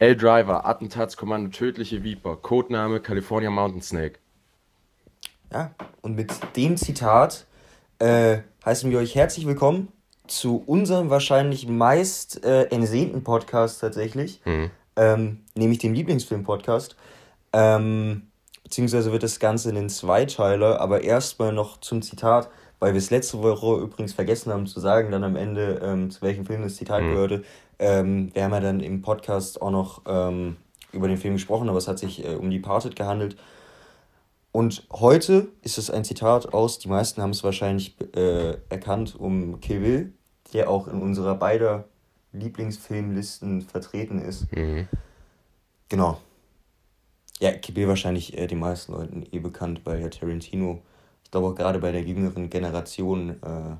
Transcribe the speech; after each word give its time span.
L-Driver, 0.00 0.64
Attentatskommando 0.64 1.50
Tödliche 1.50 2.04
Viper, 2.04 2.36
Codename 2.36 3.00
California 3.00 3.50
Mountain 3.50 3.82
Snake. 3.82 4.20
Ja, 5.52 5.72
und 6.02 6.14
mit 6.14 6.32
dem 6.54 6.76
Zitat 6.76 7.46
äh, 7.98 8.38
heißen 8.64 8.92
wir 8.92 8.98
euch 8.98 9.16
herzlich 9.16 9.44
willkommen 9.44 9.88
zu 10.28 10.62
unserem 10.66 11.10
wahrscheinlich 11.10 11.66
meist 11.66 12.44
äh, 12.44 12.66
entsehnten 12.66 13.24
Podcast 13.24 13.80
tatsächlich, 13.80 14.40
mhm. 14.44 14.70
ähm, 14.94 15.40
nämlich 15.56 15.78
dem 15.78 15.94
Lieblingsfilm-Podcast. 15.94 16.94
Ähm, 17.52 18.28
beziehungsweise 18.62 19.10
wird 19.10 19.24
das 19.24 19.40
Ganze 19.40 19.70
in 19.70 19.74
den 19.74 19.88
Zweiteiler, 19.88 20.80
aber 20.80 21.02
erstmal 21.02 21.52
noch 21.52 21.80
zum 21.80 22.02
Zitat, 22.02 22.50
weil 22.78 22.92
wir 22.92 22.98
es 22.98 23.10
letzte 23.10 23.42
Woche 23.42 23.82
übrigens 23.82 24.12
vergessen 24.12 24.52
haben 24.52 24.68
zu 24.68 24.78
sagen, 24.78 25.10
dann 25.10 25.24
am 25.24 25.34
Ende, 25.34 25.80
ähm, 25.82 26.12
zu 26.12 26.22
welchem 26.22 26.46
Film 26.46 26.62
das 26.62 26.76
Zitat 26.76 27.02
mhm. 27.02 27.10
gehörte. 27.10 27.44
Ähm, 27.78 28.30
wir 28.34 28.44
haben 28.44 28.52
ja 28.52 28.60
dann 28.60 28.80
im 28.80 29.02
Podcast 29.02 29.62
auch 29.62 29.70
noch 29.70 30.02
ähm, 30.06 30.56
über 30.92 31.08
den 31.08 31.16
Film 31.16 31.34
gesprochen, 31.34 31.68
aber 31.68 31.78
es 31.78 31.88
hat 31.88 31.98
sich 31.98 32.24
äh, 32.24 32.34
um 32.34 32.50
Departed 32.50 32.96
gehandelt. 32.96 33.36
Und 34.50 34.86
heute 34.92 35.48
ist 35.62 35.78
es 35.78 35.90
ein 35.90 36.04
Zitat 36.04 36.52
aus, 36.52 36.78
die 36.78 36.88
meisten 36.88 37.22
haben 37.22 37.30
es 37.30 37.44
wahrscheinlich 37.44 37.96
äh, 38.16 38.56
erkannt, 38.68 39.14
um 39.14 39.60
Kill 39.60 39.80
Bill, 39.80 40.12
der 40.52 40.70
auch 40.70 40.88
in 40.88 41.02
unserer 41.02 41.34
beider 41.34 41.84
Lieblingsfilmlisten 42.32 43.62
vertreten 43.62 44.20
ist. 44.20 44.50
Mhm. 44.54 44.88
Genau. 45.88 46.20
Ja, 47.40 47.52
Kill 47.52 47.74
Bill 47.74 47.88
wahrscheinlich 47.88 48.36
äh, 48.36 48.46
den 48.46 48.58
meisten 48.58 48.92
Leuten 48.92 49.24
eh 49.30 49.38
bekannt, 49.38 49.82
weil 49.84 50.00
ja 50.00 50.08
Tarantino, 50.08 50.82
ich 51.24 51.30
glaube 51.30 51.48
auch 51.48 51.54
gerade 51.54 51.78
bei 51.78 51.92
der 51.92 52.02
jüngeren 52.02 52.50
Generation, 52.50 53.40
äh, 53.42 53.76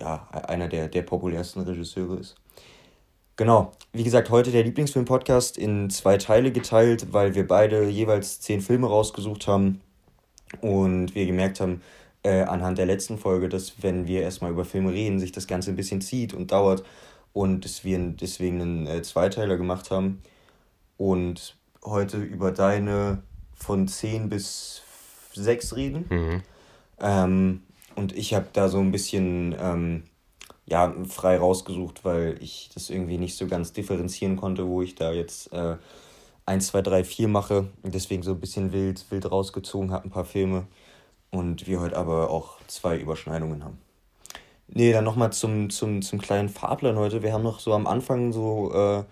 ja, 0.00 0.28
einer 0.30 0.68
der, 0.68 0.88
der 0.88 1.02
populärsten 1.02 1.62
Regisseure 1.62 2.16
ist. 2.18 2.36
Genau. 3.40 3.72
Wie 3.94 4.04
gesagt, 4.04 4.28
heute 4.28 4.50
der 4.50 4.64
Lieblingsfilm-Podcast 4.64 5.56
in 5.56 5.88
zwei 5.88 6.18
Teile 6.18 6.52
geteilt, 6.52 7.14
weil 7.14 7.34
wir 7.34 7.48
beide 7.48 7.88
jeweils 7.88 8.38
zehn 8.42 8.60
Filme 8.60 8.86
rausgesucht 8.86 9.46
haben 9.46 9.80
und 10.60 11.14
wir 11.14 11.24
gemerkt 11.24 11.58
haben, 11.58 11.80
äh, 12.22 12.42
anhand 12.42 12.76
der 12.76 12.84
letzten 12.84 13.16
Folge, 13.16 13.48
dass 13.48 13.82
wenn 13.82 14.06
wir 14.06 14.20
erstmal 14.20 14.50
über 14.50 14.66
Filme 14.66 14.92
reden, 14.92 15.18
sich 15.18 15.32
das 15.32 15.46
Ganze 15.46 15.70
ein 15.70 15.76
bisschen 15.76 16.02
zieht 16.02 16.34
und 16.34 16.52
dauert 16.52 16.84
und 17.32 17.64
dass 17.64 17.82
wir 17.82 17.98
deswegen 17.98 18.60
einen 18.60 18.86
äh, 18.86 19.00
Zweiteiler 19.00 19.56
gemacht 19.56 19.90
haben 19.90 20.20
und 20.98 21.56
heute 21.82 22.18
über 22.18 22.52
deine 22.52 23.22
von 23.54 23.88
zehn 23.88 24.28
bis 24.28 24.82
sechs 25.32 25.74
reden. 25.74 26.04
Mhm. 26.10 26.42
Ähm, 27.00 27.62
und 27.96 28.14
ich 28.14 28.34
habe 28.34 28.48
da 28.52 28.68
so 28.68 28.80
ein 28.80 28.92
bisschen 28.92 29.56
ähm, 29.58 30.02
ja, 30.70 30.94
frei 31.08 31.38
rausgesucht, 31.38 32.04
weil 32.04 32.36
ich 32.40 32.70
das 32.72 32.90
irgendwie 32.90 33.18
nicht 33.18 33.36
so 33.36 33.46
ganz 33.46 33.72
differenzieren 33.72 34.36
konnte, 34.36 34.66
wo 34.66 34.82
ich 34.82 34.94
da 34.94 35.12
jetzt 35.12 35.52
äh, 35.52 35.76
1, 36.46 36.68
2, 36.68 36.82
3, 36.82 37.04
4 37.04 37.28
mache. 37.28 37.68
Deswegen 37.82 38.22
so 38.22 38.32
ein 38.32 38.40
bisschen 38.40 38.72
wild, 38.72 39.04
wild 39.10 39.30
rausgezogen 39.30 39.92
habe, 39.92 40.04
ein 40.04 40.10
paar 40.10 40.24
Filme. 40.24 40.66
Und 41.30 41.66
wir 41.66 41.80
heute 41.80 41.96
aber 41.96 42.30
auch 42.30 42.58
zwei 42.66 42.98
Überschneidungen 42.98 43.64
haben. 43.64 43.78
Nee, 44.68 44.92
dann 44.92 45.04
nochmal 45.04 45.32
zum, 45.32 45.70
zum, 45.70 46.02
zum 46.02 46.20
kleinen 46.20 46.48
Fahrplan 46.48 46.96
heute. 46.96 47.22
Wir 47.22 47.32
haben 47.32 47.42
noch 47.42 47.60
so 47.60 47.72
am 47.72 47.86
Anfang 47.86 48.32
so 48.32 48.72
äh, 48.72 49.04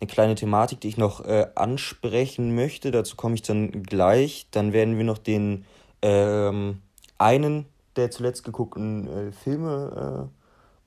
eine 0.00 0.08
kleine 0.08 0.34
Thematik, 0.34 0.80
die 0.80 0.88
ich 0.88 0.96
noch 0.96 1.24
äh, 1.24 1.46
ansprechen 1.54 2.54
möchte. 2.54 2.90
Dazu 2.90 3.16
komme 3.16 3.34
ich 3.34 3.42
dann 3.42 3.82
gleich. 3.82 4.46
Dann 4.50 4.72
werden 4.72 4.96
wir 4.96 5.04
noch 5.04 5.18
den 5.18 5.64
ähm, 6.02 6.82
einen 7.18 7.66
der 7.96 8.10
zuletzt 8.10 8.44
geguckten 8.44 9.06
äh, 9.06 9.32
Filme 9.32 10.28
äh, 10.30 10.41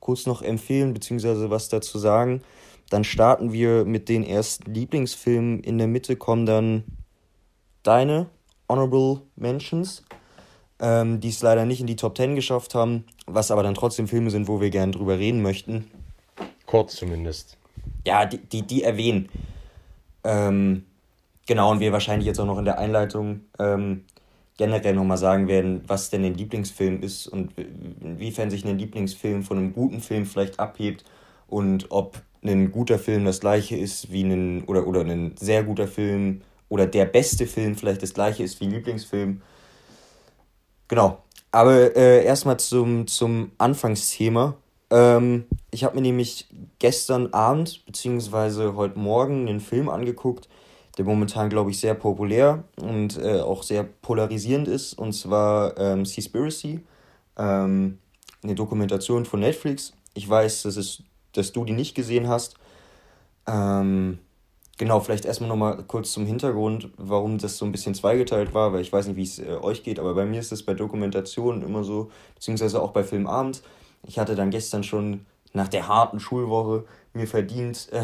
kurz 0.06 0.28
noch 0.28 0.44
empfehlen 0.44 0.94
bzw. 0.94 1.50
was 1.50 1.68
dazu 1.68 1.98
sagen. 1.98 2.44
Dann 2.92 3.04
starten 3.04 3.52
wir 3.52 3.86
mit 3.86 4.08
den 4.08 4.24
ersten 4.24 4.72
Lieblingsfilmen. 4.72 5.62
In 5.62 5.80
der 5.80 5.88
Mitte 5.88 6.16
kommen 6.16 6.46
dann 6.46 6.84
deine 7.82 8.28
Honorable 8.70 9.24
Mentions, 9.36 10.04
ähm, 10.80 11.20
die 11.22 11.30
es 11.30 11.42
leider 11.42 11.66
nicht 11.66 11.82
in 11.82 11.88
die 11.88 11.96
Top 11.96 12.16
10 12.16 12.36
geschafft 12.36 12.76
haben, 12.76 13.06
was 13.26 13.50
aber 13.50 13.64
dann 13.64 13.74
trotzdem 13.74 14.08
Filme 14.08 14.30
sind, 14.30 14.48
wo 14.48 14.62
wir 14.62 14.70
gerne 14.70 14.92
drüber 14.92 15.18
reden 15.18 15.42
möchten. 15.42 15.90
Kurz 16.68 16.96
zumindest. 16.96 17.58
Ja, 18.06 18.28
die, 18.28 18.38
die, 18.38 18.62
die 18.62 18.84
erwähnen. 18.84 19.28
Ähm, 20.24 20.86
genau, 21.48 21.72
und 21.72 21.80
wir 21.80 21.92
wahrscheinlich 21.92 22.28
jetzt 22.28 22.40
auch 22.40 22.46
noch 22.46 22.60
in 22.60 22.66
der 22.66 22.78
Einleitung 22.78 23.42
ähm, 23.58 24.06
generell 24.58 24.94
nochmal 24.94 25.18
sagen 25.18 25.48
werden, 25.48 25.84
was 25.88 26.10
denn 26.10 26.24
ein 26.24 26.36
Lieblingsfilm 26.36 27.02
ist 27.02 27.28
und 27.28 27.52
inwiefern 28.02 28.50
sich 28.50 28.66
ein 28.66 28.78
Lieblingsfilm 28.78 29.44
von 29.44 29.58
einem 29.58 29.74
guten 29.74 30.02
Film 30.02 30.26
vielleicht 30.26 30.60
abhebt 30.60 31.04
und 31.48 31.88
ob 31.92 32.22
ein 32.44 32.72
guter 32.72 33.00
Film 33.00 33.26
das 33.26 33.40
gleiche 33.40 33.76
ist 33.76 34.12
wie 34.12 34.24
ein 34.24 34.64
oder, 34.66 34.88
oder 34.88 35.02
ein 35.02 35.36
sehr 35.38 35.64
guter 35.64 35.88
Film 35.88 36.42
oder 36.70 36.88
der 36.88 37.06
beste 37.06 37.48
Film 37.48 37.76
vielleicht 37.76 38.04
das 38.04 38.14
gleiche 38.14 38.44
ist 38.44 38.60
wie 38.62 38.66
ein 38.66 38.72
Lieblingsfilm. 38.72 39.42
Genau. 40.88 41.20
Aber 41.52 41.96
äh, 41.96 42.24
erstmal 42.26 42.58
zum, 42.58 43.08
zum 43.08 43.52
Anfangsthema. 43.58 44.56
Ähm, 44.90 45.46
ich 45.72 45.84
habe 45.84 45.96
mir 45.96 46.02
nämlich 46.02 46.48
gestern 46.80 47.34
Abend 47.34 47.86
beziehungsweise 47.86 48.76
heute 48.76 49.00
Morgen 49.00 49.48
einen 49.48 49.60
Film 49.60 49.90
angeguckt, 49.90 50.50
der 50.98 51.06
momentan, 51.06 51.50
glaube 51.50 51.72
ich, 51.72 51.80
sehr 51.80 51.94
populär 51.94 52.64
und 52.82 53.18
äh, 53.18 53.42
auch 53.42 53.64
sehr 53.64 53.84
polarisierend 53.84 54.68
ist, 54.68 54.94
und 54.94 55.14
zwar 55.14 55.78
ähm, 55.78 56.06
Seaspiracy, 56.06 56.82
ähm, 57.38 58.00
eine 58.44 58.56
Dokumentation 58.56 59.26
von 59.26 59.42
Netflix. 59.42 59.94
Ich 60.14 60.30
weiß, 60.30 60.64
dass, 60.64 60.78
es, 60.78 61.04
dass 61.34 61.52
du 61.52 61.66
die 61.66 61.74
nicht 61.74 61.96
gesehen 61.96 62.28
hast. 62.30 62.56
Ähm, 63.48 64.20
genau, 64.78 65.00
vielleicht 65.02 65.26
erstmal 65.26 65.50
nochmal 65.50 65.84
kurz 65.84 66.14
zum 66.14 66.26
Hintergrund, 66.26 66.90
warum 66.98 67.38
das 67.38 67.58
so 67.58 67.66
ein 67.66 67.72
bisschen 67.72 67.96
zweigeteilt 67.96 68.54
war, 68.54 68.72
weil 68.72 68.82
ich 68.82 68.94
weiß 68.94 69.08
nicht, 69.08 69.18
wie 69.18 69.24
es 69.24 69.40
äh, 69.40 69.58
euch 69.62 69.84
geht, 69.84 70.00
aber 70.00 70.14
bei 70.14 70.26
mir 70.26 70.40
ist 70.40 70.52
es 70.52 70.64
bei 70.64 70.74
Dokumentationen 70.74 71.62
immer 71.62 71.84
so, 71.84 72.10
beziehungsweise 72.36 72.82
auch 72.82 72.92
bei 72.92 73.04
Filmabend. 73.04 73.62
Ich 74.04 74.18
hatte 74.20 74.36
dann 74.36 74.52
gestern 74.52 74.84
schon 74.84 75.26
nach 75.54 75.68
der 75.68 75.88
harten 75.88 76.20
Schulwoche 76.20 76.86
mir 77.14 77.28
verdient, 77.28 77.90
äh, 77.92 78.04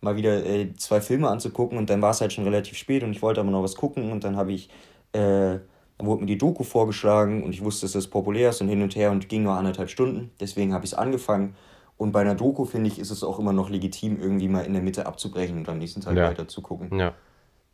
mal 0.00 0.16
wieder 0.16 0.44
äh, 0.44 0.74
zwei 0.76 1.00
Filme 1.00 1.28
anzugucken 1.28 1.78
und 1.78 1.90
dann 1.90 2.02
war 2.02 2.10
es 2.10 2.20
halt 2.20 2.32
schon 2.32 2.44
relativ 2.44 2.76
spät 2.76 3.02
und 3.02 3.12
ich 3.12 3.22
wollte 3.22 3.40
aber 3.40 3.50
noch 3.50 3.62
was 3.62 3.74
gucken 3.74 4.12
und 4.12 4.24
dann 4.24 4.36
habe 4.36 4.52
ich, 4.52 4.68
äh, 5.12 5.58
dann 5.98 6.06
wurde 6.06 6.22
mir 6.22 6.26
die 6.26 6.38
Doku 6.38 6.64
vorgeschlagen 6.64 7.42
und 7.42 7.52
ich 7.52 7.62
wusste, 7.62 7.86
dass 7.86 7.92
das 7.92 8.06
populär 8.06 8.50
ist 8.50 8.60
und 8.60 8.68
hin 8.68 8.82
und 8.82 8.96
her 8.96 9.10
und 9.10 9.28
ging 9.28 9.42
nur 9.42 9.54
anderthalb 9.54 9.90
Stunden, 9.90 10.30
deswegen 10.40 10.72
habe 10.72 10.84
ich 10.84 10.92
es 10.92 10.98
angefangen 10.98 11.54
und 12.00 12.12
bei 12.12 12.22
einer 12.22 12.34
Doku, 12.34 12.64
finde 12.64 12.88
ich, 12.88 12.98
ist 12.98 13.10
es 13.10 13.22
auch 13.22 13.38
immer 13.38 13.52
noch 13.52 13.68
legitim, 13.68 14.18
irgendwie 14.18 14.48
mal 14.48 14.64
in 14.64 14.72
der 14.72 14.80
Mitte 14.80 15.04
abzubrechen 15.04 15.58
und 15.58 15.68
am 15.68 15.76
nächsten 15.76 16.00
Tag 16.00 16.16
ja. 16.16 16.30
weiter 16.30 16.48
zu 16.48 16.62
gucken. 16.62 16.98
Ja. 16.98 17.12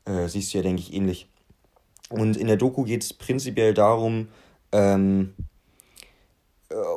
Äh, 0.05 0.27
siehst 0.27 0.53
du 0.53 0.59
ja, 0.59 0.63
denke 0.65 0.83
ich, 0.83 0.93
ähnlich. 0.93 1.31
Und 2.11 2.37
in 2.37 2.49
der 2.49 2.57
Doku 2.57 2.83
geht 2.83 3.05
es 3.05 3.15
prinzipiell 3.15 3.73
darum, 3.73 4.27
ähm, 4.73 5.35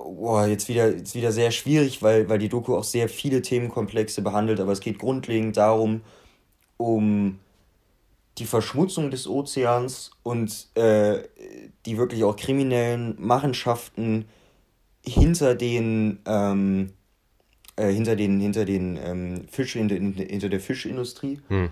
boah, 0.04 0.48
jetzt 0.48 0.68
wieder, 0.68 0.96
jetzt 0.96 1.16
wieder 1.16 1.32
sehr 1.32 1.52
schwierig, 1.52 2.02
weil, 2.02 2.30
weil 2.30 2.40
die 2.40 2.50
Doku 2.50 2.76
auch 2.76 2.84
sehr 2.84 3.10
viele 3.10 3.42
Themenkomplexe 3.42 4.22
behandelt, 4.22 4.60
aber 4.60 4.72
es 4.72 4.80
geht 4.80 5.00
grundlegend 5.00 5.58
darum, 5.58 6.02
um 6.78 7.40
die 8.38 8.46
Verschmutzung 8.46 9.12
des 9.12 9.28
Ozeans 9.28 10.12
und 10.24 10.70
äh, 10.76 11.24
die 11.86 11.98
wirklich 11.98 12.24
auch 12.24 12.36
kriminellen 12.36 13.16
Machenschaften 13.20 14.26
hinter 15.06 15.56
den 15.56 16.20
ähm, 16.26 16.94
äh, 17.76 17.92
hinter 17.92 18.16
den 18.16 18.40
hinter 18.40 18.66
den 18.66 18.98
ähm, 19.04 19.48
Fisch 19.50 19.74
hinter, 19.74 19.96
hinter 19.96 20.50
der 20.50 20.60
Fischindustrie. 20.60 21.40
Hm 21.50 21.70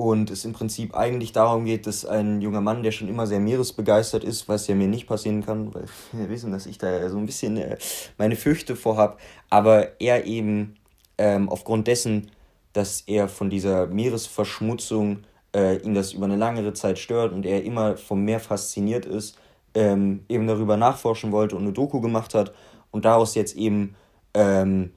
und 0.00 0.30
es 0.30 0.46
im 0.46 0.54
Prinzip 0.54 0.96
eigentlich 0.96 1.32
darum 1.32 1.66
geht, 1.66 1.86
dass 1.86 2.06
ein 2.06 2.40
junger 2.40 2.62
Mann, 2.62 2.82
der 2.82 2.90
schon 2.90 3.06
immer 3.06 3.26
sehr 3.26 3.38
meeresbegeistert 3.38 4.24
ist, 4.24 4.48
was 4.48 4.66
ja 4.66 4.74
mir 4.74 4.88
nicht 4.88 5.06
passieren 5.06 5.44
kann, 5.44 5.74
weil 5.74 5.84
wir 6.12 6.30
wissen, 6.30 6.52
dass 6.52 6.64
ich 6.64 6.78
da 6.78 7.10
so 7.10 7.18
ein 7.18 7.26
bisschen 7.26 7.58
äh, 7.58 7.76
meine 8.16 8.34
Fürchte 8.34 8.76
vorhab, 8.76 9.20
aber 9.50 10.00
er 10.00 10.24
eben 10.24 10.76
ähm, 11.18 11.50
aufgrund 11.50 11.86
dessen, 11.86 12.30
dass 12.72 13.02
er 13.02 13.28
von 13.28 13.50
dieser 13.50 13.88
Meeresverschmutzung 13.88 15.24
äh, 15.54 15.76
ihn 15.82 15.92
das 15.92 16.14
über 16.14 16.24
eine 16.24 16.36
langere 16.36 16.72
Zeit 16.72 16.98
stört 16.98 17.34
und 17.34 17.44
er 17.44 17.62
immer 17.62 17.98
vom 17.98 18.24
Meer 18.24 18.40
fasziniert 18.40 19.04
ist, 19.04 19.36
ähm, 19.74 20.24
eben 20.30 20.46
darüber 20.46 20.78
nachforschen 20.78 21.30
wollte 21.30 21.56
und 21.56 21.62
eine 21.64 21.72
Doku 21.72 22.00
gemacht 22.00 22.32
hat 22.32 22.54
und 22.90 23.04
daraus 23.04 23.34
jetzt 23.34 23.54
eben 23.54 23.96
ähm, 24.32 24.92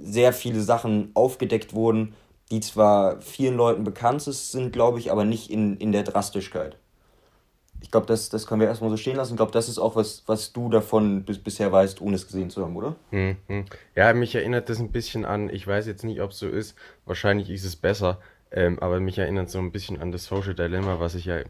sehr 0.00 0.32
viele 0.32 0.62
Sachen 0.62 1.10
aufgedeckt 1.12 1.74
wurden, 1.74 2.14
die 2.50 2.60
zwar 2.60 3.20
vielen 3.20 3.56
Leuten 3.56 3.84
bekannt 3.84 4.22
sind, 4.22 4.72
glaube 4.72 4.98
ich, 4.98 5.12
aber 5.12 5.24
nicht 5.24 5.50
in, 5.50 5.76
in 5.76 5.92
der 5.92 6.02
Drastigkeit. 6.02 6.76
Ich 7.80 7.90
glaube, 7.90 8.06
das, 8.06 8.28
das 8.28 8.46
können 8.46 8.60
wir 8.60 8.68
erstmal 8.68 8.90
so 8.90 8.96
stehen 8.96 9.16
lassen. 9.16 9.34
Ich 9.34 9.36
glaube, 9.36 9.52
das 9.52 9.68
ist 9.68 9.78
auch 9.78 9.94
was, 9.94 10.24
was 10.26 10.52
du 10.52 10.68
davon 10.68 11.24
bis, 11.24 11.38
bisher 11.38 11.70
weißt, 11.70 12.00
ohne 12.00 12.16
es 12.16 12.26
gesehen 12.26 12.50
zu 12.50 12.64
haben, 12.64 12.76
oder? 12.76 12.96
Mhm. 13.10 13.36
Ja, 13.94 14.12
mich 14.14 14.34
erinnert 14.34 14.68
das 14.68 14.80
ein 14.80 14.90
bisschen 14.90 15.24
an, 15.24 15.48
ich 15.48 15.66
weiß 15.66 15.86
jetzt 15.86 16.04
nicht, 16.04 16.20
ob 16.20 16.32
es 16.32 16.38
so 16.38 16.48
ist, 16.48 16.76
wahrscheinlich 17.06 17.50
ist 17.50 17.64
es 17.64 17.76
besser, 17.76 18.18
ähm, 18.50 18.78
aber 18.80 18.98
mich 18.98 19.18
erinnert 19.18 19.50
so 19.50 19.58
ein 19.58 19.70
bisschen 19.70 20.00
an 20.00 20.10
das 20.10 20.24
Social 20.24 20.54
Dilemma, 20.54 20.98
was 20.98 21.14
ich 21.14 21.26
ja 21.26 21.40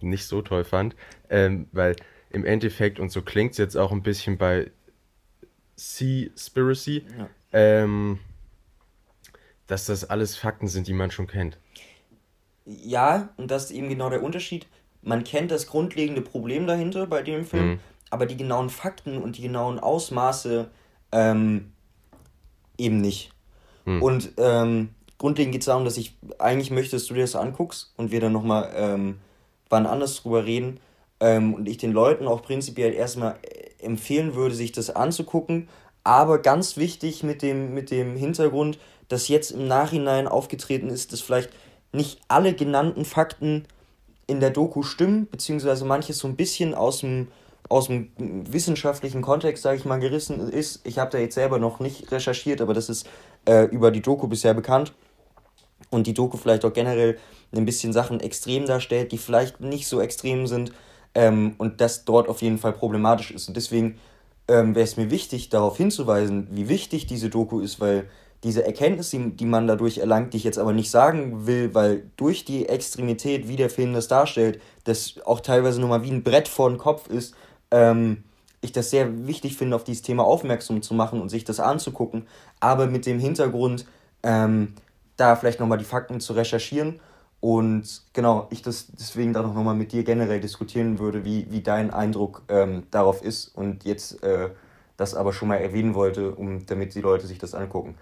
nicht 0.00 0.26
so 0.26 0.42
toll 0.42 0.64
fand, 0.64 0.94
ähm, 1.30 1.66
weil 1.72 1.96
im 2.30 2.44
Endeffekt, 2.44 3.00
und 3.00 3.10
so 3.10 3.22
klingt 3.22 3.52
es 3.52 3.58
jetzt 3.58 3.76
auch 3.76 3.90
ein 3.90 4.02
bisschen 4.02 4.38
bei 4.38 4.70
Seaspiracy, 5.76 7.04
ja. 7.18 7.28
ähm, 7.52 8.18
dass 9.66 9.86
das 9.86 10.08
alles 10.08 10.36
Fakten 10.36 10.68
sind, 10.68 10.86
die 10.86 10.92
man 10.92 11.10
schon 11.10 11.26
kennt. 11.26 11.58
Ja, 12.64 13.28
und 13.36 13.50
das 13.50 13.64
ist 13.64 13.70
eben 13.70 13.88
genau 13.88 14.10
der 14.10 14.22
Unterschied. 14.22 14.66
Man 15.02 15.24
kennt 15.24 15.50
das 15.50 15.66
grundlegende 15.66 16.20
Problem 16.20 16.66
dahinter 16.66 17.06
bei 17.06 17.22
dem 17.22 17.44
Film, 17.44 17.68
mhm. 17.68 17.80
aber 18.10 18.26
die 18.26 18.36
genauen 18.36 18.70
Fakten 18.70 19.18
und 19.22 19.38
die 19.38 19.42
genauen 19.42 19.78
Ausmaße 19.78 20.68
ähm, 21.12 21.72
eben 22.76 23.00
nicht. 23.00 23.30
Mhm. 23.84 24.02
Und 24.02 24.32
ähm, 24.38 24.90
grundlegend 25.18 25.52
geht 25.52 25.62
es 25.62 25.66
darum, 25.66 25.84
dass 25.84 25.96
ich 25.96 26.16
eigentlich 26.38 26.70
möchte, 26.70 26.96
dass 26.96 27.06
du 27.06 27.14
dir 27.14 27.20
das 27.20 27.36
anguckst 27.36 27.92
und 27.96 28.10
wir 28.10 28.20
dann 28.20 28.32
nochmal 28.32 28.72
ähm, 28.74 29.18
wann 29.68 29.86
anders 29.86 30.22
drüber 30.22 30.44
reden. 30.44 30.80
Ähm, 31.20 31.54
und 31.54 31.68
ich 31.68 31.78
den 31.78 31.92
Leuten 31.92 32.26
auch 32.26 32.42
prinzipiell 32.42 32.92
erstmal 32.92 33.38
empfehlen 33.80 34.34
würde, 34.34 34.54
sich 34.54 34.72
das 34.72 34.90
anzugucken. 34.90 35.68
Aber 36.04 36.40
ganz 36.40 36.76
wichtig 36.76 37.22
mit 37.22 37.42
dem, 37.42 37.74
mit 37.74 37.90
dem 37.90 38.16
Hintergrund, 38.16 38.78
dass 39.08 39.28
jetzt 39.28 39.50
im 39.52 39.66
Nachhinein 39.68 40.28
aufgetreten 40.28 40.88
ist, 40.88 41.12
dass 41.12 41.20
vielleicht 41.20 41.50
nicht 41.92 42.20
alle 42.28 42.54
genannten 42.54 43.04
Fakten 43.04 43.66
in 44.26 44.40
der 44.40 44.50
Doku 44.50 44.82
stimmen, 44.82 45.28
beziehungsweise 45.30 45.84
manches 45.84 46.18
so 46.18 46.28
ein 46.28 46.36
bisschen 46.36 46.74
aus 46.74 47.00
dem, 47.00 47.28
aus 47.68 47.86
dem 47.86 48.10
wissenschaftlichen 48.16 49.22
Kontext, 49.22 49.62
sage 49.62 49.78
ich 49.78 49.84
mal, 49.84 50.00
gerissen 50.00 50.48
ist. 50.50 50.80
Ich 50.84 50.98
habe 50.98 51.10
da 51.10 51.18
jetzt 51.18 51.34
selber 51.34 51.58
noch 51.58 51.80
nicht 51.80 52.10
recherchiert, 52.10 52.60
aber 52.60 52.74
das 52.74 52.88
ist 52.88 53.08
äh, 53.46 53.64
über 53.64 53.90
die 53.90 54.02
Doku 54.02 54.26
bisher 54.26 54.54
bekannt. 54.54 54.92
Und 55.90 56.06
die 56.06 56.14
Doku 56.14 56.36
vielleicht 56.36 56.64
auch 56.64 56.72
generell 56.72 57.18
ein 57.54 57.64
bisschen 57.64 57.92
Sachen 57.92 58.20
extrem 58.20 58.66
darstellt, 58.66 59.12
die 59.12 59.18
vielleicht 59.18 59.60
nicht 59.60 59.86
so 59.86 60.00
extrem 60.00 60.46
sind. 60.46 60.72
Ähm, 61.14 61.54
und 61.58 61.80
das 61.80 62.04
dort 62.04 62.28
auf 62.28 62.42
jeden 62.42 62.58
Fall 62.58 62.72
problematisch 62.72 63.30
ist. 63.30 63.46
Und 63.48 63.56
deswegen 63.56 63.98
ähm, 64.48 64.74
wäre 64.74 64.84
es 64.84 64.96
mir 64.96 65.10
wichtig, 65.10 65.48
darauf 65.48 65.76
hinzuweisen, 65.76 66.48
wie 66.50 66.68
wichtig 66.68 67.06
diese 67.06 67.30
Doku 67.30 67.60
ist, 67.60 67.80
weil 67.80 68.08
diese 68.44 68.64
Erkenntnis, 68.64 69.10
die, 69.10 69.46
man 69.46 69.66
dadurch 69.66 69.98
erlangt, 69.98 70.32
die 70.32 70.36
ich 70.36 70.44
jetzt 70.44 70.58
aber 70.58 70.72
nicht 70.72 70.90
sagen 70.90 71.46
will, 71.46 71.74
weil 71.74 72.10
durch 72.16 72.44
die 72.44 72.68
Extremität, 72.68 73.48
wie 73.48 73.56
der 73.56 73.70
Film 73.70 73.92
das 73.92 74.08
darstellt, 74.08 74.60
das 74.84 75.14
auch 75.24 75.40
teilweise 75.40 75.80
nochmal 75.80 76.02
wie 76.02 76.10
ein 76.10 76.22
Brett 76.22 76.48
vor 76.48 76.68
den 76.68 76.78
Kopf 76.78 77.08
ist, 77.08 77.34
ähm, 77.70 78.24
ich 78.60 78.72
das 78.72 78.90
sehr 78.90 79.26
wichtig 79.26 79.56
finde, 79.56 79.76
auf 79.76 79.84
dieses 79.84 80.02
Thema 80.02 80.24
aufmerksam 80.24 80.82
zu 80.82 80.94
machen 80.94 81.20
und 81.20 81.28
sich 81.28 81.44
das 81.44 81.60
anzugucken, 81.60 82.26
aber 82.60 82.86
mit 82.86 83.06
dem 83.06 83.18
Hintergrund, 83.18 83.86
ähm, 84.22 84.74
da 85.16 85.36
vielleicht 85.36 85.60
nochmal 85.60 85.78
die 85.78 85.84
Fakten 85.84 86.20
zu 86.20 86.34
recherchieren 86.34 87.00
und 87.40 88.02
genau, 88.12 88.48
ich 88.50 88.62
das 88.62 88.88
deswegen 88.88 89.32
dann 89.32 89.46
auch 89.46 89.54
nochmal 89.54 89.74
mit 89.74 89.92
dir 89.92 90.04
generell 90.04 90.40
diskutieren 90.40 90.98
würde, 90.98 91.24
wie, 91.24 91.46
wie 91.50 91.60
dein 91.60 91.90
Eindruck 91.92 92.42
ähm, 92.48 92.84
darauf 92.90 93.22
ist 93.22 93.48
und 93.54 93.84
jetzt 93.84 94.22
äh, 94.22 94.50
das 94.96 95.14
aber 95.14 95.32
schon 95.32 95.48
mal 95.48 95.56
erwähnen 95.56 95.94
wollte, 95.94 96.34
um, 96.34 96.66
damit 96.66 96.94
die 96.94 97.00
Leute 97.00 97.26
sich 97.26 97.38
das 97.38 97.54
angucken. 97.54 97.96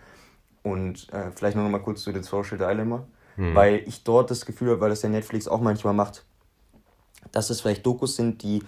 Und 0.64 1.12
äh, 1.12 1.31
vielleicht 1.32 1.56
noch 1.56 1.69
mal 1.69 1.78
kurz 1.78 2.02
zu 2.02 2.12
The 2.12 2.22
Social 2.22 2.58
Dilemma, 2.58 3.06
hm. 3.37 3.55
weil 3.55 3.82
ich 3.87 4.02
dort 4.02 4.31
das 4.31 4.44
Gefühl 4.44 4.70
habe, 4.70 4.81
weil 4.81 4.90
das 4.90 5.02
ja 5.02 5.08
Netflix 5.08 5.46
auch 5.46 5.61
manchmal 5.61 5.94
macht, 5.94 6.25
dass 7.31 7.50
es 7.50 7.61
vielleicht 7.61 7.87
Dokus 7.87 8.16
sind, 8.16 8.43
die 8.43 8.62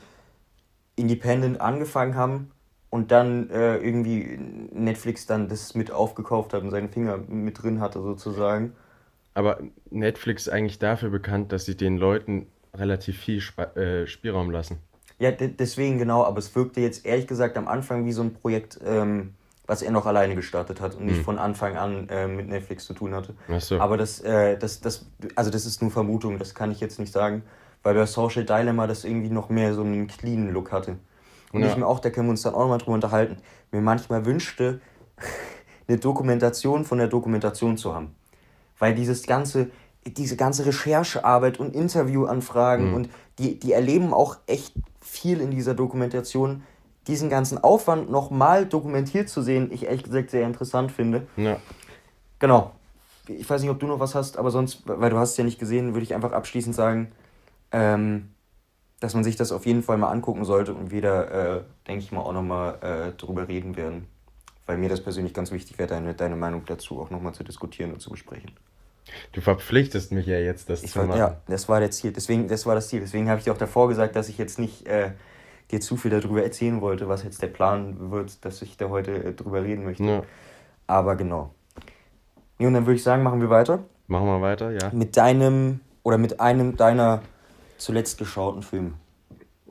independent 0.95 1.61
angefangen 1.61 2.15
haben 2.15 2.53
und 2.91 3.11
dann 3.11 3.51
äh, 3.51 3.77
irgendwie 3.79 4.39
Netflix 4.73 5.27
dann 5.27 5.49
das 5.49 5.75
mit 5.75 5.91
aufgekauft 5.91 6.53
hat 6.53 6.63
und 6.63 6.71
seinen 6.71 6.91
Finger 6.91 7.19
mit 7.19 7.63
drin 7.63 7.81
hatte 7.81 8.01
sozusagen. 8.01 8.73
Aber 9.35 9.61
Netflix 9.91 10.47
ist 10.47 10.53
eigentlich 10.53 10.79
dafür 10.79 11.11
bekannt, 11.11 11.53
dass 11.53 11.67
sie 11.67 11.77
den 11.77 11.99
Leuten 11.99 12.47
relativ 12.75 13.19
viel 13.19 13.39
Sp 13.41 13.73
äh, 13.77 14.07
Spielraum 14.07 14.51
lassen. 14.51 14.79
Ja, 15.19 15.31
deswegen 15.31 15.99
genau, 15.99 16.25
aber 16.25 16.39
es 16.39 16.55
wirkte 16.55 16.81
jetzt 16.81 17.07
ehrlich 17.07 17.27
gesagt 17.27 17.57
am 17.57 17.69
Anfang 17.69 18.05
wie 18.05 18.13
so 18.13 18.23
ein 18.23 18.35
Projekt, 18.35 18.79
ähm, 18.85 19.35
was 19.67 19.83
er 19.83 19.91
noch 19.91 20.07
alleine 20.07 20.35
gestartet 20.35 20.81
hat 20.81 20.95
und 20.95 21.07
nicht 21.07 21.19
hm. 21.19 21.25
von 21.25 21.39
Anfang 21.39 21.77
an 21.77 22.09
äh, 22.09 22.29
mit 22.29 22.49
Netflix 22.49 22.87
zu 22.87 22.95
tun 22.95 23.15
hatte. 23.15 23.35
So. 23.59 23.79
Aber 23.81 23.97
das, 23.97 24.21
äh, 24.21 24.57
das, 24.59 24.81
das, 24.81 25.07
also 25.35 25.51
das 25.51 25.67
ist 25.67 25.83
nur 25.83 25.91
Vermutung, 25.91 26.39
das 26.39 26.55
kann 26.55 26.71
ich 26.71 26.81
jetzt 26.81 26.99
nicht 26.99 27.13
sagen, 27.13 27.43
weil 27.83 27.95
bei 27.95 28.07
Social 28.07 28.45
Dilemma 28.45 28.87
das 28.87 29.05
irgendwie 29.05 29.31
noch 29.31 29.49
mehr 29.49 29.75
so 29.75 29.83
einen 29.83 30.07
cleanen 30.07 30.53
Look 30.53 30.73
hatte. 30.73 30.97
Und 31.53 31.63
ja. 31.63 31.69
ich 31.69 31.77
mir 31.77 31.87
auch, 31.87 32.01
da 32.01 32.11
können 32.11 32.27
wir 32.27 32.33
uns 32.33 32.43
dann 32.43 32.55
auch 32.55 32.61
nochmal 32.61 32.79
drüber 32.79 32.95
unterhalten, 32.95 33.37
mir 33.73 33.81
manchmal 33.81 34.25
wünschte, 34.25 34.81
eine 35.89 35.99
Dokumentation 35.99 36.85
von 36.85 36.99
der 36.99 37.09
Dokumentation 37.09 37.77
zu 37.77 37.95
haben. 37.95 38.15
Weil 38.79 38.95
dieses 38.95 39.27
ganze, 39.27 39.71
diese 40.07 40.37
ganze 40.37 40.67
Recherchearbeit 40.67 41.59
und 41.59 41.75
Interviewanfragen 41.75 42.89
mhm. 42.89 42.95
und 42.95 43.09
die, 43.39 43.59
die 43.59 43.73
erleben 43.73 44.13
auch 44.13 44.39
echt 44.47 44.75
viel 45.01 45.41
in 45.41 45.51
dieser 45.51 45.75
Dokumentation, 45.75 46.63
diesen 47.07 47.31
ganzen 47.31 47.59
Aufwand 47.59 48.11
nochmal 48.11 48.67
dokumentiert 48.67 49.29
zu 49.29 49.43
sehen, 49.43 49.71
ich 49.73 49.87
ehrlich 49.87 50.03
gesagt 50.03 50.31
sehr 50.31 50.47
interessant 50.47 50.93
finde. 50.93 51.27
Ja. 51.37 51.59
Genau. 52.39 52.73
Ich 53.29 53.49
weiß 53.49 53.61
nicht, 53.63 53.71
ob 53.71 53.81
du 53.81 53.87
noch 53.87 54.01
was 54.01 54.15
hast, 54.15 54.37
aber 54.39 54.51
sonst, 54.51 54.83
weil 54.85 55.11
du 55.11 55.17
hast 55.17 55.33
es 55.33 55.37
ja 55.37 55.45
nicht 55.45 55.59
gesehen, 55.59 55.95
würde 55.95 56.05
ich 56.05 56.15
einfach 56.15 56.33
abschließend 56.33 56.75
sagen, 56.75 57.13
ähm, 57.73 58.31
dass 59.01 59.15
man 59.15 59.25
sich 59.25 59.37
das 59.37 59.53
auf 59.53 59.67
jeden 59.67 59.83
Fall 59.83 59.99
mal 59.99 60.11
angucken 60.11 60.45
sollte 60.45 60.75
und 60.75 60.91
wir 60.91 61.03
da, 61.03 61.23
äh, 61.57 61.61
denke 61.87 62.05
ich 62.05 62.13
mal, 62.13 62.21
auch 62.21 62.33
nochmal 62.33 62.79
äh, 62.83 63.13
drüber 63.17 63.49
reden 63.49 63.77
werden. 63.77 64.07
Weil 64.67 64.79
mir 64.79 64.89
das 64.89 65.01
persönlich 65.01 65.33
ganz 65.35 65.53
wichtig 65.53 65.79
wäre, 65.79 65.89
deine, 65.89 66.15
deine 66.15 66.35
Meinung 66.35 66.63
dazu 66.67 67.01
auch 67.01 67.11
nochmal 67.11 67.35
zu 67.35 67.45
diskutieren 67.45 67.93
und 67.93 68.01
zu 68.01 68.11
besprechen. 68.11 68.51
Du 69.33 69.41
verpflichtest 69.41 70.11
mich 70.13 70.27
ja 70.27 70.39
jetzt, 70.39 70.69
das 70.69 70.83
ich 70.83 70.93
zu 70.93 71.05
machen. 71.05 71.19
Ja, 71.19 71.41
das 71.47 71.69
war 71.69 71.79
der 71.79 71.91
Ziel. 71.93 72.13
Deswegen, 72.13 72.49
das 72.49 72.67
war 72.67 72.75
das 72.75 72.89
Ziel. 72.89 73.01
Deswegen 73.01 73.29
habe 73.29 73.39
ich 73.39 73.45
dir 73.45 73.53
auch 73.53 73.59
davor 73.59 73.89
gesagt, 73.89 74.17
dass 74.17 74.29
ich 74.29 74.39
jetzt 74.39 74.59
nicht 74.59 74.87
äh, 74.87 75.13
dir 75.71 75.81
zu 75.81 75.97
viel 75.97 76.11
darüber 76.11 76.43
erzählen 76.43 76.81
wollte, 76.81 77.09
was 77.09 77.25
jetzt 77.25 77.43
der 77.43 77.49
Plan 77.49 78.11
wird, 78.11 78.45
dass 78.45 78.63
ich 78.63 78.77
da 78.77 78.89
heute 78.89 79.13
äh, 79.13 79.33
drüber 79.33 79.63
reden 79.63 79.85
möchte. 79.85 80.05
Ja. 80.05 80.23
Aber 80.87 81.17
genau. 81.17 81.55
Nee, 82.59 82.67
und 82.67 82.75
dann 82.75 82.87
würde 82.87 82.97
ich 82.97 83.03
sagen, 83.03 83.23
machen 83.23 83.41
wir 83.41 83.51
weiter. 83.51 83.85
Machen 84.07 84.27
wir 84.27 84.41
weiter, 84.41 84.71
ja. 84.71 84.91
Mit 84.93 85.17
deinem 85.17 85.81
oder 86.03 86.19
mit 86.19 86.41
einem 86.41 86.77
deiner 86.77 87.23
zuletzt 87.77 88.19
geschauten 88.19 88.63
Filme. 88.63 88.95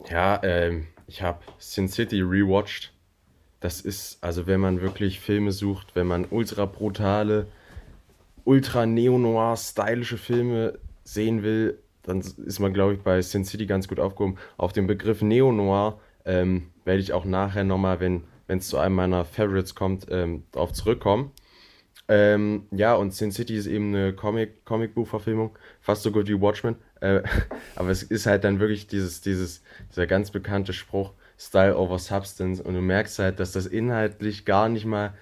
Ja, 0.09 0.39
ähm, 0.43 0.87
ich 1.07 1.21
habe 1.21 1.39
Sin 1.57 1.87
City 1.87 2.21
rewatcht. 2.21 2.93
Das 3.59 3.81
ist, 3.81 4.17
also 4.21 4.45
wenn 4.45 4.59
man 4.59 4.81
wirklich 4.81 5.19
Filme 5.19 5.51
sucht, 5.51 5.95
wenn 5.95 6.05
man 6.05 6.25
ultra 6.29 6.65
brutale, 6.65 7.47
ultra 8.43 8.85
neo-noir 8.85 9.57
stylische 9.57 10.17
Filme 10.17 10.77
sehen 11.03 11.41
will, 11.41 11.79
dann 12.05 12.19
ist 12.19 12.59
man, 12.59 12.73
glaube 12.73 12.93
ich, 12.93 12.99
bei 13.01 13.21
Sin 13.21 13.45
City 13.45 13.65
ganz 13.65 13.87
gut 13.87 13.99
aufgehoben. 13.99 14.37
Auf 14.57 14.73
den 14.73 14.87
Begriff 14.87 15.21
Neo-Noir 15.21 15.99
ähm, 16.25 16.67
werde 16.83 17.01
ich 17.01 17.13
auch 17.13 17.25
nachher 17.25 17.63
nochmal, 17.63 17.99
wenn 17.99 18.23
es 18.47 18.67
zu 18.67 18.77
einem 18.77 18.95
meiner 18.95 19.25
Favorites 19.25 19.75
kommt, 19.75 20.07
ähm, 20.09 20.43
darauf 20.51 20.73
zurückkommen. 20.73 21.31
Ähm, 22.07 22.67
ja, 22.71 22.93
und 22.93 23.13
Sin 23.13 23.31
City 23.31 23.55
ist 23.55 23.65
eben 23.65 23.95
eine 23.95 24.13
Comic, 24.13 24.63
Comicbuchverfilmung, 24.65 25.57
fast 25.81 26.03
so 26.03 26.11
gut 26.11 26.27
wie 26.27 26.39
Watchmen. 26.39 26.75
Äh, 27.01 27.23
aber 27.75 27.89
es 27.89 28.03
ist 28.03 28.27
halt 28.27 28.43
dann 28.43 28.59
wirklich 28.59 28.87
dieses, 28.87 29.21
dieses, 29.21 29.63
dieser 29.91 30.05
ganz 30.05 30.31
bekannte 30.31 30.73
Spruch, 30.73 31.13
Style 31.37 31.77
over 31.77 31.99
Substance. 31.99 32.61
Und 32.61 32.75
du 32.75 32.81
merkst 32.81 33.19
halt, 33.19 33.39
dass 33.39 33.51
das 33.51 33.65
inhaltlich 33.65 34.45
gar 34.45 34.69
nicht 34.69 34.85
mal 34.85 35.13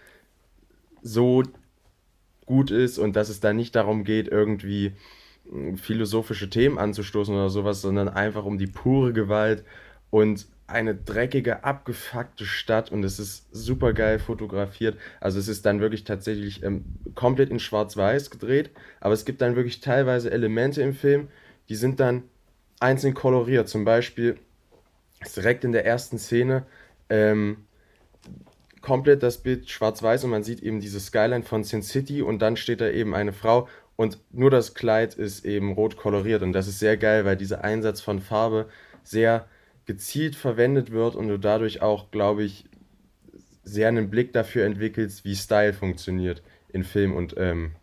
so 1.01 1.43
gut 2.45 2.71
ist 2.71 2.97
und 2.97 3.15
dass 3.15 3.29
es 3.29 3.39
da 3.39 3.53
nicht 3.53 3.75
darum 3.75 4.03
geht, 4.03 4.27
irgendwie 4.27 4.93
philosophische 5.75 6.49
Themen 6.49 6.77
anzustoßen 6.77 7.33
oder 7.33 7.49
sowas, 7.49 7.81
sondern 7.81 8.09
einfach 8.09 8.45
um 8.45 8.57
die 8.57 8.67
pure 8.67 9.13
Gewalt 9.13 9.63
und 10.09 10.47
eine 10.67 10.95
dreckige, 10.95 11.63
abgefuckte 11.63 12.45
Stadt 12.45 12.91
und 12.91 13.03
es 13.03 13.19
ist 13.19 13.47
super 13.51 13.93
geil 13.93 14.17
fotografiert. 14.19 14.97
Also 15.19 15.37
es 15.37 15.47
ist 15.47 15.65
dann 15.65 15.81
wirklich 15.81 16.03
tatsächlich 16.03 16.63
ähm, 16.63 16.85
komplett 17.15 17.49
in 17.49 17.59
Schwarz-Weiß 17.59 18.29
gedreht, 18.29 18.71
aber 19.01 19.13
es 19.13 19.25
gibt 19.25 19.41
dann 19.41 19.55
wirklich 19.55 19.81
teilweise 19.81 20.31
Elemente 20.31 20.81
im 20.81 20.93
Film, 20.93 21.27
die 21.69 21.75
sind 21.75 21.99
dann 21.99 22.23
einzeln 22.79 23.13
koloriert. 23.13 23.67
Zum 23.69 23.85
Beispiel 23.85 24.37
ist 25.21 25.37
direkt 25.37 25.63
in 25.63 25.73
der 25.73 25.85
ersten 25.85 26.17
Szene 26.17 26.65
ähm, 27.09 27.57
komplett 28.81 29.23
das 29.23 29.37
Bild 29.37 29.69
schwarz-weiß 29.69 30.25
und 30.25 30.29
man 30.29 30.43
sieht 30.43 30.61
eben 30.61 30.79
diese 30.79 30.99
Skyline 30.99 31.43
von 31.43 31.63
Sin 31.63 31.81
City 31.81 32.21
und 32.21 32.39
dann 32.39 32.57
steht 32.57 32.81
da 32.81 32.89
eben 32.89 33.15
eine 33.15 33.33
Frau 33.33 33.67
und 33.95 34.19
nur 34.31 34.49
das 34.49 34.73
Kleid 34.73 35.13
ist 35.15 35.45
eben 35.45 35.73
rot 35.73 35.97
koloriert 35.97 36.41
und 36.41 36.53
das 36.53 36.67
ist 36.67 36.79
sehr 36.79 36.97
geil, 36.97 37.25
weil 37.25 37.37
dieser 37.37 37.63
Einsatz 37.63 38.01
von 38.01 38.19
Farbe 38.19 38.67
sehr 39.03 39.47
gezielt 39.85 40.35
verwendet 40.35 40.91
wird 40.91 41.15
und 41.15 41.27
du 41.27 41.37
dadurch 41.37 41.81
auch, 41.81 42.11
glaube 42.11 42.43
ich, 42.43 42.65
sehr 43.63 43.87
einen 43.87 44.09
Blick 44.09 44.33
dafür 44.33 44.65
entwickelst, 44.65 45.25
wie 45.25 45.35
Style 45.35 45.73
funktioniert 45.73 46.41
in 46.69 46.83
Film 46.83 47.15
und 47.15 47.35
ähm, 47.37 47.75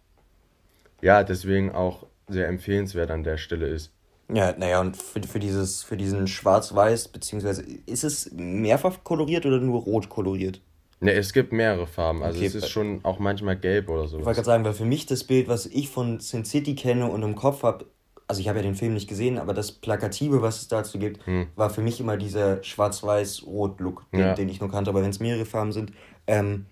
ja, 1.00 1.24
deswegen 1.24 1.72
auch 1.72 2.06
sehr 2.28 2.48
empfehlenswert 2.48 3.10
an 3.10 3.24
der 3.24 3.38
Stelle 3.38 3.66
ist. 3.66 3.92
Ja, 4.32 4.54
naja, 4.56 4.80
und 4.80 4.96
für, 4.96 5.20
für, 5.22 5.40
dieses, 5.40 5.82
für 5.82 5.96
diesen 5.96 6.28
Schwarz-Weiß, 6.28 7.08
beziehungsweise 7.08 7.64
ist 7.86 8.04
es 8.04 8.30
mehrfach 8.32 9.02
koloriert 9.02 9.44
oder 9.44 9.58
nur 9.58 9.82
rot 9.82 10.08
koloriert? 10.08 10.60
Ne, 11.00 11.12
es 11.12 11.32
gibt 11.32 11.52
mehrere 11.52 11.86
Farben. 11.86 12.22
Also 12.22 12.38
okay, 12.38 12.46
es 12.46 12.54
ist 12.54 12.68
schon 12.68 13.00
auch 13.04 13.18
manchmal 13.18 13.56
gelb 13.56 13.88
oder 13.88 14.06
so. 14.06 14.18
Ich 14.18 14.24
wollte 14.24 14.36
gerade 14.36 14.46
sagen, 14.46 14.64
weil 14.64 14.74
für 14.74 14.84
mich 14.84 15.06
das 15.06 15.24
Bild, 15.24 15.48
was 15.48 15.64
ich 15.66 15.88
von 15.88 16.20
Sin 16.20 16.44
City 16.44 16.74
kenne 16.74 17.10
und 17.10 17.22
im 17.22 17.34
Kopf 17.34 17.62
habe, 17.62 17.86
also 18.28 18.40
ich 18.40 18.48
habe 18.48 18.58
ja 18.58 18.62
den 18.62 18.74
Film 18.74 18.92
nicht 18.92 19.08
gesehen, 19.08 19.38
aber 19.38 19.54
das 19.54 19.72
Plakative, 19.72 20.42
was 20.42 20.60
es 20.60 20.68
dazu 20.68 20.98
gibt, 20.98 21.26
hm. 21.26 21.46
war 21.56 21.70
für 21.70 21.80
mich 21.80 22.00
immer 22.00 22.18
dieser 22.18 22.62
Schwarz-Weiß-Rot-Look, 22.62 24.10
den, 24.12 24.20
ja. 24.20 24.34
den, 24.34 24.50
ich 24.50 24.60
nur 24.60 24.70
kannte. 24.70 24.90
Aber 24.90 25.02
wenn 25.02 25.10
es 25.10 25.20
mehrere 25.20 25.46
Farben 25.46 25.72
sind, 25.72 25.92
ähm, 26.26 26.66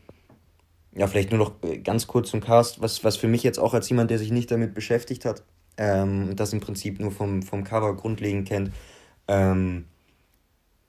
ja, 0.94 1.06
vielleicht 1.06 1.30
nur 1.30 1.38
noch 1.38 1.52
äh, 1.62 1.78
ganz 1.78 2.06
kurz 2.06 2.30
zum 2.30 2.40
Cast, 2.40 2.82
was, 2.82 3.04
was 3.04 3.16
für 3.16 3.28
mich 3.28 3.42
jetzt 3.42 3.58
auch 3.58 3.72
als 3.72 3.88
jemand, 3.88 4.10
der 4.10 4.18
sich 4.18 4.30
nicht 4.30 4.50
damit 4.50 4.74
beschäftigt 4.74 5.24
hat, 5.24 5.42
ähm, 5.78 6.36
das 6.36 6.52
im 6.52 6.60
Prinzip 6.60 7.00
nur 7.00 7.12
vom, 7.12 7.42
vom 7.42 7.64
Cover 7.64 7.96
grundlegend 7.96 8.46
kennt, 8.46 8.72
ähm, 9.26 9.86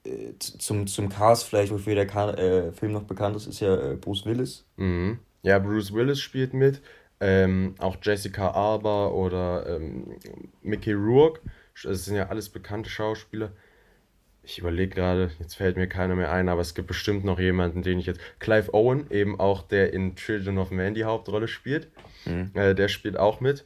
äh, 0.05 0.33
zum, 0.39 0.87
zum 0.87 1.09
Cast 1.09 1.45
vielleicht, 1.45 1.71
wofür 1.71 1.95
der 1.95 2.07
Ka 2.07 2.31
äh, 2.31 2.71
Film 2.71 2.93
noch 2.93 3.03
bekannt 3.03 3.35
ist, 3.35 3.47
ist 3.47 3.59
ja 3.59 3.91
äh, 3.91 3.95
Bruce 3.95 4.25
Willis. 4.25 4.65
Mhm. 4.77 5.19
Ja, 5.41 5.59
Bruce 5.59 5.93
Willis 5.93 6.19
spielt 6.19 6.53
mit. 6.53 6.81
Ähm, 7.21 7.75
auch 7.79 7.97
Jessica 8.01 8.51
Alba 8.51 9.07
oder 9.07 9.65
ähm, 9.67 10.15
Mickey 10.61 10.93
Rourke. 10.93 11.41
Das 11.83 12.05
sind 12.05 12.15
ja 12.15 12.29
alles 12.29 12.49
bekannte 12.49 12.89
Schauspieler. 12.89 13.51
Ich 14.41 14.57
überlege 14.57 14.95
gerade, 14.95 15.31
jetzt 15.39 15.55
fällt 15.55 15.75
mir 15.75 15.87
keiner 15.87 16.15
mehr 16.15 16.31
ein, 16.31 16.49
aber 16.49 16.61
es 16.61 16.73
gibt 16.73 16.87
bestimmt 16.87 17.25
noch 17.25 17.39
jemanden, 17.39 17.83
den 17.83 17.99
ich 17.99 18.05
jetzt. 18.05 18.21
Clive 18.39 18.73
Owen, 18.73 19.05
eben 19.11 19.39
auch 19.39 19.61
der 19.61 19.93
in 19.93 20.15
Children 20.15 20.57
of 20.57 20.71
Man 20.71 20.93
die 20.93 21.03
Hauptrolle 21.03 21.47
spielt. 21.47 21.89
Mhm. 22.25 22.51
Äh, 22.53 22.73
der 22.73 22.87
spielt 22.87 23.17
auch 23.17 23.41
mit. 23.41 23.65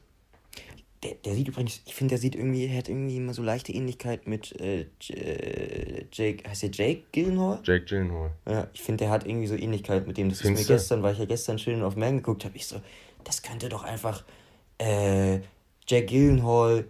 Der, 1.04 1.16
der 1.16 1.36
sieht 1.36 1.50
übrigens, 1.50 1.82
ich 1.86 1.94
finde, 1.94 2.14
der 2.14 2.18
sieht 2.18 2.36
irgendwie, 2.36 2.66
er 2.66 2.78
hat 2.78 2.88
irgendwie 2.88 3.18
immer 3.18 3.34
so 3.34 3.44
leichte 3.44 3.74
Ähnlichkeit 3.74 4.26
mit 4.26 4.60
äh, 4.62 4.86
äh 5.10 6.06
Jake, 6.12 6.50
heißt 6.50 6.64
der 6.64 6.72
Jake 6.72 7.04
Gyllenhaal? 7.12 7.60
Jake 7.64 7.86
Gyllenhaal. 7.86 8.32
Ja, 8.48 8.68
ich 8.74 8.82
finde, 8.82 9.04
der 9.04 9.12
hat 9.12 9.28
irgendwie 9.28 9.48
so 9.48 9.56
Ähnlichkeit 9.56 10.08
mit 10.08 10.18
dem. 10.18 10.30
Das 10.30 10.42
Findest 10.42 10.64
ist 10.64 10.70
mir 10.70 10.76
gestern, 10.76 11.04
weil 11.04 11.14
ich 11.14 11.20
ja 11.20 11.26
gestern 11.26 11.58
Children 11.58 11.84
of 11.84 11.96
Man 11.98 12.18
geguckt 12.18 12.46
habe, 12.46 12.56
ich 12.56 12.68
so, 12.68 12.78
das 13.24 13.42
könnte 13.42 13.68
doch 13.68 13.84
einfach 13.84 14.24
äh, 14.78 15.40
Jake 15.88 16.06
Gyllenhaal 16.06 16.86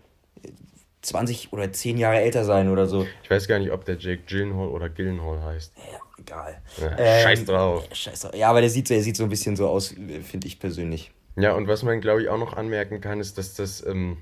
20 1.02 1.52
oder 1.52 1.72
10 1.72 1.98
Jahre 1.98 2.20
älter 2.20 2.46
sein 2.46 2.70
oder 2.70 2.88
so. 2.88 3.06
Ich 3.24 3.30
weiß 3.30 3.48
gar 3.48 3.60
nicht, 3.60 3.72
ob 3.72 3.84
der 3.86 3.98
Jake 3.98 4.24
Gyllenhaal 4.26 4.70
oder 4.70 4.90
Gyllenhaal 4.90 5.42
heißt. 5.44 5.74
Ja, 5.92 6.00
egal. 6.18 6.62
Ja, 6.80 6.98
ähm, 6.98 7.24
scheiß 7.24 7.46
drauf. 7.46 7.88
Scheiß 7.92 8.22
drauf. 8.22 8.36
Ja, 8.36 8.50
aber 8.50 8.62
der 8.62 8.70
sieht, 8.70 8.88
so, 8.88 8.94
der 8.94 9.04
sieht 9.04 9.18
so 9.18 9.24
ein 9.24 9.30
bisschen 9.30 9.56
so 9.56 9.68
aus, 9.68 9.88
finde 9.88 10.48
ich 10.48 10.60
persönlich. 10.60 11.12
Ja, 11.36 11.54
und 11.54 11.68
was 11.68 11.84
man, 11.84 12.02
glaube 12.02 12.22
ich, 12.22 12.30
auch 12.30 12.38
noch 12.38 12.54
anmerken 12.54 13.02
kann, 13.02 13.20
ist, 13.20 13.38
dass 13.38 13.56
das, 13.56 13.86
ähm, 13.86 14.18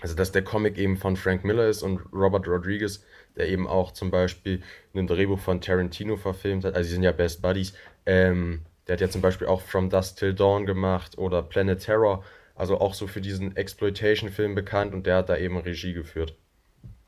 also 0.00 0.14
dass 0.14 0.32
der 0.32 0.42
Comic 0.42 0.78
eben 0.78 0.96
von 0.96 1.16
Frank 1.16 1.44
Miller 1.44 1.68
ist 1.68 1.82
und 1.82 2.00
Robert 2.12 2.48
Rodriguez, 2.48 3.04
der 3.36 3.48
eben 3.48 3.66
auch 3.66 3.92
zum 3.92 4.10
Beispiel 4.10 4.62
ein 4.94 5.06
Drehbuch 5.06 5.38
von 5.38 5.60
Tarantino 5.60 6.16
verfilmt 6.16 6.64
hat, 6.64 6.74
also 6.74 6.88
sie 6.88 6.94
sind 6.94 7.02
ja 7.02 7.12
Best 7.12 7.42
Buddies, 7.42 7.74
ähm, 8.06 8.62
der 8.86 8.94
hat 8.94 9.00
ja 9.00 9.08
zum 9.08 9.20
Beispiel 9.20 9.46
auch 9.46 9.60
From 9.60 9.90
Dusk 9.90 10.16
Till 10.16 10.34
Dawn 10.34 10.66
gemacht 10.66 11.18
oder 11.18 11.42
Planet 11.42 11.78
Terror 11.78 12.24
also 12.54 12.80
auch 12.80 12.94
so 12.94 13.06
für 13.06 13.20
diesen 13.20 13.56
Exploitation-Film 13.56 14.54
bekannt 14.54 14.94
und 14.94 15.06
der 15.06 15.16
hat 15.16 15.28
da 15.28 15.36
eben 15.36 15.56
Regie 15.56 15.94
geführt. 15.94 16.36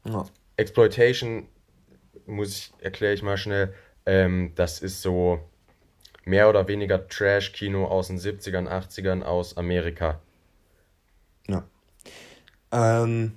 Ja. 0.07 0.25
Exploitation, 0.57 1.49
muss 2.27 2.57
ich, 2.57 2.73
erkläre 2.85 3.15
ich 3.15 3.23
mal 3.23 3.37
schnell, 3.37 3.75
ähm, 4.07 4.53
das 4.55 4.81
ist 4.81 5.03
so 5.03 5.41
mehr 6.27 6.49
oder 6.49 6.69
weniger 6.69 7.07
Trash-Kino 7.09 7.87
aus 7.87 8.09
den 8.09 8.19
70ern, 8.19 8.69
80ern 8.69 9.23
aus 9.23 9.57
Amerika. 9.57 10.21
Ja. 11.49 11.65
Ähm, 12.73 13.33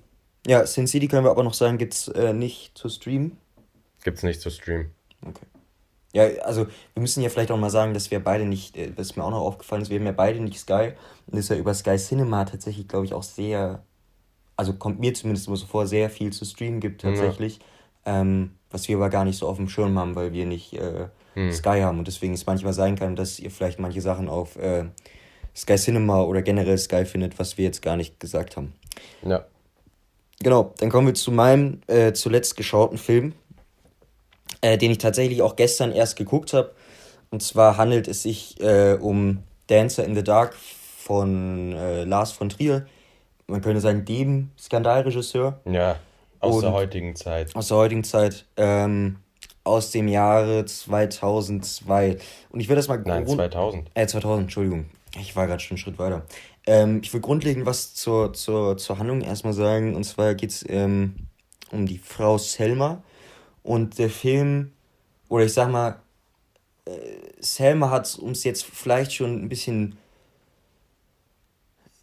ja, 0.45 0.65
Sin 0.65 0.87
City 0.87 1.07
können 1.07 1.25
wir 1.25 1.31
aber 1.31 1.43
noch 1.43 1.53
sagen, 1.53 1.77
gibt 1.77 1.93
es 1.93 2.07
äh, 2.07 2.33
nicht 2.33 2.77
zu 2.77 2.89
streamen. 2.89 3.37
Gibt 4.03 4.17
es 4.17 4.23
nicht 4.23 4.41
zu 4.41 4.49
streamen. 4.49 4.91
Okay. 5.21 5.45
Ja, 6.13 6.23
also 6.43 6.67
wir 6.93 7.01
müssen 7.01 7.21
ja 7.21 7.29
vielleicht 7.29 7.51
auch 7.51 7.57
mal 7.57 7.69
sagen, 7.69 7.93
dass 7.93 8.11
wir 8.11 8.23
beide 8.23 8.45
nicht, 8.45 8.77
äh, 8.77 8.91
was 8.95 9.15
mir 9.15 9.23
auch 9.23 9.31
noch 9.31 9.41
aufgefallen 9.41 9.81
ist, 9.81 9.89
wir 9.89 9.99
haben 9.99 10.05
ja 10.05 10.13
beide 10.13 10.39
nicht 10.39 10.59
Sky 10.59 10.93
und 11.27 11.37
ist 11.37 11.49
ja 11.49 11.57
über 11.57 11.73
Sky 11.73 11.97
Cinema 11.97 12.45
tatsächlich, 12.45 12.87
glaube 12.87 13.05
ich, 13.05 13.13
auch 13.13 13.23
sehr, 13.23 13.83
also 14.55 14.73
kommt 14.73 14.99
mir 14.99 15.13
zumindest 15.13 15.47
immer 15.47 15.57
so 15.57 15.65
vor, 15.65 15.85
sehr 15.85 16.09
viel 16.09 16.31
zu 16.31 16.45
streamen 16.45 16.79
gibt 16.79 17.01
tatsächlich, 17.01 17.59
ja. 18.05 18.21
ähm, 18.21 18.51
was 18.71 18.87
wir 18.87 18.95
aber 18.95 19.09
gar 19.09 19.25
nicht 19.25 19.37
so 19.37 19.47
auf 19.47 19.57
dem 19.57 19.69
Schirm 19.69 19.99
haben, 19.99 20.15
weil 20.15 20.31
wir 20.33 20.45
nicht 20.45 20.73
äh, 20.73 21.09
hm. 21.37 21.53
Sky 21.53 21.81
haben 21.81 21.99
und 21.99 22.07
deswegen 22.07 22.33
es 22.33 22.47
manchmal 22.47 22.73
sein 22.73 22.95
kann, 22.95 23.15
dass 23.15 23.39
ihr 23.39 23.51
vielleicht 23.51 23.79
manche 23.79 24.01
Sachen 24.01 24.27
auf 24.27 24.55
äh, 24.55 24.85
Sky 25.55 25.75
Cinema 25.75 26.23
oder 26.23 26.41
generell 26.41 26.77
Sky 26.79 27.05
findet, 27.05 27.37
was 27.37 27.57
wir 27.57 27.65
jetzt 27.65 27.83
gar 27.83 27.95
nicht 27.95 28.19
gesagt 28.19 28.57
haben. 28.57 28.73
Ja. 29.23 29.45
Genau, 30.39 30.73
dann 30.79 30.89
kommen 30.89 31.07
wir 31.07 31.13
zu 31.13 31.31
meinem 31.31 31.81
äh, 31.85 32.13
zuletzt 32.13 32.57
geschauten 32.57 32.97
Film, 32.97 33.33
äh, 34.61 34.79
den 34.79 34.91
ich 34.91 34.97
tatsächlich 34.97 35.43
auch 35.43 35.55
gestern 35.55 35.91
erst 35.91 36.15
geguckt 36.15 36.53
habe. 36.53 36.71
Und 37.29 37.43
zwar 37.43 37.77
handelt 37.77 38.07
es 38.07 38.23
sich 38.23 38.59
äh, 38.59 38.97
um 38.99 39.43
Dancer 39.67 40.05
in 40.05 40.15
the 40.15 40.23
Dark 40.23 40.55
von 40.55 41.73
äh, 41.73 42.03
Lars 42.03 42.31
von 42.31 42.49
Trier. 42.49 42.87
Man 43.45 43.61
könnte 43.61 43.79
sagen, 43.79 44.05
dem 44.05 44.49
Skandalregisseur. 44.57 45.59
Ja, 45.65 45.97
aus 46.39 46.55
Und 46.55 46.61
der 46.63 46.73
heutigen 46.73 47.15
Zeit. 47.15 47.55
Aus 47.55 47.67
der 47.67 47.77
heutigen 47.77 48.03
Zeit. 48.03 48.45
Ähm, 48.57 49.17
aus 49.67 49.91
dem 49.91 50.07
Jahre 50.07 50.65
2002. 50.65 52.17
Und 52.49 52.59
ich 52.59 52.67
würde 52.67 52.77
das 52.77 52.87
mal. 52.87 53.01
Nein, 53.05 53.27
2000. 53.27 53.91
Äh, 53.93 54.07
2000, 54.07 54.43
Entschuldigung. 54.43 54.85
Ich 55.19 55.35
war 55.35 55.47
gerade 55.47 55.61
schon 55.61 55.75
einen 55.75 55.79
Schritt 55.79 55.99
weiter. 55.99 56.25
Ähm, 56.65 57.01
ich 57.03 57.13
will 57.13 57.21
grundlegend 57.21 57.65
was 57.65 57.93
zur, 57.93 58.33
zur, 58.33 58.77
zur 58.77 58.99
Handlung 58.99 59.21
erstmal 59.21 59.53
sagen. 59.53 59.95
Und 59.95 60.03
zwar 60.03 60.35
geht 60.35 60.51
es 60.51 60.65
ähm, 60.67 61.15
um 61.71 61.85
die 61.85 61.97
Frau 61.97 62.37
Selma. 62.37 63.03
Und 63.63 63.99
der 63.99 64.09
Film, 64.09 64.71
oder 65.29 65.45
ich 65.45 65.53
sag 65.53 65.69
mal, 65.69 65.99
äh, 66.85 66.91
Selma 67.39 67.89
hat, 67.89 68.17
um 68.21 68.31
es 68.31 68.43
jetzt 68.43 68.63
vielleicht 68.65 69.13
schon 69.13 69.43
ein 69.43 69.49
bisschen 69.49 69.97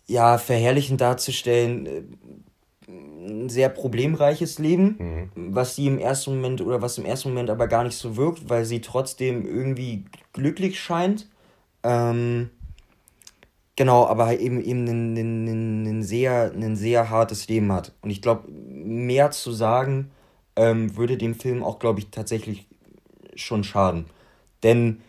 ja, 0.06 0.38
verherrlichend 0.38 1.00
darzustellen, 1.00 1.86
äh, 1.86 2.02
ein 2.88 3.48
sehr 3.48 3.68
problemreiches 3.68 4.58
Leben, 4.58 5.30
mhm. 5.34 5.54
was 5.54 5.76
sie 5.76 5.86
im 5.86 5.98
ersten 5.98 6.36
Moment 6.36 6.60
oder 6.60 6.82
was 6.82 6.98
im 6.98 7.04
ersten 7.04 7.30
Moment 7.30 7.50
aber 7.50 7.66
gar 7.68 7.84
nicht 7.84 7.96
so 7.96 8.16
wirkt, 8.16 8.48
weil 8.48 8.64
sie 8.64 8.80
trotzdem 8.80 9.46
irgendwie 9.46 10.04
glücklich 10.32 10.80
scheint. 10.80 11.28
Ähm, 11.82 12.50
genau, 13.76 14.06
aber 14.06 14.26
halt 14.26 14.40
eben 14.40 14.62
eben 14.62 14.86
ein, 14.86 15.16
ein, 15.16 15.86
ein, 15.86 16.02
sehr, 16.02 16.52
ein 16.54 16.76
sehr 16.76 17.10
hartes 17.10 17.48
Leben 17.48 17.72
hat. 17.72 17.92
Und 18.02 18.10
ich 18.10 18.22
glaube, 18.22 18.50
mehr 18.50 19.30
zu 19.30 19.52
sagen, 19.52 20.10
ähm, 20.56 20.96
würde 20.96 21.16
dem 21.16 21.34
Film 21.34 21.62
auch, 21.62 21.78
glaube 21.78 22.00
ich, 22.00 22.10
tatsächlich 22.10 22.66
schon 23.34 23.64
schaden. 23.64 24.06
Denn, 24.62 25.02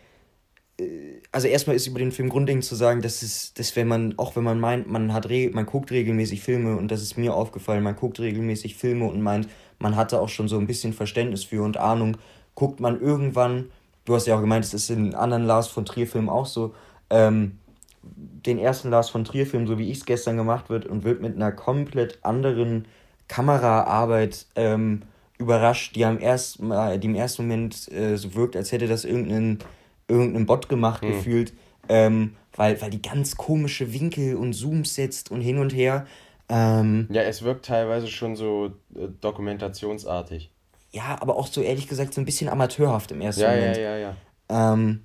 äh, 0.78 1.20
also 1.36 1.48
erstmal 1.48 1.76
ist 1.76 1.86
über 1.86 1.98
den 1.98 2.12
Film 2.12 2.30
grundlegend 2.30 2.64
zu 2.64 2.74
sagen, 2.74 3.02
dass 3.02 3.20
es, 3.20 3.52
dass 3.52 3.76
wenn 3.76 3.86
man, 3.86 4.14
auch 4.16 4.36
wenn 4.36 4.42
man 4.42 4.58
meint, 4.58 4.90
man 4.90 5.12
hat 5.12 5.28
man 5.52 5.66
guckt 5.66 5.90
regelmäßig 5.90 6.40
Filme 6.40 6.78
und 6.78 6.90
das 6.90 7.02
ist 7.02 7.18
mir 7.18 7.34
aufgefallen, 7.34 7.82
man 7.82 7.94
guckt 7.94 8.18
regelmäßig 8.20 8.74
Filme 8.74 9.04
und 9.04 9.20
meint, 9.20 9.46
man 9.78 9.96
hatte 9.96 10.18
auch 10.18 10.30
schon 10.30 10.48
so 10.48 10.56
ein 10.56 10.66
bisschen 10.66 10.94
Verständnis 10.94 11.44
für 11.44 11.62
und 11.62 11.76
Ahnung, 11.76 12.16
guckt 12.54 12.80
man 12.80 12.98
irgendwann, 12.98 13.66
du 14.06 14.14
hast 14.14 14.26
ja 14.26 14.34
auch 14.34 14.40
gemeint, 14.40 14.64
es 14.64 14.72
ist 14.72 14.88
in 14.88 15.14
anderen 15.14 15.44
Lars 15.44 15.68
von 15.68 15.84
Trier-Filmen 15.84 16.30
auch 16.30 16.46
so, 16.46 16.74
ähm, 17.10 17.58
den 18.02 18.56
ersten 18.58 18.88
Lars 18.88 19.10
von 19.10 19.24
Trier-Film, 19.24 19.66
so 19.66 19.76
wie 19.76 19.90
ich 19.90 19.98
es 19.98 20.06
gestern 20.06 20.38
gemacht 20.38 20.70
wird, 20.70 20.86
und 20.86 21.04
wird 21.04 21.20
mit 21.20 21.36
einer 21.36 21.52
komplett 21.52 22.18
anderen 22.22 22.86
Kameraarbeit 23.28 24.46
ähm, 24.54 25.02
überrascht, 25.36 25.96
die 25.96 26.06
am 26.06 26.16
ersten, 26.16 26.70
die 26.98 27.06
im 27.06 27.14
ersten 27.14 27.42
Moment 27.42 27.92
äh, 27.92 28.16
so 28.16 28.34
wirkt, 28.34 28.56
als 28.56 28.72
hätte 28.72 28.86
das 28.86 29.04
irgendein, 29.04 29.58
irgendein 30.08 30.46
Bot 30.46 30.68
gemacht 30.68 31.02
mhm. 31.02 31.08
gefühlt, 31.08 31.52
ähm, 31.88 32.36
weil, 32.54 32.80
weil 32.80 32.90
die 32.90 33.02
ganz 33.02 33.36
komische 33.36 33.92
Winkel 33.92 34.36
und 34.36 34.54
Zooms 34.54 34.94
setzt 34.94 35.30
und 35.30 35.40
hin 35.40 35.58
und 35.58 35.74
her. 35.74 36.06
Ähm, 36.48 37.08
ja, 37.10 37.22
es 37.22 37.42
wirkt 37.42 37.66
teilweise 37.66 38.08
schon 38.08 38.36
so 38.36 38.72
äh, 38.94 39.08
dokumentationsartig. 39.20 40.50
Ja, 40.92 41.18
aber 41.20 41.36
auch 41.36 41.48
so 41.48 41.60
ehrlich 41.60 41.88
gesagt 41.88 42.14
so 42.14 42.20
ein 42.20 42.24
bisschen 42.24 42.48
amateurhaft 42.48 43.10
im 43.10 43.20
ersten 43.20 43.42
ja, 43.42 43.50
Moment. 43.50 43.76
Ja, 43.76 43.82
ja, 43.82 43.96
ja, 43.96 44.14
ja. 44.50 44.72
Ähm, 44.72 45.02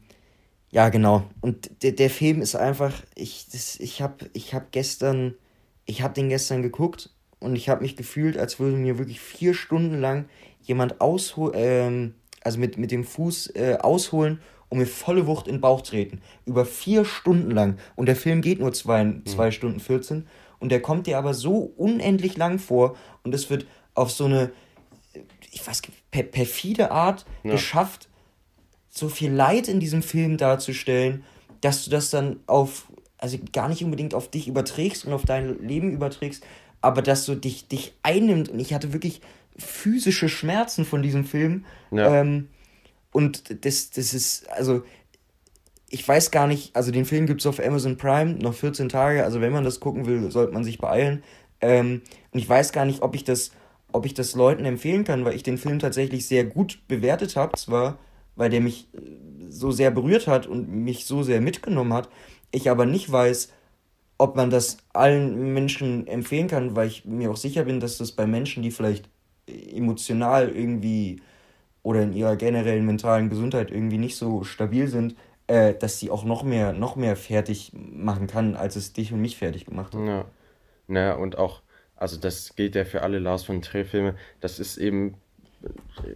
ja, 0.70 0.90
genau. 0.90 1.24
Und 1.42 1.84
der, 1.84 1.92
der 1.92 2.10
Film 2.10 2.42
ist 2.42 2.56
einfach, 2.56 2.94
ich, 3.16 3.48
ich 3.80 4.02
habe 4.02 4.30
ich 4.34 4.54
hab 4.54 4.72
gestern, 4.72 5.36
ich 5.86 6.02
habe 6.02 6.14
den 6.14 6.30
gestern 6.30 6.62
geguckt 6.62 7.10
und 7.40 7.56
ich 7.56 7.68
habe 7.68 7.82
mich 7.82 7.98
gefühlt, 7.98 8.38
als 8.38 8.60
würde 8.60 8.78
mir 8.78 8.98
wirklich 8.98 9.20
vier 9.20 9.54
Stunden 9.54 10.00
lang 10.00 10.30
jemand 10.62 11.02
ausholen, 11.02 11.54
ähm, 11.58 12.16
also 12.44 12.60
mit, 12.60 12.78
mit 12.78 12.92
dem 12.92 13.04
Fuß 13.04 13.56
äh, 13.56 13.78
ausholen 13.82 14.40
und 14.72 14.78
mir 14.78 14.88
volle 14.88 15.28
Wucht 15.28 15.48
in 15.48 15.56
den 15.56 15.62
Bauch 15.62 15.82
treten. 15.82 16.22
Über 16.46 16.66
vier 16.66 17.04
Stunden 17.04 17.52
lang. 17.52 17.78
Und 17.98 18.06
der 18.06 18.16
Film 18.16 18.42
geht 18.42 18.60
nur 18.60 18.72
zwei, 18.72 19.04
mhm. 19.04 19.26
zwei 19.26 19.52
Stunden 19.52 19.82
14. 19.82 20.26
Und 20.60 20.72
der 20.72 20.82
kommt 20.82 21.08
dir 21.08 21.18
aber 21.18 21.34
so 21.34 21.74
unendlich 21.76 22.38
lang 22.38 22.58
vor 22.58 22.96
und 23.24 23.36
es 23.36 23.50
wird 23.50 23.66
auf 23.96 24.12
so 24.12 24.26
eine, 24.26 24.52
ich 25.52 25.68
weiß, 25.68 25.82
per 26.10 26.24
perfide 26.24 26.92
Art 26.92 27.26
ja. 27.44 27.52
geschafft, 27.52 28.08
so 28.90 29.10
viel 29.10 29.32
Leid 29.32 29.68
in 29.68 29.82
diesem 29.82 30.04
Film 30.04 30.38
darzustellen, 30.38 31.26
dass 31.60 31.84
du 31.84 31.92
das 31.92 32.10
dann 32.10 32.40
auf, 32.48 32.88
also 33.18 33.38
gar 33.52 33.68
nicht 33.68 33.84
unbedingt 33.84 34.14
auf 34.14 34.32
dich 34.32 34.48
überträgst 34.48 35.06
und 35.06 35.12
auf 35.12 35.26
dein 35.26 35.68
Leben 35.68 35.92
überträgst, 35.92 36.46
aber 36.80 37.02
dass 37.02 37.26
so 37.26 37.36
dich, 37.36 37.68
dich 37.68 37.94
einnimmt. 38.04 38.48
Und 38.48 38.60
ich 38.60 38.74
hatte 38.74 38.94
wirklich 38.94 39.20
physische 39.58 40.30
Schmerzen 40.30 40.86
von 40.86 41.04
diesem 41.04 41.26
Film. 41.26 41.66
Ja. 41.92 42.22
Ähm, 42.22 42.48
und 43.12 43.66
das, 43.66 43.92
das 43.92 44.14
ist, 44.14 44.50
also, 44.50 44.84
ich 45.90 46.08
weiß 46.08 46.32
gar 46.32 46.48
nicht, 46.48 46.76
also 46.76 46.92
den 46.92 47.06
Film 47.06 47.28
gibt 47.28 47.42
es 47.42 47.48
auf 47.48 47.60
Amazon 47.60 47.98
Prime, 47.98 48.36
noch 48.36 48.54
14 48.54 48.90
Tage, 48.90 49.24
also 49.24 49.42
wenn 49.42 49.52
man 49.52 49.66
das 49.66 49.80
gucken 49.80 50.06
will, 50.06 50.32
sollte 50.32 50.54
man 50.54 50.64
sich 50.64 50.80
beeilen. 50.80 51.24
Ähm, 51.60 52.02
und 52.32 52.40
ich 52.40 52.48
weiß 52.48 52.72
gar 52.72 52.86
nicht, 52.86 53.02
ob 53.02 53.14
ich 53.14 53.26
das, 53.26 53.52
ob 53.92 54.06
ich 54.06 54.14
das 54.14 54.36
Leuten 54.36 54.64
empfehlen 54.66 55.04
kann, 55.04 55.26
weil 55.26 55.36
ich 55.36 55.44
den 55.44 55.58
Film 55.58 55.80
tatsächlich 55.80 56.26
sehr 56.28 56.46
gut 56.46 56.80
bewertet 56.88 57.36
habe, 57.36 57.58
zwar, 57.58 58.00
weil 58.36 58.50
der 58.50 58.62
mich 58.62 58.88
so 59.50 59.72
sehr 59.72 59.92
berührt 59.92 60.28
hat 60.28 60.48
und 60.48 60.70
mich 60.70 61.06
so 61.06 61.24
sehr 61.24 61.42
mitgenommen 61.42 61.94
hat, 61.94 62.10
ich 62.52 62.70
aber 62.70 62.86
nicht 62.86 63.12
weiß, 63.12 63.52
ob 64.18 64.36
man 64.36 64.50
das 64.50 64.78
allen 64.94 65.54
Menschen 65.54 66.08
empfehlen 66.08 66.48
kann, 66.48 66.76
weil 66.76 66.88
ich 66.88 67.06
mir 67.06 67.32
auch 67.32 67.38
sicher 67.38 67.66
bin, 67.66 67.80
dass 67.80 67.98
das 67.98 68.12
bei 68.14 68.28
Menschen, 68.28 68.64
die 68.64 68.72
vielleicht 68.72 69.10
emotional 69.48 70.50
irgendwie 70.50 71.22
oder 71.84 72.04
in 72.04 72.14
ihrer 72.14 72.36
generellen 72.36 72.86
mentalen 72.86 73.30
Gesundheit 73.30 73.72
irgendwie 73.72 73.98
nicht 73.98 74.16
so 74.16 74.44
stabil 74.44 74.88
sind, 74.88 75.16
äh, 75.48 75.74
dass 75.74 76.00
sie 76.00 76.10
auch 76.12 76.24
noch 76.24 76.44
mehr, 76.44 76.74
noch 76.74 76.96
mehr 76.96 77.16
fertig 77.16 77.72
machen 77.74 78.28
kann, 78.28 78.56
als 78.56 78.76
es 78.76 78.94
dich 78.94 79.12
und 79.12 79.22
mich 79.22 79.38
fertig 79.38 79.66
gemacht 79.66 79.94
hat. 79.94 80.06
Ja. 80.06 80.26
Naja, 80.88 81.14
und 81.16 81.38
auch, 81.38 81.62
also 81.96 82.18
das 82.18 82.56
gilt 82.56 82.76
ja 82.76 82.86
für 82.86 83.02
alle 83.02 83.20
Lars 83.20 83.44
von 83.44 83.62
Trier-Filme, 83.62 84.16
das 84.40 84.60
ist 84.60 84.78
eben, 84.78 85.16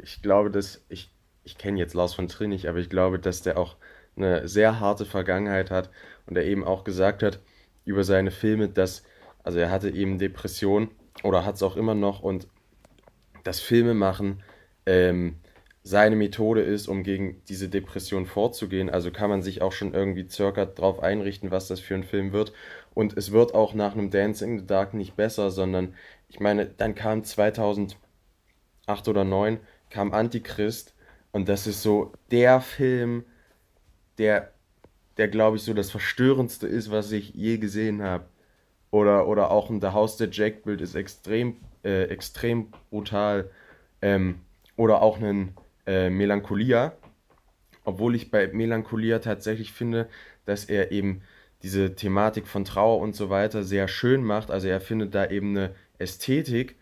ich 0.04 0.22
glaube, 0.22 0.52
dass, 0.52 0.84
ich, 0.90 1.12
ich 1.44 1.58
kenne 1.58 1.80
jetzt 1.80 1.94
Lars 1.94 2.14
von 2.14 2.28
Trier 2.28 2.48
nicht, 2.48 2.68
aber 2.68 2.80
ich 2.80 2.90
glaube, 2.90 3.20
dass 3.20 3.42
der 3.42 3.58
auch 3.58 3.76
eine 4.16 4.48
sehr 4.48 4.80
harte 4.80 5.06
Vergangenheit 5.06 5.72
hat 5.72 5.90
und 6.26 6.38
er 6.38 6.46
eben 6.46 6.64
auch 6.64 6.84
gesagt 6.84 7.24
hat 7.24 7.40
über 7.84 8.04
seine 8.04 8.32
Filme, 8.32 8.70
dass, 8.70 9.04
also 9.44 9.60
er 9.60 9.70
hatte 9.70 9.90
eben 9.90 10.18
Depression 10.18 10.90
oder 11.24 11.46
hat 11.46 11.56
es 11.56 11.64
auch 11.64 11.76
immer 11.76 11.96
noch 11.96 12.22
und 12.22 12.48
das 13.44 13.60
Filmemachen 13.60 14.44
ähm, 14.86 15.38
seine 15.88 16.16
Methode 16.16 16.62
ist, 16.62 16.88
um 16.88 17.04
gegen 17.04 17.44
diese 17.48 17.70
Depression 17.70 18.26
vorzugehen. 18.26 18.90
Also 18.90 19.12
kann 19.12 19.30
man 19.30 19.44
sich 19.44 19.62
auch 19.62 19.72
schon 19.72 19.94
irgendwie 19.94 20.28
circa 20.28 20.66
drauf 20.66 21.04
einrichten, 21.04 21.52
was 21.52 21.68
das 21.68 21.80
für 21.80 21.94
ein 21.94 22.04
Film 22.04 22.32
wird. 22.34 22.54
Und 22.96 23.16
es 23.16 23.32
wird 23.32 23.54
auch 23.54 23.76
nach 23.76 23.94
einem 23.94 24.10
Dance 24.10 24.44
in 24.44 24.58
the 24.58 24.66
Dark 24.66 24.96
nicht 24.96 25.16
besser, 25.16 25.52
sondern 25.52 25.94
ich 26.28 26.40
meine, 26.40 26.66
dann 26.66 26.96
kam 26.96 27.24
2008 27.24 27.98
oder 28.88 29.22
2009 29.22 29.60
kam 29.92 30.12
Antichrist 30.12 30.96
und 31.32 31.48
das 31.50 31.68
ist 31.68 31.84
so 31.84 32.14
der 32.32 32.62
Film, 32.62 33.24
der, 34.18 34.54
der 35.18 35.28
glaube 35.28 35.58
ich 35.58 35.64
so 35.64 35.76
das 35.76 35.92
verstörendste 35.92 36.66
ist, 36.66 36.90
was 36.90 37.12
ich 37.12 37.36
je 37.36 37.60
gesehen 37.60 38.02
habe. 38.02 38.26
Oder, 38.90 39.28
oder 39.28 39.52
auch 39.52 39.70
ein 39.70 39.82
The 39.82 39.90
House 39.90 40.18
der 40.18 40.30
Jack 40.32 40.64
Bild 40.64 40.82
ist 40.82 40.96
extrem, 40.96 41.58
äh, 41.84 42.06
extrem 42.06 42.72
brutal. 42.90 43.52
Ähm, 44.02 44.42
oder 44.78 45.04
auch 45.04 45.20
ein 45.20 45.54
äh, 45.86 46.10
Melancholia, 46.10 46.94
obwohl 47.84 48.16
ich 48.16 48.32
bei 48.32 48.48
Melancholia 48.48 49.20
tatsächlich 49.20 49.72
finde, 49.72 50.08
dass 50.46 50.66
er 50.66 50.92
eben 50.92 51.22
diese 51.64 51.96
Thematik 51.96 52.48
von 52.48 52.66
Trauer 52.66 53.00
und 53.00 53.16
so 53.16 53.30
weiter 53.30 53.64
sehr 53.64 53.88
schön 53.88 54.24
macht. 54.24 54.52
Also 54.52 54.68
er 54.68 54.82
findet 54.82 55.16
da 55.16 55.28
eben 55.30 55.58
eine 55.58 55.76
Ästhetik. 55.98 56.76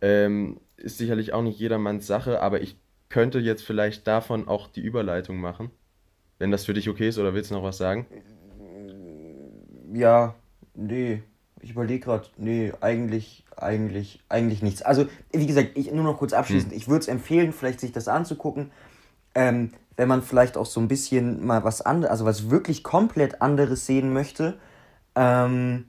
Ähm, 0.00 0.60
ist 0.76 0.98
sicherlich 0.98 1.32
auch 1.32 1.42
nicht 1.42 1.58
jedermanns 1.58 2.06
Sache, 2.06 2.40
aber 2.40 2.60
ich 2.60 2.76
könnte 3.08 3.38
jetzt 3.38 3.62
vielleicht 3.62 4.06
davon 4.06 4.48
auch 4.48 4.68
die 4.68 4.80
Überleitung 4.80 5.38
machen. 5.38 5.70
Wenn 6.38 6.50
das 6.50 6.66
für 6.66 6.74
dich 6.74 6.88
okay 6.88 7.08
ist, 7.08 7.18
oder 7.18 7.34
willst 7.34 7.50
du 7.50 7.54
noch 7.54 7.62
was 7.62 7.78
sagen? 7.78 8.06
Ja, 9.92 10.34
nee. 10.74 11.22
Ich 11.66 11.72
überlege 11.72 12.04
gerade, 12.04 12.24
nee, 12.36 12.72
eigentlich, 12.80 13.44
eigentlich, 13.56 14.22
eigentlich 14.28 14.62
nichts. 14.62 14.82
Also, 14.82 15.06
wie 15.32 15.48
gesagt, 15.48 15.70
ich 15.74 15.90
nur 15.90 16.04
noch 16.04 16.16
kurz 16.16 16.32
abschließend. 16.32 16.70
Hm. 16.70 16.78
Ich 16.78 16.86
würde 16.86 17.00
es 17.00 17.08
empfehlen, 17.08 17.52
vielleicht 17.52 17.80
sich 17.80 17.90
das 17.90 18.06
anzugucken. 18.06 18.70
Ähm, 19.34 19.72
wenn 19.96 20.06
man 20.06 20.22
vielleicht 20.22 20.56
auch 20.56 20.66
so 20.66 20.78
ein 20.78 20.86
bisschen 20.86 21.44
mal 21.44 21.64
was 21.64 21.82
anderes, 21.82 22.12
also 22.12 22.24
was 22.24 22.50
wirklich 22.50 22.84
komplett 22.84 23.42
anderes 23.42 23.84
sehen 23.84 24.12
möchte. 24.12 24.58
Ähm, 25.16 25.86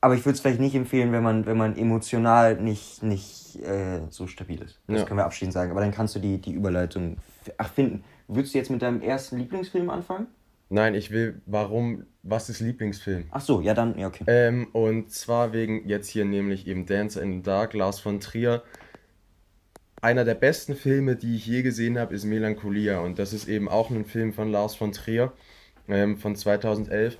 aber 0.00 0.14
ich 0.14 0.24
würde 0.24 0.34
es 0.36 0.42
vielleicht 0.42 0.60
nicht 0.60 0.76
empfehlen, 0.76 1.10
wenn 1.10 1.24
man, 1.24 1.44
wenn 1.44 1.56
man 1.56 1.76
emotional 1.76 2.54
nicht, 2.54 3.02
nicht 3.02 3.56
äh, 3.64 4.02
so 4.10 4.28
stabil 4.28 4.62
ist. 4.62 4.78
Das 4.86 5.00
ja. 5.00 5.06
können 5.06 5.18
wir 5.18 5.24
abschließend 5.24 5.54
sagen. 5.54 5.72
Aber 5.72 5.80
dann 5.80 5.90
kannst 5.90 6.14
du 6.14 6.20
die, 6.20 6.38
die 6.38 6.52
Überleitung 6.52 7.16
ach, 7.58 7.72
finden. 7.72 8.04
Würdest 8.28 8.54
du 8.54 8.58
jetzt 8.58 8.70
mit 8.70 8.80
deinem 8.80 9.02
ersten 9.02 9.38
Lieblingsfilm 9.38 9.90
anfangen? 9.90 10.28
Nein, 10.72 10.94
ich 10.94 11.10
will, 11.10 11.42
warum, 11.46 12.06
was 12.22 12.48
ist 12.48 12.60
Lieblingsfilm? 12.60 13.24
Ach 13.32 13.40
so, 13.40 13.60
ja 13.60 13.74
dann, 13.74 13.98
ja 13.98 14.06
okay. 14.06 14.22
Ähm, 14.28 14.68
und 14.72 15.10
zwar 15.10 15.52
wegen 15.52 15.86
jetzt 15.88 16.08
hier 16.08 16.24
nämlich 16.24 16.68
eben 16.68 16.86
Dancer 16.86 17.20
in 17.22 17.38
the 17.38 17.42
Dark, 17.42 17.74
Lars 17.74 17.98
von 17.98 18.20
Trier. 18.20 18.62
Einer 20.00 20.24
der 20.24 20.36
besten 20.36 20.76
Filme, 20.76 21.16
die 21.16 21.34
ich 21.34 21.44
je 21.44 21.62
gesehen 21.62 21.98
habe, 21.98 22.14
ist 22.14 22.24
Melancholia. 22.24 23.00
Und 23.00 23.18
das 23.18 23.32
ist 23.32 23.48
eben 23.48 23.68
auch 23.68 23.90
ein 23.90 24.04
Film 24.04 24.32
von 24.32 24.52
Lars 24.52 24.76
von 24.76 24.92
Trier 24.92 25.32
ähm, 25.88 26.16
von 26.16 26.36
2011. 26.36 27.18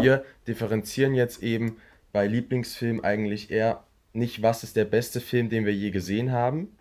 Wir 0.00 0.24
differenzieren 0.48 1.14
jetzt 1.14 1.44
eben 1.44 1.76
bei 2.12 2.26
Lieblingsfilm 2.26 3.00
eigentlich 3.00 3.52
eher 3.52 3.84
nicht, 4.12 4.42
was 4.42 4.64
ist 4.64 4.74
der 4.74 4.86
beste 4.86 5.20
Film, 5.20 5.50
den 5.50 5.66
wir 5.66 5.74
je 5.74 5.92
gesehen 5.92 6.32
haben, 6.32 6.76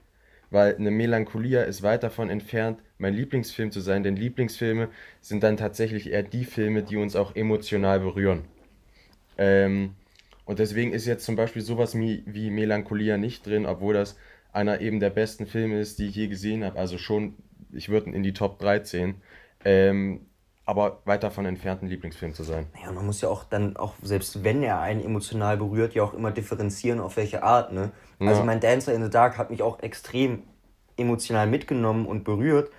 weil 0.52 0.76
eine 0.76 0.92
Melancholia 0.92 1.64
ist 1.64 1.84
weit 1.84 2.04
davon 2.04 2.30
entfernt, 2.30 2.80
mein 2.98 3.14
Lieblingsfilm 3.14 3.72
zu 3.72 3.82
sein, 3.82 4.04
denn 4.04 4.16
Lieblingsfilme 4.16 4.90
sind 5.22 5.44
dann 5.44 5.58
tatsächlich 5.58 6.12
eher 6.12 6.24
die 6.24 6.46
Filme, 6.46 6.84
die 6.84 6.98
uns 6.98 7.16
auch 7.16 7.36
emotional 7.36 8.00
berühren. 8.00 8.46
Ähm, 9.38 9.96
und 10.46 10.60
deswegen 10.60 10.94
ist 10.94 11.06
jetzt 11.06 11.26
zum 11.26 11.36
Beispiel 11.36 11.62
sowas 11.62 11.96
wie, 11.96 12.50
Melancholia 12.50 13.18
nicht 13.18 13.46
drin, 13.46 13.66
obwohl 13.66 13.94
das 13.94 14.18
einer 14.52 14.82
eben 14.82 15.00
der 15.00 15.12
besten 15.12 15.46
Filme 15.46 15.80
ist, 15.80 16.00
die 16.00 16.08
ich 16.08 16.16
je 16.16 16.28
gesehen 16.28 16.64
habe. 16.64 16.80
Also 16.80 16.98
schon, 16.98 17.36
ich 17.72 17.90
würde 17.90 18.10
ihn 18.10 18.16
in 18.16 18.24
die 18.24 18.34
Top 18.34 18.58
3 18.60 18.80
zählen. 18.80 19.16
Ähm, 19.64 20.22
aber 20.70 21.00
weit 21.06 21.24
davon 21.24 21.48
entfernt, 21.48 21.82
ein 21.82 21.88
Lieblingsfilm 21.88 22.36
zu 22.36 22.44
sein. 22.44 22.68
Ja, 22.80 22.92
man 22.92 23.04
muss 23.04 23.22
ja 23.22 23.30
auch 23.30 23.44
dann, 23.44 23.76
auch 23.76 23.96
selbst 24.04 24.44
wenn 24.44 24.62
er 24.62 24.80
einen 24.80 25.04
emotional 25.04 25.58
berührt, 25.58 25.96
ja 25.96 26.04
auch 26.04 26.14
immer 26.14 26.30
differenzieren, 26.30 27.00
auf 27.00 27.18
welche 27.18 27.42
Art, 27.42 27.74
ne? 27.74 27.92
Also 28.20 28.44
mein 28.44 28.60
Dancer 28.60 28.94
in 28.94 29.04
the 29.04 29.10
Dark 29.10 29.40
hat 29.40 29.50
mich 29.50 29.64
auch 29.64 29.80
extrem 29.80 30.44
emotional 30.96 31.48
mitgenommen 31.48 32.06
und 32.06 32.24
berührt, 32.24 32.70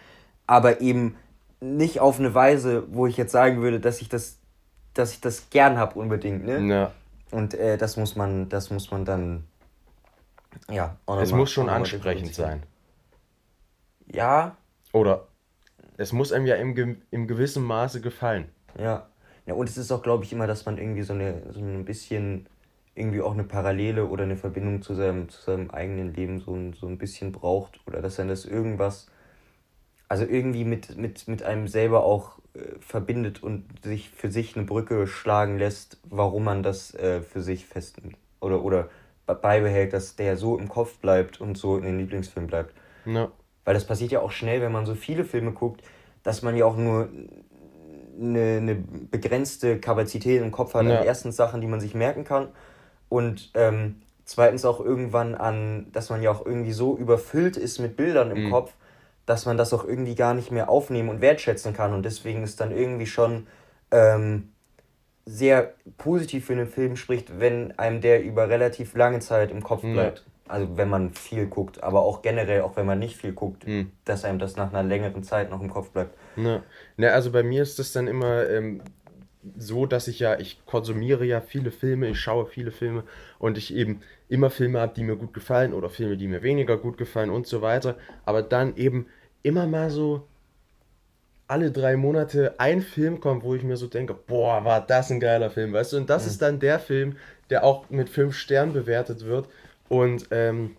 aber 0.47 0.81
eben 0.81 1.17
nicht 1.59 1.99
auf 1.99 2.21
eine 2.21 2.33
Weise, 2.33 2.85
wo 2.95 3.09
ich 3.09 3.17
jetzt 3.17 3.33
sagen 3.33 3.61
würde, 3.61 3.81
dass 3.81 4.01
ich 4.01 4.09
das, 4.09 4.39
dass 4.95 5.13
ich 5.13 5.21
das 5.21 5.51
gern 5.51 5.77
habe 5.77 5.99
unbedingt, 5.99 6.45
ne? 6.45 6.61
Ja. 6.73 6.93
Und 7.33 7.55
äh, 7.55 7.77
das 7.77 7.97
muss 7.97 8.15
man, 8.15 8.49
das 8.49 8.71
muss 8.71 8.93
man 8.93 9.05
dann, 9.05 9.49
ja. 10.71 10.97
Es 11.21 11.33
muss 11.33 11.51
schon 11.51 11.69
ansprechend 11.69 12.37
sein. 12.37 12.63
Ja. 14.07 14.57
Oder 14.93 15.27
es 16.01 16.13
muss 16.13 16.33
einem 16.33 16.47
ja 16.47 16.57
im, 16.57 17.03
im 17.11 17.27
gewissen 17.27 17.63
Maße 17.63 18.01
gefallen. 18.01 18.47
Ja. 18.79 19.07
Ja, 19.47 19.55
und 19.55 19.69
es 19.69 19.77
ist 19.77 19.93
auch, 19.93 20.03
glaube 20.03 20.25
ich, 20.25 20.33
immer, 20.33 20.47
dass 20.47 20.65
man 20.65 20.79
irgendwie 20.79 21.03
so, 21.03 21.13
eine, 21.13 21.53
so 21.53 21.61
ein 21.61 21.85
bisschen 21.85 22.47
irgendwie 22.95 23.21
auch 23.21 23.33
eine 23.33 23.45
Parallele 23.45 24.07
oder 24.07 24.25
eine 24.25 24.37
Verbindung 24.37 24.81
zu 24.81 24.95
seinem, 24.95 25.29
zu 25.29 25.41
seinem 25.43 25.71
eigenen 25.71 26.15
Leben 26.15 26.41
so 26.41 26.55
ein, 26.55 26.73
so 26.73 26.87
ein 26.87 26.99
bisschen 26.99 27.33
braucht 27.33 27.81
oder 27.87 28.01
dass 28.01 28.19
er 28.19 28.27
das 28.27 28.45
irgendwas, 28.45 29.09
also 30.09 30.25
irgendwie 30.25 30.65
mit, 30.65 30.97
mit, 30.97 31.29
mit 31.29 31.43
einem 31.43 31.69
selber 31.69 32.05
auch 32.05 32.39
äh, 32.55 32.79
verbindet 32.81 33.43
und 33.43 33.67
sich 33.83 34.11
für 34.11 34.31
sich 34.31 34.57
eine 34.57 34.65
Brücke 34.65 35.07
schlagen 35.07 35.59
lässt, 35.59 35.99
warum 36.05 36.45
man 36.45 36.63
das 36.63 36.95
äh, 36.95 37.21
für 37.21 37.43
sich 37.43 37.67
festnimmt 37.67 38.17
oder, 38.41 38.63
oder 38.65 38.89
beibehält, 39.27 39.93
dass 39.93 40.17
der 40.17 40.37
so 40.37 40.59
im 40.59 40.69
Kopf 40.69 40.99
bleibt 40.99 41.41
und 41.41 41.57
so 41.57 41.77
in 41.77 41.85
den 41.85 41.99
Lieblingsfilm 41.99 42.47
bleibt. 42.47 42.75
Ja. 43.05 43.31
Weil 43.65 43.75
das 43.75 43.87
passiert 43.87 44.13
ja 44.13 44.21
auch 44.21 44.31
schnell, 44.31 44.61
wenn 44.61 44.73
man 44.73 44.87
so 44.87 44.95
viele 44.95 45.25
Filme 45.25 45.53
guckt, 45.53 45.83
dass 46.23 46.43
man 46.43 46.57
ja 46.57 46.65
auch 46.65 46.77
nur 46.77 47.09
eine, 48.21 48.57
eine 48.59 48.75
begrenzte 48.75 49.79
Kapazität 49.79 50.43
im 50.43 50.51
Kopf 50.51 50.75
hat 50.75 50.87
ja. 50.87 50.99
an 51.01 51.07
ersten 51.07 51.33
Sachen, 51.33 51.61
die 51.61 51.67
man 51.67 51.81
sich 51.81 51.95
merken 51.95 52.25
kann. 52.25 52.49
Und 53.09 53.51
ähm, 53.55 54.03
zweitens 54.25 54.65
auch 54.65 54.81
irgendwann 54.81 55.35
an, 55.35 55.89
dass 55.93 56.11
man 56.11 56.23
ja 56.23 56.31
auch 56.31 56.45
irgendwie 56.45 56.73
so 56.73 56.97
überfüllt 56.97 57.57
ist 57.57 57.79
mit 57.79 57.97
Bildern 57.97 58.31
im 58.31 58.45
mhm. 58.45 58.51
Kopf, 58.51 58.75
dass 59.27 59.47
man 59.47 59.57
das 59.57 59.73
auch 59.73 59.85
irgendwie 59.85 60.15
gar 60.15 60.35
nicht 60.35 60.51
mehr 60.51 60.69
aufnehmen 60.69 61.09
und 61.09 61.21
wertschätzen 61.21 61.73
kann. 61.73 61.93
Und 61.93 62.05
deswegen 62.05 62.43
ist 62.43 62.61
dann 62.61 62.71
irgendwie 62.71 63.07
schon 63.07 63.47
ähm, 63.91 64.53
sehr 65.27 65.75
positiv 65.99 66.47
für 66.47 66.57
den 66.57 66.67
Film 66.67 66.97
spricht, 66.97 67.39
wenn 67.41 67.79
einem 67.79 68.01
der 68.01 68.23
über 68.23 68.49
relativ 68.49 68.95
lange 68.95 69.21
Zeit 69.21 69.51
im 69.51 69.63
Kopf 69.63 69.83
bleibt. 69.83 70.25
Also 70.51 70.77
wenn 70.77 70.89
man 70.89 71.13
viel 71.13 71.47
guckt, 71.47 71.83
aber 71.83 72.03
auch 72.03 72.23
generell, 72.23 72.63
auch 72.63 72.77
wenn 72.77 72.87
man 72.87 72.99
nicht 72.99 73.17
viel 73.17 73.33
guckt, 73.33 73.65
hm. 73.65 73.91
dass 74.05 74.25
einem 74.25 74.39
das 74.39 74.57
nach 74.57 74.73
einer 74.73 74.83
längeren 74.83 75.23
Zeit 75.23 75.51
noch 75.51 75.61
im 75.61 75.71
Kopf 75.71 75.91
bleibt. 75.91 76.17
Ne, 76.37 76.63
ne 76.97 77.13
also 77.13 77.31
bei 77.31 77.43
mir 77.43 77.63
ist 77.63 77.79
das 77.79 77.93
dann 77.93 78.07
immer 78.07 78.49
ähm, 78.49 78.83
so, 79.57 79.87
dass 79.87 80.09
ich 80.09 80.19
ja, 80.19 80.39
ich 80.39 80.65
konsumiere 80.67 81.25
ja 81.25 81.41
viele 81.41 81.71
Filme, 81.71 82.09
ich 82.09 82.21
schaue 82.21 82.47
viele 82.47 82.73
Filme 82.73 83.05
und 83.39 83.59
ich 83.59 83.75
eben 83.75 84.03
immer 84.29 84.51
Filme 84.51 84.81
habe, 84.81 84.93
die 84.95 85.03
mir 85.03 85.17
gut 85.17 85.33
gefallen 85.33 85.73
oder 85.73 85.89
Filme, 85.89 86.17
die 86.17 86.29
mir 86.29 86.43
weniger 86.43 86.77
gut 86.77 86.99
gefallen 86.99 87.31
und 87.31 87.47
so 87.47 87.63
weiter, 87.63 87.97
aber 88.25 88.43
dann 88.43 88.77
eben 88.77 89.07
immer 89.43 89.67
mal 89.67 89.91
so 89.91 90.27
alle 91.47 91.73
drei 91.73 91.97
Monate 91.97 92.55
ein 92.59 92.81
Film 92.81 93.19
kommt, 93.19 93.43
wo 93.43 93.55
ich 93.55 93.65
mir 93.65 93.77
so 93.77 93.89
denke, 93.89 94.15
boah, 94.15 94.65
war 94.65 94.87
das 94.87 95.11
ein 95.11 95.19
geiler 95.19 95.51
Film, 95.51 95.73
weißt 95.73 95.95
du? 95.95 95.97
Und 95.97 96.11
das 96.11 96.25
mhm. 96.25 96.29
ist 96.31 96.43
dann 96.43 96.61
der 96.61 96.79
Film, 96.79 97.17
der 97.51 97.65
auch 97.65 97.91
mit 97.91 98.09
fünf 98.09 98.37
Sternen 98.37 98.73
bewertet 98.73 99.25
wird 99.25 99.49
und 99.91 100.29
ähm, 100.31 100.77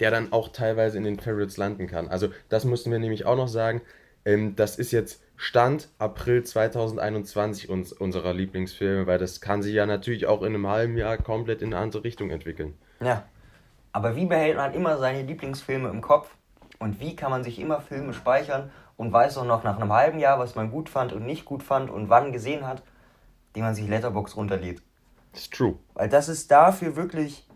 der 0.00 0.10
dann 0.10 0.32
auch 0.32 0.48
teilweise 0.48 0.98
in 0.98 1.04
den 1.04 1.20
Favorites 1.20 1.56
landen 1.56 1.86
kann. 1.86 2.08
Also 2.08 2.28
das 2.48 2.64
mussten 2.64 2.90
wir 2.90 2.98
nämlich 2.98 3.24
auch 3.24 3.36
noch 3.36 3.48
sagen. 3.48 3.80
Ähm, 4.24 4.56
das 4.56 4.76
ist 4.76 4.90
jetzt 4.90 5.22
Stand 5.36 5.88
April 5.98 6.42
2021 6.42 7.70
uns, 7.70 7.92
unserer 7.92 8.34
Lieblingsfilme, 8.34 9.06
weil 9.06 9.18
das 9.18 9.40
kann 9.40 9.62
sich 9.62 9.74
ja 9.74 9.86
natürlich 9.86 10.26
auch 10.26 10.42
in 10.42 10.54
einem 10.54 10.66
halben 10.66 10.96
Jahr 10.96 11.16
komplett 11.18 11.62
in 11.62 11.72
eine 11.72 11.82
andere 11.82 12.04
Richtung 12.04 12.30
entwickeln. 12.30 12.74
Ja, 13.00 13.24
aber 13.92 14.16
wie 14.16 14.26
behält 14.26 14.56
man 14.56 14.74
immer 14.74 14.98
seine 14.98 15.22
Lieblingsfilme 15.22 15.88
im 15.88 16.00
Kopf? 16.00 16.34
Und 16.80 16.98
wie 17.00 17.14
kann 17.14 17.30
man 17.30 17.44
sich 17.44 17.60
immer 17.60 17.80
Filme 17.80 18.12
speichern 18.12 18.72
und 18.96 19.12
weiß 19.12 19.38
auch 19.38 19.44
noch 19.44 19.62
nach 19.62 19.78
einem 19.78 19.92
halben 19.92 20.18
Jahr, 20.18 20.40
was 20.40 20.56
man 20.56 20.72
gut 20.72 20.88
fand 20.88 21.12
und 21.12 21.24
nicht 21.24 21.44
gut 21.44 21.62
fand 21.62 21.90
und 21.90 22.08
wann 22.08 22.32
gesehen 22.32 22.66
hat, 22.66 22.82
den 23.54 23.62
man 23.62 23.76
sich 23.76 23.88
Letterbox 23.88 24.36
runterlädt. 24.36 24.82
Ist 25.32 25.52
true. 25.52 25.76
Weil 25.94 26.08
das 26.08 26.28
ist 26.28 26.50
dafür 26.50 26.96
wirklich, 26.96 27.46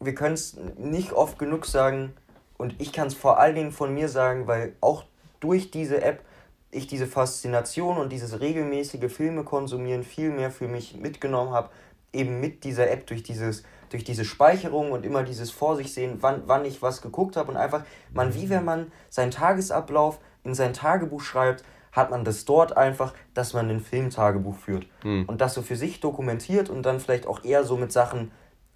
wir 0.00 0.14
können 0.14 0.34
es 0.34 0.56
nicht 0.78 1.12
oft 1.12 1.38
genug 1.38 1.66
sagen 1.66 2.14
und 2.56 2.74
ich 2.78 2.92
kann 2.92 3.08
es 3.08 3.14
vor 3.14 3.38
allen 3.38 3.54
Dingen 3.54 3.72
von 3.72 3.94
mir 3.94 4.08
sagen, 4.08 4.46
weil 4.46 4.74
auch 4.80 5.04
durch 5.40 5.70
diese 5.70 6.02
App 6.02 6.24
ich 6.70 6.86
diese 6.86 7.06
Faszination 7.06 7.98
und 7.98 8.10
dieses 8.10 8.40
regelmäßige 8.40 9.12
Filme 9.12 9.44
konsumieren 9.44 10.04
viel 10.04 10.30
mehr 10.30 10.50
für 10.50 10.68
mich 10.68 10.96
mitgenommen 10.96 11.52
habe, 11.52 11.70
eben 12.12 12.40
mit 12.40 12.64
dieser 12.64 12.90
App 12.90 13.06
durch 13.06 13.22
dieses 13.22 13.62
durch 13.90 14.04
diese 14.04 14.24
Speicherung 14.24 14.92
und 14.92 15.04
immer 15.04 15.24
dieses 15.24 15.50
Vor 15.50 15.76
sich 15.76 15.92
sehen, 15.92 16.18
wann, 16.20 16.44
wann 16.46 16.64
ich 16.64 16.80
was 16.80 17.02
geguckt 17.02 17.36
habe 17.36 17.50
und 17.50 17.56
einfach, 17.56 17.82
man, 18.12 18.34
wie 18.34 18.48
wenn 18.48 18.64
man 18.64 18.92
seinen 19.10 19.32
Tagesablauf 19.32 20.20
in 20.44 20.54
sein 20.54 20.72
Tagebuch 20.72 21.20
schreibt, 21.20 21.64
hat 21.92 22.10
man 22.10 22.24
das 22.24 22.44
dort 22.44 22.76
einfach, 22.76 23.12
dass 23.34 23.52
man 23.52 23.68
ein 23.68 23.80
Filmtagebuch 23.80 24.56
führt 24.56 24.86
hm. 25.02 25.24
und 25.26 25.40
das 25.40 25.54
so 25.54 25.62
für 25.62 25.74
sich 25.74 25.98
dokumentiert 26.00 26.70
und 26.70 26.84
dann 26.84 27.00
vielleicht 27.00 27.26
auch 27.26 27.44
eher 27.44 27.64
so 27.64 27.76
mit 27.76 27.90
Sachen 27.90 28.30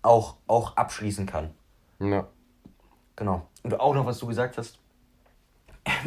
auch, 0.05 0.37
auch 0.47 0.77
abschließen 0.77 1.27
kann. 1.27 1.51
Ja. 1.99 2.27
Genau. 3.17 3.47
Und 3.63 3.81
auch 3.81 3.95
noch, 3.95 4.07
was 4.07 4.19
du 4.19 4.27
gesagt 4.27 4.59
hast, 4.59 4.79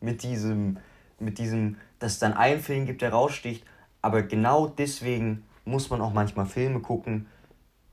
mit 0.00 0.22
diesem, 0.22 0.78
mit 1.18 1.38
diesem, 1.38 1.76
dass 1.98 2.12
es 2.12 2.18
dann 2.18 2.34
einen 2.34 2.60
Film 2.60 2.86
gibt, 2.86 3.02
der 3.02 3.12
raussticht, 3.12 3.64
aber 4.00 4.22
genau 4.22 4.66
deswegen 4.66 5.44
muss 5.64 5.90
man 5.90 6.00
auch 6.00 6.12
manchmal 6.12 6.46
Filme 6.46 6.80
gucken, 6.80 7.26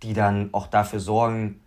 die 0.04 0.14
dann 0.14 0.50
auch 0.54 0.68
dafür 0.68 1.00
sorgen, 1.00 1.62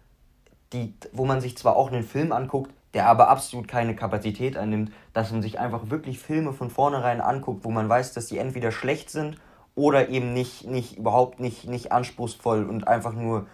die, 0.72 0.94
wo 1.12 1.24
man 1.24 1.40
sich 1.40 1.56
zwar 1.56 1.76
auch 1.76 1.92
einen 1.92 2.02
Film 2.02 2.32
anguckt, 2.32 2.72
der 2.94 3.06
aber 3.06 3.28
absolut 3.28 3.68
keine 3.68 3.94
Kapazität 3.94 4.56
einnimmt, 4.56 4.92
dass 5.12 5.32
man 5.32 5.42
sich 5.42 5.58
einfach 5.58 5.90
wirklich 5.90 6.18
Filme 6.18 6.52
von 6.52 6.70
vornherein 6.70 7.20
anguckt, 7.20 7.64
wo 7.64 7.70
man 7.70 7.88
weiß, 7.88 8.12
dass 8.14 8.26
die 8.26 8.38
entweder 8.38 8.72
schlecht 8.72 9.10
sind 9.10 9.38
oder 9.74 10.08
eben 10.08 10.32
nicht, 10.32 10.66
nicht 10.66 10.98
überhaupt 10.98 11.40
nicht, 11.40 11.66
nicht 11.66 11.92
anspruchsvoll 11.92 12.64
und 12.64 12.86
einfach 12.86 13.14
nur 13.14 13.46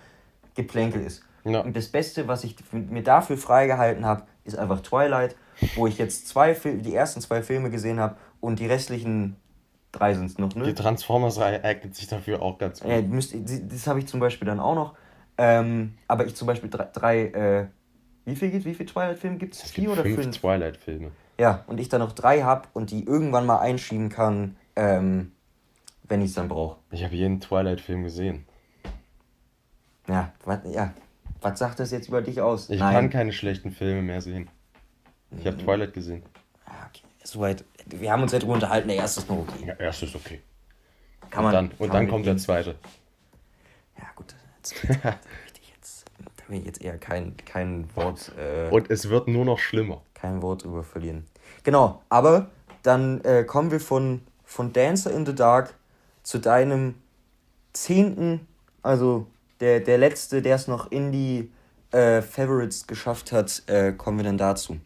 Geplänkel 0.58 1.02
ist. 1.02 1.22
Ja. 1.44 1.60
Und 1.60 1.76
das 1.76 1.88
Beste, 1.88 2.28
was 2.28 2.44
ich 2.44 2.56
mir 2.72 3.02
dafür 3.02 3.38
freigehalten 3.38 4.04
habe, 4.04 4.24
ist 4.44 4.58
einfach 4.58 4.80
Twilight, 4.80 5.36
wo 5.76 5.86
ich 5.86 5.96
jetzt 5.96 6.28
zwei 6.28 6.52
die 6.52 6.94
ersten 6.94 7.20
zwei 7.20 7.42
Filme 7.42 7.70
gesehen 7.70 8.00
habe 8.00 8.16
und 8.40 8.58
die 8.58 8.66
restlichen 8.66 9.36
Drei 9.90 10.14
sind 10.14 10.26
es 10.26 10.38
noch, 10.38 10.54
ne? 10.54 10.64
Die 10.64 10.74
Transformers-Reihe 10.74 11.64
eignet 11.64 11.94
sich 11.94 12.08
dafür 12.08 12.42
auch 12.42 12.58
ganz 12.58 12.80
gut. 12.80 12.90
Äh, 12.90 13.02
müsst, 13.02 13.34
das 13.34 13.86
habe 13.86 13.98
ich 13.98 14.06
zum 14.06 14.20
Beispiel 14.20 14.46
dann 14.46 14.60
auch 14.60 14.74
noch. 14.74 14.94
Ähm, 15.38 15.94
aber 16.06 16.26
ich 16.26 16.34
zum 16.34 16.46
Beispiel 16.46 16.68
drei, 16.68 16.88
drei 16.92 17.24
äh, 17.28 17.66
wie 18.26 18.36
viel 18.36 18.50
gibt 18.50 18.66
Wie 18.66 18.74
viele 18.74 18.88
Twilight-Filme 18.88 19.38
gibt 19.38 19.54
es? 19.54 19.62
Vier 19.70 19.90
oder 19.90 20.02
fünf? 20.02 20.20
fünf? 20.20 20.36
Twilight-Filme. 20.38 21.10
Ja, 21.40 21.64
und 21.68 21.80
ich 21.80 21.88
dann 21.88 22.00
noch 22.00 22.12
drei 22.12 22.42
habe 22.42 22.68
und 22.74 22.90
die 22.90 23.04
irgendwann 23.04 23.46
mal 23.46 23.60
einschieben 23.60 24.10
kann, 24.10 24.56
ähm, 24.76 25.32
wenn 26.06 26.20
ich 26.20 26.30
es 26.30 26.34
dann 26.34 26.48
brauche. 26.48 26.76
Ich 26.90 27.02
habe 27.02 27.14
jeden 27.14 27.40
Twilight-Film 27.40 28.02
gesehen. 28.02 28.44
Ja, 30.08 30.32
was 30.44 30.60
ja. 30.70 30.92
Was 31.40 31.58
sagt 31.58 31.78
das 31.78 31.92
jetzt 31.92 32.08
über 32.08 32.20
dich 32.20 32.40
aus? 32.40 32.68
Ich 32.68 32.80
Nein. 32.80 32.94
kann 32.94 33.10
keine 33.10 33.32
schlechten 33.32 33.70
Filme 33.70 34.02
mehr 34.02 34.20
sehen. 34.20 34.50
Ich 35.38 35.46
habe 35.46 35.56
mhm. 35.56 35.60
Twilight 35.60 35.94
gesehen. 35.94 36.22
Ja, 36.66 36.88
okay. 36.88 37.04
Soweit 37.22 37.64
wir 37.86 38.10
haben 38.10 38.22
uns 38.22 38.32
ja 38.32 38.38
drüber 38.38 38.54
unterhalten, 38.54 38.88
der 38.88 38.96
erste 38.96 39.20
ist 39.20 39.28
noch 39.28 39.38
okay. 39.38 39.66
Ja, 39.66 39.74
erste 39.74 40.06
ist 40.06 40.16
okay. 40.16 40.40
Kann 41.30 41.44
man, 41.44 41.54
und 41.54 41.70
dann, 41.70 41.78
und 41.78 41.94
dann 41.94 42.08
kommt 42.08 42.26
der 42.26 42.36
zweite. 42.38 42.74
Ja, 43.98 44.04
gut. 44.16 44.34
Jetzt, 44.56 44.74
jetzt, 45.74 46.04
da 46.36 46.48
will 46.48 46.58
ich 46.58 46.66
jetzt 46.66 46.82
eher 46.82 46.98
kein, 46.98 47.36
kein 47.36 47.88
Wort. 47.94 48.32
Äh, 48.38 48.70
und 48.70 48.90
es 48.90 49.08
wird 49.08 49.28
nur 49.28 49.44
noch 49.44 49.58
schlimmer. 49.58 50.02
Kein 50.14 50.42
Wort 50.42 50.64
drüber 50.64 50.82
verlieren. 50.82 51.26
Genau, 51.62 52.02
aber 52.08 52.50
dann 52.82 53.22
äh, 53.24 53.44
kommen 53.44 53.70
wir 53.70 53.80
von, 53.80 54.22
von 54.44 54.72
Dancer 54.72 55.12
in 55.12 55.26
the 55.26 55.34
Dark 55.34 55.74
zu 56.22 56.38
deinem 56.38 56.94
zehnten, 57.72 58.46
also 58.82 59.26
der, 59.60 59.80
der 59.80 59.98
letzte, 59.98 60.42
der 60.42 60.56
es 60.56 60.68
noch 60.68 60.90
in 60.90 61.12
die 61.12 61.50
äh, 61.90 62.22
Favorites 62.22 62.86
geschafft 62.86 63.32
hat, 63.32 63.62
äh, 63.66 63.92
kommen 63.92 64.18
wir 64.18 64.24
dann 64.24 64.38
dazu. 64.38 64.78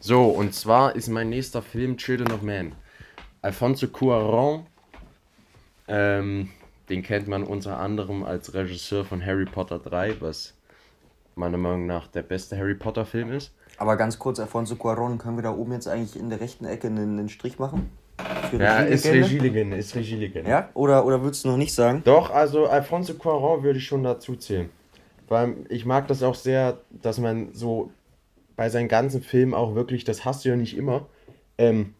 So, 0.00 0.24
und 0.24 0.54
zwar 0.54 0.96
ist 0.96 1.08
mein 1.08 1.28
nächster 1.28 1.62
Film 1.62 1.96
Children 1.96 2.32
of 2.32 2.42
Man. 2.42 2.72
Alfonso 3.42 3.86
Cuarón, 3.86 4.64
ähm, 5.88 6.50
den 6.88 7.02
kennt 7.02 7.28
man 7.28 7.42
unter 7.44 7.78
anderem 7.78 8.24
als 8.24 8.54
Regisseur 8.54 9.04
von 9.04 9.24
Harry 9.24 9.44
Potter 9.44 9.78
3, 9.78 10.20
was 10.20 10.54
meiner 11.34 11.58
Meinung 11.58 11.86
nach 11.86 12.06
der 12.06 12.22
beste 12.22 12.56
Harry 12.56 12.74
Potter 12.74 13.06
Film 13.06 13.32
ist. 13.32 13.52
Aber 13.78 13.96
ganz 13.96 14.18
kurz, 14.18 14.40
Alfonso 14.40 14.74
Cuarón, 14.74 15.18
können 15.18 15.36
wir 15.36 15.42
da 15.42 15.52
oben 15.52 15.72
jetzt 15.72 15.88
eigentlich 15.88 16.18
in 16.18 16.28
der 16.28 16.40
rechten 16.40 16.64
Ecke 16.64 16.88
einen, 16.88 17.18
einen 17.18 17.28
Strich 17.28 17.58
machen? 17.58 17.90
Ja, 18.58 18.80
ist 18.80 19.06
Regielegende, 19.06 19.76
ist 19.76 19.94
Regielegende. 19.94 20.50
Ja? 20.50 20.68
Oder, 20.74 21.04
oder 21.04 21.22
würdest 21.22 21.44
du 21.44 21.48
noch 21.48 21.56
nicht 21.56 21.74
sagen? 21.74 22.02
Doch, 22.04 22.30
also 22.30 22.66
Alfonso 22.66 23.14
Cuarón 23.14 23.62
würde 23.62 23.78
ich 23.78 23.86
schon 23.86 24.02
dazu 24.02 24.36
zählen. 24.36 24.70
Weil 25.28 25.56
ich 25.68 25.86
mag 25.86 26.08
das 26.08 26.22
auch 26.22 26.34
sehr, 26.34 26.78
dass 26.90 27.18
man 27.18 27.54
so 27.54 27.90
bei 28.56 28.68
seinen 28.68 28.88
ganzen 28.88 29.22
Filmen 29.22 29.54
auch 29.54 29.74
wirklich, 29.74 30.04
das 30.04 30.24
hast 30.24 30.44
du 30.44 30.50
ja 30.50 30.56
nicht 30.56 30.76
immer, 30.76 31.06
ähm, 31.56 31.94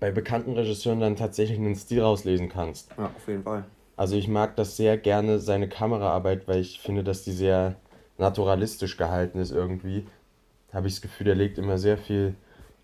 bei 0.00 0.10
bekannten 0.10 0.52
Regisseuren 0.52 1.00
dann 1.00 1.16
tatsächlich 1.16 1.58
einen 1.58 1.76
Stil 1.76 2.02
rauslesen 2.02 2.48
kannst. 2.48 2.90
Ja, 2.98 3.06
auf 3.06 3.26
jeden 3.26 3.42
Fall. 3.42 3.64
Also 3.96 4.16
ich 4.16 4.28
mag 4.28 4.56
das 4.56 4.76
sehr 4.76 4.98
gerne, 4.98 5.38
seine 5.38 5.68
Kameraarbeit, 5.68 6.46
weil 6.46 6.60
ich 6.60 6.80
finde, 6.80 7.02
dass 7.02 7.24
die 7.24 7.32
sehr 7.32 7.76
naturalistisch 8.18 8.96
gehalten 8.96 9.38
ist 9.38 9.52
irgendwie. 9.52 10.06
Habe 10.72 10.88
ich 10.88 10.94
das 10.94 11.02
Gefühl, 11.02 11.24
der 11.24 11.34
legt 11.34 11.56
immer 11.58 11.78
sehr 11.78 11.96
viel 11.96 12.34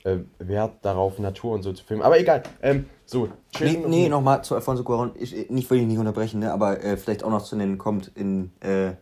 äh, 0.04 0.18
Wert 0.38 0.76
darauf, 0.82 1.18
Natur 1.18 1.52
und 1.52 1.62
so 1.62 1.72
zu 1.72 1.84
filmen. 1.84 2.02
Aber 2.02 2.18
egal, 2.18 2.42
ähm, 2.62 2.86
so. 3.04 3.28
Nee, 3.60 3.78
nee 3.86 4.08
nochmal 4.08 4.42
zu 4.42 4.54
Alfonso 4.54 4.82
Cuarón. 4.82 5.10
Ich, 5.16 5.50
nicht, 5.50 5.70
will 5.70 5.80
ich 5.80 5.86
nicht 5.86 5.98
unterbrechen, 5.98 6.40
ne, 6.40 6.52
aber 6.52 6.82
äh, 6.82 6.96
vielleicht 6.96 7.24
auch 7.24 7.30
noch 7.30 7.42
zu 7.42 7.56
nennen 7.56 7.78
kommt 7.78 8.10
in 8.14 8.52
äh, 8.60 8.92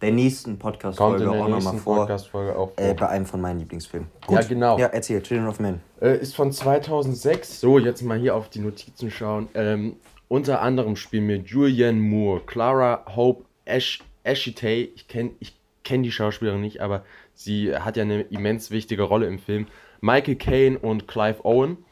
der 0.00 0.12
nächsten 0.12 0.58
Podcast-Folge 0.58 1.30
auch 1.30 1.48
nochmal 1.48 1.76
vor. 1.76 1.96
Podcast 1.96 2.28
-Folge 2.28 2.54
auch 2.54 2.72
vor. 2.72 2.84
Äh, 2.84 2.94
bei 2.94 3.08
einem 3.08 3.26
von 3.26 3.40
meinen 3.40 3.60
Lieblingsfilmen. 3.60 4.08
Gut. 4.26 4.40
Ja, 4.40 4.42
genau. 4.46 4.78
Ja, 4.78 4.86
erzähl, 4.86 5.22
Children 5.22 5.48
of 5.48 5.60
Men. 5.60 5.80
Äh, 6.00 6.18
ist 6.18 6.34
von 6.34 6.52
2006. 6.52 7.60
So, 7.60 7.78
jetzt 7.78 8.02
mal 8.02 8.18
hier 8.18 8.34
auf 8.34 8.48
die 8.48 8.60
Notizen 8.60 9.10
schauen. 9.10 9.48
Ähm, 9.54 9.96
unter 10.28 10.62
anderem 10.62 10.96
spielen 10.96 11.28
wir 11.28 11.36
Julianne 11.36 11.98
Moore, 11.98 12.40
Clara 12.46 13.04
Hope 13.14 13.44
Ash 13.64 14.00
Ashitay. 14.22 14.90
Ich 14.94 15.08
kenne 15.08 15.32
ich 15.40 15.58
kenn 15.84 16.02
die 16.02 16.12
Schauspielerin 16.12 16.60
nicht, 16.60 16.80
aber 16.80 17.04
sie 17.34 17.74
hat 17.74 17.96
ja 17.96 18.04
eine 18.04 18.22
immens 18.22 18.70
wichtige 18.70 19.02
Rolle 19.02 19.26
im 19.26 19.38
Film. 19.38 19.66
Michael 20.00 20.36
Caine 20.36 20.78
und 20.78 21.08
Clive 21.08 21.44
Owen. 21.44 21.84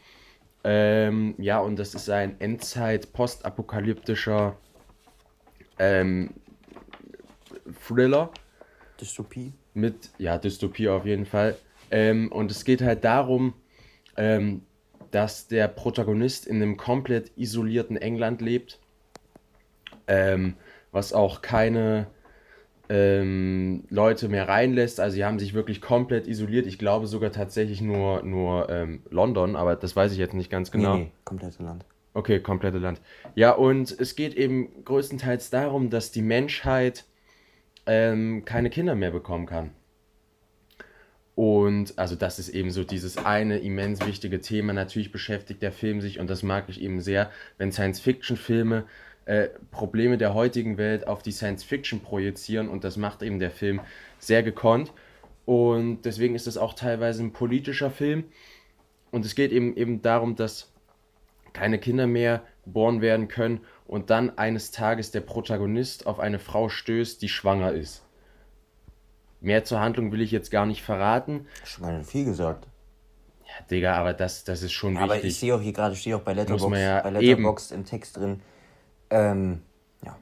Ähm, 0.64 1.34
ja, 1.38 1.60
und 1.60 1.78
das 1.78 1.94
ist 1.94 2.10
ein 2.10 2.40
Endzeit-postapokalyptischer 2.40 4.56
ähm, 5.78 6.30
Thriller. 7.86 8.30
Dystopie. 9.00 9.52
Mit, 9.74 10.10
ja, 10.18 10.38
Dystopie 10.38 10.88
auf 10.88 11.06
jeden 11.06 11.26
Fall. 11.26 11.56
Ähm, 11.90 12.32
und 12.32 12.50
es 12.50 12.64
geht 12.64 12.82
halt 12.82 13.04
darum, 13.04 13.54
ähm, 14.16 14.62
dass 15.10 15.48
der 15.48 15.68
Protagonist 15.68 16.46
in 16.46 16.56
einem 16.56 16.76
komplett 16.76 17.32
isolierten 17.36 17.96
England 17.96 18.42
lebt, 18.42 18.78
ähm, 20.06 20.54
was 20.90 21.12
auch 21.12 21.40
keine 21.40 22.08
ähm, 22.88 23.84
Leute 23.90 24.28
mehr 24.28 24.48
reinlässt. 24.48 25.00
Also 25.00 25.16
sie 25.16 25.24
haben 25.24 25.38
sich 25.38 25.54
wirklich 25.54 25.80
komplett 25.80 26.26
isoliert. 26.26 26.66
Ich 26.66 26.78
glaube 26.78 27.06
sogar 27.06 27.32
tatsächlich 27.32 27.80
nur, 27.80 28.22
nur 28.22 28.68
ähm, 28.70 29.02
London, 29.10 29.56
aber 29.56 29.76
das 29.76 29.94
weiß 29.94 30.12
ich 30.12 30.18
jetzt 30.18 30.34
nicht 30.34 30.50
ganz 30.50 30.70
genau. 30.70 30.96
Nee, 30.96 31.02
nee, 31.02 31.10
komplette 31.24 31.62
Land. 31.62 31.84
Okay, 32.14 32.40
komplette 32.40 32.78
Land. 32.78 33.00
Ja, 33.34 33.52
und 33.52 33.94
es 33.98 34.16
geht 34.16 34.34
eben 34.34 34.84
größtenteils 34.84 35.50
darum, 35.50 35.90
dass 35.90 36.10
die 36.10 36.22
Menschheit 36.22 37.04
ähm, 37.86 38.44
keine 38.44 38.70
Kinder 38.70 38.94
mehr 38.94 39.10
bekommen 39.10 39.46
kann. 39.46 39.70
Und 41.34 41.96
also 41.96 42.16
das 42.16 42.40
ist 42.40 42.48
eben 42.48 42.72
so 42.72 42.82
dieses 42.82 43.16
eine 43.16 43.58
immens 43.58 44.04
wichtige 44.04 44.40
Thema. 44.40 44.72
Natürlich 44.72 45.12
beschäftigt 45.12 45.62
der 45.62 45.70
Film 45.70 46.00
sich, 46.00 46.18
und 46.18 46.28
das 46.28 46.42
mag 46.42 46.64
ich 46.68 46.80
eben 46.80 47.00
sehr, 47.00 47.30
wenn 47.58 47.70
Science-Fiction-Filme 47.70 48.84
äh, 49.28 49.50
Probleme 49.70 50.16
der 50.16 50.32
heutigen 50.32 50.78
Welt 50.78 51.06
auf 51.06 51.22
die 51.22 51.32
Science-Fiction 51.32 52.00
projizieren 52.00 52.66
und 52.66 52.82
das 52.82 52.96
macht 52.96 53.22
eben 53.22 53.38
der 53.38 53.50
Film 53.50 53.80
sehr 54.18 54.42
gekonnt. 54.42 54.90
Und 55.44 56.02
deswegen 56.06 56.34
ist 56.34 56.46
es 56.46 56.56
auch 56.56 56.72
teilweise 56.72 57.22
ein 57.22 57.34
politischer 57.34 57.90
Film. 57.90 58.24
Und 59.10 59.26
es 59.26 59.34
geht 59.34 59.52
eben, 59.52 59.76
eben 59.76 60.00
darum, 60.00 60.34
dass 60.34 60.72
keine 61.52 61.78
Kinder 61.78 62.06
mehr 62.06 62.42
geboren 62.64 63.02
werden 63.02 63.28
können 63.28 63.60
und 63.86 64.08
dann 64.08 64.38
eines 64.38 64.70
Tages 64.70 65.10
der 65.10 65.20
Protagonist 65.20 66.06
auf 66.06 66.20
eine 66.20 66.38
Frau 66.38 66.70
stößt, 66.70 67.20
die 67.20 67.28
schwanger 67.28 67.72
ist. 67.72 68.06
Mehr 69.42 69.62
zur 69.64 69.80
Handlung 69.80 70.10
will 70.10 70.22
ich 70.22 70.30
jetzt 70.30 70.50
gar 70.50 70.64
nicht 70.64 70.82
verraten. 70.82 71.46
Schon 71.64 71.84
mal 71.84 72.02
viel 72.02 72.24
gesagt. 72.24 72.66
Ja, 73.46 73.64
Digga, 73.70 73.94
aber 73.94 74.14
das, 74.14 74.44
das 74.44 74.62
ist 74.62 74.72
schon 74.72 74.96
aber 74.96 75.16
wichtig. 75.16 75.20
Aber 75.20 75.28
ich 75.28 75.38
sehe 75.38 75.54
auch 75.54 75.60
hier 75.60 75.72
gerade, 75.74 75.96
stehe 75.96 76.16
auch 76.16 76.22
bei 76.22 76.32
Letterboxd, 76.32 76.78
ja 76.78 77.02
bei 77.02 77.10
Letterboxd 77.10 77.72
im 77.72 77.84
Text 77.84 78.16
drin. 78.16 78.40
Ähm, 79.10 79.62
ja. 80.04 80.18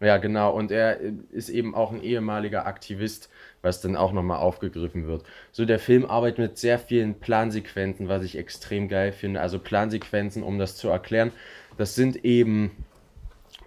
Ja, 0.00 0.16
genau. 0.18 0.52
Und 0.52 0.70
er 0.70 1.00
ist 1.30 1.48
eben 1.48 1.74
auch 1.74 1.92
ein 1.92 2.02
ehemaliger 2.02 2.66
Aktivist, 2.66 3.30
was 3.62 3.80
dann 3.80 3.96
auch 3.96 4.12
nochmal 4.12 4.38
aufgegriffen 4.38 5.06
wird. 5.06 5.24
So, 5.52 5.64
der 5.64 5.78
Film 5.78 6.04
arbeitet 6.04 6.38
mit 6.38 6.58
sehr 6.58 6.78
vielen 6.78 7.18
Plansequenzen, 7.18 8.08
was 8.08 8.22
ich 8.22 8.36
extrem 8.36 8.88
geil 8.88 9.12
finde. 9.12 9.40
Also 9.40 9.58
Plansequenzen, 9.58 10.42
um 10.42 10.58
das 10.58 10.76
zu 10.76 10.88
erklären, 10.88 11.32
das 11.76 11.94
sind 11.94 12.24
eben 12.24 12.84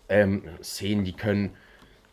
ähm, 0.07 0.43
Szenen, 0.63 1.03
die 1.03 1.13
können, 1.13 1.51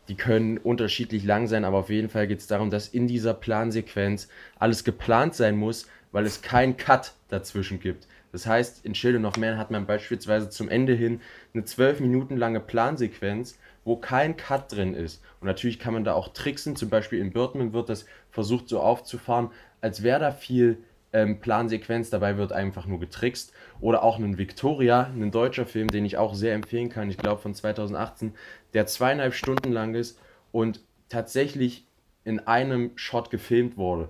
die 0.08 0.16
können 0.16 0.58
unterschiedlich 0.58 1.24
lang 1.24 1.46
sein, 1.46 1.64
aber 1.64 1.78
auf 1.78 1.90
jeden 1.90 2.08
Fall 2.08 2.26
geht 2.26 2.40
es 2.40 2.46
darum, 2.46 2.70
dass 2.70 2.88
in 2.88 3.08
dieser 3.08 3.34
Plansequenz 3.34 4.28
alles 4.58 4.84
geplant 4.84 5.34
sein 5.34 5.56
muss, 5.56 5.88
weil 6.12 6.26
es 6.26 6.42
keinen 6.42 6.76
Cut 6.76 7.12
dazwischen 7.28 7.80
gibt. 7.80 8.06
Das 8.32 8.46
heißt, 8.46 8.84
in 8.84 8.92
Children 8.92 9.24
of 9.24 9.36
Man 9.36 9.58
hat 9.58 9.70
man 9.70 9.86
beispielsweise 9.86 10.50
zum 10.50 10.68
Ende 10.68 10.94
hin 10.94 11.20
eine 11.54 11.64
zwölf 11.64 12.00
Minuten 12.00 12.36
lange 12.36 12.60
Plansequenz, 12.60 13.58
wo 13.84 13.96
kein 13.96 14.36
Cut 14.36 14.72
drin 14.72 14.94
ist. 14.94 15.22
Und 15.40 15.46
natürlich 15.46 15.78
kann 15.78 15.94
man 15.94 16.04
da 16.04 16.14
auch 16.14 16.28
tricksen. 16.28 16.76
Zum 16.76 16.90
Beispiel 16.90 17.20
in 17.20 17.32
Birdman 17.32 17.72
wird 17.72 17.88
das 17.88 18.06
versucht 18.30 18.68
so 18.68 18.80
aufzufahren, 18.80 19.50
als 19.80 20.02
wäre 20.02 20.20
da 20.20 20.32
viel 20.32 20.78
ähm, 21.12 21.40
Plansequenz. 21.40 22.10
Dabei 22.10 22.36
wird 22.36 22.52
einfach 22.52 22.86
nur 22.86 22.98
getrickst. 22.98 23.52
Oder 23.80 24.02
auch 24.02 24.18
ein 24.18 24.38
Victoria, 24.38 25.04
ein 25.14 25.30
deutscher 25.30 25.66
Film, 25.66 25.88
den 25.88 26.04
ich 26.04 26.16
auch 26.16 26.34
sehr 26.34 26.54
empfehlen 26.54 26.88
kann. 26.88 27.08
Ich 27.10 27.16
glaube 27.16 27.40
von 27.40 27.54
2018, 27.54 28.34
der 28.74 28.86
zweieinhalb 28.86 29.34
Stunden 29.34 29.72
lang 29.72 29.94
ist 29.94 30.18
und 30.52 30.80
tatsächlich 31.08 31.86
in 32.24 32.40
einem 32.40 32.90
Shot 32.96 33.30
gefilmt 33.30 33.76
wurde. 33.76 34.08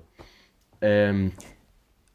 Ähm, 0.80 1.32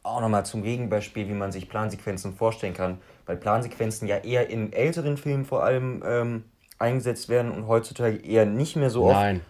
auch 0.04 0.22
nochmal 0.22 0.46
zum 0.46 0.64
Gegenbeispiel, 0.64 1.28
wie 1.28 1.34
man 1.34 1.52
sich 1.52 1.70
Plansequenzen 1.70 2.34
vorstellen 2.34 2.74
kann. 2.74 3.00
Weil 3.26 3.38
Plansequenzen 3.38 4.08
ja 4.08 4.18
eher 4.18 4.50
in 4.50 4.74
älteren 4.74 5.18
Filmen 5.18 5.46
vor 5.46 5.64
allem 5.64 6.04
ähm, 6.06 6.46
eingesetzt 6.80 7.30
werden 7.30 7.52
und 7.52 7.68
heutzutage 7.68 8.18
eher 8.18 8.46
nicht 8.46 8.76
mehr 8.76 8.90
so 8.90 9.06
oft. 9.06 9.16
Nein. 9.16 9.42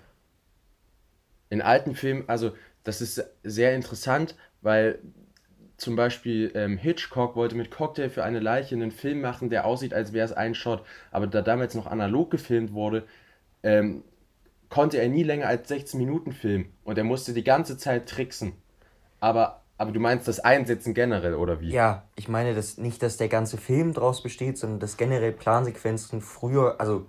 In 1.50 1.62
alten 1.62 1.96
Filmen, 1.96 2.24
also 2.28 2.52
das 2.84 3.02
ist 3.02 3.24
sehr 3.44 3.76
interessant, 3.76 4.36
weil 4.62 5.00
zum 5.78 5.96
Beispiel 5.96 6.52
ähm, 6.54 6.78
Hitchcock 6.78 7.36
wollte 7.36 7.56
mit 7.56 7.72
Cocktail 7.72 8.10
für 8.10 8.24
eine 8.24 8.40
Leiche 8.40 8.76
einen 8.76 8.92
Film 8.92 9.22
machen, 9.22 9.50
der 9.50 9.66
aussieht, 9.66 9.94
als 9.94 10.14
wäre 10.14 10.26
es 10.26 10.32
ein 10.32 10.54
Shot. 10.54 10.86
Aber 11.12 11.28
da 11.28 11.42
damals 11.42 11.74
noch 11.76 11.88
analog 11.88 12.30
gefilmt 12.30 12.74
wurde, 12.74 13.08
ähm, 13.64 14.04
konnte 14.70 14.98
er 14.98 15.10
nie 15.10 15.24
länger 15.24 15.48
als 15.48 15.68
16 15.70 16.00
Minuten 16.00 16.34
filmen. 16.34 16.72
Und 16.84 16.98
er 16.98 17.04
musste 17.04 17.34
die 17.34 17.44
ganze 17.44 17.78
Zeit 17.78 18.08
tricksen. 18.08 18.54
Aber 19.20 19.61
aber 19.82 19.92
du 19.92 20.00
meinst 20.00 20.28
das 20.28 20.40
Einsetzen 20.40 20.94
generell, 20.94 21.34
oder 21.34 21.60
wie? 21.60 21.72
Ja, 21.72 22.04
ich 22.16 22.30
meine 22.30 22.54
das 22.54 22.78
nicht, 22.78 23.02
dass 23.02 23.18
der 23.18 23.30
ganze 23.30 23.58
Film 23.58 23.94
draus 23.94 24.22
besteht, 24.22 24.60
sondern 24.60 24.80
dass 24.80 24.96
generell 24.96 25.32
Plansequenzen 25.32 26.22
früher, 26.22 26.76
also 26.78 27.08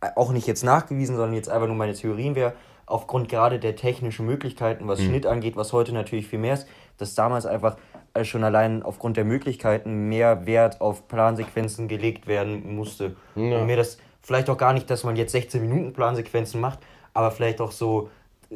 äh, 0.00 0.08
auch 0.16 0.32
nicht 0.32 0.46
jetzt 0.46 0.64
nachgewiesen, 0.64 1.16
sondern 1.16 1.34
jetzt 1.34 1.50
einfach 1.50 1.66
nur 1.66 1.76
meine 1.76 1.92
Theorien 1.92 2.34
wäre, 2.34 2.54
aufgrund 2.86 3.28
gerade 3.28 3.58
der 3.58 3.76
technischen 3.76 4.24
Möglichkeiten, 4.24 4.88
was 4.88 5.00
hm. 5.00 5.08
Schnitt 5.08 5.26
angeht, 5.26 5.54
was 5.56 5.74
heute 5.74 5.92
natürlich 5.92 6.26
viel 6.26 6.38
mehr 6.38 6.54
ist, 6.54 6.66
dass 6.96 7.14
damals 7.14 7.44
einfach 7.44 7.76
äh, 8.14 8.24
schon 8.24 8.42
allein 8.42 8.82
aufgrund 8.82 9.18
der 9.18 9.26
Möglichkeiten 9.26 10.08
mehr 10.08 10.46
Wert 10.46 10.80
auf 10.80 11.06
Plansequenzen 11.08 11.88
gelegt 11.88 12.26
werden 12.26 12.74
musste. 12.74 13.16
Ja. 13.34 13.58
Und 13.58 13.66
mir 13.66 13.76
das 13.76 13.98
vielleicht 14.22 14.48
auch 14.48 14.56
gar 14.56 14.72
nicht, 14.72 14.88
dass 14.88 15.04
man 15.04 15.16
jetzt 15.16 15.32
16 15.32 15.60
Minuten 15.60 15.92
Plansequenzen 15.92 16.58
macht, 16.58 16.78
aber 17.12 17.30
vielleicht 17.30 17.60
auch 17.60 17.70
so 17.70 18.08
äh, 18.48 18.54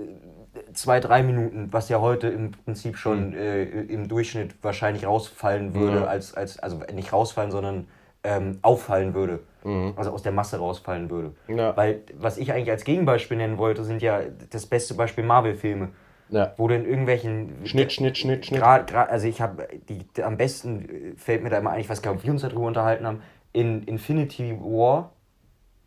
zwei, 0.72 1.00
drei 1.00 1.22
Minuten, 1.22 1.68
was 1.72 1.88
ja 1.88 2.00
heute 2.00 2.28
im 2.28 2.52
Prinzip 2.52 2.96
schon 2.96 3.30
mhm. 3.30 3.36
äh, 3.36 3.62
im 3.62 4.08
Durchschnitt 4.08 4.54
wahrscheinlich 4.62 5.06
rausfallen 5.06 5.74
würde, 5.74 6.00
ja. 6.00 6.04
als, 6.04 6.34
als, 6.34 6.58
also 6.58 6.80
nicht 6.92 7.12
rausfallen, 7.12 7.50
sondern 7.50 7.88
ähm, 8.24 8.58
auffallen 8.62 9.14
würde. 9.14 9.40
Mhm. 9.64 9.94
Also 9.96 10.10
aus 10.10 10.22
der 10.22 10.32
Masse 10.32 10.58
rausfallen 10.58 11.10
würde. 11.10 11.34
Ja. 11.48 11.76
Weil, 11.76 12.02
was 12.18 12.38
ich 12.38 12.52
eigentlich 12.52 12.70
als 12.70 12.84
Gegenbeispiel 12.84 13.36
nennen 13.36 13.58
wollte, 13.58 13.84
sind 13.84 14.02
ja 14.02 14.20
das 14.50 14.66
beste 14.66 14.94
Beispiel 14.94 15.24
Marvel-Filme. 15.24 15.90
Ja. 16.30 16.52
Wo 16.58 16.68
du 16.68 16.74
in 16.74 16.84
irgendwelchen. 16.84 17.54
Schnitt, 17.64 17.92
Schnitt, 17.92 18.18
Schnitt, 18.18 18.46
Schnitt. 18.46 18.60
Grad, 18.60 18.90
grad, 18.90 19.08
also 19.08 19.26
ich 19.26 19.40
habe 19.40 19.66
die, 19.88 20.00
die, 20.14 20.22
am 20.22 20.36
besten 20.36 20.84
äh, 20.84 21.16
fällt 21.16 21.42
mir 21.42 21.48
da 21.48 21.58
immer 21.58 21.70
ein, 21.70 21.80
ich 21.80 21.88
weiß 21.88 22.02
gar 22.02 22.12
nicht, 22.12 22.20
ob 22.20 22.24
wir 22.24 22.32
uns 22.32 22.42
darüber 22.42 22.66
unterhalten 22.66 23.06
haben, 23.06 23.22
in 23.52 23.82
Infinity 23.84 24.58
War. 24.60 25.12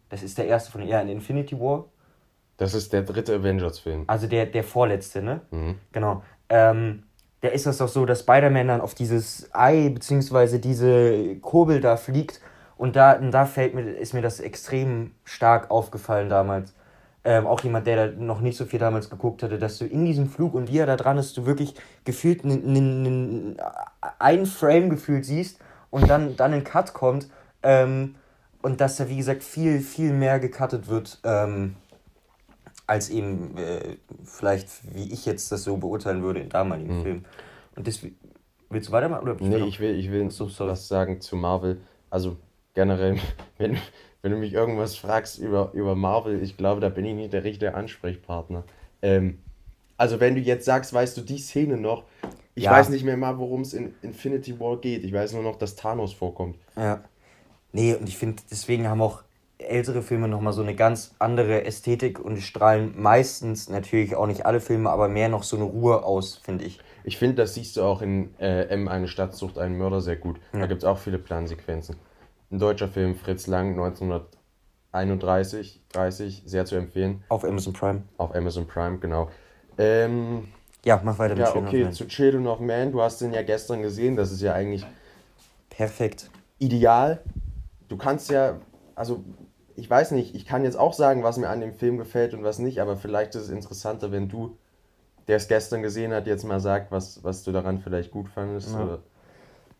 Das 0.10 0.24
ist 0.24 0.38
der 0.38 0.48
erste 0.48 0.72
von 0.72 0.86
ja, 0.86 1.00
in 1.00 1.10
Infinity 1.10 1.60
War 1.60 1.86
das 2.58 2.74
ist 2.74 2.94
der 2.94 3.04
dritte 3.04 3.36
Avengers-Film. 3.36 4.04
Also 4.08 4.28
der, 4.28 4.46
der 4.46 4.64
vorletzte, 4.64 5.22
ne? 5.22 5.42
Mhm. 5.52 5.76
Genau. 5.92 6.24
Ähm, 6.50 7.04
da 7.42 7.48
ist 7.48 7.66
das 7.66 7.78
doch 7.78 7.88
so, 7.88 8.06
dass 8.06 8.22
Spider-Man 8.22 8.68
dann 8.68 8.82
auf 8.82 8.94
dieses 8.94 9.50
Ei 9.54 9.90
bzw. 9.90 10.60
diese 10.60 11.38
Kurbel 11.38 11.82
da 11.82 11.98
fliegt 11.98 12.40
und 12.78 12.96
da, 12.96 13.14
und 13.14 13.32
da 13.32 13.46
fällt 13.46 13.74
mir, 13.74 13.82
ist 13.82 14.14
mir 14.14 14.22
das 14.22 14.40
extrem 14.40 15.12
stark 15.24 15.72
aufgefallen 15.72 16.30
damals. 16.30 16.74
Ähm, 17.24 17.46
auch 17.46 17.62
jemand, 17.62 17.86
der 17.86 18.08
da 18.08 18.16
noch 18.16 18.42
nicht 18.42 18.58
so 18.58 18.66
viel 18.66 18.80
damals 18.80 19.10
geguckt 19.10 19.44
hatte, 19.44 19.60
dass 19.60 19.78
du 19.78 19.86
in 19.86 20.06
diesem 20.06 20.28
Flug 20.28 20.56
und 20.56 20.72
wie 20.72 20.80
er 20.80 20.88
da 20.88 20.96
dran 20.96 21.20
ist, 21.20 21.38
du 21.38 21.46
wirklich 21.46 21.76
gefühlt 22.06 22.44
einen, 22.44 23.56
Frame 24.48 24.90
gefühlt 24.90 25.26
siehst 25.26 25.60
und 25.92 26.10
dann, 26.10 26.36
dann 26.36 26.54
ein 26.54 26.64
Cut 26.64 26.94
kommt 26.94 27.28
ähm, 27.62 28.16
und 28.64 28.82
dass 28.82 28.98
da 28.98 29.08
wie 29.08 29.18
gesagt 29.18 29.44
viel, 29.44 29.82
viel 29.82 30.14
mehr 30.14 30.40
gecuttet 30.40 30.88
wird. 30.88 31.20
Ähm, 31.24 31.76
als 32.92 33.10
eben 33.10 33.58
äh, 33.58 33.96
vielleicht, 34.26 34.68
wie 34.94 35.14
ich 35.14 35.26
jetzt 35.26 35.50
das 35.50 35.64
so 35.64 35.78
beurteilen 35.78 36.24
würde 36.24 36.42
im 36.42 36.50
damaligen 36.50 36.98
mhm. 36.98 37.04
Film. 37.04 37.26
Und 37.78 37.88
das, 37.88 38.06
willst 38.70 38.90
du 38.90 38.92
weitermachen? 38.92 39.24
Oder 39.24 39.38
nee, 39.40 39.64
ich 39.64 39.80
will, 39.80 39.96
ich 39.98 40.12
will 40.12 40.30
so, 40.30 40.50
was 40.60 40.90
sagen 40.90 41.22
zu 41.22 41.38
Marvel. 41.38 41.80
Also 42.10 42.36
generell, 42.74 43.16
wenn, 43.58 43.78
wenn 44.22 44.32
du 44.34 44.38
mich 44.38 44.52
irgendwas 44.52 44.98
fragst 44.98 45.40
über, 45.40 45.72
über 45.72 45.96
Marvel, 45.96 46.44
ich 46.44 46.58
glaube, 46.58 46.82
da 46.82 46.90
bin 46.90 47.06
ich 47.06 47.16
nicht 47.16 47.32
der 47.32 47.46
richtige 47.46 47.76
Ansprechpartner. 47.76 48.66
Ähm, 49.02 49.40
also 49.96 50.20
wenn 50.20 50.36
du 50.36 50.42
jetzt 50.42 50.66
sagst, 50.66 50.94
weißt 50.94 51.16
du 51.16 51.22
die 51.22 51.38
Szene 51.38 51.78
noch, 51.78 52.04
ich 52.56 52.66
ja. 52.66 52.72
weiß 52.72 52.90
nicht 52.90 53.06
mehr 53.06 53.16
mal, 53.16 53.40
worum 53.40 53.62
es 53.62 53.74
in 53.74 53.94
Infinity 54.02 54.60
War 54.60 54.76
geht. 54.82 55.06
Ich 55.06 55.14
weiß 55.14 55.32
nur 55.32 55.44
noch, 55.44 55.56
dass 55.56 55.78
Thanos 55.78 56.12
vorkommt. 56.12 56.58
Ja. 56.76 57.06
Nee, 57.72 57.96
und 57.96 58.10
ich 58.10 58.18
finde, 58.18 58.44
deswegen 58.52 58.90
haben 58.90 59.02
auch 59.02 59.24
ältere 59.62 60.02
Filme 60.02 60.28
nochmal 60.28 60.54
so 60.54 60.62
eine 60.62 60.76
ganz 60.76 61.14
andere 61.20 61.66
Ästhetik 61.66 62.20
und 62.20 62.40
strahlen 62.42 62.94
meistens, 62.96 63.70
natürlich 63.70 64.16
auch 64.16 64.28
nicht 64.28 64.46
alle 64.46 64.60
Filme, 64.60 64.90
aber 64.90 65.08
mehr 65.08 65.30
noch 65.30 65.44
so 65.44 65.56
eine 65.56 65.66
Ruhe 65.66 66.04
aus, 66.04 66.38
finde 66.38 66.66
ich. 66.66 66.80
Ich 67.04 67.18
finde, 67.18 67.38
das 67.38 67.56
siehst 67.56 67.78
du 67.78 67.84
auch 67.84 68.02
in 68.02 68.38
äh, 68.40 68.66
M, 68.66 68.88
eine 68.88 69.08
Stadt 69.08 69.36
sucht 69.36 69.58
einen 69.58 69.78
Mörder 69.78 70.02
sehr 70.02 70.16
gut. 70.16 70.40
Ja. 70.54 70.60
Da 70.60 70.66
gibt 70.68 70.84
es 70.84 70.88
auch 70.88 70.98
viele 70.98 71.18
Plansequenzen. 71.18 71.96
Ein 72.52 72.60
deutscher 72.60 72.88
Film, 72.88 73.16
Fritz 73.16 73.48
Lang, 73.48 73.72
1931, 73.72 75.82
30, 75.92 76.44
sehr 76.46 76.66
zu 76.66 76.76
empfehlen. 76.76 77.24
Auf 77.30 77.44
Amazon 77.44 77.74
Prime. 77.74 78.04
Auf 78.18 78.36
Amazon 78.36 78.68
Prime, 78.68 79.00
genau. 79.00 79.30
Ähm, 79.78 80.50
ja, 80.84 81.02
mach 81.04 81.18
weiter 81.18 81.36
mit 81.36 81.46
Ja, 81.46 81.56
okay, 81.56 81.90
zu 81.92 82.08
Children 82.08 82.48
of 82.48 82.60
Man, 82.60 82.92
du 82.92 83.02
hast 83.02 83.22
den 83.22 83.34
ja 83.34 83.42
gestern 83.42 83.82
gesehen, 83.82 84.16
das 84.16 84.32
ist 84.32 84.42
ja 84.42 84.54
eigentlich... 84.54 84.86
Perfekt. 85.70 86.30
Ideal. 86.60 87.22
Du 87.88 87.98
kannst 87.98 88.30
ja, 88.30 88.60
also 88.96 89.24
ich 89.76 89.90
weiß 89.90 90.12
nicht, 90.12 90.36
ich 90.36 90.46
kann 90.46 90.64
jetzt 90.64 90.78
auch 90.78 90.94
sagen, 90.94 91.24
was 91.24 91.38
mir 91.38 91.50
an 91.50 91.62
dem 91.62 91.74
Film 91.74 91.98
gefällt 91.98 92.34
und 92.34 92.44
was 92.44 92.60
nicht, 92.60 92.82
aber 92.82 92.98
vielleicht 92.98 93.36
ist 93.36 93.44
es 93.44 93.50
interessanter, 93.50 94.12
wenn 94.12 94.30
du, 94.30 94.58
der 95.28 95.38
es 95.38 95.48
gestern 95.48 95.82
gesehen 95.82 96.14
hat, 96.14 96.28
jetzt 96.28 96.44
mal 96.44 96.60
sagt, 96.60 96.92
was, 96.92 97.24
was 97.24 97.44
du 97.44 97.52
daran 97.52 97.80
vielleicht 97.80 98.12
gut 98.12 98.30
fandest. 98.30 98.74
Ja. 98.74 99.00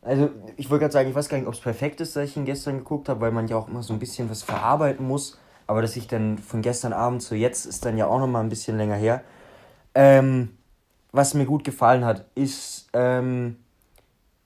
Also, 0.04 0.30
ich 0.58 0.70
wollte 0.70 0.82
gerade 0.82 0.94
sagen, 0.94 1.10
ich 1.10 1.16
weiß 1.16 1.30
gar 1.30 1.38
nicht, 1.38 1.48
ob 1.48 1.54
es 1.54 1.60
perfekt 1.60 2.02
ist, 2.02 2.16
dass 2.16 2.30
ich 2.30 2.38
ihn 2.38 2.46
gestern 2.46 2.80
geguckt 2.80 3.08
habe, 3.08 3.22
weil 3.22 3.32
man 3.32 3.48
ja 3.48 3.56
auch 3.56 3.68
immer 3.68 3.84
so 3.84 3.94
ein 3.94 4.00
bisschen 4.00 4.30
was 4.30 4.42
verarbeiten 4.42 5.08
muss. 5.08 5.38
Aber 5.68 5.82
dass 5.82 5.96
ich 5.96 6.08
dann 6.08 6.38
von 6.38 6.62
gestern 6.62 6.92
Abend 6.92 7.22
zu 7.22 7.36
jetzt 7.36 7.66
ist 7.66 7.86
dann 7.86 7.98
ja 7.98 8.08
auch 8.08 8.20
nochmal 8.20 8.44
ein 8.44 8.50
bisschen 8.50 8.78
länger 8.78 8.96
her. 8.96 9.22
Ähm, 9.94 10.58
was 11.12 11.34
mir 11.34 11.46
gut 11.46 11.64
gefallen 11.64 12.04
hat, 12.04 12.26
ist 12.36 12.90
ähm, 12.94 13.58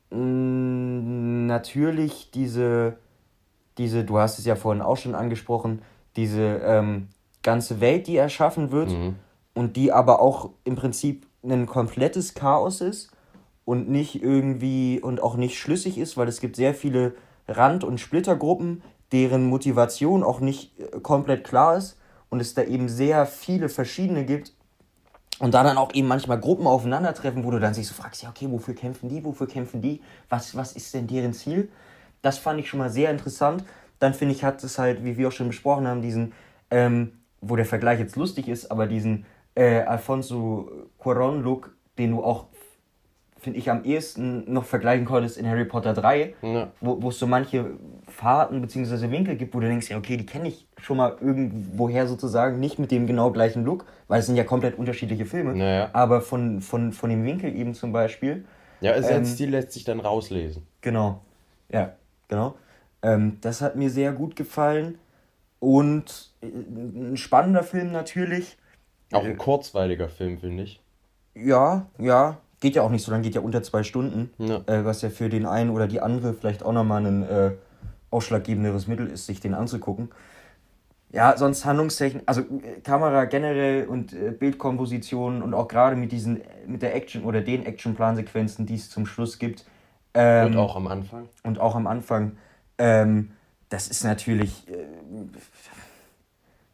natürlich 0.09 2.31
diese 2.31 2.97
diese, 3.77 4.03
du 4.03 4.17
hast 4.17 4.39
es 4.39 4.45
ja 4.45 4.55
vorhin 4.55 4.81
auch 4.81 4.97
schon 4.97 5.15
angesprochen, 5.15 5.81
diese 6.15 6.61
ähm, 6.63 7.09
ganze 7.43 7.81
Welt, 7.81 8.07
die 8.07 8.17
erschaffen 8.17 8.71
wird 8.71 8.89
mhm. 8.89 9.15
und 9.53 9.75
die 9.75 9.91
aber 9.91 10.21
auch 10.21 10.49
im 10.63 10.75
Prinzip 10.75 11.27
ein 11.43 11.65
komplettes 11.65 12.33
Chaos 12.33 12.81
ist 12.81 13.11
und 13.65 13.89
nicht 13.89 14.21
irgendwie 14.21 14.99
und 15.01 15.21
auch 15.21 15.35
nicht 15.35 15.57
schlüssig 15.57 15.97
ist, 15.97 16.17
weil 16.17 16.27
es 16.27 16.39
gibt 16.39 16.55
sehr 16.55 16.73
viele 16.73 17.15
Rand- 17.47 17.83
und 17.83 17.99
Splittergruppen, 17.99 18.81
deren 19.11 19.45
Motivation 19.45 20.23
auch 20.23 20.39
nicht 20.39 20.79
äh, 20.79 20.99
komplett 20.99 21.43
klar 21.43 21.77
ist 21.77 21.97
und 22.29 22.39
es 22.39 22.53
da 22.53 22.63
eben 22.63 22.89
sehr 22.89 23.25
viele 23.25 23.69
verschiedene 23.69 24.25
gibt 24.25 24.53
und 25.39 25.53
da 25.53 25.63
dann 25.63 25.77
auch 25.77 25.93
eben 25.93 26.07
manchmal 26.07 26.39
Gruppen 26.39 26.65
aufeinandertreffen, 26.65 27.43
wo 27.43 27.51
du 27.51 27.59
dann 27.59 27.73
sich 27.73 27.87
so 27.87 27.93
fragst, 27.93 28.23
ja 28.23 28.29
okay, 28.29 28.47
wofür 28.49 28.73
kämpfen 28.73 29.09
die, 29.09 29.23
wofür 29.23 29.47
kämpfen 29.47 29.81
die, 29.81 30.01
was, 30.29 30.55
was 30.55 30.73
ist 30.73 30.93
denn 30.93 31.07
deren 31.07 31.33
Ziel? 31.33 31.69
Das 32.25 32.39
fand 32.39 32.59
ich 32.59 32.67
schon 32.67 32.79
mal 32.79 32.89
sehr 32.89 33.11
interessant. 33.11 33.63
Dann 33.99 34.15
finde 34.15 34.33
ich, 34.33 34.43
hat 34.43 34.63
es 34.63 34.79
halt, 34.79 35.05
wie 35.05 35.15
wir 35.15 35.27
auch 35.27 35.31
schon 35.31 35.47
besprochen 35.47 35.87
haben, 35.87 36.01
diesen, 36.01 36.33
ähm, 36.71 37.11
wo 37.39 37.55
der 37.55 37.65
Vergleich 37.65 37.99
jetzt 37.99 38.15
lustig 38.15 38.47
ist, 38.47 38.71
aber 38.71 38.87
diesen 38.87 39.25
äh, 39.53 39.81
Alfonso 39.81 40.71
Cuaron-Look, 40.97 41.75
den 41.99 42.11
du 42.11 42.23
auch 42.23 42.47
finde 43.37 43.59
ich, 43.59 43.69
am 43.69 43.83
ehesten 43.83 44.51
noch 44.51 44.65
vergleichen 44.65 45.05
konntest 45.05 45.37
in 45.37 45.47
Harry 45.47 45.65
Potter 45.65 45.93
3, 45.93 46.33
ja. 46.41 46.71
wo 46.81 47.09
es 47.09 47.19
so 47.19 47.27
manche 47.27 47.73
Fahrten 48.07 48.59
bzw. 48.59 49.11
Winkel 49.11 49.35
gibt, 49.35 49.53
wo 49.53 49.59
du 49.59 49.67
denkst, 49.67 49.87
ja, 49.91 49.99
okay, 49.99 50.17
die 50.17 50.25
kenne 50.25 50.47
ich 50.47 50.65
schon 50.77 50.97
mal 50.97 51.15
irgendwoher 51.21 52.07
sozusagen, 52.07 52.59
nicht 52.59 52.79
mit 52.79 52.89
dem 52.89 53.05
genau 53.05 53.29
gleichen 53.29 53.63
Look, 53.63 53.85
weil 54.07 54.21
es 54.21 54.25
sind 54.25 54.35
ja 54.35 54.43
komplett 54.43 54.79
unterschiedliche 54.79 55.27
Filme, 55.27 55.55
naja. 55.55 55.91
aber 55.93 56.21
von, 56.21 56.59
von, 56.61 56.91
von 56.91 57.11
dem 57.11 57.23
Winkel 57.23 57.55
eben 57.55 57.75
zum 57.75 57.91
Beispiel. 57.91 58.45
Ja, 58.81 58.93
also 58.93 59.09
ähm, 59.09 59.25
Stil 59.25 59.51
lässt 59.51 59.73
sich 59.73 59.83
dann 59.83 59.99
rauslesen. 59.99 60.65
Genau, 60.81 61.21
ja, 61.71 61.93
genau. 62.27 62.55
Ähm, 63.01 63.37
das 63.41 63.61
hat 63.61 63.75
mir 63.75 63.89
sehr 63.89 64.11
gut 64.11 64.35
gefallen 64.35 64.97
und 65.59 66.31
äh, 66.41 66.47
ein 66.47 67.17
spannender 67.17 67.63
Film 67.63 67.91
natürlich. 67.91 68.57
Auch 69.11 69.23
ein 69.23 69.37
kurzweiliger 69.37 70.09
Film, 70.09 70.39
finde 70.39 70.63
ich. 70.63 70.81
Ja, 71.35 71.87
ja, 71.99 72.37
geht 72.59 72.75
ja 72.75 72.81
auch 72.81 72.89
nicht 72.89 73.03
so 73.03 73.11
lange, 73.11 73.23
geht 73.23 73.35
ja 73.35 73.41
unter 73.41 73.61
zwei 73.61 73.83
Stunden, 73.83 74.31
ja. 74.37 74.61
Äh, 74.65 74.85
was 74.85 75.01
ja 75.01 75.09
für 75.09 75.29
den 75.29 75.45
einen 75.45 75.69
oder 75.69 75.87
die 75.87 76.01
andere 76.01 76.33
vielleicht 76.33 76.63
auch 76.63 76.73
nochmal 76.73 77.05
ein 77.05 77.23
äh, 77.23 77.51
ausschlaggebenderes 78.09 78.87
Mittel 78.87 79.07
ist, 79.07 79.25
sich 79.25 79.39
den 79.39 79.53
anzugucken. 79.53 80.09
Ja, 81.11 81.37
sonst 81.37 81.65
Handlungstechnik, 81.65 82.23
also 82.25 82.41
äh, 82.41 82.81
Kamera 82.83 83.25
generell 83.25 83.87
und 83.87 84.13
äh, 84.13 84.31
Bildkomposition 84.31 85.41
und 85.41 85.53
auch 85.53 85.67
gerade 85.67 85.95
mit 85.95 86.11
diesen, 86.11 86.41
mit 86.65 86.81
der 86.81 86.95
Action 86.95 87.23
oder 87.23 87.41
den 87.41 87.65
Actionplansequenzen, 87.65 88.65
die 88.65 88.75
es 88.75 88.89
zum 88.89 89.05
Schluss 89.05 89.39
gibt. 89.39 89.65
Ähm, 90.15 90.47
und 90.47 90.57
auch 90.57 90.75
am 90.75 90.87
Anfang. 90.87 91.29
Und 91.43 91.59
auch 91.59 91.75
am 91.75 91.87
Anfang. 91.87 92.37
Ähm, 92.77 93.31
das 93.69 93.87
ist 93.87 94.03
natürlich, 94.03 94.67
äh, 94.69 94.85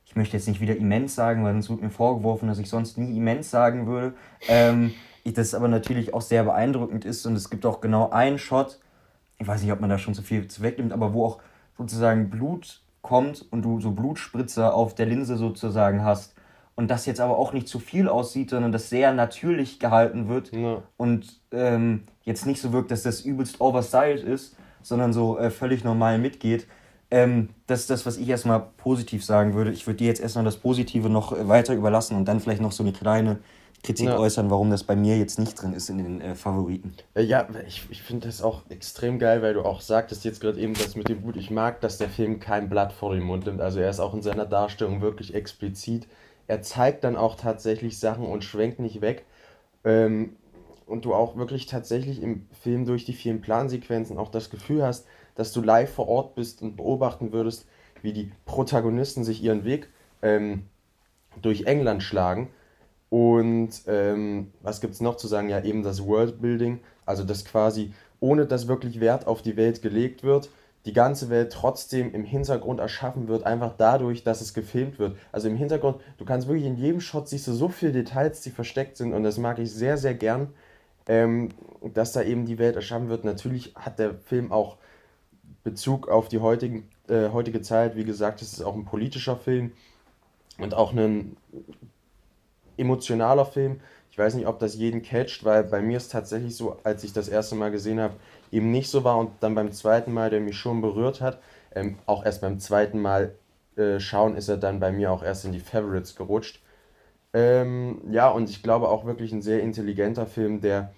ich 0.06 0.16
möchte 0.16 0.38
jetzt 0.38 0.48
nicht 0.48 0.62
wieder 0.62 0.76
immens 0.76 1.16
sagen, 1.16 1.44
weil 1.44 1.54
sonst 1.54 1.70
wird 1.70 1.82
mir 1.82 1.90
vorgeworfen, 1.90 2.48
dass 2.48 2.60
ich 2.60 2.70
sonst 2.70 2.98
nie 2.98 3.18
immens 3.18 3.50
sagen 3.50 3.88
würde. 3.88 4.14
Ähm, 4.48 4.94
das 5.24 5.54
aber 5.54 5.68
natürlich 5.68 6.14
auch 6.14 6.22
sehr 6.22 6.44
beeindruckend 6.44 7.06
ist 7.06 7.26
und 7.26 7.36
es 7.36 7.50
gibt 7.50 7.66
auch 7.66 7.82
genau 7.82 8.10
einen 8.10 8.40
Shot, 8.40 8.80
ich 9.38 9.48
weiß 9.48 9.62
nicht, 9.62 9.72
ob 9.72 9.80
man 9.80 9.90
da 9.90 9.98
schon 9.98 10.14
zu 10.14 10.22
viel 10.22 10.48
wegnimmt, 10.60 10.94
aber 10.94 11.14
wo 11.14 11.26
auch 11.26 11.40
sozusagen 11.78 12.30
Blut 12.30 12.82
kommt 13.02 13.46
und 13.52 13.64
du 13.64 13.80
so 13.80 13.92
Blutspritzer 13.92 14.74
auf 14.74 14.94
der 14.96 15.08
Linse 15.08 15.38
sozusagen 15.38 16.04
hast 16.04 16.36
und 16.76 16.90
das 16.90 17.06
jetzt 17.06 17.20
aber 17.20 17.38
auch 17.38 17.54
nicht 17.54 17.68
zu 17.68 17.80
viel 17.80 18.08
aussieht, 18.08 18.52
sondern 18.52 18.72
das 18.72 18.90
sehr 18.90 19.14
natürlich 19.14 19.80
gehalten 19.80 20.28
wird 20.28 20.52
ja. 20.52 20.82
und 20.98 21.40
ähm, 21.52 22.04
jetzt 22.24 22.46
nicht 22.46 22.62
so 22.62 22.72
wirkt, 22.74 22.92
dass 22.92 23.04
das 23.04 23.22
übelst 23.22 23.62
overstyled 23.62 24.24
ist, 24.24 24.56
sondern 24.82 25.14
so 25.14 25.38
äh, 25.38 25.50
völlig 25.52 25.84
normal 25.84 26.18
mitgeht. 26.18 26.68
Ähm, 27.10 27.50
das 27.68 27.82
ist 27.82 27.90
das, 27.90 28.06
was 28.06 28.18
ich 28.18 28.30
erstmal 28.30 28.62
positiv 28.78 29.24
sagen 29.26 29.54
würde. 29.54 29.72
Ich 29.72 29.86
würde 29.86 29.98
dir 29.98 30.08
jetzt 30.08 30.22
erstmal 30.22 30.46
das 30.46 30.58
Positive 30.58 31.10
noch 31.10 31.38
äh, 31.38 31.48
weiter 31.48 31.74
überlassen 31.74 32.16
und 32.16 32.26
dann 32.26 32.40
vielleicht 32.40 32.62
noch 32.62 32.72
so 32.72 32.84
eine 32.84 32.94
kleine 32.94 33.40
Kritik 33.84 34.08
ja. 34.08 34.18
äußern, 34.18 34.50
warum 34.52 34.70
das 34.70 34.84
bei 34.84 34.96
mir 34.96 35.18
jetzt 35.18 35.40
nicht 35.40 35.60
drin 35.60 35.74
ist 35.74 35.90
in 35.90 35.98
den 35.98 36.22
äh, 36.22 36.36
Favoriten. 36.36 36.94
Äh, 37.16 37.24
ja, 37.24 37.48
ich, 37.68 37.86
ich 37.90 38.02
finde 38.02 38.28
das 38.28 38.42
auch 38.42 38.62
extrem 38.70 39.18
geil, 39.18 39.42
weil 39.42 39.56
du 39.56 39.64
auch 39.64 39.82
sagtest 39.82 40.24
jetzt 40.24 40.40
gerade 40.40 40.60
eben 40.60 40.74
das 40.74 40.96
mit 40.96 41.10
dem 41.10 41.22
Blut. 41.22 41.36
Ich 41.36 41.50
mag, 41.50 41.82
dass 41.82 41.98
der 41.98 42.10
Film 42.10 42.40
kein 42.40 42.70
Blatt 42.70 42.94
vor 42.94 43.14
den 43.14 43.24
Mund 43.24 43.46
nimmt. 43.46 43.60
Also 43.60 43.80
er 43.80 43.90
ist 43.90 44.00
auch 44.00 44.14
in 44.14 44.22
seiner 44.22 44.46
Darstellung 44.46 45.02
wirklich 45.02 45.34
explizit. 45.34 46.08
Er 46.48 46.62
zeigt 46.62 47.04
dann 47.04 47.16
auch 47.16 47.36
tatsächlich 47.36 47.98
Sachen 47.98 48.26
und 48.26 48.44
schwenkt 48.44 48.80
nicht 48.80 49.02
weg. 49.02 49.26
Ähm, 49.84 50.36
und 50.92 51.06
du 51.06 51.14
auch 51.14 51.38
wirklich 51.38 51.66
tatsächlich 51.66 52.22
im 52.22 52.48
Film 52.52 52.86
durch 52.86 53.06
die 53.06 53.14
vielen 53.14 53.42
Plansequenzen 53.42 54.18
auch 54.18 54.30
das 54.30 54.50
Gefühl 54.50 54.84
hast, 54.84 55.08
dass 55.36 55.54
du 55.54 55.62
live 55.62 55.92
vor 55.92 56.08
Ort 56.08 56.36
bist 56.36 56.62
und 56.62 56.76
beobachten 56.76 57.32
würdest, 57.32 57.66
wie 58.02 58.14
die 58.14 58.32
Protagonisten 58.46 59.24
sich 59.24 59.42
ihren 59.44 59.64
Weg 59.64 59.90
ähm, 60.22 60.64
durch 61.42 61.64
England 61.64 62.04
schlagen 62.04 62.50
und 63.12 63.72
ähm, 63.88 64.54
was 64.62 64.80
gibt 64.80 64.94
es 64.94 65.02
noch 65.02 65.18
zu 65.18 65.28
sagen? 65.28 65.50
Ja, 65.50 65.62
eben 65.62 65.84
das 65.84 66.06
Worldbuilding, 66.06 66.80
also 67.06 67.26
dass 67.26 67.44
quasi 67.44 67.94
ohne 68.22 68.46
dass 68.46 68.70
wirklich 68.70 69.02
Wert 69.02 69.28
auf 69.28 69.42
die 69.42 69.58
Welt 69.58 69.82
gelegt 69.82 70.24
wird, 70.24 70.50
die 70.86 70.94
ganze 70.94 71.30
Welt 71.30 71.52
trotzdem 71.52 72.14
im 72.14 72.24
Hintergrund 72.24 72.80
erschaffen 72.80 73.28
wird, 73.28 73.46
einfach 73.46 73.74
dadurch, 73.78 74.24
dass 74.24 74.40
es 74.40 74.54
gefilmt 74.54 74.98
wird. 74.98 75.18
Also 75.34 75.50
im 75.50 75.58
Hintergrund, 75.58 75.98
du 76.20 76.26
kannst 76.26 76.48
wirklich 76.48 76.66
in 76.66 76.78
jedem 76.78 77.02
Shot 77.02 77.28
siehst 77.28 77.48
du 77.48 77.54
so 77.54 77.68
viele 77.68 77.92
Details, 77.92 78.42
die 78.42 78.50
versteckt 78.50 78.96
sind 78.96 79.14
und 79.14 79.24
das 79.24 79.38
mag 79.38 79.60
ich 79.60 79.72
sehr, 79.74 79.98
sehr 79.98 80.14
gern, 80.14 80.54
ähm, 81.12 81.50
dass 81.93 82.13
da 82.13 82.24
eben 82.24 82.45
die 82.45 82.58
Welt 82.58 82.78
erschaffen 82.78 83.10
wird. 83.10 83.26
Natürlich 83.26 83.74
hat 83.76 84.00
der 84.00 84.13
Film 84.13 84.54
auch 84.54 84.78
Bezug 85.65 86.08
auf 86.08 86.30
die 86.30 86.39
heutigen, 86.39 86.88
äh, 87.10 87.30
heutige 87.30 87.62
Zeit. 87.62 87.97
Wie 87.97 88.06
gesagt, 88.06 88.41
es 88.41 88.54
ist 88.54 88.62
auch 88.62 88.76
ein 88.76 88.86
politischer 88.86 89.36
Film 89.36 89.74
und 90.58 90.74
auch 90.74 90.93
ein 90.93 91.36
emotionaler 92.78 93.45
Film. 93.45 93.82
Ich 94.10 94.17
weiß 94.17 94.36
nicht, 94.36 94.47
ob 94.47 94.60
das 94.60 94.76
jeden 94.76 95.02
catcht, 95.02 95.43
weil 95.43 95.65
bei 95.65 95.82
mir 95.82 95.97
ist 95.97 96.13
tatsächlich 96.13 96.56
so, 96.56 96.78
als 96.84 97.04
ich 97.04 97.12
das 97.12 97.28
erste 97.28 97.56
Mal 97.56 97.71
gesehen 97.71 98.00
habe, 98.00 98.15
eben 98.50 98.71
nicht 98.71 98.89
so 98.89 99.04
war 99.04 99.17
und 99.17 99.32
dann 99.41 99.54
beim 99.54 99.74
zweiten 99.74 100.13
Mal, 100.13 100.30
der 100.30 100.39
mich 100.39 100.58
schon 100.58 100.82
berührt 100.82 101.19
hat, 101.19 101.41
ähm, 101.76 101.97
auch 102.06 102.24
erst 102.24 102.39
beim 102.39 102.60
zweiten 102.60 103.02
Mal 103.02 103.36
äh, 103.76 104.00
schauen, 104.00 104.38
ist 104.38 104.47
er 104.47 104.58
dann 104.58 104.80
bei 104.80 104.93
mir 104.93 105.12
auch 105.12 105.24
erst 105.24 105.43
in 105.43 105.52
die 105.52 105.60
Favorites 105.60 106.15
gerutscht. 106.15 106.62
Ähm, 107.34 108.02
ja, 108.12 108.30
und 108.30 108.50
ich 108.50 108.63
glaube 108.63 108.88
auch 108.88 109.06
wirklich 109.06 109.34
ein 109.34 109.41
sehr 109.41 109.62
intelligenter 109.62 110.26
Film, 110.26 110.62
der, 110.62 110.93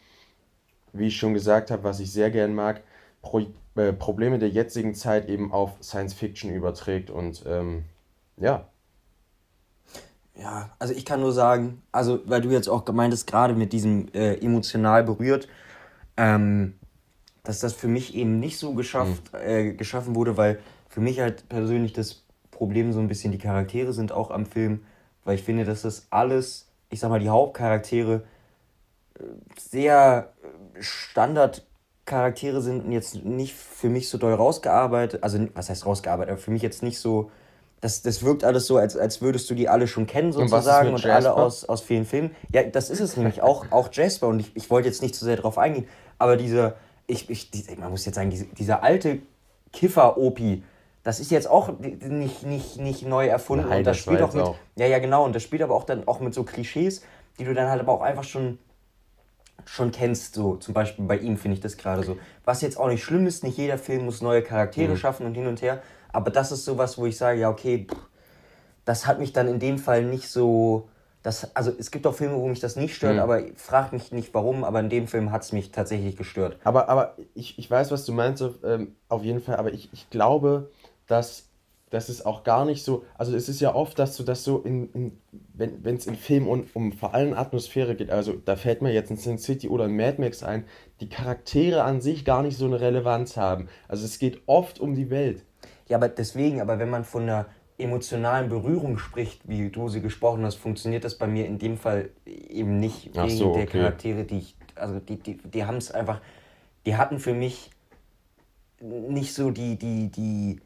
wie 0.94 1.08
ich 1.08 1.18
schon 1.18 1.34
gesagt 1.34 1.72
habe, 1.72 1.84
was 1.84 2.00
ich 2.00 2.12
sehr 2.12 2.32
gern 2.32 2.56
mag, 2.56 2.82
Pro 3.22 3.42
äh, 3.76 3.94
Probleme 3.94 4.40
der 4.40 4.50
jetzigen 4.50 4.94
Zeit 4.96 5.28
eben 5.28 5.52
auf 5.52 5.72
Science 5.82 6.14
Fiction 6.14 6.54
überträgt 6.54 7.10
und 7.10 7.44
ähm, 7.48 7.86
ja, 8.38 8.68
ja, 10.36 10.72
also 10.80 10.94
ich 10.94 11.06
kann 11.06 11.22
nur 11.22 11.32
sagen, 11.32 11.84
also 11.92 12.22
weil 12.26 12.42
du 12.42 12.50
jetzt 12.50 12.68
auch 12.68 12.86
gemeint 12.86 13.14
hast, 13.14 13.28
gerade 13.28 13.54
mit 13.54 13.72
diesem 13.72 14.08
äh, 14.14 14.36
emotional 14.36 15.04
berührt, 15.04 15.48
ähm, 16.18 16.74
dass 17.44 17.60
das 17.60 17.74
für 17.74 17.88
mich 17.88 18.16
eben 18.16 18.40
nicht 18.40 18.58
so 18.58 18.74
geschafft, 18.74 19.32
mhm. 19.34 19.40
äh, 19.40 19.74
geschaffen 19.74 20.16
wurde, 20.16 20.38
weil 20.38 20.60
für 20.90 21.02
mich 21.02 21.20
halt 21.20 21.48
persönlich 21.50 21.94
das 21.94 22.24
Problem 22.52 22.94
so 22.94 23.00
ein 23.00 23.08
bisschen 23.08 23.32
die 23.32 23.38
Charaktere 23.38 23.94
sind 23.94 24.12
auch 24.12 24.32
am 24.32 24.46
Film, 24.46 24.86
weil 25.24 25.36
ich 25.36 25.44
finde, 25.44 25.66
dass 25.66 25.84
das 25.84 26.08
alles, 26.10 26.68
ich 26.90 27.00
sag 27.00 27.10
mal, 27.10 27.20
die 27.20 27.30
Hauptcharaktere 27.30 28.24
äh, 29.20 29.24
sehr 29.60 30.34
Standardcharaktere 30.80 32.62
sind 32.62 32.86
und 32.86 32.92
jetzt 32.92 33.24
nicht 33.24 33.56
für 33.56 33.90
mich 33.90 34.10
so 34.10 34.18
doll 34.18 34.34
rausgearbeitet, 34.34 35.24
also 35.24 35.40
was 35.54 35.70
heißt 35.70 35.86
rausgearbeitet, 35.86 36.32
aber 36.32 36.42
für 36.42 36.52
mich 36.52 36.62
jetzt 36.62 36.84
nicht 36.84 37.00
so 37.00 37.32
das, 37.84 38.02
das 38.02 38.24
wirkt 38.24 38.46
alles 38.46 38.66
so, 38.66 38.78
als, 38.78 38.96
als 38.96 39.22
würdest 39.22 39.50
du 39.50 39.56
die 39.56 39.68
alle 39.68 39.88
schon 39.88 40.08
kennen 40.08 40.32
sozusagen 40.32 40.88
und, 40.88 41.04
und 41.04 41.06
alle 41.06 41.34
aus, 41.34 41.66
aus 41.66 41.82
vielen 41.82 42.06
Filmen. 42.06 42.34
Ja, 42.54 42.64
das 42.64 42.90
ist 42.90 43.02
es 43.02 43.18
nämlich, 43.18 43.42
auch, 43.42 43.66
auch 43.72 43.90
Jasper 43.92 44.30
und 44.30 44.40
ich, 44.40 44.56
ich 44.56 44.70
wollte 44.70 44.88
jetzt 44.88 45.02
nicht 45.02 45.14
zu 45.16 45.26
sehr 45.26 45.36
darauf 45.36 45.58
eingehen, 45.58 45.86
aber 46.18 46.38
diese, 46.38 46.76
ich, 47.08 47.30
ich, 47.30 47.52
die, 47.52 47.66
man 47.76 47.92
muss 47.92 48.06
jetzt 48.06 48.16
sagen, 48.16 48.30
diese, 48.30 48.46
dieser 48.46 48.84
alte 48.84 49.20
Kiffer-Opi, 49.74 50.64
das 51.04 51.20
ist 51.20 51.30
jetzt 51.30 51.50
auch 51.50 51.78
nicht, 51.80 52.44
nicht, 52.44 52.78
nicht 52.78 53.06
neu 53.06 53.28
erfunden 53.28 53.68
Nein, 53.68 53.80
und 53.80 53.84
das, 53.84 53.98
das 53.98 54.04
spielt 54.06 54.22
auch 54.22 54.34
mit, 54.34 54.44
auch. 54.44 54.56
ja, 54.78 54.86
ja, 54.86 55.00
genau, 55.00 55.26
und 55.26 55.36
das 55.36 55.44
spielt 55.44 55.62
aber 55.62 55.76
auch 55.76 55.84
dann 55.84 56.08
auch 56.08 56.22
mit 56.22 56.34
so 56.34 56.44
Klischees, 56.44 57.04
die 57.38 57.44
du 57.44 57.54
dann 57.54 57.70
halt 57.70 57.82
aber 57.82 57.92
auch 57.92 58.02
einfach 58.02 58.24
schon 58.24 58.60
schon 59.66 59.92
kennst, 59.92 60.36
so 60.36 60.56
zum 60.56 60.74
Beispiel 60.74 61.06
bei 61.06 61.18
ihm 61.18 61.38
finde 61.38 61.56
ich 61.56 61.62
das 61.62 61.78
gerade 61.78 62.04
so. 62.04 62.18
Was 62.46 62.62
jetzt 62.62 62.78
auch 62.78 62.88
nicht 62.88 63.04
schlimm 63.04 63.26
ist, 63.28 63.44
nicht 63.44 63.58
jeder 63.58 63.78
Film 63.78 64.06
muss 64.06 64.22
neue 64.22 64.42
Charaktere 64.42 64.94
mhm. 64.94 64.98
schaffen 64.98 65.26
und 65.26 65.34
hin 65.34 65.48
und 65.48 65.62
her, 65.62 65.82
aber 66.12 66.30
das 66.32 66.52
ist 66.52 66.66
sowas, 66.66 66.98
wo 66.98 67.06
ich 67.06 67.18
sage, 67.18 67.40
ja, 67.40 67.50
okay, 67.50 67.88
das 68.86 69.08
hat 69.08 69.20
mich 69.20 69.34
dann 69.34 69.48
in 69.48 69.60
dem 69.60 69.78
Fall 69.78 70.04
nicht 70.04 70.30
so. 70.30 70.88
Das, 71.22 71.56
also 71.56 71.72
es 71.78 71.90
gibt 71.90 72.06
auch 72.06 72.14
Filme, 72.14 72.36
wo 72.36 72.48
mich 72.50 72.60
das 72.60 72.76
nicht 72.76 72.96
stört, 72.96 73.14
mhm. 73.14 73.22
aber 73.22 73.42
frag 73.56 73.94
mich 73.94 74.12
nicht 74.12 74.34
warum, 74.34 74.66
aber 74.66 74.82
in 74.82 74.90
dem 74.90 75.08
Film 75.08 75.32
hat 75.32 75.44
es 75.44 75.54
mich 75.54 75.72
tatsächlich 75.72 76.18
gestört. 76.18 76.58
Aber, 76.66 76.90
aber 76.90 77.16
ich, 77.34 77.58
ich 77.58 77.72
weiß, 77.72 77.92
was 77.92 78.04
du 78.04 78.12
meinst, 78.12 78.44
ähm, 78.66 78.96
auf 79.08 79.24
jeden 79.24 79.42
Fall, 79.42 79.56
aber 79.56 79.72
ich, 79.72 79.90
ich 79.94 80.10
glaube, 80.10 80.70
dass 81.08 81.48
das 81.94 82.10
ist 82.10 82.26
auch 82.26 82.44
gar 82.44 82.66
nicht 82.66 82.84
so, 82.84 83.06
also 83.20 83.36
es 83.36 83.48
ist 83.48 83.62
ja 83.62 83.76
oft, 83.76 84.00
dass 84.00 84.18
du 84.18 84.24
das 84.24 84.44
so 84.44 84.60
in, 84.60 84.92
in 84.94 85.20
wenn 85.54 85.96
es 85.96 86.08
in 86.08 86.16
Filmen 86.16 86.48
um, 86.48 86.66
um 86.74 86.92
vor 86.92 87.14
allem 87.14 87.34
Atmosphäre 87.34 87.96
geht, 87.96 88.10
also 88.10 88.34
da 88.34 88.56
fällt 88.56 88.82
mir 88.82 88.92
jetzt 88.92 89.12
ein 89.12 89.18
Sin 89.18 89.38
City 89.38 89.70
oder 89.70 89.84
ein 89.84 89.96
Mad 89.96 90.20
Max 90.20 90.42
ein, 90.42 90.66
die 91.02 91.10
Charaktere 91.10 91.84
an 91.84 92.02
sich 92.02 92.26
gar 92.26 92.42
nicht 92.42 92.58
so 92.58 92.66
eine 92.66 92.82
Relevanz 92.82 93.38
haben. 93.38 93.68
Also 93.88 94.06
es 94.06 94.18
geht 94.18 94.42
oft 94.48 94.80
um 94.80 94.96
die 94.96 95.12
Welt. 95.12 95.46
Ja, 95.88 95.98
aber 95.98 96.10
deswegen, 96.10 96.62
aber 96.62 96.80
wenn 96.80 96.90
man 96.90 97.04
von 97.04 97.24
einer 97.24 97.46
emotionalen 97.78 98.50
Berührung 98.50 98.98
spricht, 98.98 99.48
wie 99.48 99.70
du 99.70 99.88
sie 99.88 100.02
gesprochen 100.02 100.44
hast, 100.46 100.56
funktioniert 100.56 101.04
das 101.04 101.20
bei 101.20 101.28
mir 101.28 101.46
in 101.46 101.60
dem 101.60 101.78
Fall 101.78 102.10
eben 102.26 102.80
nicht 102.80 103.16
wegen 103.16 103.30
so, 103.30 103.54
der 103.54 103.68
Charaktere, 103.68 104.24
die 104.24 104.40
ich, 104.40 104.56
also 104.74 105.00
die, 105.00 105.18
die, 105.18 105.38
die 105.38 105.66
haben 105.66 105.78
es 105.78 105.92
einfach, 105.92 106.22
die 106.88 106.96
hatten 106.96 107.20
für 107.20 107.36
mich 107.36 107.70
nicht 108.82 109.34
so 109.34 109.52
die, 109.52 109.78
die, 109.78 110.10
die, 110.10 110.60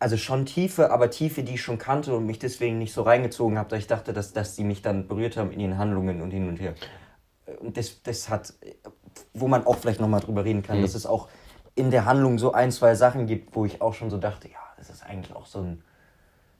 also 0.00 0.16
schon 0.16 0.46
Tiefe, 0.46 0.90
aber 0.90 1.10
Tiefe, 1.10 1.42
die 1.42 1.54
ich 1.54 1.62
schon 1.62 1.78
kannte 1.78 2.16
und 2.16 2.26
mich 2.26 2.38
deswegen 2.38 2.78
nicht 2.78 2.92
so 2.92 3.02
reingezogen 3.02 3.58
habe, 3.58 3.68
da 3.68 3.76
ich 3.76 3.86
dachte, 3.86 4.12
dass, 4.12 4.32
dass 4.32 4.56
die 4.56 4.64
mich 4.64 4.80
dann 4.80 5.06
berührt 5.06 5.36
haben 5.36 5.52
in 5.52 5.60
ihren 5.60 5.78
Handlungen 5.78 6.22
und 6.22 6.30
hin 6.30 6.48
und 6.48 6.58
her. 6.58 6.74
Und 7.60 7.76
das, 7.76 8.02
das 8.02 8.30
hat, 8.30 8.54
wo 9.34 9.46
man 9.46 9.66
auch 9.66 9.76
vielleicht 9.76 10.00
nochmal 10.00 10.20
drüber 10.20 10.44
reden 10.44 10.62
kann, 10.62 10.78
mhm. 10.78 10.82
dass 10.82 10.94
es 10.94 11.04
auch 11.04 11.28
in 11.74 11.90
der 11.90 12.06
Handlung 12.06 12.38
so 12.38 12.52
ein, 12.52 12.72
zwei 12.72 12.94
Sachen 12.94 13.26
gibt, 13.26 13.54
wo 13.54 13.66
ich 13.66 13.82
auch 13.82 13.92
schon 13.92 14.10
so 14.10 14.16
dachte, 14.16 14.48
ja, 14.48 14.58
das 14.78 14.88
ist 14.88 15.04
eigentlich 15.04 15.36
auch 15.36 15.46
so 15.46 15.60
ein, 15.60 15.82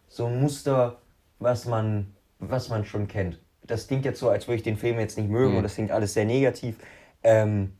so 0.06 0.26
ein 0.26 0.40
Muster, 0.40 0.98
was 1.38 1.64
man, 1.64 2.14
was 2.38 2.68
man 2.68 2.84
schon 2.84 3.08
kennt. 3.08 3.40
Das 3.62 3.86
klingt 3.86 4.04
jetzt 4.04 4.20
so, 4.20 4.28
als 4.28 4.48
würde 4.48 4.56
ich 4.56 4.62
den 4.62 4.76
Film 4.76 4.98
jetzt 4.98 5.16
nicht 5.16 5.30
mögen 5.30 5.52
mhm. 5.52 5.56
und 5.58 5.62
das 5.62 5.74
klingt 5.74 5.92
alles 5.92 6.12
sehr 6.12 6.26
negativ. 6.26 6.76
Ähm, 7.22 7.74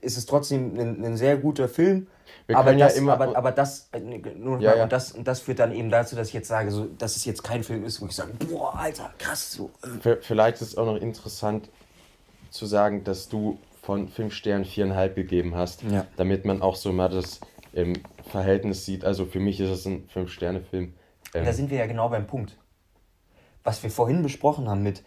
ist 0.00 0.16
es 0.16 0.26
trotzdem 0.26 0.78
ein, 0.78 1.04
ein 1.04 1.16
sehr 1.16 1.36
guter 1.36 1.68
Film. 1.68 2.06
Wir 2.46 2.56
aber, 2.56 2.74
das, 2.74 2.94
ja 2.94 2.98
immer, 2.98 3.12
aber, 3.14 3.36
aber 3.36 3.52
das, 3.52 3.88
äh, 3.92 4.00
nur 4.00 4.60
ja, 4.60 4.76
ja. 4.76 4.82
Und 4.84 4.92
das, 4.92 5.12
und 5.12 5.26
das 5.26 5.40
führt 5.40 5.58
dann 5.58 5.72
eben 5.72 5.90
dazu, 5.90 6.16
dass 6.16 6.28
ich 6.28 6.34
jetzt 6.34 6.48
sage, 6.48 6.70
so, 6.70 6.86
dass 6.86 7.16
es 7.16 7.24
jetzt 7.24 7.42
kein 7.42 7.62
Film 7.62 7.84
ist, 7.84 8.00
wo 8.00 8.06
ich 8.06 8.12
sage, 8.12 8.32
boah, 8.50 8.74
Alter, 8.74 9.12
krass. 9.18 9.52
So. 9.52 9.70
Äh. 10.04 10.16
Vielleicht 10.20 10.60
ist 10.60 10.68
es 10.68 10.76
auch 10.76 10.86
noch 10.86 10.96
interessant 10.96 11.68
zu 12.50 12.66
sagen, 12.66 13.04
dass 13.04 13.28
du 13.28 13.58
von 13.82 14.08
fünf 14.08 14.34
Sternen 14.34 14.64
viereinhalb 14.64 15.14
gegeben 15.14 15.54
hast, 15.54 15.82
ja. 15.82 16.06
damit 16.16 16.44
man 16.44 16.62
auch 16.62 16.76
so 16.76 16.92
mal 16.92 17.08
das 17.08 17.40
im 17.72 17.94
Verhältnis 18.30 18.84
sieht. 18.84 19.04
Also 19.04 19.26
für 19.26 19.40
mich 19.40 19.60
ist 19.60 19.70
es 19.70 19.86
ein 19.86 20.08
Fünf-Sterne-Film. 20.08 20.94
Ähm, 21.34 21.44
da 21.44 21.52
sind 21.52 21.70
wir 21.70 21.78
ja 21.78 21.86
genau 21.86 22.08
beim 22.08 22.26
Punkt. 22.26 22.56
Was 23.62 23.82
wir 23.82 23.90
vorhin 23.90 24.22
besprochen 24.22 24.68
haben 24.68 24.82
mit 24.82 25.02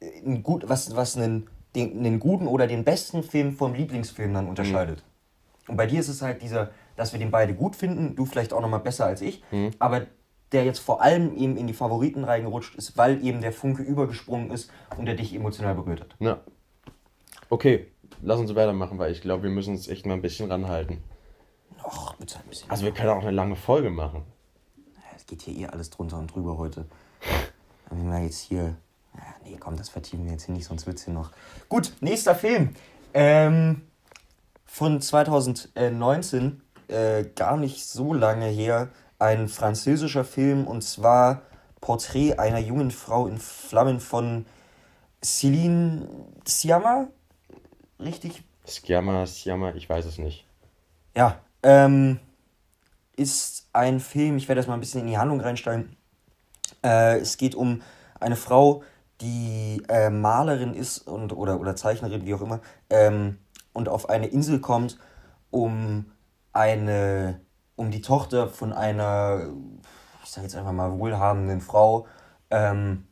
äh, 0.00 0.38
gut, 0.38 0.68
was, 0.68 0.94
was 0.96 1.16
einen, 1.16 1.48
den, 1.74 1.98
einen 1.98 2.20
guten 2.20 2.46
oder 2.46 2.66
den 2.66 2.84
besten 2.84 3.22
Film 3.22 3.54
vom 3.54 3.74
Lieblingsfilm 3.74 4.34
dann 4.34 4.48
unterscheidet. 4.48 4.98
Mhm. 4.98 5.70
Und 5.70 5.76
bei 5.76 5.86
dir 5.86 6.00
ist 6.00 6.08
es 6.08 6.22
halt 6.22 6.42
dieser, 6.42 6.70
dass 6.96 7.12
wir 7.12 7.18
den 7.18 7.30
beide 7.30 7.54
gut 7.54 7.76
finden, 7.76 8.16
du 8.16 8.26
vielleicht 8.26 8.52
auch 8.52 8.60
nochmal 8.60 8.80
besser 8.80 9.06
als 9.06 9.20
ich, 9.22 9.42
mhm. 9.50 9.70
aber 9.78 10.06
der 10.52 10.64
jetzt 10.64 10.80
vor 10.80 11.00
allem 11.00 11.36
eben 11.36 11.56
in 11.56 11.66
die 11.66 11.72
Favoriten 11.72 12.24
reingerutscht 12.24 12.74
ist, 12.74 12.96
weil 12.96 13.24
eben 13.24 13.40
der 13.40 13.52
Funke 13.52 13.82
übergesprungen 13.82 14.50
ist 14.50 14.70
und 14.98 15.06
der 15.06 15.14
dich 15.14 15.34
emotional 15.34 15.74
berührt 15.74 16.00
hat. 16.02 16.16
Ja. 16.18 16.40
Okay, 17.48 17.86
lass 18.20 18.38
uns 18.38 18.54
weitermachen, 18.54 18.98
weil 18.98 19.12
ich 19.12 19.22
glaube, 19.22 19.44
wir 19.44 19.50
müssen 19.50 19.74
uns 19.74 19.88
echt 19.88 20.04
mal 20.04 20.14
ein 20.14 20.22
bisschen 20.22 20.50
ranhalten. 20.50 21.02
Och, 21.84 22.14
bitte 22.16 22.38
ein 22.38 22.48
bisschen. 22.48 22.70
Also 22.70 22.84
wir 22.84 22.92
können 22.92 23.10
auch 23.10 23.22
eine 23.22 23.30
lange 23.30 23.56
Folge 23.56 23.90
machen. 23.90 24.22
Es 25.16 25.26
geht 25.26 25.42
hier 25.42 25.56
eh 25.56 25.66
alles 25.66 25.90
drunter 25.90 26.18
und 26.18 26.32
drüber 26.34 26.58
heute. 26.58 26.86
Wenn 27.90 28.10
wir 28.10 28.22
jetzt 28.22 28.40
hier. 28.40 28.76
Ja, 29.14 29.22
nee, 29.44 29.56
komm, 29.58 29.76
das 29.76 29.88
vertiefen 29.88 30.24
wir 30.24 30.32
jetzt 30.32 30.46
hier 30.46 30.54
nicht, 30.54 30.66
sonst 30.66 30.86
wird 30.86 30.98
es 30.98 31.04
hier 31.04 31.14
noch. 31.14 31.30
Gut, 31.68 31.92
nächster 32.00 32.34
Film. 32.34 32.74
Ähm, 33.14 33.82
von 34.64 35.00
2019, 35.00 36.62
äh, 36.88 37.24
gar 37.34 37.56
nicht 37.56 37.86
so 37.86 38.14
lange 38.14 38.46
her, 38.46 38.88
ein 39.18 39.48
französischer 39.48 40.24
Film 40.24 40.66
und 40.66 40.82
zwar 40.82 41.42
Porträt 41.80 42.38
einer 42.38 42.58
jungen 42.58 42.90
Frau 42.90 43.26
in 43.26 43.38
Flammen 43.38 44.00
von 44.00 44.46
Céline 45.22 46.08
Sciamma. 46.46 47.08
Richtig? 48.00 48.42
Sciamma, 48.66 49.26
Sciamma, 49.26 49.74
ich 49.74 49.88
weiß 49.88 50.06
es 50.06 50.18
nicht. 50.18 50.46
Ja, 51.14 51.38
ähm, 51.62 52.18
ist 53.16 53.68
ein 53.72 54.00
Film, 54.00 54.36
ich 54.36 54.48
werde 54.48 54.60
das 54.60 54.68
mal 54.68 54.74
ein 54.74 54.80
bisschen 54.80 55.02
in 55.02 55.06
die 55.06 55.18
Handlung 55.18 55.40
reinsteigen. 55.40 55.96
Äh, 56.82 57.18
es 57.18 57.36
geht 57.36 57.54
um 57.54 57.82
eine 58.18 58.36
Frau, 58.36 58.82
die 59.22 59.82
äh, 59.88 60.10
Malerin 60.10 60.74
ist 60.74 60.98
und, 60.98 61.32
oder, 61.32 61.60
oder 61.60 61.76
Zeichnerin, 61.76 62.26
wie 62.26 62.34
auch 62.34 62.42
immer, 62.42 62.60
ähm, 62.90 63.38
und 63.72 63.88
auf 63.88 64.08
eine 64.08 64.26
Insel 64.26 64.60
kommt, 64.60 64.98
um 65.50 66.10
eine, 66.52 67.40
um 67.76 67.90
die 67.90 68.02
Tochter 68.02 68.48
von 68.48 68.72
einer, 68.72 69.46
ich 70.24 70.30
sage 70.30 70.46
jetzt 70.46 70.56
einfach 70.56 70.72
mal, 70.72 70.98
wohlhabenden 70.98 71.60
Frau 71.60 72.06
ähm, 72.50 73.06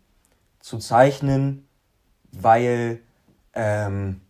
zu 0.59 0.79
zeichnen, 0.79 1.67
weil 2.33 3.01
ähm, 3.55 4.21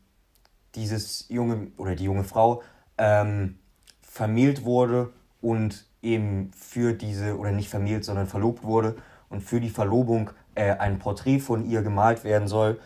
dieses 0.74 1.28
junge 1.28 1.72
oder 1.76 1.97
die 1.97 2.05
junge 2.05 2.24
Frau 2.24 2.62
ähm, 2.99 3.59
vermählt 4.03 4.64
wurde 4.64 5.12
und 5.41 5.87
eben 6.03 6.53
für 6.53 6.93
diese, 6.93 7.37
oder 7.37 7.51
nicht 7.51 7.68
vermählt, 7.68 8.05
sondern 8.05 8.26
verlobt 8.26 8.62
wurde 8.62 8.97
und 9.28 9.41
für 9.41 9.61
die 9.61 9.70
Verlobung 9.70 10.31
äh, 10.61 10.76
ein 10.78 10.98
Porträt 10.98 11.40
von 11.40 11.64
ihr 11.68 11.80
gemalt 11.80 12.22
werden 12.22 12.46
soll 12.46 12.78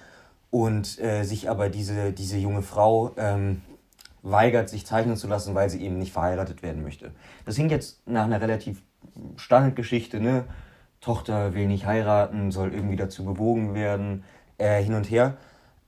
und 0.50 1.00
äh, 1.00 1.24
sich 1.24 1.50
aber 1.50 1.68
diese, 1.68 2.12
diese 2.12 2.38
junge 2.38 2.62
Frau 2.62 3.12
ähm, 3.16 3.62
weigert, 4.22 4.68
sich 4.68 4.86
zeichnen 4.86 5.16
zu 5.16 5.26
lassen, 5.26 5.56
weil 5.56 5.68
sie 5.68 5.82
eben 5.82 5.98
nicht 5.98 6.12
verheiratet 6.12 6.62
werden 6.62 6.84
möchte. 6.84 7.10
Das 7.44 7.56
klingt 7.56 7.72
jetzt 7.72 8.06
nach 8.06 8.24
einer 8.24 8.40
relativ 8.40 8.80
Standardgeschichte, 9.36 10.20
ne? 10.20 10.44
Tochter 11.00 11.54
will 11.54 11.66
nicht 11.66 11.84
heiraten, 11.84 12.50
soll 12.50 12.72
irgendwie 12.72 12.96
dazu 12.96 13.24
bewogen 13.24 13.74
werden, 13.74 14.22
äh, 14.56 14.80
hin 14.82 14.94
und 14.94 15.10
her. 15.10 15.36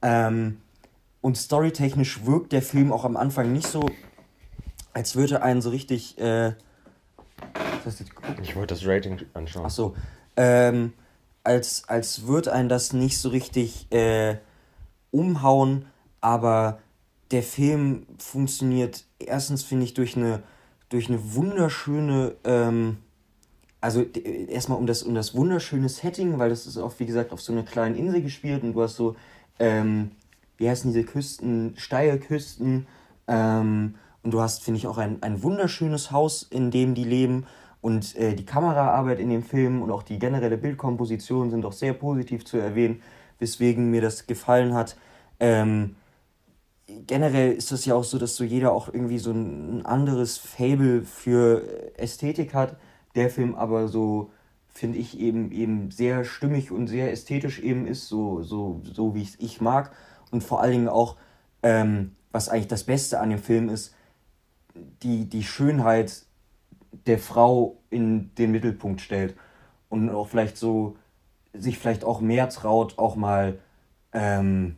Ähm, 0.03 0.61
und 1.23 1.39
storytechnisch 1.39 2.27
wirkt 2.27 2.53
der 2.53 2.63
Film 2.63 2.93
auch 2.93 3.05
am 3.05 3.17
Anfang 3.17 3.53
nicht 3.53 3.69
so, 3.69 3.89
als 4.93 5.15
würde 5.15 5.43
einen 5.43 5.63
so 5.63 5.71
richtig. 5.71 6.19
Äh, 6.19 6.55
ich 8.43 8.57
wollte 8.57 8.75
das 8.75 8.85
Rating 8.85 9.21
anschauen. 9.35 9.65
Ach 9.67 9.71
so. 9.71 9.95
Ähm, 10.37 10.93
als, 11.47 11.89
als 11.89 12.27
würde 12.27 12.53
einen 12.53 12.69
das 12.69 12.93
nicht 12.93 13.19
so 13.19 13.29
richtig 13.29 13.91
äh, 13.93 14.37
umhauen, 15.11 15.87
aber 16.21 16.81
der 17.31 17.43
Film 17.43 18.07
funktioniert 18.19 19.05
erstens, 19.19 19.63
finde 19.63 19.85
ich, 19.85 19.95
durch 19.95 20.17
eine, 20.17 20.43
durch 20.89 21.09
eine 21.09 21.35
wunderschöne, 21.35 22.35
ähm, 22.45 22.99
also 23.81 24.03
erstmal 24.03 24.79
um 24.79 24.87
das, 24.87 25.05
um 25.05 25.15
das 25.15 25.35
wunderschöne 25.35 25.89
Setting, 25.89 26.39
weil 26.39 26.51
das 26.51 26.67
ist 26.67 26.79
auch, 26.79 26.93
wie 26.99 27.07
gesagt, 27.07 27.33
auf 27.33 27.41
so 27.41 27.53
einer 27.53 27.63
kleinen 27.63 27.95
Insel 27.95 28.23
gespielt 28.23 28.63
und 28.63 28.73
du 28.73 28.83
hast 28.83 28.97
so, 28.97 29.15
ähm, 29.59 30.11
wie 30.57 30.69
heißen 30.69 30.93
diese 30.93 31.05
Küsten, 31.05 31.75
Steilküsten, 31.77 32.87
ähm, 33.29 33.95
und 34.23 34.33
du 34.33 34.41
hast, 34.41 34.65
finde 34.65 34.79
ich, 34.79 34.89
auch 34.89 34.99
ein, 34.99 35.23
ein 35.23 35.45
wunderschönes 35.45 36.11
Haus, 36.11 36.43
in 36.43 36.73
dem 36.73 36.97
die 36.97 37.05
leben. 37.05 37.47
Und 37.87 38.17
äh, 38.17 38.35
die 38.35 38.45
Kameraarbeit 38.45 39.21
in 39.21 39.31
dem 39.31 39.45
Film 39.45 39.81
und 39.81 39.93
auch 39.93 40.03
die 40.03 40.19
generelle 40.19 40.59
Bildkomposition 40.59 41.53
sind 41.53 41.65
auch 41.65 41.73
sehr 41.73 41.93
positiv 41.93 42.45
zu 42.45 42.57
erwähnen, 42.57 43.01
weswegen 43.39 43.93
mir 43.93 44.01
das 44.01 44.27
gefallen 44.27 44.75
hat. 44.75 44.97
Ähm, 45.39 45.95
generell 47.07 47.53
ist 47.53 47.71
das 47.71 47.85
ja 47.85 47.95
auch 47.95 48.03
so, 48.03 48.19
dass 48.19 48.35
so 48.35 48.43
jeder 48.43 48.73
auch 48.73 48.93
irgendwie 48.93 49.21
so 49.21 49.31
ein 49.31 49.87
anderes 49.87 50.37
Fable 50.37 51.03
für 51.03 51.63
Ästhetik 51.97 52.55
hat. 52.55 52.77
Der 53.15 53.31
Film 53.31 53.55
aber 53.55 53.87
so, 53.87 54.33
finde 54.67 54.99
ich, 54.99 55.21
eben, 55.21 55.53
eben 55.53 55.93
sehr 55.93 56.25
stimmig 56.25 56.73
und 56.73 56.89
sehr 56.89 57.13
ästhetisch 57.13 57.61
eben 57.61 57.87
ist, 57.87 58.09
so, 58.09 58.43
so, 58.43 58.81
so 58.83 59.15
wie 59.15 59.23
es 59.23 59.39
ich 59.39 59.61
mag. 59.61 59.93
Und 60.33 60.43
vor 60.43 60.61
allen 60.61 60.73
Dingen 60.73 60.89
auch, 60.89 61.15
ähm, 61.63 62.17
was 62.33 62.49
eigentlich 62.49 62.67
das 62.67 62.83
Beste 62.83 63.21
an 63.21 63.31
dem 63.31 63.39
Film 63.39 63.69
ist, 63.69 63.95
die, 65.05 65.29
die 65.29 65.45
Schönheit 65.45 66.26
der 66.93 67.19
Frau 67.19 67.79
in 67.91 68.35
den 68.37 68.53
Mittelpunkt 68.53 69.01
stellt 69.01 69.37
und 69.89 70.11
auch 70.11 70.29
vielleicht 70.29 70.57
so 70.57 70.97
sich 71.53 71.79
vielleicht 71.79 72.05
auch 72.05 72.21
mehr 72.21 72.49
traut, 72.49 72.99
auch 72.99 73.17
mal 73.17 73.59
ähm, 74.13 74.77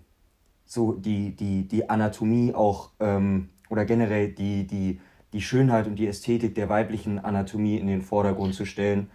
so 0.64 0.92
die, 0.92 1.34
die, 1.34 1.66
die 1.66 1.88
Anatomie 1.88 2.54
auch 2.54 2.90
ähm, 3.00 3.50
oder 3.70 3.84
generell 3.84 4.32
die, 4.32 4.66
die, 4.66 5.00
die 5.32 5.42
Schönheit 5.42 5.86
und 5.86 5.96
die 5.96 6.06
Ästhetik 6.06 6.54
der 6.54 6.68
weiblichen 6.68 7.18
Anatomie 7.18 7.76
in 7.76 7.86
den 7.86 8.02
Vordergrund 8.02 8.54
zu 8.54 8.64
stellen. 8.64 9.10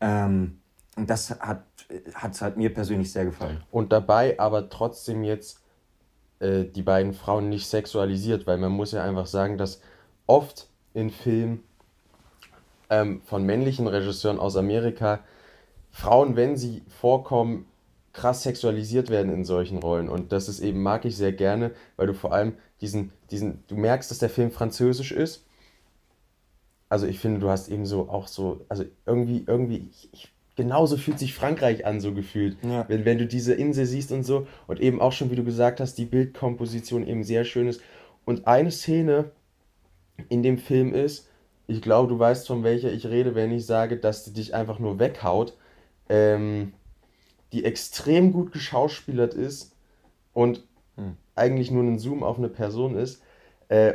Ähm, 0.00 0.60
und 0.96 1.08
das 1.08 1.30
hat 1.40 1.64
es 2.30 2.42
halt 2.42 2.56
mir 2.56 2.72
persönlich 2.72 3.10
sehr 3.12 3.24
gefallen. 3.24 3.62
Und 3.70 3.92
dabei 3.92 4.38
aber 4.38 4.68
trotzdem 4.68 5.24
jetzt 5.24 5.62
äh, 6.40 6.64
die 6.64 6.82
beiden 6.82 7.14
Frauen 7.14 7.48
nicht 7.48 7.66
sexualisiert, 7.66 8.46
weil 8.46 8.58
man 8.58 8.72
muss 8.72 8.92
ja 8.92 9.02
einfach 9.02 9.26
sagen, 9.26 9.56
dass 9.56 9.80
oft 10.26 10.68
in 10.92 11.10
Filmen 11.10 11.62
ähm, 12.92 13.22
von 13.24 13.44
männlichen 13.44 13.86
Regisseuren 13.88 14.38
aus 14.38 14.56
Amerika 14.56 15.20
Frauen, 15.90 16.36
wenn 16.36 16.56
sie 16.56 16.82
vorkommen, 16.88 17.66
krass 18.12 18.42
sexualisiert 18.42 19.08
werden 19.08 19.32
in 19.32 19.44
solchen 19.44 19.78
Rollen. 19.78 20.10
Und 20.10 20.32
das 20.32 20.48
ist 20.48 20.60
eben, 20.60 20.82
mag 20.82 21.06
ich 21.06 21.16
sehr 21.16 21.32
gerne, 21.32 21.70
weil 21.96 22.06
du 22.06 22.14
vor 22.14 22.34
allem 22.34 22.54
diesen, 22.82 23.10
diesen, 23.30 23.64
du 23.68 23.76
merkst, 23.76 24.10
dass 24.10 24.18
der 24.18 24.28
Film 24.28 24.50
französisch 24.50 25.12
ist. 25.12 25.46
Also 26.90 27.06
ich 27.06 27.18
finde, 27.18 27.40
du 27.40 27.48
hast 27.48 27.68
eben 27.68 27.86
so 27.86 28.10
auch 28.10 28.28
so, 28.28 28.66
also 28.68 28.84
irgendwie, 29.06 29.44
irgendwie, 29.46 29.88
ich, 30.12 30.30
genauso 30.56 30.98
fühlt 30.98 31.18
sich 31.18 31.32
Frankreich 31.32 31.86
an, 31.86 32.00
so 32.00 32.12
gefühlt. 32.12 32.58
Ja. 32.62 32.84
Wenn, 32.88 33.06
wenn 33.06 33.16
du 33.16 33.26
diese 33.26 33.54
Insel 33.54 33.86
siehst 33.86 34.12
und 34.12 34.24
so. 34.24 34.46
Und 34.66 34.80
eben 34.80 35.00
auch 35.00 35.12
schon, 35.12 35.30
wie 35.30 35.36
du 35.36 35.44
gesagt 35.44 35.80
hast, 35.80 35.96
die 35.96 36.04
Bildkomposition 36.04 37.06
eben 37.06 37.24
sehr 37.24 37.44
schön 37.44 37.68
ist. 37.68 37.80
Und 38.26 38.46
eine 38.46 38.70
Szene 38.70 39.30
in 40.28 40.42
dem 40.42 40.58
Film 40.58 40.92
ist, 40.92 41.28
ich 41.66 41.82
glaube, 41.82 42.08
du 42.08 42.18
weißt, 42.18 42.46
von 42.46 42.64
welcher 42.64 42.92
ich 42.92 43.06
rede, 43.06 43.34
wenn 43.34 43.52
ich 43.52 43.66
sage, 43.66 43.96
dass 43.96 44.24
die 44.24 44.32
dich 44.32 44.54
einfach 44.54 44.78
nur 44.78 44.98
weghaut 44.98 45.54
ähm, 46.08 46.72
die 47.52 47.64
extrem 47.64 48.32
gut 48.32 48.52
geschauspielert 48.52 49.34
ist 49.34 49.74
und 50.32 50.62
hm. 50.96 51.16
eigentlich 51.34 51.70
nur 51.70 51.82
ein 51.82 51.98
Zoom 51.98 52.22
auf 52.22 52.38
eine 52.38 52.48
Person 52.48 52.96
ist. 52.96 53.22
Äh, 53.68 53.94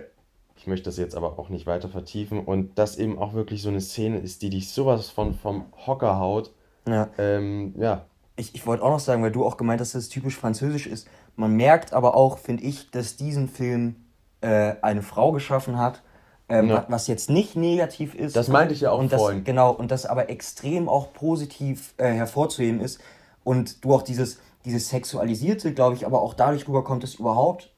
ich 0.56 0.68
möchte 0.68 0.86
das 0.86 0.98
jetzt 0.98 1.16
aber 1.16 1.38
auch 1.38 1.50
nicht 1.50 1.68
weiter 1.68 1.90
vertiefen 1.90 2.40
und 2.44 2.78
das 2.78 2.98
eben 2.98 3.20
auch 3.20 3.34
wirklich 3.34 3.62
so 3.62 3.70
eine 3.70 3.82
Szene 3.82 4.20
ist, 4.20 4.42
die 4.42 4.50
dich 4.50 4.72
sowas 4.72 5.10
von 5.10 5.36
vom 5.36 5.66
Hocker 5.86 6.20
haut. 6.20 6.52
Ja. 6.88 7.10
Ähm, 7.18 7.76
ja. 7.78 8.06
Ich, 8.36 8.54
ich 8.56 8.66
wollte 8.66 8.84
auch 8.84 8.92
noch 8.92 9.00
sagen, 9.00 9.24
weil 9.24 9.32
du 9.32 9.46
auch 9.46 9.58
gemeint 9.58 9.82
hast, 9.82 9.96
dass 9.96 10.04
es 10.04 10.10
typisch 10.10 10.36
französisch 10.36 10.88
ist. 10.88 11.08
Man 11.36 11.56
merkt 11.56 11.94
aber 11.94 12.16
auch, 12.16 12.38
finde 12.38 12.64
ich, 12.64 12.92
dass 12.92 13.16
diesen 13.16 13.48
Film 13.48 13.96
äh, 14.42 14.76
eine 14.82 15.02
Frau 15.02 15.32
geschaffen 15.32 15.78
hat, 15.78 16.02
ähm, 16.50 16.70
ja. 16.70 16.86
was 16.90 17.08
jetzt 17.08 17.30
nicht 17.30 17.56
negativ 17.56 18.16
ist. 18.16 18.36
Das 18.36 18.48
meinte 18.48 18.74
ich 18.74 18.82
ja 18.82 18.92
auch 18.92 19.00
und 19.00 19.12
vorhin. 19.12 19.40
Das, 19.40 19.46
genau, 19.46 19.72
und 19.72 19.92
das 19.92 20.06
aber 20.06 20.30
extrem 20.30 20.88
auch 20.90 21.14
positiv 21.14 21.94
äh, 21.98 22.12
hervorzuheben 22.12 22.82
ist. 22.82 23.00
Und 23.44 23.84
du 23.84 23.94
auch 23.94 24.02
dieses, 24.02 24.40
dieses 24.66 24.90
Sexualisierte, 24.90 25.74
glaube 25.74 25.96
ich, 25.96 26.06
aber 26.06 26.22
auch 26.22 26.34
dadurch 26.34 26.68
rüberkommt, 26.68 27.04
dass 27.04 27.16
überhaupt 27.16 27.74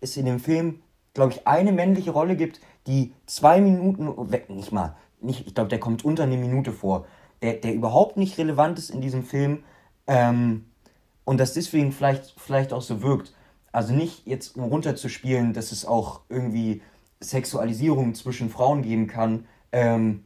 es 0.00 0.16
in 0.16 0.26
dem 0.26 0.40
Film 0.40 0.80
glaube 1.14 1.32
ich, 1.32 1.46
eine 1.46 1.72
männliche 1.72 2.10
Rolle 2.10 2.36
gibt, 2.36 2.60
die 2.86 3.14
zwei 3.26 3.60
Minuten, 3.60 4.12
nicht 4.48 4.72
mal, 4.72 4.96
nicht, 5.20 5.46
ich 5.46 5.54
glaube, 5.54 5.70
der 5.70 5.80
kommt 5.80 6.04
unter 6.04 6.24
eine 6.24 6.36
Minute 6.36 6.72
vor, 6.72 7.06
der, 7.40 7.54
der 7.54 7.72
überhaupt 7.72 8.16
nicht 8.16 8.36
relevant 8.36 8.78
ist 8.78 8.90
in 8.90 9.00
diesem 9.00 9.22
Film 9.22 9.64
ähm, 10.06 10.66
und 11.24 11.38
das 11.38 11.54
deswegen 11.54 11.92
vielleicht, 11.92 12.34
vielleicht 12.36 12.72
auch 12.72 12.82
so 12.82 13.00
wirkt. 13.00 13.32
Also 13.72 13.94
nicht 13.94 14.26
jetzt 14.26 14.56
um 14.56 14.64
runterzuspielen, 14.64 15.52
dass 15.52 15.72
es 15.72 15.86
auch 15.86 16.20
irgendwie 16.28 16.82
Sexualisierung 17.24 18.14
zwischen 18.14 18.50
Frauen 18.50 18.82
geben 18.82 19.06
kann. 19.06 19.46
Ähm, 19.72 20.24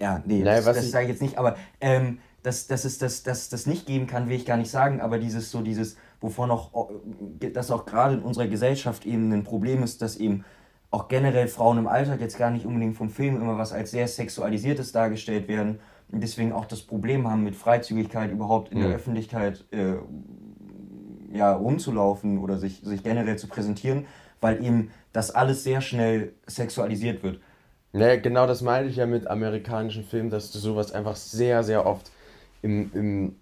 ja, 0.00 0.22
nee, 0.26 0.40
naja, 0.40 0.60
das, 0.60 0.76
das 0.76 0.90
sage 0.90 1.04
ich 1.04 1.10
jetzt 1.12 1.22
nicht, 1.22 1.38
aber 1.38 1.56
ähm, 1.80 2.18
dass, 2.42 2.66
dass 2.66 2.84
es 2.84 2.98
das, 2.98 3.22
das, 3.22 3.48
das 3.48 3.66
nicht 3.66 3.86
geben 3.86 4.06
kann, 4.06 4.28
will 4.28 4.36
ich 4.36 4.44
gar 4.44 4.58
nicht 4.58 4.70
sagen, 4.70 5.00
aber 5.00 5.18
dieses 5.18 5.50
so 5.50 5.62
dieses, 5.62 5.96
wovon 6.20 6.50
auch, 6.50 6.90
das 7.40 7.70
auch 7.70 7.86
gerade 7.86 8.14
in 8.14 8.20
unserer 8.20 8.48
Gesellschaft 8.48 9.06
eben 9.06 9.32
ein 9.32 9.44
Problem 9.44 9.82
ist, 9.82 10.02
dass 10.02 10.16
eben 10.16 10.44
auch 10.90 11.08
generell 11.08 11.48
Frauen 11.48 11.78
im 11.78 11.86
Alltag 11.86 12.20
jetzt 12.20 12.38
gar 12.38 12.50
nicht 12.50 12.66
unbedingt 12.66 12.96
vom 12.96 13.08
Film 13.08 13.36
immer 13.36 13.56
was 13.56 13.72
als 13.72 13.90
sehr 13.90 14.06
sexualisiertes 14.06 14.92
dargestellt 14.92 15.48
werden 15.48 15.80
und 16.12 16.22
deswegen 16.22 16.52
auch 16.52 16.66
das 16.66 16.82
Problem 16.82 17.28
haben, 17.28 17.42
mit 17.42 17.56
Freizügigkeit 17.56 18.30
überhaupt 18.30 18.70
in 18.72 18.78
mhm. 18.78 18.82
der 18.82 18.96
Öffentlichkeit 18.96 19.64
äh, 19.72 19.94
ja, 21.32 21.52
rumzulaufen 21.52 22.38
oder 22.38 22.58
sich, 22.58 22.80
sich 22.82 23.02
generell 23.02 23.36
zu 23.36 23.48
präsentieren, 23.48 24.06
weil 24.40 24.62
eben 24.64 24.90
das 25.14 25.30
alles 25.30 25.64
sehr 25.64 25.80
schnell 25.80 26.34
sexualisiert 26.46 27.22
wird. 27.22 27.40
Ja, 27.94 28.16
genau 28.16 28.46
das 28.46 28.60
meine 28.60 28.88
ich 28.88 28.96
ja 28.96 29.06
mit 29.06 29.28
amerikanischen 29.28 30.04
Filmen, 30.04 30.28
dass 30.28 30.50
du 30.50 30.58
sowas 30.58 30.92
einfach 30.92 31.14
sehr, 31.14 31.62
sehr 31.62 31.86
oft 31.86 32.10
im, 32.60 32.90
im 32.92 33.36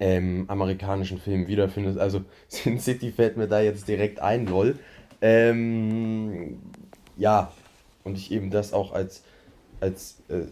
ähm, 0.00 0.44
amerikanischen 0.48 1.20
Film 1.20 1.46
wiederfindest. 1.46 1.96
Also 1.96 2.24
Sin 2.48 2.80
City 2.80 3.12
fällt 3.12 3.36
mir 3.36 3.46
da 3.46 3.60
jetzt 3.60 3.86
direkt 3.86 4.18
ein, 4.18 4.46
lol. 4.46 4.78
Ähm, 5.22 6.58
ja, 7.16 7.52
und 8.02 8.16
ich 8.16 8.32
eben 8.32 8.50
das 8.50 8.72
auch 8.72 8.92
als, 8.92 9.22
als, 9.78 10.16
äh, 10.28 10.46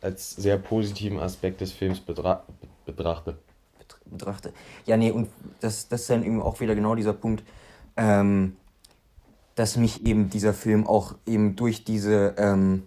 als 0.00 0.30
sehr 0.30 0.56
positiven 0.56 1.20
Aspekt 1.20 1.60
des 1.60 1.72
Films 1.72 2.00
betra 2.00 2.44
betrachte. 2.86 3.36
Betrachte. 4.06 4.52
Ja, 4.86 4.96
nee, 4.96 5.10
und 5.10 5.28
das, 5.60 5.88
das 5.88 6.02
ist 6.02 6.10
dann 6.10 6.24
eben 6.24 6.40
auch 6.40 6.60
wieder 6.60 6.74
genau 6.74 6.94
dieser 6.94 7.12
Punkt, 7.12 7.42
ähm, 7.96 8.56
dass 9.54 9.76
mich 9.76 10.06
eben 10.06 10.30
dieser 10.30 10.52
Film 10.52 10.86
auch 10.86 11.14
eben 11.26 11.56
durch 11.56 11.84
diese 11.84 12.34
ähm, 12.38 12.82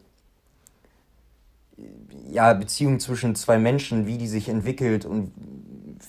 ja, 2.30 2.53
Beziehung 2.53 2.99
zwischen 2.99 3.36
zwei 3.36 3.57
Menschen, 3.57 4.05
wie 4.05 4.18
die 4.18 4.28
sich 4.28 4.49
entwickelt 4.49 5.05
und 5.05 5.32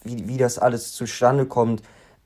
wie, 0.04 0.28
wie 0.28 0.36
das 0.36 0.58
alles 0.58 0.92
zustande 0.92 1.46
kommt, 1.46 1.82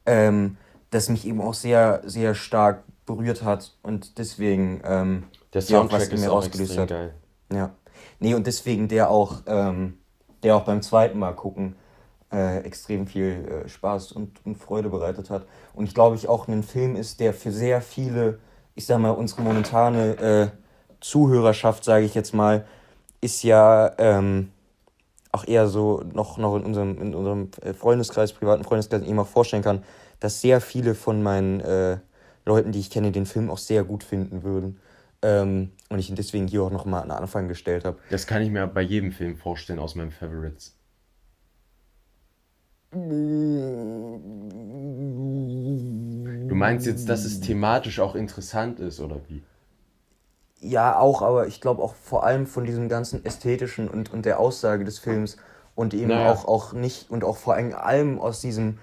ähm, 0.06 0.56
das 0.90 1.08
mich 1.08 1.26
eben 1.26 1.40
auch 1.40 1.54
sehr, 1.54 2.02
sehr 2.04 2.34
stark 2.34 2.84
berührt 3.06 3.42
hat 3.42 3.76
und 3.82 4.18
deswegen 4.18 4.80
ähm, 4.84 5.24
der 5.52 5.62
Soundtrack 5.62 6.02
was 6.02 6.08
in 6.08 6.20
mir 6.20 6.32
ausgelöst 6.32 6.78
hat. 6.78 6.88
Geil. 6.88 7.14
Ja. 7.52 7.74
Nee, 8.20 8.34
und 8.34 8.46
deswegen 8.46 8.88
der 8.88 9.10
auch, 9.10 9.42
ähm, 9.46 9.98
der 10.42 10.56
auch 10.56 10.64
beim 10.64 10.82
zweiten 10.82 11.18
Mal 11.18 11.34
gucken 11.34 11.76
äh, 12.32 12.58
extrem 12.60 13.06
viel 13.06 13.64
äh, 13.64 13.68
Spaß 13.68 14.12
und, 14.12 14.44
und 14.44 14.56
Freude 14.56 14.88
bereitet 14.88 15.30
hat. 15.30 15.46
Und 15.74 15.84
ich 15.86 15.94
glaube, 15.94 16.16
ich 16.16 16.28
auch 16.28 16.48
ein 16.48 16.62
Film 16.62 16.96
ist, 16.96 17.20
der 17.20 17.34
für 17.34 17.52
sehr 17.52 17.82
viele, 17.82 18.38
ich 18.74 18.86
sag 18.86 18.98
mal, 18.98 19.10
unsere 19.10 19.42
momentane 19.42 20.16
äh, 20.18 20.48
Zuhörerschaft, 21.00 21.84
sage 21.84 22.04
ich 22.04 22.14
jetzt 22.14 22.32
mal, 22.32 22.64
ist 23.20 23.42
ja 23.42 23.92
ähm, 23.98 24.50
auch 25.30 25.46
eher 25.46 25.68
so 25.68 26.02
noch, 26.12 26.38
noch 26.38 26.56
in 26.56 26.64
unserem, 26.64 27.00
in 27.00 27.14
unserem 27.14 27.50
äh, 27.60 27.72
Freundeskreis, 27.72 28.32
privaten 28.32 28.64
Freundeskreis, 28.64 29.02
ich 29.02 29.10
mir 29.10 29.24
vorstellen 29.24 29.62
kann, 29.62 29.82
dass 30.20 30.40
sehr 30.40 30.60
viele 30.60 30.94
von 30.94 31.22
meinen 31.22 31.60
äh, 31.60 31.98
Leuten, 32.44 32.72
die 32.72 32.80
ich 32.80 32.90
kenne, 32.90 33.12
den 33.12 33.26
Film 33.26 33.50
auch 33.50 33.58
sehr 33.58 33.84
gut 33.84 34.04
finden 34.04 34.42
würden. 34.42 34.80
Ähm, 35.22 35.70
und 35.88 35.98
ich 35.98 36.10
ihn 36.10 36.16
deswegen 36.16 36.48
hier 36.48 36.62
auch 36.62 36.70
nochmal 36.70 37.02
an 37.02 37.08
den 37.08 37.16
Anfang 37.18 37.46
gestellt 37.46 37.84
habe. 37.84 37.98
Das 38.10 38.26
kann 38.26 38.42
ich 38.42 38.50
mir 38.50 38.66
bei 38.66 38.82
jedem 38.82 39.12
Film 39.12 39.36
vorstellen 39.36 39.78
aus 39.78 39.94
meinen 39.94 40.10
Favorites. 40.10 40.76
Du 42.92 42.98
meinst 46.54 46.86
jetzt, 46.86 47.08
dass 47.08 47.24
es 47.24 47.40
thematisch 47.40 48.00
auch 48.00 48.14
interessant 48.14 48.80
ist, 48.80 49.00
oder 49.00 49.16
wie? 49.28 49.42
Ja, 50.60 50.98
auch, 50.98 51.22
aber 51.22 51.46
ich 51.46 51.62
glaube 51.62 51.82
auch 51.82 51.94
vor 51.94 52.24
allem 52.24 52.46
von 52.46 52.66
diesem 52.66 52.90
ganzen 52.90 53.24
ästhetischen 53.24 53.88
und, 53.88 54.12
und 54.12 54.26
der 54.26 54.38
Aussage 54.38 54.84
des 54.84 54.98
Films 54.98 55.38
und 55.74 55.94
eben 55.94 56.08
naja. 56.08 56.32
auch, 56.32 56.44
auch 56.44 56.74
nicht 56.74 57.10
und 57.10 57.24
auch 57.24 57.38
vor 57.38 57.54
allem 57.54 58.18
aus 58.18 58.42
diesem 58.42 58.78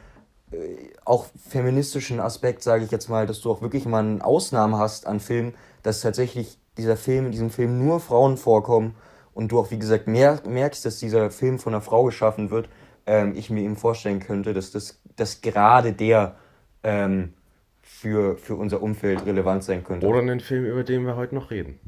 äh, 0.51 0.57
auch 1.05 1.27
feministischen 1.47 2.19
Aspekt, 2.19 2.63
sage 2.63 2.83
ich 2.83 2.89
jetzt 2.89 3.09
mal, 3.09 3.27
dass 3.27 3.41
du 3.41 3.51
auch 3.51 3.61
wirklich 3.61 3.85
mal 3.85 4.03
eine 4.03 4.25
Ausnahme 4.25 4.79
hast 4.79 5.05
an 5.05 5.19
Filmen, 5.19 5.53
dass 5.83 6.01
tatsächlich 6.01 6.57
dieser 6.77 6.97
Film, 6.97 7.27
in 7.27 7.31
diesem 7.31 7.51
Film 7.51 7.77
nur 7.77 7.99
Frauen 7.99 8.37
vorkommen 8.37 8.95
und 9.35 9.51
du 9.51 9.59
auch, 9.59 9.69
wie 9.69 9.77
gesagt, 9.77 10.07
merkst, 10.07 10.83
dass 10.83 10.97
dieser 10.97 11.29
Film 11.29 11.59
von 11.59 11.75
einer 11.75 11.83
Frau 11.83 12.05
geschaffen 12.05 12.49
wird, 12.49 12.69
ähm, 13.09 13.33
ich 13.35 13.49
mir 13.49 13.61
eben 13.61 13.75
vorstellen 13.75 14.19
könnte, 14.19 14.53
dass 14.53 14.71
das 14.71 15.01
dass 15.15 15.41
gerade 15.41 15.93
der 15.93 16.35
ähm, 16.83 17.33
für, 17.81 18.37
für 18.37 18.55
unser 18.55 18.81
Umfeld 18.81 19.25
relevant 19.25 19.63
sein 19.63 19.83
könnte. 19.83 20.07
Oder 20.07 20.19
einen 20.19 20.39
Film, 20.39 20.65
über 20.65 20.83
den 20.83 21.05
wir 21.05 21.15
heute 21.15 21.35
noch 21.35 21.51
reden. 21.51 21.79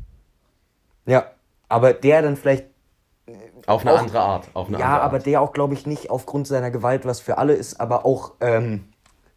Ja, 1.05 1.28
aber 1.69 1.93
der 1.93 2.24
dann 2.24 2.36
vielleicht. 2.36 2.65
Äh, 3.28 3.34
auf 3.67 3.82
eine 3.82 3.93
auch, 3.93 3.99
andere 3.99 4.19
Art. 4.19 4.49
Auf 4.53 4.67
eine 4.67 4.80
ja, 4.80 4.86
andere 4.86 5.01
aber 5.01 5.17
Art. 5.17 5.26
der 5.28 5.41
auch, 5.41 5.53
glaube 5.53 5.76
ich, 5.76 5.86
nicht 5.86 6.09
aufgrund 6.09 6.47
seiner 6.47 6.72
Gewalt 6.72 7.05
was 7.05 7.19
für 7.19 7.38
alle 7.38 7.53
ist, 7.53 7.80
aber 7.80 8.05
auch 8.05 8.34
ähm, 8.41 8.86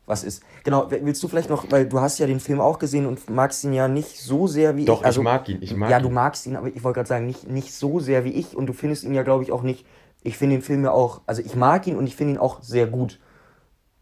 was 0.06 0.24
ist. 0.24 0.42
Genau, 0.64 0.90
willst 0.90 1.22
du 1.22 1.28
vielleicht 1.28 1.50
noch, 1.50 1.70
weil 1.70 1.86
du 1.86 2.00
hast 2.00 2.18
ja 2.18 2.26
den 2.26 2.40
Film 2.40 2.60
auch 2.60 2.78
gesehen 2.78 3.06
und 3.06 3.28
magst 3.28 3.62
ihn 3.64 3.74
ja 3.74 3.88
nicht 3.88 4.18
so 4.18 4.46
sehr 4.46 4.76
wie 4.76 4.86
Doch, 4.86 4.94
ich. 4.94 5.00
Doch, 5.00 5.06
also, 5.06 5.20
ich 5.20 5.24
mag 5.24 5.48
ihn. 5.48 5.58
Ich 5.60 5.76
mag 5.76 5.90
ja, 5.90 6.00
du 6.00 6.08
magst 6.08 6.46
ihn, 6.46 6.56
aber 6.56 6.68
ich 6.68 6.82
wollte 6.82 6.96
gerade 6.96 7.08
sagen, 7.08 7.26
nicht, 7.26 7.46
nicht 7.46 7.72
so 7.74 8.00
sehr 8.00 8.24
wie 8.24 8.32
ich 8.32 8.56
und 8.56 8.66
du 8.66 8.72
findest 8.72 9.04
ihn 9.04 9.14
ja, 9.14 9.22
glaube 9.22 9.44
ich, 9.44 9.52
auch 9.52 9.62
nicht. 9.62 9.84
Ich 10.24 10.36
finde 10.36 10.56
den 10.56 10.62
Film 10.62 10.82
ja 10.82 10.90
auch, 10.90 11.20
also 11.26 11.42
ich 11.42 11.54
mag 11.54 11.86
ihn 11.86 11.96
und 11.96 12.06
ich 12.06 12.16
finde 12.16 12.34
ihn 12.34 12.38
auch 12.38 12.62
sehr 12.62 12.86
gut. 12.86 13.20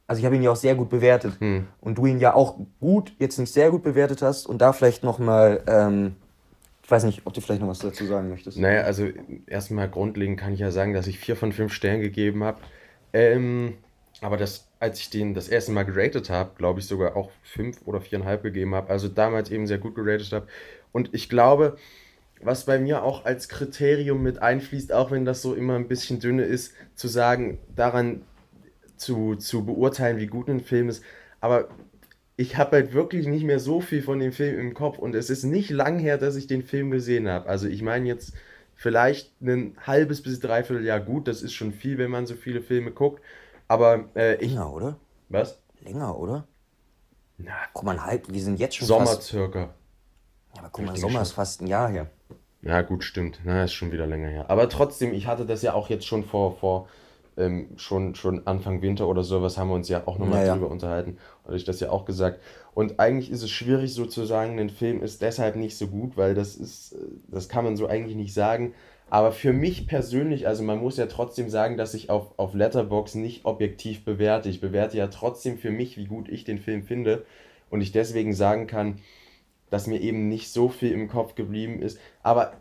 Also 0.07 0.21
ich 0.21 0.25
habe 0.25 0.37
ihn 0.37 0.43
ja 0.43 0.51
auch 0.51 0.57
sehr 0.57 0.75
gut 0.75 0.89
bewertet. 0.89 1.35
Hm. 1.41 1.67
Und 1.81 1.99
du 1.99 2.07
ihn 2.07 2.21
ja 2.21 2.35
auch 2.35 2.59
gut, 2.81 3.13
jetzt 3.19 3.39
nicht 3.39 3.53
sehr 3.53 3.71
gut 3.71 3.83
bewertet 3.83 4.23
hast 4.23 4.47
und 4.47 4.59
da 4.63 4.73
vielleicht 4.73 5.05
nochmal, 5.05 5.63
ähm, 5.67 6.17
ich 6.83 6.91
weiß 6.91 7.05
nicht, 7.05 7.23
ob 7.25 7.35
du 7.35 7.41
vielleicht 7.41 7.61
noch 7.61 7.69
was 7.69 7.81
dazu 7.81 8.07
sagen 8.07 8.29
möchtest. 8.29 8.57
Naja, 8.59 8.83
also 8.83 9.09
erstmal 9.47 9.89
grundlegend 9.89 10.39
kann 10.39 10.55
ich 10.55 10.61
ja 10.61 10.71
sagen, 10.71 10.95
dass 10.95 11.07
ich 11.07 11.19
vier 11.19 11.37
von 11.37 11.53
fünf 11.53 11.73
Sternen 11.73 12.03
gegeben 12.03 12.45
habe. 12.45 12.59
Ähm, 13.13 13.75
aber 14.21 14.37
das, 14.37 14.69
als 14.79 15.01
ich 15.01 15.11
den 15.11 15.35
das 15.35 15.49
erste 15.49 15.73
Mal 15.73 15.83
geratet 15.85 16.31
habe, 16.31 16.53
glaube 16.57 16.81
ich 16.81 16.87
sogar 16.87 17.17
auch 17.17 17.31
fünf 17.43 17.81
oder 17.85 18.01
viereinhalb 18.01 18.43
gegeben 18.43 18.75
habe. 18.75 18.91
Also 18.91 19.09
damals 19.09 19.51
eben 19.51 19.67
sehr 19.67 19.79
gut 19.79 19.97
geratet 19.97 20.33
habe. 20.33 20.47
Und 20.93 21.11
ich 21.13 21.29
glaube, 21.29 21.77
was 22.43 22.65
bei 22.65 22.79
mir 22.79 23.03
auch 23.03 23.25
als 23.25 23.49
Kriterium 23.49 24.23
mit 24.23 24.41
einfließt, 24.43 24.93
auch 24.93 25.11
wenn 25.11 25.25
das 25.25 25.43
so 25.43 25.55
immer 25.55 25.77
ein 25.77 25.89
bisschen 25.89 26.21
dünne 26.21 26.45
ist, 26.45 26.75
zu 26.95 27.09
sagen, 27.09 27.59
daran 27.75 28.23
zu, 28.97 29.37
zu 29.37 29.65
beurteilen, 29.65 30.19
wie 30.19 30.27
gut 30.27 30.49
ein 30.49 30.61
Film 30.61 30.89
ist. 30.89 31.03
Aber 31.41 31.69
ich 32.37 32.57
habe 32.57 32.77
halt 32.77 32.93
wirklich 32.93 33.27
nicht 33.27 33.45
mehr 33.45 33.61
so 33.61 33.81
viel 33.81 34.03
von 34.03 34.19
dem 34.19 34.33
Film 34.33 34.59
im 34.59 34.75
Kopf 34.75 34.99
und 34.99 35.15
es 35.15 35.31
ist 35.31 35.45
nicht 35.45 35.71
lang 35.71 35.99
her, 35.99 36.19
dass 36.19 36.37
ich 36.37 36.47
den 36.47 36.63
Film 36.63 36.91
gesehen 36.91 37.29
habe. 37.29 37.49
Also 37.49 37.69
ich 37.69 37.83
meine 37.83 38.07
jetzt 38.07 38.33
vielleicht 38.75 39.41
ein 39.41 39.77
halbes 39.87 40.23
bis 40.23 40.41
dreiviertel 40.41 40.85
Jahr 40.85 41.01
gut, 41.01 41.29
das 41.29 41.43
ist 41.43 41.53
schon 41.53 41.73
viel, 41.73 41.99
wenn 41.99 42.11
man 42.11 42.27
so 42.27 42.35
viele 42.35 42.63
Filme 42.63 42.91
guckt. 42.91 43.23
Aber 43.69 44.09
äh, 44.17 44.35
ich. 44.37 44.53
Länger, 44.53 44.73
oder? 44.73 44.97
Was? 45.29 45.59
Länger, 45.81 46.19
oder? 46.19 46.47
Na, 47.39 47.53
guck 47.73 47.85
mal, 47.85 48.05
halt, 48.05 48.33
wir 48.33 48.41
sind 48.41 48.59
jetzt 48.59 48.77
schon 48.77 48.87
Sommer 48.87 49.07
fast... 49.07 49.23
circa. 49.25 49.75
Ja, 50.55 50.61
aber 50.61 50.71
guck 50.71 50.85
mal, 50.85 50.97
Sommer 50.97 51.23
ist 51.23 51.33
fast 51.33 51.61
ein 51.61 51.67
Jahr 51.67 51.91
her. 51.91 52.11
Ja, 52.63 52.83
gut, 52.83 53.05
stimmt. 53.05 53.41
Na, 53.45 53.65
ist 53.65 53.73
schon 53.73 53.93
wieder 53.93 54.07
länger 54.07 54.29
her. 54.29 54.45
Aber 54.49 54.69
trotzdem, 54.69 55.13
ich 55.13 55.27
hatte 55.27 55.45
das 55.45 55.63
ja 55.63 55.75
auch 55.75 55.91
jetzt 55.91 56.07
schon 56.07 56.25
vor, 56.25 56.57
vor 56.57 56.89
ähm, 57.37 57.69
schon, 57.77 58.15
schon 58.15 58.47
Anfang 58.47 58.83
Winter 58.83 59.09
oder 59.09 59.25
sowas 59.25 59.59
haben 59.59 59.69
wir 59.69 59.75
uns 59.75 59.89
ja 59.89 60.07
auch 60.07 60.19
nochmal 60.19 60.47
ja, 60.47 60.55
drüber 60.55 60.67
ja. 60.67 60.73
unterhalten. 60.73 61.19
Und 61.45 61.55
ich 61.55 61.65
das 61.65 61.81
ja 61.81 61.91
auch 61.91 62.05
gesagt. 62.05 62.41
Und 62.75 63.01
eigentlich 63.01 63.31
ist 63.31 63.43
es 63.43 63.51
schwierig 63.51 63.95
sozusagen, 63.95 64.59
ein 64.59 64.71
Film 64.71 65.03
ist 65.03 65.23
deshalb 65.23 65.57
nicht 65.57 65.77
so 65.77 65.89
gut, 65.89 66.17
weil 66.17 66.35
das 66.35 66.57
ist, 66.57 66.95
das 67.29 67.49
kann 67.49 67.65
man 67.65 67.77
so 67.77 67.87
eigentlich 67.87 68.17
nicht 68.17 68.35
sagen. 68.35 68.75
Aber 69.11 69.33
für 69.33 69.53
mich 69.53 69.87
persönlich, 69.87 70.47
also 70.47 70.63
man 70.63 70.79
muss 70.79 70.97
ja 70.97 71.07
trotzdem 71.07 71.51
sagen, 71.51 71.77
dass 71.77 71.93
ich 71.93 72.09
auf, 72.09 72.39
auf 72.39 72.55
Letterbox 72.55 73.15
nicht 73.15 73.45
objektiv 73.45 74.05
bewerte. 74.05 74.49
Ich 74.49 74.61
bewerte 74.61 74.97
ja 74.97 75.09
trotzdem 75.09 75.59
für 75.59 75.71
mich, 75.71 75.97
wie 75.97 76.07
gut 76.07 76.29
ich 76.29 76.45
den 76.45 76.59
Film 76.59 76.83
finde. 76.83 77.27
Und 77.69 77.81
ich 77.81 77.93
deswegen 77.93 78.33
sagen 78.33 78.67
kann, 78.67 78.99
dass 79.73 79.87
mir 79.87 80.03
eben 80.03 80.29
nicht 80.29 80.53
so 80.53 80.69
viel 80.69 80.93
im 80.93 81.09
Kopf 81.09 81.35
geblieben 81.35 81.81
ist. 81.81 81.99
Aber 82.23 82.53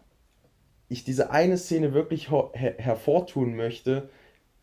ich 0.88 1.04
diese 1.04 1.30
eine 1.30 1.58
Szene 1.58 1.94
wirklich 1.94 2.32
her 2.32 2.76
hervortun 2.78 3.58
möchte, 3.58 4.08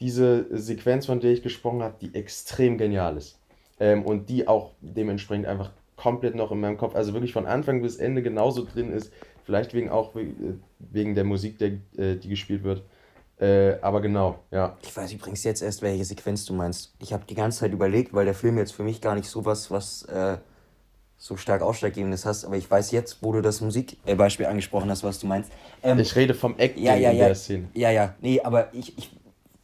diese 0.01 0.47
Sequenz, 0.57 1.05
von 1.05 1.21
der 1.21 1.31
ich 1.31 1.43
gesprochen 1.43 1.83
habe, 1.83 1.97
die 2.01 2.15
extrem 2.15 2.79
genial 2.79 3.19
ist. 3.19 3.39
Ähm, 3.79 4.03
und 4.03 4.31
die 4.31 4.49
auch 4.49 4.73
dementsprechend 4.81 5.45
einfach 5.45 5.73
komplett 5.97 6.37
noch 6.37 6.51
in 6.51 6.61
meinem 6.61 6.79
Kopf, 6.79 6.95
also 6.95 7.13
wirklich 7.13 7.35
von 7.35 7.45
Anfang 7.45 7.83
bis 7.83 7.97
Ende 7.97 8.23
genauso 8.23 8.65
drin 8.65 8.93
ist. 8.93 9.13
Vielleicht 9.45 9.75
wegen 9.75 9.91
auch 9.91 10.17
äh, 10.17 10.33
wegen 10.79 11.15
der 11.15 11.25
Musik, 11.25 11.59
der, 11.59 11.73
äh, 11.99 12.17
die 12.17 12.31
gespielt 12.31 12.65
wird. 12.65 12.83
Äh, 13.39 13.79
aber 13.83 14.01
genau, 14.01 14.39
ja. 14.51 14.79
Ich 14.81 14.97
weiß 14.97 15.13
übrigens 15.13 15.45
jetzt 15.45 15.61
erst, 15.61 15.83
welche 15.83 16.07
Sequenz 16.07 16.47
du 16.47 16.55
meinst. 16.55 16.95
Ich 16.99 17.13
habe 17.13 17.27
die 17.29 17.35
ganze 17.35 17.59
Zeit 17.59 17.75
überlegt, 17.75 18.15
weil 18.15 18.25
der 18.25 18.35
Film 18.35 18.57
jetzt 18.57 18.73
für 18.73 18.85
mich 18.85 19.03
gar 19.03 19.15
nicht 19.15 19.29
so 19.29 19.45
was, 19.45 19.71
was 19.71 20.05
äh, 20.05 20.39
so 21.21 21.37
stark 21.37 21.63
Ausschlaggebendes 21.63 22.25
hast, 22.25 22.45
aber 22.45 22.57
ich 22.57 22.71
weiß 22.71 22.93
jetzt, 22.93 23.19
wo 23.23 23.33
du 23.33 23.43
das 23.43 23.61
Musikbeispiel 23.61 24.47
äh, 24.47 24.49
angesprochen 24.49 24.89
hast, 24.89 25.03
was 25.03 25.19
du 25.19 25.27
meinst. 25.27 25.51
Ähm, 25.83 25.99
ich 25.99 26.15
rede 26.15 26.33
vom 26.33 26.57
Acting 26.57 26.85
ja, 26.85 26.95
ja, 26.95 27.01
ja, 27.01 27.11
in 27.11 27.19
der 27.19 27.35
Szene. 27.35 27.69
Ja, 27.75 27.91
ja, 27.91 28.15
nee, 28.21 28.41
aber 28.41 28.73
ich, 28.73 28.97
ich, 28.97 29.11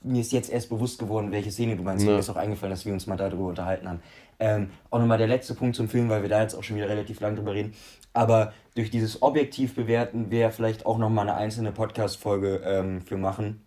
mir 0.02 0.20
ist 0.20 0.32
jetzt 0.32 0.50
erst 0.50 0.68
bewusst 0.68 0.98
geworden, 0.98 1.30
welche 1.30 1.52
Szene 1.52 1.76
du 1.76 1.84
meinst. 1.84 2.04
Ja. 2.04 2.12
Mir 2.12 2.18
ist 2.18 2.28
auch 2.28 2.36
eingefallen, 2.36 2.72
dass 2.72 2.84
wir 2.84 2.92
uns 2.92 3.06
mal 3.06 3.16
darüber 3.16 3.46
unterhalten 3.46 3.88
haben. 3.88 4.02
Ähm, 4.40 4.70
auch 4.90 4.98
nochmal 4.98 5.16
der 5.16 5.28
letzte 5.28 5.54
Punkt 5.54 5.76
zum 5.76 5.88
Film, 5.88 6.08
weil 6.08 6.22
wir 6.22 6.28
da 6.28 6.42
jetzt 6.42 6.56
auch 6.56 6.64
schon 6.64 6.76
wieder 6.76 6.88
relativ 6.88 7.20
lang 7.20 7.36
drüber 7.36 7.54
reden. 7.54 7.72
Aber 8.12 8.52
durch 8.74 8.90
dieses 8.90 9.22
objektiv 9.22 9.76
bewerten 9.76 10.32
wäre 10.32 10.50
vielleicht 10.50 10.86
auch 10.86 10.98
nochmal 10.98 11.28
eine 11.28 11.36
einzelne 11.36 11.70
Podcast-Folge 11.70 12.62
ähm, 12.64 13.00
für 13.02 13.16
machen. 13.16 13.64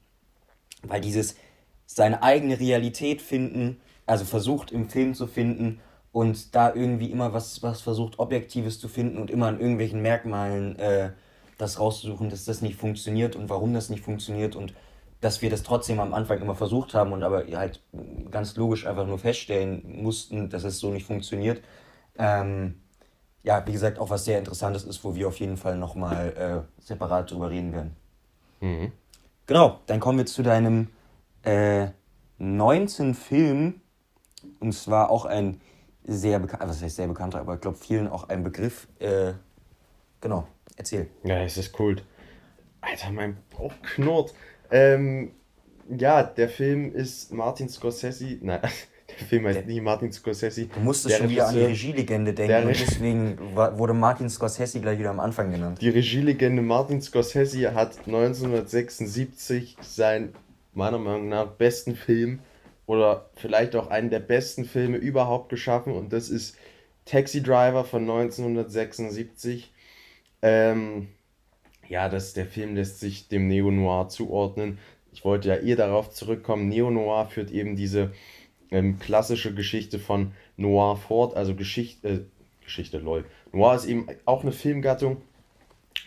Weil 0.84 1.00
dieses 1.00 1.36
seine 1.86 2.22
eigene 2.22 2.60
Realität 2.60 3.22
finden, 3.22 3.80
also 4.06 4.26
versucht 4.26 4.72
im 4.74 4.90
Film 4.90 5.14
zu 5.14 5.26
finden 5.26 5.80
und 6.18 6.56
da 6.56 6.74
irgendwie 6.74 7.12
immer 7.12 7.32
was, 7.34 7.62
was 7.62 7.82
versucht, 7.82 8.18
Objektives 8.18 8.80
zu 8.80 8.88
finden 8.88 9.20
und 9.20 9.30
immer 9.30 9.46
an 9.46 9.60
irgendwelchen 9.60 10.02
Merkmalen 10.02 10.76
äh, 10.80 11.12
das 11.60 11.80
rauszusuchen, 11.80 12.32
dass 12.32 12.44
das 12.44 12.64
nicht 12.64 12.76
funktioniert 12.76 13.36
und 13.36 13.52
warum 13.52 13.72
das 13.76 13.90
nicht 13.92 14.04
funktioniert 14.04 14.56
und 14.56 14.74
dass 15.22 15.44
wir 15.44 15.52
das 15.52 15.62
trotzdem 15.62 16.00
am 16.00 16.16
Anfang 16.16 16.42
immer 16.42 16.56
versucht 16.56 16.96
haben 16.96 17.14
und 17.14 17.22
aber 17.22 17.46
halt 17.54 17.84
ganz 18.32 18.56
logisch 18.56 18.88
einfach 18.88 19.06
nur 19.06 19.20
feststellen 19.20 20.02
mussten, 20.02 20.50
dass 20.50 20.64
es 20.64 20.80
so 20.80 20.90
nicht 20.90 21.06
funktioniert. 21.06 21.62
Ähm, 22.18 22.82
ja, 23.44 23.64
wie 23.68 23.72
gesagt, 23.72 24.00
auch 24.00 24.10
was 24.10 24.26
sehr 24.26 24.40
Interessantes 24.40 24.86
ist, 24.86 25.04
wo 25.04 25.14
wir 25.14 25.28
auf 25.28 25.40
jeden 25.40 25.56
Fall 25.56 25.78
nochmal 25.78 26.66
äh, 26.80 26.82
separat 26.82 27.30
drüber 27.30 27.52
reden 27.52 27.74
werden. 27.74 27.96
Mhm. 28.60 28.92
Genau, 29.46 29.82
dann 29.86 30.00
kommen 30.00 30.18
wir 30.18 30.26
zu 30.26 30.42
deinem 30.42 30.88
äh, 31.44 31.90
19 32.40 33.14
Film 33.14 33.82
und 34.60 34.72
zwar 34.72 35.12
auch 35.12 35.26
ein 35.26 35.62
sehr 36.08 36.40
bekannt, 36.40 36.64
was 36.66 36.82
heißt 36.82 36.96
sehr 36.96 37.08
bekannter, 37.08 37.40
aber 37.40 37.56
ich 37.56 37.62
glaube 37.62 37.78
vielen 37.78 38.08
auch 38.08 38.30
ein 38.30 38.44
Begriff. 38.44 38.88
Äh, 39.00 39.34
genau, 40.22 40.48
erzähl. 40.76 41.08
Ja, 41.24 41.44
es 41.44 41.58
ist 41.58 41.74
Kult. 41.74 42.04
Alter, 42.82 43.12
mein 43.12 43.38
Bauch 43.56 43.74
knurrt. 43.82 44.34
Ähm, 44.72 45.32
ja, 45.90 46.24
der 46.24 46.50
Film 46.50 46.94
ist 46.94 47.32
Martin 47.34 47.70
Scorsese. 47.70 48.38
Nein, 48.42 48.62
der 49.20 49.28
Film 49.28 49.46
heißt 49.46 49.60
der, 49.60 49.66
nie 49.66 49.82
Martin 49.82 50.12
Scorsese. 50.12 50.68
Du 50.68 50.80
musstest 50.80 51.18
schon 51.18 51.30
wieder 51.30 51.48
an 51.48 51.56
die 51.56 51.62
Regielegende 51.62 52.34
denken 52.34 52.68
und 52.68 52.80
deswegen 52.80 53.38
wurde 53.56 53.94
Martin 53.94 54.30
Scorsese 54.30 54.80
gleich 54.80 55.00
wieder 55.00 55.10
am 55.10 55.20
Anfang 55.20 55.52
genannt. 55.52 55.82
Die 55.82 55.90
Regielegende 55.90 56.62
Martin 56.62 57.02
Scorsese 57.02 57.74
hat 57.74 57.98
1976 58.06 59.78
seinen 59.82 60.34
meiner 60.74 61.00
Meinung 61.00 61.28
nach 61.30 61.48
besten 61.48 61.96
Film 61.96 62.40
oder 62.88 63.30
vielleicht 63.36 63.76
auch 63.76 63.88
einen 63.88 64.10
der 64.10 64.20
besten 64.20 64.66
Filme 64.66 64.98
überhaupt 64.98 65.50
geschaffen 65.50 65.94
und 65.94 66.12
das 66.12 66.30
ist 66.30 66.58
Taxi 67.06 67.44
Driver 67.44 67.86
von 67.86 68.02
1976. 68.02 69.72
Ähm, 70.42 71.10
ja, 71.88 72.10
das, 72.10 72.34
der 72.34 72.46
Film 72.46 72.76
lässt 72.76 73.00
sich 73.00 73.28
dem 73.28 73.48
Neo-Noir 73.48 74.10
zuordnen. 74.10 74.78
Ich 75.14 75.24
wollte 75.24 75.50
ja 75.50 75.56
eh 75.56 75.76
darauf 75.76 76.10
zurückkommen. 76.12 76.68
Neo-Noir 76.68 77.28
führt 77.28 77.52
eben 77.52 77.76
diese 77.76 78.12
ähm, 78.72 79.00
klassische 79.00 79.54
Geschichte 79.54 80.00
von 80.00 80.34
Noir 80.58 80.98
fort, 80.98 81.36
also 81.36 81.56
Geschichte, 81.56 82.08
äh, 82.08 82.20
Geschichte, 82.64 82.98
lol. 82.98 83.26
Noir 83.54 83.76
ist 83.76 83.86
eben 83.86 84.08
auch 84.26 84.44
eine 84.44 84.52
Filmgattung 84.52 85.22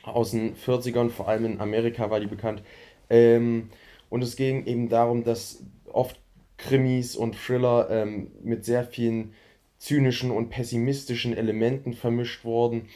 aus 0.03 0.33
den 0.33 0.55
40ern, 0.55 1.11
vor 1.11 1.29
allem 1.29 1.45
in 1.45 1.61
Amerika 1.61 2.11
war 2.11 2.21
die 2.21 2.27
bekannt. 2.27 2.63
Ähm, 3.09 3.71
und 4.11 4.23
es 4.23 4.37
ging 4.37 4.67
eben 4.67 4.89
darum, 4.89 5.25
dass 5.25 5.63
oft 5.93 6.21
Krimis 6.61 7.17
und 7.17 7.37
Thriller 7.37 7.89
ähm, 7.91 8.31
mit 8.43 8.65
sehr 8.65 8.85
vielen 8.85 9.33
zynischen 9.79 10.31
und 10.31 10.51
pessimistischen 10.51 11.37
Elementen 11.37 11.95
vermischt 11.95 12.45
wurden 12.45 12.89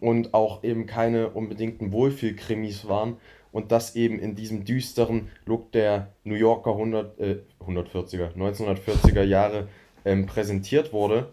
und 0.00 0.34
auch 0.34 0.64
eben 0.64 0.86
keine 0.86 1.30
unbedingten 1.30 1.92
Wohlfühlkrimis 1.92 2.88
waren 2.88 3.18
und 3.52 3.70
das 3.70 3.94
eben 3.94 4.18
in 4.18 4.34
diesem 4.34 4.64
düsteren 4.64 5.28
Look 5.44 5.72
der 5.72 6.14
New 6.24 6.34
Yorker 6.34 6.72
100, 6.72 7.20
äh, 7.20 7.38
140er, 7.60 8.34
1940er 8.34 9.22
Jahre 9.22 9.68
ähm, 10.04 10.26
präsentiert 10.26 10.92
wurde. 10.92 11.32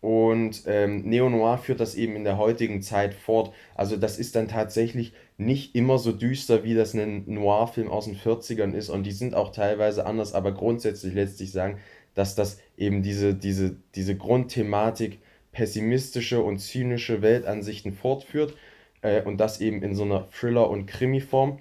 Und 0.00 0.62
ähm, 0.66 1.02
Neo 1.08 1.28
Noir 1.28 1.58
führt 1.58 1.80
das 1.80 1.96
eben 1.96 2.14
in 2.14 2.22
der 2.22 2.38
heutigen 2.38 2.82
Zeit 2.82 3.14
fort. 3.14 3.52
Also 3.74 3.96
das 3.96 4.16
ist 4.16 4.36
dann 4.36 4.46
tatsächlich 4.46 5.12
nicht 5.38 5.74
immer 5.74 5.98
so 5.98 6.12
düster, 6.12 6.64
wie 6.64 6.74
das 6.74 6.94
ein 6.94 7.24
Noir-Film 7.26 7.88
aus 7.88 8.04
den 8.06 8.16
40ern 8.16 8.74
ist. 8.74 8.90
Und 8.90 9.04
die 9.04 9.12
sind 9.12 9.34
auch 9.34 9.52
teilweise 9.52 10.04
anders, 10.04 10.34
aber 10.34 10.52
grundsätzlich 10.52 11.14
lässt 11.14 11.38
sich 11.38 11.52
sagen, 11.52 11.78
dass 12.14 12.34
das 12.34 12.60
eben 12.76 13.02
diese, 13.02 13.34
diese, 13.34 13.76
diese 13.94 14.16
Grundthematik 14.16 15.20
pessimistische 15.52 16.42
und 16.42 16.58
zynische 16.58 17.22
Weltansichten 17.22 17.92
fortführt. 17.92 18.56
Äh, 19.00 19.22
und 19.22 19.38
das 19.38 19.60
eben 19.60 19.82
in 19.82 19.94
so 19.94 20.02
einer 20.02 20.28
Thriller- 20.30 20.68
und 20.68 20.86
Krimi-Form. 20.86 21.60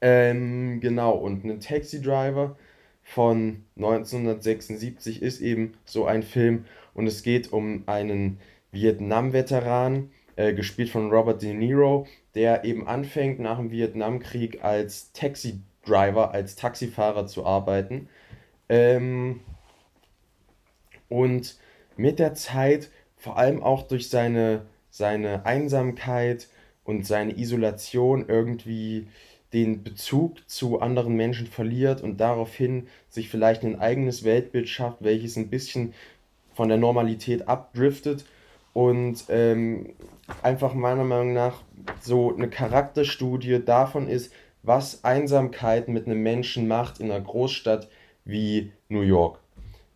Ähm, 0.00 0.80
genau, 0.80 1.12
und 1.12 1.44
ein 1.44 1.60
Taxi 1.60 2.02
Driver 2.02 2.56
von 3.02 3.64
1976 3.76 5.22
ist 5.22 5.40
eben 5.40 5.72
so 5.84 6.04
ein 6.04 6.22
Film 6.22 6.66
und 6.94 7.06
es 7.06 7.22
geht 7.22 7.52
um 7.52 7.84
einen 7.86 8.38
Vietnam-Veteran, 8.72 10.10
äh, 10.36 10.52
gespielt 10.52 10.90
von 10.90 11.10
Robert 11.10 11.42
De 11.42 11.54
Niro, 11.54 12.06
der 12.34 12.64
eben 12.64 12.86
anfängt 12.86 13.38
nach 13.38 13.58
dem 13.58 13.70
Vietnamkrieg 13.70 14.64
als 14.64 15.12
Taxi-Driver, 15.12 16.32
als 16.32 16.56
Taxifahrer 16.56 17.26
zu 17.26 17.46
arbeiten. 17.46 18.08
Ähm, 18.68 19.40
und 21.08 21.58
mit 21.96 22.18
der 22.18 22.34
Zeit, 22.34 22.90
vor 23.16 23.38
allem 23.38 23.62
auch 23.62 23.82
durch 23.82 24.08
seine, 24.08 24.66
seine 24.90 25.46
Einsamkeit 25.46 26.48
und 26.82 27.06
seine 27.06 27.38
Isolation 27.38 28.28
irgendwie 28.28 29.06
den 29.52 29.84
Bezug 29.84 30.48
zu 30.48 30.80
anderen 30.80 31.14
Menschen 31.14 31.46
verliert 31.46 32.02
und 32.02 32.18
daraufhin 32.18 32.88
sich 33.08 33.28
vielleicht 33.28 33.62
ein 33.62 33.78
eigenes 33.78 34.24
Weltbild 34.24 34.68
schafft, 34.68 35.04
welches 35.04 35.36
ein 35.36 35.48
bisschen 35.48 35.94
von 36.52 36.68
der 36.68 36.78
Normalität 36.78 37.46
abdriftet 37.46 38.24
und 38.74 39.24
ähm, 39.28 39.94
einfach 40.42 40.74
meiner 40.74 41.04
Meinung 41.04 41.32
nach 41.32 41.62
so 42.00 42.34
eine 42.34 42.50
Charakterstudie 42.50 43.64
davon 43.64 44.08
ist, 44.08 44.32
was 44.62 45.04
Einsamkeit 45.04 45.88
mit 45.88 46.06
einem 46.06 46.22
Menschen 46.22 46.68
macht 46.68 47.00
in 47.00 47.10
einer 47.10 47.20
Großstadt 47.22 47.88
wie 48.24 48.72
New 48.88 49.02
York. 49.02 49.38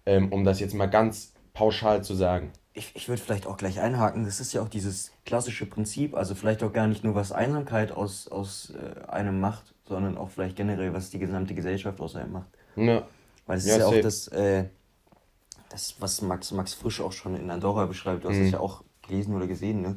Ähm, 0.07 0.33
um 0.33 0.45
das 0.45 0.61
jetzt 0.61 0.75
mal 0.75 0.87
ganz 0.87 1.35
pauschal 1.53 2.03
zu 2.03 2.15
sagen. 2.15 2.53
Ich, 2.73 2.93
ich 2.95 3.09
würde 3.09 3.21
vielleicht 3.21 3.47
auch 3.47 3.57
gleich 3.57 3.81
einhaken, 3.81 4.25
das 4.25 4.41
ist 4.41 4.53
ja 4.53 4.63
auch 4.63 4.69
dieses 4.69 5.11
klassische 5.27 5.67
Prinzip, 5.67 6.15
also 6.15 6.35
vielleicht 6.35 6.63
auch 6.63 6.73
gar 6.73 6.87
nicht 6.87 7.03
nur, 7.03 7.15
was 7.15 7.33
Einsamkeit 7.33 7.91
aus, 7.91 8.29
aus 8.29 8.73
äh, 8.73 9.11
einem 9.11 9.41
macht, 9.41 9.75
sondern 9.85 10.17
auch 10.17 10.31
vielleicht 10.31 10.55
generell, 10.57 10.95
was 10.95 11.11
die 11.11 11.19
gesamte 11.19 11.55
Gesellschaft 11.55 12.01
aus 12.01 12.15
einem 12.15 12.33
macht. 12.33 12.49
Ja. 12.77 13.07
Weil 13.47 13.59
es 13.59 13.67
ja, 13.67 13.73
ist 13.73 13.79
ja 13.81 13.85
safe. 13.87 13.99
auch 13.99 14.03
das, 14.03 14.29
äh, 14.29 14.65
das, 15.71 15.97
was 16.01 16.23
Max, 16.23 16.53
Max 16.53 16.75
Frisch 16.75 17.01
auch 17.01 17.13
schon 17.13 17.37
in 17.37 17.51
Andorra 17.51 17.87
beschreibt, 17.87 18.25
du 18.25 18.29
hast 18.29 18.37
mhm. 18.37 18.47
es 18.47 18.53
ja 18.53 18.61
auch 18.61 18.83
gelesen 19.07 19.35
oder 19.35 19.47
gesehen, 19.47 19.83
ne? 19.83 19.97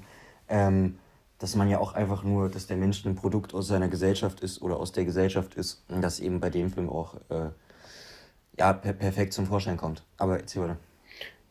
Ähm, 0.50 0.98
dass 1.40 1.56
man 1.56 1.70
ja 1.70 1.80
auch 1.80 1.94
einfach 1.94 2.24
nur, 2.24 2.50
dass 2.50 2.68
der 2.68 2.78
Mensch 2.78 3.04
ein 3.04 3.16
Produkt 3.16 3.56
aus 3.56 3.68
seiner 3.68 3.88
Gesellschaft 3.88 4.42
ist 4.42 4.62
oder 4.62 4.78
aus 4.78 4.92
der 4.92 5.06
Gesellschaft 5.06 5.56
ist 5.56 5.84
und 5.90 6.02
das 6.02 6.20
eben 6.20 6.40
bei 6.40 6.52
dem 6.52 6.72
Film 6.72 6.88
auch 6.88 7.16
äh, 7.30 7.50
ja, 8.60 8.74
per 8.74 8.94
perfekt 8.94 9.34
zum 9.34 9.48
Vorschein 9.48 9.78
kommt. 9.78 10.04
Aber 10.18 10.40
erzähl 10.40 10.62
weiter. 10.62 10.78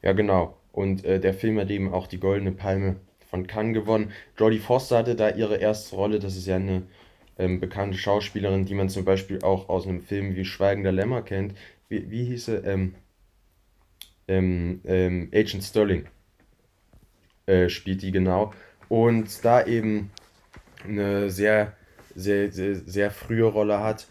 Ja, 0.03 0.13
genau. 0.13 0.57
Und 0.71 1.05
äh, 1.05 1.19
der 1.19 1.35
Film 1.35 1.59
hat 1.59 1.71
eben 1.71 1.93
auch 1.93 2.07
die 2.07 2.21
Goldene 2.21 2.53
Palme 2.53 2.97
von 3.29 3.49
Cannes 3.49 3.75
gewonnen. 3.75 4.13
Jodie 4.39 4.61
Foster 4.61 4.99
hatte 4.99 5.17
da 5.17 5.31
ihre 5.31 5.57
erste 5.57 5.97
Rolle. 5.97 6.21
Das 6.21 6.37
ist 6.37 6.47
ja 6.47 6.57
eine 6.57 6.83
ähm, 7.39 7.59
bekannte 7.59 7.99
Schauspielerin, 7.99 8.67
die 8.67 8.75
man 8.75 8.89
zum 8.89 9.05
Beispiel 9.05 9.43
auch 9.43 9.69
aus 9.69 9.87
einem 9.87 10.03
Film 10.03 10.37
wie 10.37 10.45
Schweigender 10.45 10.93
Lämmer 10.93 11.23
kennt. 11.23 11.55
Wie, 11.89 12.11
wie 12.11 12.25
hieß 12.27 12.47
sie? 12.47 12.57
Ähm, 12.57 12.95
ähm, 14.31 14.81
ähm, 14.85 15.29
Agent 15.35 15.65
Sterling 15.65 16.07
äh, 17.47 17.69
spielt 17.69 18.03
die 18.03 18.13
genau. 18.13 18.53
Und 18.89 19.45
da 19.45 19.67
eben 19.67 20.11
eine 20.85 21.31
sehr, 21.31 21.77
sehr, 22.15 22.53
sehr, 22.53 22.77
sehr 22.77 23.11
frühe 23.11 23.45
Rolle 23.45 23.81
hat. 23.81 24.07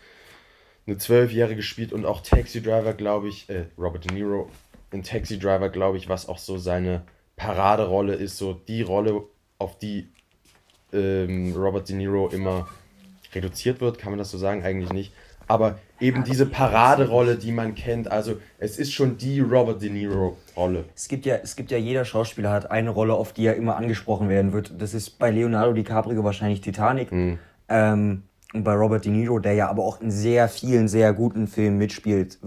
Eine 0.86 0.97
Zwölfjährige 0.97 1.61
spielt 1.61 1.93
und 1.93 2.05
auch 2.05 2.22
Taxi 2.22 2.61
Driver, 2.61 2.93
glaube 2.93 3.30
ich, 3.30 3.49
äh, 3.49 3.65
Robert 3.78 4.05
De 4.05 4.13
Niro 4.13 4.49
in 4.91 5.03
Taxi 5.03 5.39
Driver, 5.39 5.70
glaube 5.70 5.97
ich, 5.97 6.09
was 6.09 6.28
auch 6.28 6.38
so 6.38 6.57
seine 6.57 7.03
Paraderolle 7.36 8.15
ist, 8.15 8.38
so 8.38 8.53
die 8.53 8.82
Rolle, 8.82 9.24
auf 9.57 9.78
die 9.78 10.09
ähm, 10.91 11.53
Robert 11.55 11.88
De 11.88 11.95
Niro 11.95 12.28
immer 12.30 12.67
reduziert 13.34 13.80
wird, 13.80 13.99
kann 13.99 14.11
man 14.11 14.20
das 14.20 14.32
so 14.32 14.38
sagen? 14.38 14.63
Eigentlich 14.63 14.91
nicht 14.91 15.13
aber 15.50 15.80
eben 16.00 16.24
diese 16.24 16.45
Paraderolle, 16.45 17.36
die 17.36 17.52
man 17.52 17.76
kennt, 17.76 18.10
also 18.10 18.36
es 18.58 18.80
ist 18.80 18.93
schon 18.93 19.18
die 19.18 19.41
Robert 19.41 19.82
De 19.82 19.89
Niro 19.89 20.38
Rolle. 20.56 20.86
Es 20.95 21.10
gibt 21.10 21.26
ja, 21.26 21.36
es 21.43 21.58
gibt 21.58 21.72
ja 21.72 21.78
jeder 21.78 22.06
Schauspieler 22.06 22.52
hat 22.52 22.72
eine 22.72 22.91
Rolle, 22.91 23.16
auf 23.16 23.34
die 23.34 23.45
er 23.45 23.56
immer 23.56 23.76
angesprochen 23.76 24.30
werden 24.30 24.54
wird. 24.54 24.74
Das 24.82 24.93
ist 24.93 25.20
bei 25.20 25.30
Leonardo 25.32 25.74
DiCaprio 25.74 26.24
wahrscheinlich 26.24 26.62
Titanic. 26.62 27.12
Mhm. 27.12 27.39
Ähm, 27.68 28.24
Und 28.54 28.64
bei 28.64 28.74
Robert 28.74 29.06
De 29.06 29.12
Niro, 29.12 29.38
der 29.39 29.54
ja 29.54 29.70
aber 29.70 29.84
auch 29.84 30.02
in 30.02 30.10
sehr 30.10 30.47
vielen, 30.47 30.88
sehr 30.88 31.14
guten 31.14 31.47
Filmen 31.47 31.78
mitspielt, 31.78 32.39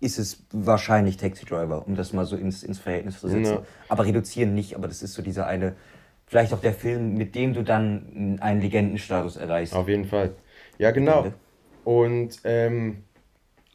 ist 0.00 0.18
es 0.18 0.44
wahrscheinlich 0.50 1.18
Taxi 1.18 1.44
Driver, 1.44 1.86
um 1.86 1.94
das 1.94 2.14
mal 2.14 2.24
so 2.24 2.36
ins, 2.36 2.62
ins 2.62 2.78
Verhältnis 2.78 3.20
zu 3.20 3.28
setzen. 3.28 3.54
Ja. 3.54 3.62
Aber 3.88 4.06
reduzieren 4.06 4.54
nicht, 4.54 4.76
aber 4.76 4.88
das 4.88 5.02
ist 5.02 5.12
so 5.12 5.20
dieser 5.20 5.46
eine, 5.46 5.74
vielleicht 6.26 6.54
auch 6.54 6.60
der 6.60 6.72
Film, 6.72 7.14
mit 7.14 7.34
dem 7.34 7.52
du 7.52 7.62
dann 7.64 8.38
einen 8.40 8.62
Legendenstatus 8.62 9.36
erreichst. 9.36 9.74
Auf 9.74 9.88
jeden 9.88 10.06
Fall. 10.06 10.30
Ja, 10.78 10.90
genau. 10.90 11.32
Und 11.84 12.40
ähm, 12.44 13.04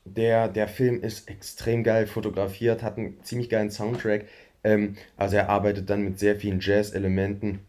der, 0.05 0.47
der 0.47 0.67
Film 0.67 1.01
ist 1.01 1.29
extrem 1.29 1.83
geil 1.83 2.07
fotografiert, 2.07 2.83
hat 2.83 2.97
einen 2.97 3.21
ziemlich 3.23 3.49
geilen 3.49 3.71
Soundtrack. 3.71 4.25
Ähm, 4.63 4.95
also 5.17 5.35
er 5.37 5.49
arbeitet 5.49 5.89
dann 5.89 6.03
mit 6.03 6.19
sehr 6.19 6.37
vielen 6.37 6.59
Jazz-Elementen 6.61 7.59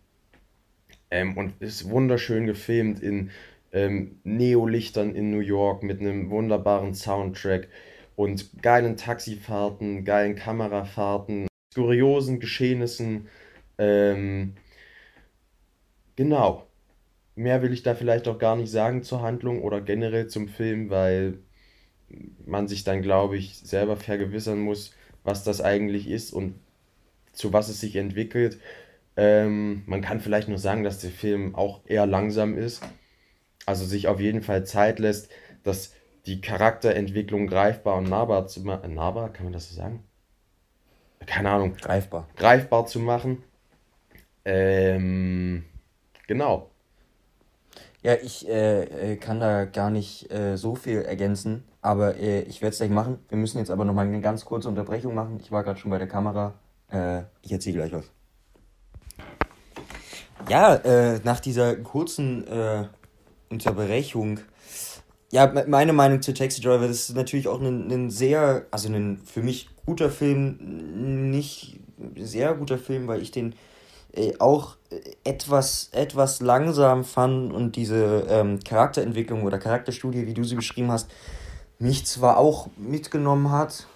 ähm, 1.10 1.36
und 1.36 1.60
ist 1.60 1.90
wunderschön 1.90 2.46
gefilmt 2.46 3.02
in 3.02 3.30
ähm, 3.72 4.20
Neolichtern 4.24 5.14
in 5.14 5.30
New 5.30 5.40
York 5.40 5.82
mit 5.82 6.00
einem 6.00 6.30
wunderbaren 6.30 6.94
Soundtrack 6.94 7.68
und 8.16 8.62
geilen 8.62 8.96
Taxifahrten, 8.96 10.04
geilen 10.04 10.36
Kamerafahrten, 10.36 11.46
kuriosen 11.74 12.40
Geschehnissen. 12.40 13.28
Ähm, 13.78 14.54
genau. 16.16 16.67
Mehr 17.38 17.62
will 17.62 17.72
ich 17.72 17.82
da 17.82 17.94
vielleicht 17.94 18.28
auch 18.28 18.38
gar 18.38 18.56
nicht 18.56 18.70
sagen 18.70 19.02
zur 19.02 19.22
Handlung 19.22 19.62
oder 19.62 19.80
generell 19.80 20.26
zum 20.28 20.48
Film, 20.48 20.90
weil 20.90 21.38
man 22.44 22.68
sich 22.68 22.84
dann, 22.84 23.02
glaube 23.02 23.36
ich, 23.36 23.58
selber 23.58 23.96
vergewissern 23.96 24.60
muss, 24.60 24.94
was 25.24 25.44
das 25.44 25.60
eigentlich 25.60 26.08
ist 26.08 26.32
und 26.32 26.54
zu 27.32 27.52
was 27.52 27.68
es 27.68 27.80
sich 27.80 27.96
entwickelt. 27.96 28.58
Ähm, 29.16 29.82
man 29.86 30.00
kann 30.00 30.20
vielleicht 30.20 30.48
nur 30.48 30.58
sagen, 30.58 30.84
dass 30.84 31.00
der 31.00 31.10
Film 31.10 31.54
auch 31.54 31.80
eher 31.86 32.06
langsam 32.06 32.56
ist 32.56 32.82
also 33.68 33.84
sich 33.84 34.08
auf 34.08 34.18
jeden 34.18 34.42
Fall 34.42 34.64
Zeit 34.64 34.98
lässt, 34.98 35.30
dass 35.62 35.92
die 36.24 36.40
Charakterentwicklung 36.40 37.46
greifbar 37.46 37.96
und 37.96 38.08
nahbar 38.08 38.46
zu 38.46 38.62
machen. 38.62 38.94
Nahbar, 38.94 39.30
kann 39.30 39.44
man 39.44 39.52
das 39.52 39.68
so 39.68 39.76
sagen? 39.76 40.02
Keine 41.26 41.50
Ahnung. 41.50 41.76
Greifbar. 41.76 42.26
Greifbar 42.36 42.86
zu 42.86 42.98
machen. 42.98 43.44
Ähm, 44.46 45.66
genau. 46.26 46.70
Ja, 48.02 48.14
ich 48.14 48.48
äh, 48.48 49.12
äh, 49.12 49.16
kann 49.16 49.40
da 49.40 49.64
gar 49.64 49.90
nicht 49.90 50.30
äh, 50.30 50.56
so 50.56 50.76
viel 50.76 51.02
ergänzen, 51.02 51.64
aber 51.82 52.16
äh, 52.16 52.42
ich 52.42 52.62
werde 52.62 52.72
es 52.72 52.78
gleich 52.78 52.90
machen. 52.90 53.18
Wir 53.28 53.36
müssen 53.36 53.58
jetzt 53.58 53.70
aber 53.70 53.84
nochmal 53.84 54.06
eine 54.06 54.20
ganz 54.20 54.44
kurze 54.44 54.68
Unterbrechung 54.68 55.14
machen. 55.14 55.38
Ich 55.42 55.50
war 55.50 55.64
gerade 55.64 55.80
schon 55.80 55.90
bei 55.90 55.98
der 55.98 56.06
Kamera. 56.06 56.54
Äh, 56.90 57.22
ich 57.42 57.50
erzähle 57.50 57.78
gleich 57.78 57.92
was. 57.92 58.04
Ja, 60.48 61.18
nach 61.24 61.40
dieser 61.40 61.76
kurzen 61.76 62.44
Unterbrechung. 63.50 64.40
Ja, 65.30 65.52
meine 65.66 65.92
Meinung 65.92 66.22
zu 66.22 66.32
Taxi 66.32 66.62
Driver, 66.62 66.86
das 66.86 67.10
ist 67.10 67.16
natürlich 67.16 67.48
auch 67.48 67.60
ein, 67.60 67.90
ein 67.90 68.08
sehr, 68.08 68.64
also 68.70 68.88
ein 68.88 69.18
für 69.18 69.42
mich 69.42 69.68
guter 69.84 70.08
Film, 70.08 71.30
nicht 71.30 71.80
sehr 72.16 72.54
guter 72.54 72.78
Film, 72.78 73.08
weil 73.08 73.20
ich 73.20 73.30
den 73.30 73.52
äh, 73.52 73.56
auch 74.38 74.76
etwas, 75.24 75.90
etwas 75.92 76.40
langsam 76.40 77.04
fand 77.04 77.52
und 77.52 77.76
diese 77.76 78.26
ähm, 78.28 78.60
Charakterentwicklung 78.60 79.44
oder 79.44 79.58
Charakterstudie, 79.58 80.26
wie 80.26 80.34
du 80.34 80.44
sie 80.44 80.56
beschrieben 80.56 80.90
hast, 80.90 81.10
mich 81.78 82.06
zwar 82.06 82.38
auch 82.38 82.68
mitgenommen 82.76 83.50
hat, 83.50 83.86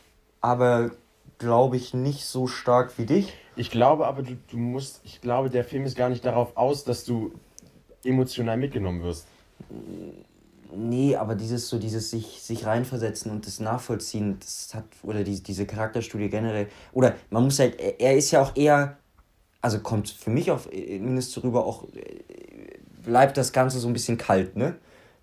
aber 0.41 0.91
glaube 1.39 1.77
ich 1.77 1.95
nicht 1.95 2.25
so 2.25 2.47
stark 2.47 2.99
wie 2.99 3.07
dich. 3.07 3.33
Ich 3.57 3.71
glaube 3.71 4.07
aber, 4.07 4.23
du, 4.23 4.37
du 4.51 4.57
musst, 4.57 5.01
ich 5.05 5.21
glaube, 5.21 5.51
der 5.51 5.65
Film 5.65 5.85
ist 5.85 5.97
gar 5.97 6.09
nicht 6.09 6.25
darauf 6.25 6.57
aus, 6.57 6.85
dass 6.85 7.05
du 7.05 7.33
emotional 8.05 8.57
mitgenommen 8.57 9.03
wirst. 9.03 9.27
Nee, 10.75 11.17
aber 11.17 11.35
dieses 11.35 11.69
so 11.69 11.79
dieses 11.79 12.11
sich, 12.11 12.41
sich 12.43 12.65
reinversetzen 12.65 13.31
und 13.31 13.47
das 13.47 13.61
nachvollziehen, 13.61 14.39
das 14.41 14.75
hat, 14.75 14.85
oder 15.03 15.23
die, 15.23 15.43
diese 15.43 15.67
Charakterstudie 15.67 16.31
generell, 16.31 16.69
oder 16.93 17.15
man 17.31 17.45
muss 17.45 17.59
halt, 17.59 17.79
er 17.79 18.17
ist 18.17 18.31
ja 18.31 18.41
auch 18.41 18.57
eher, 18.57 18.97
also 19.63 19.79
kommt 19.79 20.11
für 20.11 20.31
mich 20.31 20.51
auf 20.51 20.69
mindestens 20.71 21.43
rüber 21.43 21.65
auch, 21.65 21.85
bleibt 23.03 23.37
das 23.37 23.53
Ganze 23.53 23.79
so 23.79 23.89
ein 23.89 23.93
bisschen 23.93 24.19
kalt, 24.19 24.57
ne? 24.57 24.75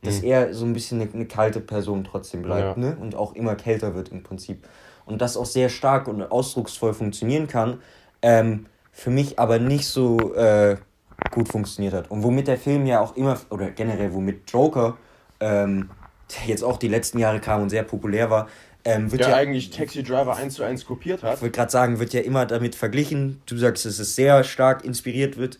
Dass 0.02 0.22
mhm. 0.22 0.28
er 0.28 0.54
so 0.54 0.66
ein 0.66 0.72
bisschen 0.72 1.02
eine, 1.02 1.12
eine, 1.12 1.26
kalte 1.26 1.60
Person 1.60 2.06
trotzdem 2.06 2.42
bleibt, 2.42 2.78
ja. 2.78 2.84
ne? 2.84 2.98
Und 3.00 3.16
auch 3.16 3.36
immer 3.36 3.56
kälter 3.56 3.96
wird 3.96 4.10
im 4.10 4.24
Prinzip. 4.24 4.66
Und 5.06 5.22
das 5.22 5.36
auch 5.36 5.46
sehr 5.46 5.68
stark 5.70 6.08
und 6.08 6.22
ausdrucksvoll 6.24 6.94
funktionieren 6.94 7.48
kann. 7.48 7.82
Ähm, 8.22 8.68
für 8.92 9.10
mich 9.10 9.40
aber 9.40 9.60
nicht 9.60 9.88
so 9.88 10.34
äh, 10.36 10.78
gut 11.32 11.50
funktioniert 11.50 11.94
hat. 11.94 12.12
Und 12.12 12.24
womit 12.24 12.48
der 12.48 12.58
Film 12.58 12.86
ja 12.86 13.02
auch 13.02 13.16
immer, 13.16 13.38
oder 13.50 13.72
generell 13.72 14.14
womit 14.14 14.50
Joker, 14.52 14.98
ähm, 15.40 15.90
der 16.32 16.48
jetzt 16.48 16.64
auch 16.64 16.78
die 16.78 16.88
letzten 16.88 17.20
Jahre 17.20 17.40
kam 17.40 17.62
und 17.62 17.70
sehr 17.70 17.84
populär 17.84 18.30
war, 18.30 18.48
ähm, 18.86 19.11
wird 19.11 19.21
der 19.21 19.30
ja 19.30 19.36
eigentlich 19.36 19.69
Taxi 19.71 20.03
Driver 20.03 20.36
1 20.36 20.55
zu 20.55 20.63
1 20.63 20.86
kopiert 20.86 21.23
hat. 21.23 21.36
Ich 21.36 21.41
würde 21.41 21.51
gerade 21.51 21.71
sagen, 21.71 21.99
wird 21.99 22.13
ja 22.13 22.21
immer 22.21 22.45
damit 22.45 22.75
verglichen. 22.75 23.41
Du 23.45 23.57
sagst, 23.57 23.86
dass 23.86 23.99
es 23.99 24.15
sehr 24.15 24.43
stark 24.43 24.86
inspiriert 24.86 25.38
wird. 25.38 25.59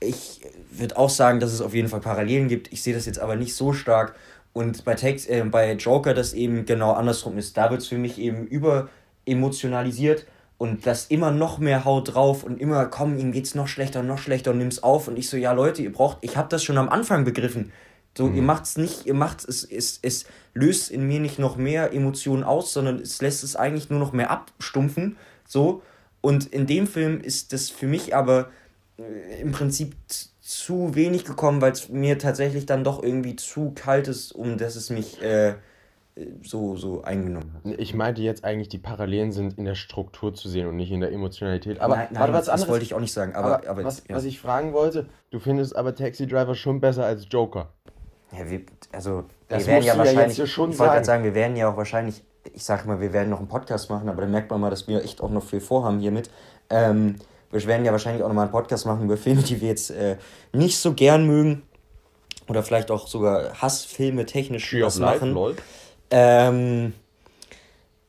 Ich 0.00 0.40
würde 0.70 0.96
auch 0.96 1.10
sagen, 1.10 1.40
dass 1.40 1.52
es 1.52 1.60
auf 1.60 1.74
jeden 1.74 1.88
Fall 1.88 2.00
Parallelen 2.00 2.48
gibt. 2.48 2.72
Ich 2.72 2.82
sehe 2.82 2.94
das 2.94 3.06
jetzt 3.06 3.18
aber 3.18 3.36
nicht 3.36 3.54
so 3.54 3.72
stark. 3.72 4.14
Und 4.52 4.84
bei, 4.84 4.94
Tex 4.94 5.26
äh, 5.26 5.44
bei 5.44 5.72
Joker 5.72 6.14
das 6.14 6.32
eben 6.32 6.66
genau 6.66 6.92
andersrum 6.92 7.38
ist. 7.38 7.56
Da 7.56 7.70
wird 7.70 7.82
es 7.82 7.88
für 7.88 7.98
mich 7.98 8.18
eben 8.18 8.46
über 8.46 8.88
emotionalisiert 9.24 10.26
und 10.58 10.86
das 10.86 11.06
immer 11.06 11.30
noch 11.30 11.58
mehr 11.58 11.84
haut 11.84 12.14
drauf 12.14 12.44
und 12.44 12.60
immer, 12.60 12.86
komm, 12.86 13.16
ihm 13.18 13.32
geht's 13.32 13.54
noch 13.54 13.68
schlechter, 13.68 14.02
noch 14.02 14.18
schlechter 14.18 14.50
und 14.50 14.58
nimm's 14.58 14.82
auf. 14.82 15.08
Und 15.08 15.18
ich 15.18 15.30
so, 15.30 15.36
ja 15.36 15.52
Leute, 15.52 15.82
ihr 15.82 15.92
braucht, 15.92 16.18
ich 16.20 16.36
hab 16.36 16.50
das 16.50 16.62
schon 16.62 16.78
am 16.78 16.88
Anfang 16.88 17.24
begriffen. 17.24 17.72
So, 18.16 18.26
mhm. 18.26 18.36
ihr 18.36 18.42
macht's 18.42 18.76
nicht, 18.76 19.06
ihr 19.06 19.14
macht's, 19.14 19.44
es, 19.44 19.64
es, 19.64 19.98
es 20.02 20.24
löst 20.52 20.90
in 20.90 21.06
mir 21.06 21.20
nicht 21.20 21.38
noch 21.38 21.56
mehr 21.56 21.92
Emotionen 21.92 22.42
aus, 22.42 22.72
sondern 22.72 22.98
es 22.98 23.22
lässt 23.22 23.44
es 23.44 23.56
eigentlich 23.56 23.90
nur 23.90 24.00
noch 24.00 24.12
mehr 24.12 24.30
abstumpfen. 24.30 25.16
So. 25.46 25.82
Und 26.20 26.46
in 26.46 26.66
dem 26.66 26.86
Film 26.86 27.20
ist 27.20 27.52
das 27.52 27.70
für 27.70 27.86
mich 27.86 28.14
aber 28.14 28.50
äh, 28.98 29.40
im 29.40 29.52
Prinzip 29.52 29.94
zu 30.40 30.94
wenig 30.94 31.24
gekommen, 31.24 31.60
weil 31.60 31.72
es 31.72 31.88
mir 31.88 32.18
tatsächlich 32.18 32.66
dann 32.66 32.82
doch 32.82 33.02
irgendwie 33.02 33.36
zu 33.36 33.72
kalt 33.74 34.08
ist, 34.08 34.32
um 34.32 34.58
dass 34.58 34.74
es 34.74 34.90
mich 34.90 35.22
äh, 35.22 35.54
so, 36.42 36.76
so 36.76 37.02
eingenommen 37.02 37.54
hat. 37.54 37.78
Ich 37.78 37.94
meinte 37.94 38.20
jetzt 38.22 38.44
eigentlich, 38.44 38.68
die 38.68 38.78
Parallelen 38.78 39.32
sind 39.32 39.58
in 39.58 39.64
der 39.64 39.76
Struktur 39.76 40.34
zu 40.34 40.48
sehen 40.48 40.66
und 40.66 40.76
nicht 40.76 40.90
in 40.90 41.00
der 41.00 41.12
Emotionalität. 41.12 41.80
Aber 41.80 41.96
nein, 41.96 42.08
nein, 42.10 42.20
warte, 42.20 42.32
was 42.32 42.46
das 42.46 42.54
anderes, 42.54 42.70
wollte 42.70 42.84
ich 42.84 42.94
auch 42.94 43.00
nicht 43.00 43.12
sagen. 43.12 43.34
Aber, 43.34 43.58
aber, 43.58 43.68
aber 43.68 43.84
was, 43.84 44.02
ja. 44.08 44.16
was 44.16 44.24
ich 44.24 44.40
fragen 44.40 44.72
wollte, 44.72 45.06
du 45.30 45.38
findest 45.38 45.76
aber 45.76 45.94
Taxi 45.94 46.26
Driver 46.26 46.54
schon 46.54 46.80
besser 46.80 47.04
als 47.04 47.26
Joker. 47.30 47.72
Ja, 48.32 48.48
wir, 48.48 48.60
also, 48.92 49.24
das 49.48 49.66
wir 49.66 49.74
werden 49.74 49.84
ja 49.84 49.98
wahrscheinlich, 49.98 50.38
ja 50.38 50.46
schon 50.46 50.70
ich 50.70 50.78
wollte 50.78 50.92
gerade 50.92 51.04
sagen, 51.04 51.24
wir 51.24 51.34
werden 51.34 51.56
ja 51.56 51.70
auch 51.70 51.76
wahrscheinlich, 51.76 52.22
ich 52.52 52.64
sage 52.64 52.86
mal, 52.86 53.00
wir 53.00 53.12
werden 53.12 53.30
noch 53.30 53.38
einen 53.38 53.48
Podcast 53.48 53.90
machen, 53.90 54.08
aber 54.08 54.22
dann 54.22 54.30
merkt 54.30 54.50
man 54.50 54.60
mal, 54.60 54.70
dass 54.70 54.86
wir 54.86 55.02
echt 55.02 55.20
auch 55.20 55.30
noch 55.30 55.42
viel 55.42 55.60
vorhaben 55.60 55.98
hiermit. 55.98 56.30
Ähm, 56.68 57.16
wir 57.50 57.64
werden 57.66 57.84
ja 57.84 57.92
wahrscheinlich 57.92 58.22
auch 58.22 58.28
noch 58.28 58.34
mal 58.34 58.42
einen 58.42 58.52
Podcast 58.52 58.86
machen 58.86 59.04
über 59.04 59.16
Filme, 59.16 59.42
die 59.42 59.60
wir 59.60 59.68
jetzt 59.68 59.90
äh, 59.90 60.16
nicht 60.52 60.78
so 60.78 60.94
gern 60.94 61.26
mögen. 61.26 61.62
Oder 62.48 62.62
vielleicht 62.62 62.90
auch 62.90 63.06
sogar 63.06 63.60
Hassfilme 63.60 64.26
technisch 64.26 64.70
Tree 64.70 64.82
was 64.82 64.98
machen. 64.98 65.34
Life, 65.34 65.62
ähm, 66.10 66.92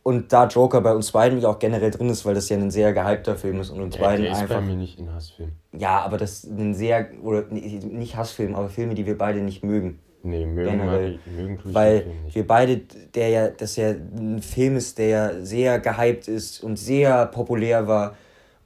und 0.03 0.33
da 0.33 0.47
Joker 0.47 0.81
bei 0.81 0.95
uns 0.95 1.11
beiden 1.11 1.39
ja 1.39 1.49
auch 1.49 1.59
generell 1.59 1.91
drin 1.91 2.09
ist, 2.09 2.25
weil 2.25 2.33
das 2.33 2.49
ja 2.49 2.57
ein 2.57 2.71
sehr 2.71 2.91
gehypter 2.91 3.35
Film 3.35 3.61
ist 3.61 3.69
und 3.69 3.81
uns 3.81 3.95
der, 3.95 4.03
beiden 4.03 4.23
der 4.23 4.33
ist 4.33 4.39
einfach. 4.39 4.55
bei 4.55 4.61
mir 4.61 4.75
nicht 4.75 4.97
ein 4.97 5.13
Hassfilm. 5.13 5.51
Ja, 5.73 5.99
aber 6.01 6.17
das 6.17 6.43
ist 6.43 6.49
ein 6.49 6.73
sehr, 6.73 7.09
oder 7.21 7.43
nicht 7.51 8.15
Hassfilm, 8.15 8.55
aber 8.55 8.69
Filme, 8.69 8.95
die 8.95 9.05
wir 9.05 9.17
beide 9.17 9.41
nicht 9.41 9.63
mögen. 9.63 9.99
Nee, 10.23 10.45
mögen, 10.45 10.77
generell, 10.77 11.19
mögen 11.25 11.57
tue 11.57 11.71
ich 11.71 11.75
Weil 11.75 12.05
wir 12.31 12.45
beide, 12.45 12.77
der 12.77 13.29
ja, 13.29 13.49
das 13.49 13.75
ja 13.75 13.89
ein 13.89 14.41
Film 14.41 14.75
ist, 14.77 14.97
der 14.97 15.07
ja 15.07 15.41
sehr 15.41 15.79
gehypt 15.79 16.27
ist 16.27 16.63
und 16.63 16.77
sehr 16.77 17.25
populär 17.27 17.87
war 17.87 18.15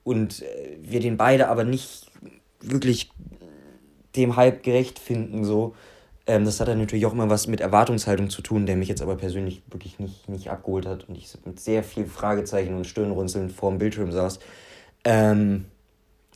und 0.03 0.41
äh, 0.41 0.78
wir 0.82 0.99
den 0.99 1.18
beide 1.18 1.47
aber 1.47 1.64
nicht 1.64 2.12
wirklich 2.62 3.10
dem 4.16 4.36
Hype 4.36 4.64
gerecht 4.64 4.99
finden, 4.99 5.45
so. 5.45 5.76
Ähm, 6.28 6.43
das 6.43 6.60
hat 6.60 6.68
dann 6.68 6.80
natürlich 6.80 7.06
auch 7.06 7.14
immer 7.14 7.30
was 7.30 7.47
mit 7.47 7.62
Erwartungshaltung 7.62 8.30
zu 8.30 8.41
tun, 8.41 8.66
der 8.66 8.76
mich 8.76 8.89
jetzt 8.89 9.01
aber 9.01 9.16
persönlich 9.16 9.62
wirklich 9.70 9.99
nicht, 9.99 10.28
nicht 10.28 10.49
abgeholt 10.49 10.88
hat 10.88 11.08
und 11.08 11.16
ich 11.18 11.32
mit 11.45 11.60
sehr 11.60 11.84
viel 11.84 12.06
Fragezeichen 12.06 12.76
und 12.76 12.88
Stirnrunzeln 12.88 13.49
vor 13.49 13.70
dem 13.70 13.78
Bildschirm 13.78 14.12
saß. 14.12 14.39
Ähm, 15.03 15.66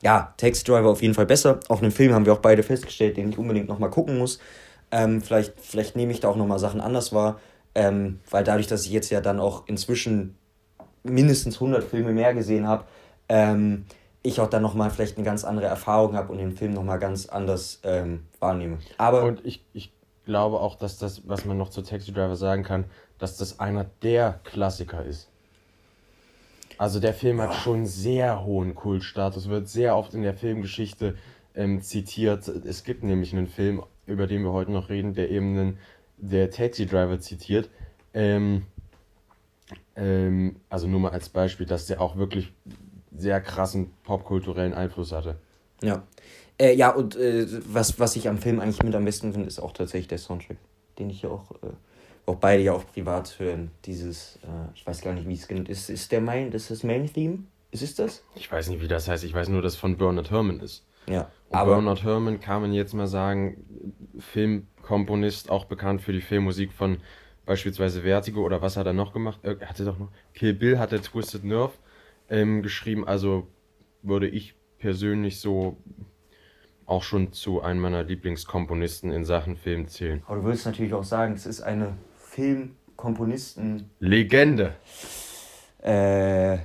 ja, 0.02 0.34
Taxi 0.38 0.64
Driver 0.64 0.90
auf 0.90 1.02
jeden 1.02 1.14
Fall 1.14 1.26
besser. 1.26 1.60
Auch 1.70 1.82
einen 1.82 1.92
Film 1.92 2.14
haben 2.14 2.26
wir 2.26 2.34
auch 2.34 2.40
beide 2.40 2.64
festgestellt, 2.64 3.18
den 3.18 3.30
ich 3.30 3.38
unbedingt 3.38 3.68
nochmal 3.68 3.90
gucken 3.90 4.18
muss. 4.18 4.40
Ähm, 4.92 5.22
vielleicht, 5.22 5.60
vielleicht 5.60 5.96
nehme 5.96 6.12
ich 6.12 6.20
da 6.20 6.30
auch 6.30 6.36
nochmal 6.36 6.60
Sachen 6.60 6.82
anders 6.82 7.14
wahr, 7.14 7.40
ähm, 7.76 8.20
weil 8.30 8.44
dadurch, 8.44 8.68
dass 8.68 8.86
ich 8.86 8.92
jetzt 8.92 9.10
ja 9.10 9.22
dann 9.22 9.40
auch 9.40 9.68
inzwischen 9.68 10.36
mindestens 11.04 11.56
100 11.56 11.84
Filme 11.84 12.12
mehr 12.12 12.34
gesehen 12.34 12.68
habe, 12.68 12.86
ähm, 13.28 13.86
ich 14.22 14.42
auch 14.42 14.50
dann 14.50 14.62
nochmal 14.62 14.90
vielleicht 14.90 15.18
eine 15.18 15.26
ganz 15.26 15.46
andere 15.46 15.68
Erfahrung 15.68 16.16
habe 16.16 16.32
und 16.32 16.40
den 16.40 16.52
Film 16.52 16.74
nochmal 16.74 17.00
ganz 17.00 17.28
anders 17.28 17.80
ähm, 17.84 18.26
wahrnehme. 18.40 18.80
Aber 18.98 19.24
und 19.24 19.46
ich, 19.46 19.64
ich 19.74 19.94
glaube 20.26 20.60
auch, 20.60 20.76
dass 20.76 20.98
das, 20.98 21.28
was 21.28 21.46
man 21.46 21.58
noch 21.58 21.70
zu 21.70 21.82
Taxi 21.82 22.12
Driver 22.12 22.36
sagen 22.36 22.64
kann, 22.64 22.86
dass 23.18 23.38
das 23.38 23.60
einer 23.60 23.86
der 24.02 24.40
Klassiker 24.44 25.06
ist. 25.06 25.30
Also 26.78 27.00
der 27.00 27.14
Film 27.14 27.42
hat 27.42 27.54
schon 27.56 27.86
sehr 27.86 28.46
hohen 28.46 28.74
Kultstatus, 28.74 29.50
wird 29.50 29.68
sehr 29.68 29.98
oft 29.98 30.14
in 30.14 30.22
der 30.22 30.34
Filmgeschichte 30.34 31.16
ähm, 31.54 31.82
zitiert. 31.82 32.48
Es 32.48 32.86
gibt 32.86 33.04
nämlich 33.04 33.34
einen 33.34 33.48
Film, 33.48 33.84
über 34.10 34.28
den 34.28 34.44
wir 34.44 34.52
heute 34.52 34.72
noch 34.72 34.90
reden, 34.90 35.14
der 35.14 35.30
eben 35.30 35.58
einen, 35.58 35.78
der 36.18 36.50
Taxi 36.52 36.86
Driver 36.86 37.20
zitiert. 37.20 37.70
Ähm, 38.14 38.64
ähm, 39.96 40.56
also 40.70 40.88
nur 40.88 41.00
mal 41.00 41.12
als 41.12 41.30
Beispiel, 41.30 41.66
dass 41.66 41.86
der 41.86 42.02
auch 42.02 42.18
wirklich 42.18 42.54
sehr 43.16 43.42
krassen 43.42 43.92
popkulturellen 44.04 44.74
Einfluss 44.74 45.12
hatte. 45.12 45.38
Ja. 45.82 46.04
Äh, 46.60 46.76
ja, 46.76 46.90
und 46.90 47.16
äh, 47.16 47.48
was, 47.68 48.00
was 48.00 48.16
ich 48.16 48.28
am 48.28 48.38
Film 48.38 48.60
eigentlich 48.60 48.84
mit 48.84 48.94
am 48.96 49.06
besten 49.06 49.32
finde, 49.32 49.48
ist 49.48 49.60
auch 49.60 49.72
tatsächlich 49.72 50.08
der 50.08 50.18
Soundtrack, 50.18 50.58
den 50.98 51.10
ich 51.10 51.22
ja 51.22 51.30
auch, 51.30 51.52
äh, 51.64 51.72
auch 52.26 52.36
beide 52.36 52.62
ja 52.62 52.74
auch 52.74 52.86
privat 52.86 53.40
hören. 53.40 53.72
Dieses, 53.86 54.40
äh, 54.44 54.76
ich 54.76 54.86
weiß 54.86 55.02
gar 55.02 55.14
nicht, 55.14 55.28
wie 55.28 55.34
es 55.34 55.48
genannt 55.48 55.70
ist. 55.70 55.90
Ist 55.90 56.12
der 56.12 56.22
Main, 56.22 56.52
das 56.52 56.64
ist 56.64 56.72
das 56.72 56.84
Main 56.84 57.12
Theme? 57.12 57.40
Ist 57.72 57.84
es 57.84 57.96
das? 57.96 58.24
Ich 58.36 58.52
weiß 58.52 58.70
nicht, 58.70 58.82
wie 58.82 58.88
das 58.88 59.08
heißt. 59.08 59.24
Ich 59.24 59.34
weiß 59.34 59.50
nur, 59.50 59.62
dass 59.62 59.74
es 59.74 59.80
von 59.80 59.98
Bernard 59.98 60.32
Herrmann 60.32 60.60
ist. 60.60 60.86
Ja. 61.08 61.30
Und 61.50 61.58
aber 61.58 61.76
Bernard 61.76 62.04
Herrmann 62.04 62.40
kann 62.40 62.62
man 62.62 62.74
jetzt 62.74 62.94
mal 62.94 63.08
sagen, 63.08 63.94
Filmkomponist, 64.20 65.50
auch 65.50 65.66
bekannt 65.66 66.02
für 66.02 66.14
die 66.14 66.22
Filmmusik 66.22 66.72
von 66.72 66.98
beispielsweise 67.46 68.04
Vertigo 68.04 68.44
oder 68.46 68.62
was 68.62 68.78
hat 68.78 68.86
er 68.86 68.94
noch 68.94 69.14
gemacht? 69.14 69.40
Er 69.42 69.60
hatte 69.68 69.84
doch 69.84 69.98
noch 69.98 70.12
Kill 70.36 70.54
Bill, 70.54 70.78
hat 70.78 70.94
er 70.94 71.02
Twisted 71.02 71.44
Nerve 71.44 71.74
ähm, 72.30 72.62
geschrieben. 72.62 73.08
Also 73.08 73.48
würde 74.04 74.28
ich 74.28 74.54
persönlich 74.78 75.40
so 75.40 75.78
auch 76.86 77.02
schon 77.04 77.34
zu 77.34 77.62
einem 77.62 77.82
meiner 77.82 78.04
Lieblingskomponisten 78.04 79.12
in 79.12 79.26
Sachen 79.26 79.58
Film 79.58 79.88
zählen. 79.88 80.22
Aber 80.28 80.38
du 80.38 80.44
würdest 80.44 80.66
natürlich 80.68 80.94
auch 80.94 81.04
sagen, 81.04 81.34
es 81.34 81.48
ist 81.48 81.62
eine 81.62 81.98
Filmkomponisten. 82.18 83.90
Legende. 84.00 84.76
Äh, 85.82 86.58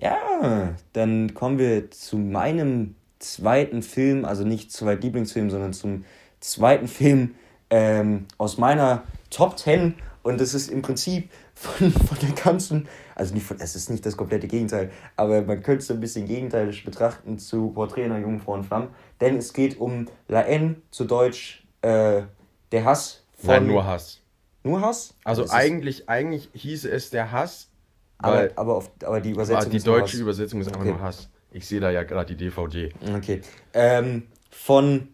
ja, 0.00 0.74
dann 0.92 1.34
kommen 1.34 1.58
wir 1.58 1.90
zu 1.90 2.16
meinem 2.18 2.94
zweiten 3.18 3.82
Film, 3.82 4.24
also 4.24 4.44
nicht 4.44 4.72
zweit 4.72 5.02
Lieblingsfilm, 5.02 5.50
sondern 5.50 5.72
zum 5.72 6.04
zweiten 6.40 6.88
Film 6.88 7.34
ähm, 7.70 8.26
aus 8.38 8.58
meiner 8.58 9.02
Top 9.30 9.58
10 9.58 9.94
und 10.22 10.40
das 10.40 10.54
ist 10.54 10.70
im 10.70 10.82
Prinzip 10.82 11.30
von, 11.54 11.90
von 11.90 12.18
der 12.20 12.30
ganzen, 12.30 12.88
also 13.14 13.34
nicht 13.34 13.46
von, 13.46 13.58
es 13.60 13.74
ist 13.74 13.90
nicht 13.90 14.04
das 14.06 14.16
komplette 14.16 14.46
Gegenteil, 14.46 14.90
aber 15.16 15.42
man 15.42 15.62
könnte 15.62 15.82
es 15.82 15.90
ein 15.90 16.00
bisschen 16.00 16.26
gegenteilisch 16.26 16.84
betrachten 16.84 17.38
zu 17.38 17.70
Porträt 17.70 18.04
einer 18.04 18.18
jungen 18.18 18.40
Frau 18.40 18.56
in 18.56 18.64
Flammen, 18.64 18.88
denn 19.20 19.36
es 19.36 19.52
geht 19.52 19.78
um 19.80 20.06
La 20.28 20.42
N, 20.42 20.82
zu 20.90 21.04
Deutsch 21.04 21.64
äh, 21.82 22.22
der 22.72 22.84
Hass 22.84 23.24
von... 23.34 23.48
Nein, 23.48 23.66
nur 23.66 23.86
Hass. 23.86 24.20
Nur 24.62 24.80
Hass? 24.80 25.14
Also, 25.24 25.48
eigentlich, 25.50 26.08
eigentlich 26.08 26.50
hieße 26.52 26.90
es 26.90 27.10
der 27.10 27.32
Hass, 27.32 27.68
aber, 28.18 28.50
aber, 28.56 28.76
auf, 28.76 28.90
aber 29.04 29.20
die 29.20 29.30
Übersetzung 29.30 29.62
aber 29.62 29.70
die 29.70 29.80
deutsche. 29.80 30.18
Übersetzung 30.18 30.60
ist 30.60 30.66
einfach 30.66 30.80
okay. 30.80 30.90
nur 30.90 31.00
Hass. 31.00 31.28
Ich 31.58 31.66
sehe 31.66 31.80
da 31.80 31.90
ja 31.90 32.04
gerade 32.04 32.34
die 32.34 32.36
DVD. 32.36 32.90
Okay. 33.16 33.40
Ähm, 33.74 34.22
von 34.50 35.08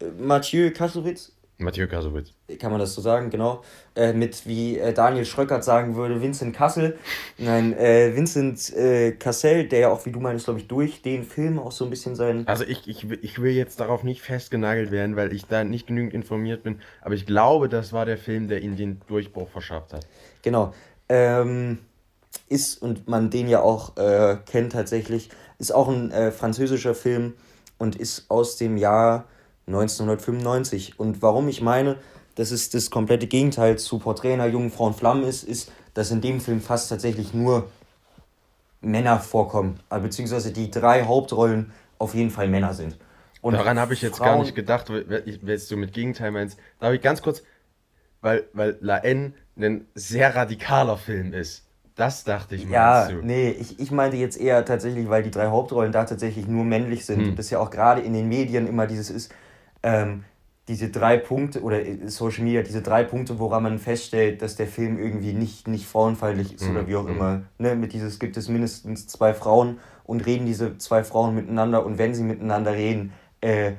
äh, 0.00 0.04
Mathieu 0.18 0.70
Kassowitz 0.70 1.32
Mathieu 1.58 1.86
Kassowitz. 1.86 2.34
Kann 2.58 2.70
man 2.70 2.80
das 2.80 2.94
so 2.94 3.00
sagen, 3.00 3.30
genau. 3.30 3.62
Äh, 3.94 4.12
mit, 4.12 4.46
wie 4.46 4.78
äh, 4.78 4.92
Daniel 4.92 5.24
Schröckert 5.24 5.64
sagen 5.64 5.96
würde, 5.96 6.20
Vincent 6.20 6.54
Kassel. 6.54 6.98
Nein, 7.38 7.72
äh, 7.78 8.14
Vincent 8.14 8.74
äh, 8.74 9.12
Cassel, 9.12 9.66
der 9.66 9.78
ja 9.78 9.88
auch, 9.88 10.04
wie 10.04 10.12
du 10.12 10.20
meinst, 10.20 10.44
glaube 10.44 10.60
ich, 10.60 10.68
durch 10.68 11.00
den 11.00 11.24
Film 11.24 11.58
auch 11.58 11.72
so 11.72 11.84
ein 11.84 11.90
bisschen 11.90 12.14
sein. 12.14 12.46
Also 12.46 12.64
ich, 12.64 12.86
ich, 12.86 13.10
ich 13.10 13.40
will 13.40 13.52
jetzt 13.52 13.80
darauf 13.80 14.02
nicht 14.02 14.20
festgenagelt 14.20 14.90
werden, 14.90 15.16
weil 15.16 15.32
ich 15.32 15.46
da 15.46 15.64
nicht 15.64 15.86
genügend 15.86 16.12
informiert 16.12 16.62
bin. 16.62 16.80
Aber 17.00 17.14
ich 17.14 17.24
glaube, 17.24 17.70
das 17.70 17.94
war 17.94 18.04
der 18.04 18.18
Film, 18.18 18.48
der 18.48 18.60
ihm 18.60 18.76
den 18.76 19.00
Durchbruch 19.06 19.48
verschafft 19.48 19.94
hat. 19.94 20.06
Genau. 20.42 20.74
Ähm, 21.08 21.78
ist, 22.48 22.82
und 22.82 23.08
man 23.08 23.30
den 23.30 23.48
ja 23.48 23.62
auch 23.62 23.96
äh, 23.96 24.36
kennt 24.44 24.72
tatsächlich, 24.72 25.30
ist 25.58 25.72
auch 25.72 25.88
ein 25.88 26.10
äh, 26.10 26.30
französischer 26.30 26.94
Film 26.94 27.34
und 27.78 27.96
ist 27.96 28.30
aus 28.30 28.56
dem 28.56 28.76
Jahr 28.76 29.24
1995. 29.66 30.98
Und 30.98 31.22
warum 31.22 31.48
ich 31.48 31.60
meine, 31.60 31.96
dass 32.34 32.50
es 32.50 32.70
das 32.70 32.90
komplette 32.90 33.26
Gegenteil 33.26 33.78
zu 33.78 33.98
Porträt 33.98 34.34
einer 34.34 34.46
jungen 34.46 34.70
Frau 34.70 34.88
in 34.88 34.94
Flammen 34.94 35.24
ist, 35.24 35.42
ist, 35.42 35.72
dass 35.94 36.10
in 36.10 36.20
dem 36.20 36.40
Film 36.40 36.60
fast 36.60 36.88
tatsächlich 36.88 37.32
nur 37.32 37.68
Männer 38.80 39.18
vorkommen. 39.18 39.80
Äh, 39.90 40.00
beziehungsweise 40.00 40.52
die 40.52 40.70
drei 40.70 41.04
Hauptrollen 41.04 41.72
auf 41.98 42.14
jeden 42.14 42.30
Fall 42.30 42.48
Männer 42.48 42.74
sind. 42.74 42.96
Und 43.40 43.54
Daran 43.54 43.78
habe 43.78 43.94
ich 43.94 44.02
jetzt 44.02 44.18
Frauen, 44.18 44.28
gar 44.28 44.38
nicht 44.40 44.54
gedacht, 44.54 44.88
wenn 44.90 45.60
du 45.68 45.76
mit 45.76 45.92
Gegenteil 45.92 46.30
meinst. 46.30 46.58
Da 46.80 46.86
habe 46.86 46.96
ich 46.96 47.02
ganz 47.02 47.22
kurz, 47.22 47.42
weil, 48.20 48.44
weil 48.52 48.76
La 48.80 48.98
N 48.98 49.34
ein 49.56 49.86
sehr 49.94 50.34
radikaler 50.34 50.96
Film 50.96 51.32
ist. 51.32 51.65
Das 51.96 52.24
dachte 52.24 52.54
ich 52.54 52.66
mir. 52.66 52.74
Ja, 52.74 53.08
du. 53.08 53.22
nee, 53.22 53.50
ich, 53.50 53.80
ich 53.80 53.90
meinte 53.90 54.18
jetzt 54.18 54.38
eher 54.38 54.64
tatsächlich, 54.64 55.08
weil 55.08 55.22
die 55.22 55.30
drei 55.30 55.46
Hauptrollen 55.46 55.92
da 55.92 56.04
tatsächlich 56.04 56.46
nur 56.46 56.64
männlich 56.64 57.06
sind. 57.06 57.20
Hm. 57.20 57.36
Das 57.36 57.50
ja 57.50 57.58
auch 57.58 57.70
gerade 57.70 58.02
in 58.02 58.12
den 58.12 58.28
Medien 58.28 58.68
immer 58.68 58.86
dieses 58.86 59.10
ist, 59.10 59.34
ähm, 59.82 60.24
diese 60.68 60.90
drei 60.90 61.16
Punkte 61.16 61.62
oder 61.62 61.84
äh, 61.84 62.08
Social 62.08 62.44
Media, 62.44 62.62
diese 62.62 62.82
drei 62.82 63.02
Punkte, 63.02 63.38
woran 63.38 63.62
man 63.62 63.78
feststellt, 63.78 64.42
dass 64.42 64.56
der 64.56 64.66
Film 64.66 64.98
irgendwie 64.98 65.32
nicht, 65.32 65.68
nicht 65.68 65.86
frauenfeindlich 65.86 66.54
ist 66.54 66.68
oder 66.68 66.86
wie 66.86 66.96
auch 66.96 67.04
mhm. 67.04 67.16
immer. 67.16 67.42
Ne, 67.58 67.74
mit 67.76 67.92
dieses 67.92 68.18
gibt 68.18 68.36
es 68.36 68.48
mindestens 68.48 69.06
zwei 69.06 69.32
Frauen 69.32 69.78
und 70.04 70.26
reden 70.26 70.44
diese 70.44 70.76
zwei 70.78 71.02
Frauen 71.02 71.34
miteinander 71.34 71.86
und 71.86 71.98
wenn 71.98 72.14
sie 72.14 72.24
miteinander 72.24 72.74
reden, 72.74 73.12
äh, 73.40 73.72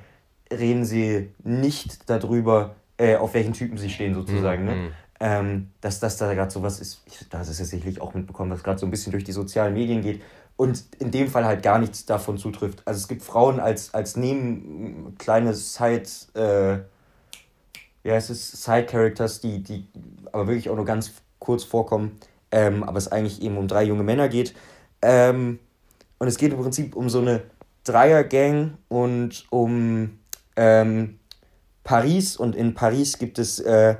reden 0.51 0.85
sie 0.85 1.29
nicht 1.43 2.09
darüber, 2.09 2.75
äh, 2.97 3.15
auf 3.15 3.33
welchen 3.33 3.53
Typen 3.53 3.77
sie 3.77 3.89
stehen 3.89 4.13
sozusagen. 4.13 4.65
Ne? 4.65 4.91
Ähm, 5.19 5.71
dass 5.81 5.99
das 5.99 6.17
da 6.17 6.33
gerade 6.33 6.51
sowas 6.51 6.79
ist, 6.79 7.01
da 7.31 7.39
hast 7.39 7.49
es 7.49 7.57
sicherlich 7.57 7.99
auch 8.01 8.13
mitbekommen, 8.13 8.51
was 8.51 8.63
gerade 8.63 8.79
so 8.79 8.85
ein 8.85 8.91
bisschen 8.91 9.11
durch 9.11 9.23
die 9.23 9.31
sozialen 9.31 9.73
Medien 9.73 10.01
geht 10.01 10.21
und 10.57 10.83
in 10.99 11.11
dem 11.11 11.27
Fall 11.27 11.45
halt 11.45 11.63
gar 11.63 11.79
nichts 11.79 12.05
davon 12.05 12.37
zutrifft. 12.37 12.81
Also 12.85 12.99
es 12.99 13.07
gibt 13.07 13.23
Frauen 13.23 13.59
als, 13.59 13.93
als 13.93 14.15
neben 14.15 15.15
kleine 15.17 15.53
Side, 15.53 16.03
äh, 16.35 16.79
ja, 18.03 18.15
es 18.15 18.29
ist 18.29 18.63
Side-Characters, 18.63 19.39
die, 19.41 19.63
die 19.63 19.87
aber 20.31 20.47
wirklich 20.47 20.69
auch 20.69 20.75
nur 20.75 20.85
ganz 20.85 21.13
kurz 21.39 21.63
vorkommen, 21.63 22.19
ähm, 22.51 22.83
aber 22.83 22.97
es 22.97 23.11
eigentlich 23.11 23.41
eben 23.41 23.57
um 23.57 23.67
drei 23.67 23.83
junge 23.83 24.03
Männer 24.03 24.29
geht. 24.29 24.55
Ähm, 25.01 25.59
und 26.17 26.27
es 26.27 26.37
geht 26.37 26.51
im 26.51 26.59
Prinzip 26.59 26.95
um 26.95 27.09
so 27.09 27.21
eine 27.21 27.43
Dreier-Gang 27.83 28.77
und 28.87 29.45
um 29.51 30.19
ähm, 30.55 31.19
Paris 31.83 32.35
und 32.35 32.55
in 32.55 32.73
Paris 32.73 33.19
gibt 33.19 33.37
es 33.37 33.59
äh, 33.59 33.95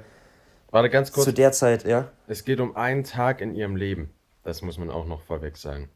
Warte 0.78 0.92
ganz 0.92 1.12
kurz. 1.12 1.26
Zu 1.26 1.34
der 1.34 1.52
Zeit, 1.54 1.86
ja. 1.86 2.12
Es 2.28 2.46
geht 2.46 2.60
um 2.60 2.76
einen 2.76 3.04
Tag 3.04 3.42
in 3.42 3.56
ihrem 3.56 3.76
Leben. 3.76 4.14
Das 4.44 4.62
muss 4.62 4.78
man 4.78 4.92
auch 4.92 5.08
noch 5.08 5.22
vorweg 5.22 5.58
sagen. 5.58 5.90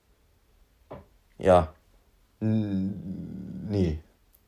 Ja. 1.38 1.72
Nee. 2.40 4.00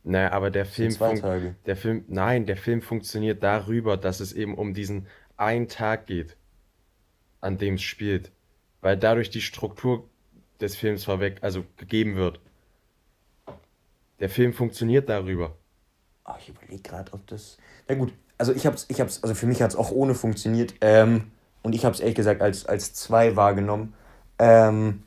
Naja, 0.03 0.31
aber 0.31 0.49
der 0.49 0.65
Film, 0.65 0.89
zwei 0.89 1.13
Tage. 1.19 1.53
der 1.67 1.75
Film, 1.75 2.05
nein, 2.07 2.47
der 2.47 2.57
Film 2.57 2.81
funktioniert 2.81 3.43
darüber, 3.43 3.95
dass 3.95 4.21
es 4.21 4.33
eben 4.33 4.57
um 4.57 4.73
diesen 4.73 5.05
einen 5.37 5.67
Tag 5.67 6.07
geht, 6.07 6.35
an 7.39 7.59
dem 7.59 7.75
es 7.75 7.83
spielt, 7.83 8.31
weil 8.81 8.97
dadurch 8.97 9.29
die 9.29 9.41
Struktur 9.41 10.09
des 10.59 10.75
Films 10.75 11.03
vorweg, 11.03 11.37
also 11.41 11.63
gegeben 11.77 12.15
wird. 12.15 12.39
Der 14.19 14.29
Film 14.29 14.53
funktioniert 14.53 15.09
darüber. 15.09 15.55
Ach, 16.23 16.39
ich 16.39 16.49
überlege 16.49 16.81
gerade, 16.81 17.13
ob 17.13 17.27
das. 17.27 17.59
Na 17.87 17.93
gut, 17.93 18.11
also 18.43 18.51
ich 18.51 18.65
hab's, 18.65 18.85
ich 18.89 18.99
hab's, 18.99 19.23
also 19.23 19.35
für 19.35 19.45
mich 19.45 19.61
hat 19.61 19.71
es 19.71 19.77
auch 19.77 19.89
ohne 19.91 20.15
funktioniert. 20.15 20.73
Ähm, 20.81 21.31
und 21.61 21.73
ich 21.73 21.85
habe 21.85 21.95
es 21.95 22.01
ehrlich 22.01 22.15
gesagt 22.15 22.41
als, 22.41 22.65
als 22.65 22.93
zwei 22.93 23.37
wahrgenommen. 23.37 23.93
Ähm, 24.37 25.03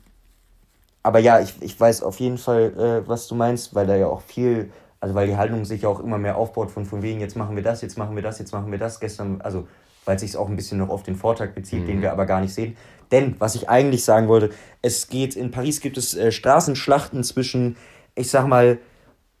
aber 1.03 1.19
ja, 1.19 1.39
ich, 1.39 1.53
ich 1.61 1.79
weiß 1.79 2.01
auf 2.01 2.19
jeden 2.19 2.39
Fall, 2.39 3.03
äh, 3.05 3.07
was 3.07 3.27
du 3.27 3.35
meinst, 3.35 3.75
weil 3.75 3.85
da 3.85 3.95
ja 3.95 4.07
auch 4.07 4.21
viel, 4.21 4.71
also 4.99 5.13
weil 5.13 5.27
die 5.27 5.37
Haltung 5.37 5.65
sich 5.65 5.83
ja 5.83 5.89
auch 5.89 5.99
immer 5.99 6.17
mehr 6.17 6.35
aufbaut 6.35 6.71
von, 6.71 6.87
von 6.87 7.03
wegen, 7.03 7.19
jetzt 7.19 7.35
machen 7.35 7.55
wir 7.55 7.61
das, 7.61 7.83
jetzt 7.83 7.95
machen 7.95 8.15
wir 8.15 8.23
das, 8.23 8.39
jetzt 8.39 8.53
machen 8.53 8.71
wir 8.71 8.79
das. 8.79 8.99
Gestern, 8.99 9.39
also 9.41 9.67
weil 10.05 10.15
es 10.15 10.21
sich 10.21 10.35
auch 10.35 10.49
ein 10.49 10.55
bisschen 10.55 10.79
noch 10.79 10.89
auf 10.89 11.03
den 11.03 11.15
Vortag 11.15 11.53
bezieht, 11.53 11.83
mhm. 11.83 11.85
den 11.85 12.01
wir 12.01 12.11
aber 12.11 12.25
gar 12.25 12.41
nicht 12.41 12.55
sehen. 12.55 12.75
Denn, 13.11 13.35
was 13.37 13.53
ich 13.53 13.69
eigentlich 13.69 14.03
sagen 14.03 14.29
wollte, 14.29 14.49
es 14.81 15.09
geht, 15.09 15.35
in 15.35 15.51
Paris 15.51 15.79
gibt 15.79 15.97
es 15.97 16.15
äh, 16.15 16.31
Straßenschlachten 16.31 17.23
zwischen, 17.23 17.77
ich 18.15 18.31
sag 18.31 18.47
mal, 18.47 18.79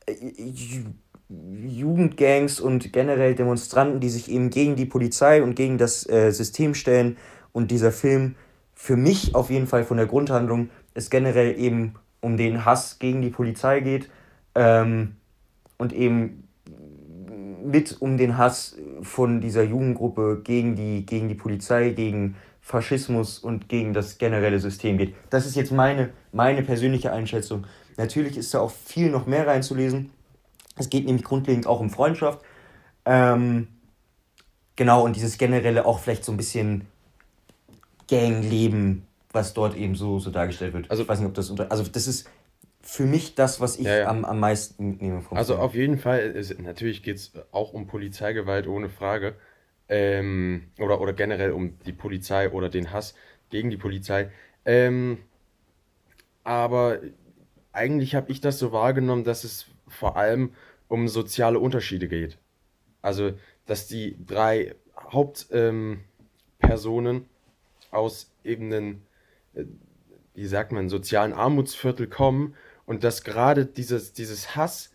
äh, 0.05 0.13
Jugendgangs 1.29 2.59
und 2.59 2.93
generell 2.93 3.35
Demonstranten, 3.35 3.99
die 3.99 4.09
sich 4.09 4.31
eben 4.31 4.49
gegen 4.49 4.75
die 4.75 4.85
Polizei 4.85 5.43
und 5.43 5.55
gegen 5.55 5.77
das 5.77 6.07
äh, 6.09 6.31
System 6.31 6.73
stellen. 6.73 7.17
Und 7.51 7.71
dieser 7.71 7.91
Film, 7.91 8.35
für 8.73 8.95
mich 8.95 9.35
auf 9.35 9.49
jeden 9.49 9.67
Fall 9.67 9.83
von 9.83 9.97
der 9.97 10.05
Grundhandlung, 10.05 10.69
es 10.93 11.09
generell 11.09 11.59
eben 11.59 11.95
um 12.21 12.37
den 12.37 12.65
Hass 12.65 12.99
gegen 12.99 13.21
die 13.21 13.29
Polizei 13.29 13.81
geht 13.81 14.09
ähm, 14.55 15.15
und 15.77 15.93
eben 15.93 16.47
mit 17.63 17.97
um 17.99 18.17
den 18.17 18.37
Hass 18.37 18.77
von 19.01 19.41
dieser 19.41 19.63
Jugendgruppe 19.63 20.41
gegen 20.43 20.75
die, 20.75 21.05
gegen 21.05 21.27
die 21.27 21.35
Polizei, 21.35 21.89
gegen 21.89 22.35
Faschismus 22.61 23.39
und 23.39 23.69
gegen 23.69 23.93
das 23.93 24.17
generelle 24.17 24.59
System 24.59 24.97
geht. 24.97 25.15
Das 25.29 25.45
ist 25.45 25.55
jetzt 25.55 25.71
meine, 25.71 26.09
meine 26.31 26.63
persönliche 26.63 27.11
Einschätzung. 27.11 27.65
Natürlich 27.97 28.37
ist 28.37 28.53
da 28.53 28.59
auch 28.59 28.71
viel 28.71 29.09
noch 29.09 29.25
mehr 29.25 29.47
reinzulesen. 29.47 30.11
Es 30.77 30.89
geht 30.89 31.05
nämlich 31.05 31.23
grundlegend 31.23 31.67
auch 31.67 31.79
um 31.79 31.89
Freundschaft. 31.89 32.41
Ähm, 33.05 33.67
genau, 34.75 35.03
und 35.03 35.15
dieses 35.15 35.37
generelle 35.37 35.85
auch 35.85 35.99
vielleicht 35.99 36.23
so 36.23 36.31
ein 36.31 36.37
bisschen 36.37 36.85
Gangleben 38.09 39.07
was 39.37 39.53
dort 39.53 39.75
eben 39.75 39.95
so, 39.95 40.19
so 40.19 40.31
dargestellt 40.31 40.73
wird. 40.73 40.89
Also, 40.89 41.03
ich 41.03 41.09
weiß 41.09 41.19
nicht, 41.19 41.27
ob 41.27 41.33
das 41.35 41.49
unter. 41.49 41.71
Also, 41.71 41.83
das 41.83 42.07
ist 42.07 42.29
für 42.81 43.03
mich 43.03 43.35
das, 43.35 43.59
was 43.59 43.77
ich 43.77 43.85
ja, 43.85 43.99
ja. 43.99 44.07
Am, 44.07 44.25
am 44.25 44.39
meisten 44.39 44.91
mitnehme 44.91 45.21
vom 45.21 45.37
Also 45.37 45.53
Film. 45.53 45.65
auf 45.65 45.75
jeden 45.75 45.97
Fall, 45.97 46.19
ist, 46.19 46.59
natürlich 46.59 47.03
geht 47.03 47.17
es 47.17 47.33
auch 47.51 47.73
um 47.73 47.87
Polizeigewalt, 47.87 48.67
ohne 48.67 48.89
Frage. 48.89 49.35
Ähm, 49.89 50.71
oder, 50.79 50.99
oder 50.99 51.13
generell 51.13 51.51
um 51.51 51.77
die 51.85 51.93
Polizei 51.93 52.49
oder 52.51 52.69
den 52.69 52.91
Hass 52.91 53.15
gegen 53.49 53.69
die 53.69 53.77
Polizei. 53.77 54.31
Ähm, 54.65 55.19
aber 56.43 56.99
eigentlich 57.71 58.15
habe 58.15 58.31
ich 58.31 58.41
das 58.41 58.59
so 58.59 58.71
wahrgenommen, 58.71 59.23
dass 59.23 59.43
es 59.43 59.67
vor 59.87 60.17
allem 60.17 60.53
um 60.87 61.07
soziale 61.07 61.59
Unterschiede 61.59 62.07
geht. 62.07 62.37
Also, 63.01 63.33
dass 63.65 63.87
die 63.87 64.17
drei 64.25 64.75
Hauptpersonen 64.97 67.15
ähm, 67.15 67.25
aus 67.91 68.31
eben 68.43 68.73
einem, 68.73 69.01
äh, 69.53 69.63
wie 70.33 70.47
sagt 70.47 70.71
man, 70.71 70.89
sozialen 70.89 71.33
Armutsviertel 71.33 72.07
kommen 72.07 72.55
und 72.85 73.03
dass 73.03 73.23
gerade 73.23 73.65
dieses, 73.65 74.13
dieses 74.13 74.55
Hass 74.55 74.91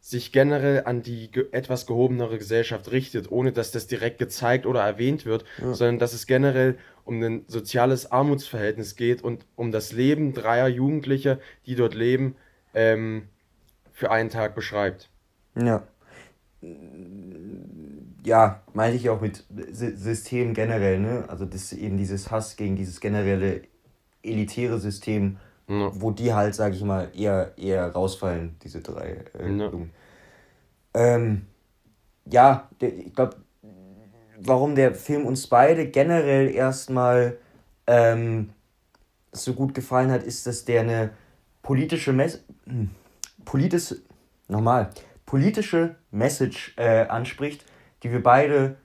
sich 0.00 0.32
generell 0.32 0.84
an 0.84 1.02
die 1.02 1.30
ge 1.30 1.46
etwas 1.52 1.86
gehobenere 1.86 2.36
Gesellschaft 2.36 2.92
richtet, 2.92 3.32
ohne 3.32 3.52
dass 3.52 3.70
das 3.70 3.86
direkt 3.86 4.18
gezeigt 4.18 4.66
oder 4.66 4.82
erwähnt 4.82 5.24
wird, 5.24 5.46
ja. 5.58 5.72
sondern 5.72 5.98
dass 5.98 6.12
es 6.12 6.26
generell 6.26 6.76
um 7.04 7.22
ein 7.22 7.44
soziales 7.48 8.12
Armutsverhältnis 8.12 8.96
geht 8.96 9.22
und 9.22 9.46
um 9.56 9.72
das 9.72 9.92
Leben 9.92 10.34
dreier 10.34 10.68
Jugendlicher, 10.68 11.38
die 11.64 11.74
dort 11.74 11.94
leben, 11.94 12.36
ähm, 12.74 13.28
für 13.92 14.10
einen 14.10 14.28
Tag 14.28 14.54
beschreibt. 14.54 15.08
Ja. 15.56 15.82
Ja, 18.24 18.62
meine 18.72 18.96
ich 18.96 19.10
auch 19.10 19.20
mit 19.20 19.44
System 19.70 20.54
generell, 20.54 20.98
ne? 20.98 21.24
Also 21.28 21.44
das 21.44 21.72
eben 21.72 21.98
dieses 21.98 22.30
Hass 22.30 22.56
gegen 22.56 22.76
dieses 22.76 23.00
generelle 23.00 23.62
elitäre 24.22 24.78
System, 24.78 25.36
ja. 25.68 25.90
Wo 25.94 26.10
die 26.10 26.32
halt, 26.34 26.54
sag 26.54 26.74
ich 26.74 26.82
mal, 26.82 27.10
eher, 27.16 27.56
eher 27.56 27.90
rausfallen, 27.90 28.56
diese 28.62 28.82
drei 28.82 29.24
äh, 29.38 29.50
ja. 29.50 29.72
Ähm, 30.92 31.46
ja, 32.26 32.68
ich 32.80 33.14
glaube, 33.14 33.36
warum 34.40 34.74
der 34.74 34.94
Film 34.94 35.26
uns 35.26 35.46
beide 35.46 35.88
generell 35.88 36.50
erstmal 36.50 37.38
ähm, 37.86 38.50
so 39.32 39.54
gut 39.54 39.74
gefallen 39.74 40.10
hat, 40.10 40.22
ist, 40.22 40.46
dass 40.46 40.64
der 40.64 40.82
eine 40.82 41.10
politische 41.62 42.12
Mess 42.12 42.44
hm, 42.66 42.90
politische, 43.44 44.02
nochmal, 44.48 44.90
politische 45.34 45.96
Message 46.12 46.74
äh, 46.76 47.08
anspricht, 47.08 47.64
die 48.04 48.12
wir 48.12 48.22
beide, 48.22 48.76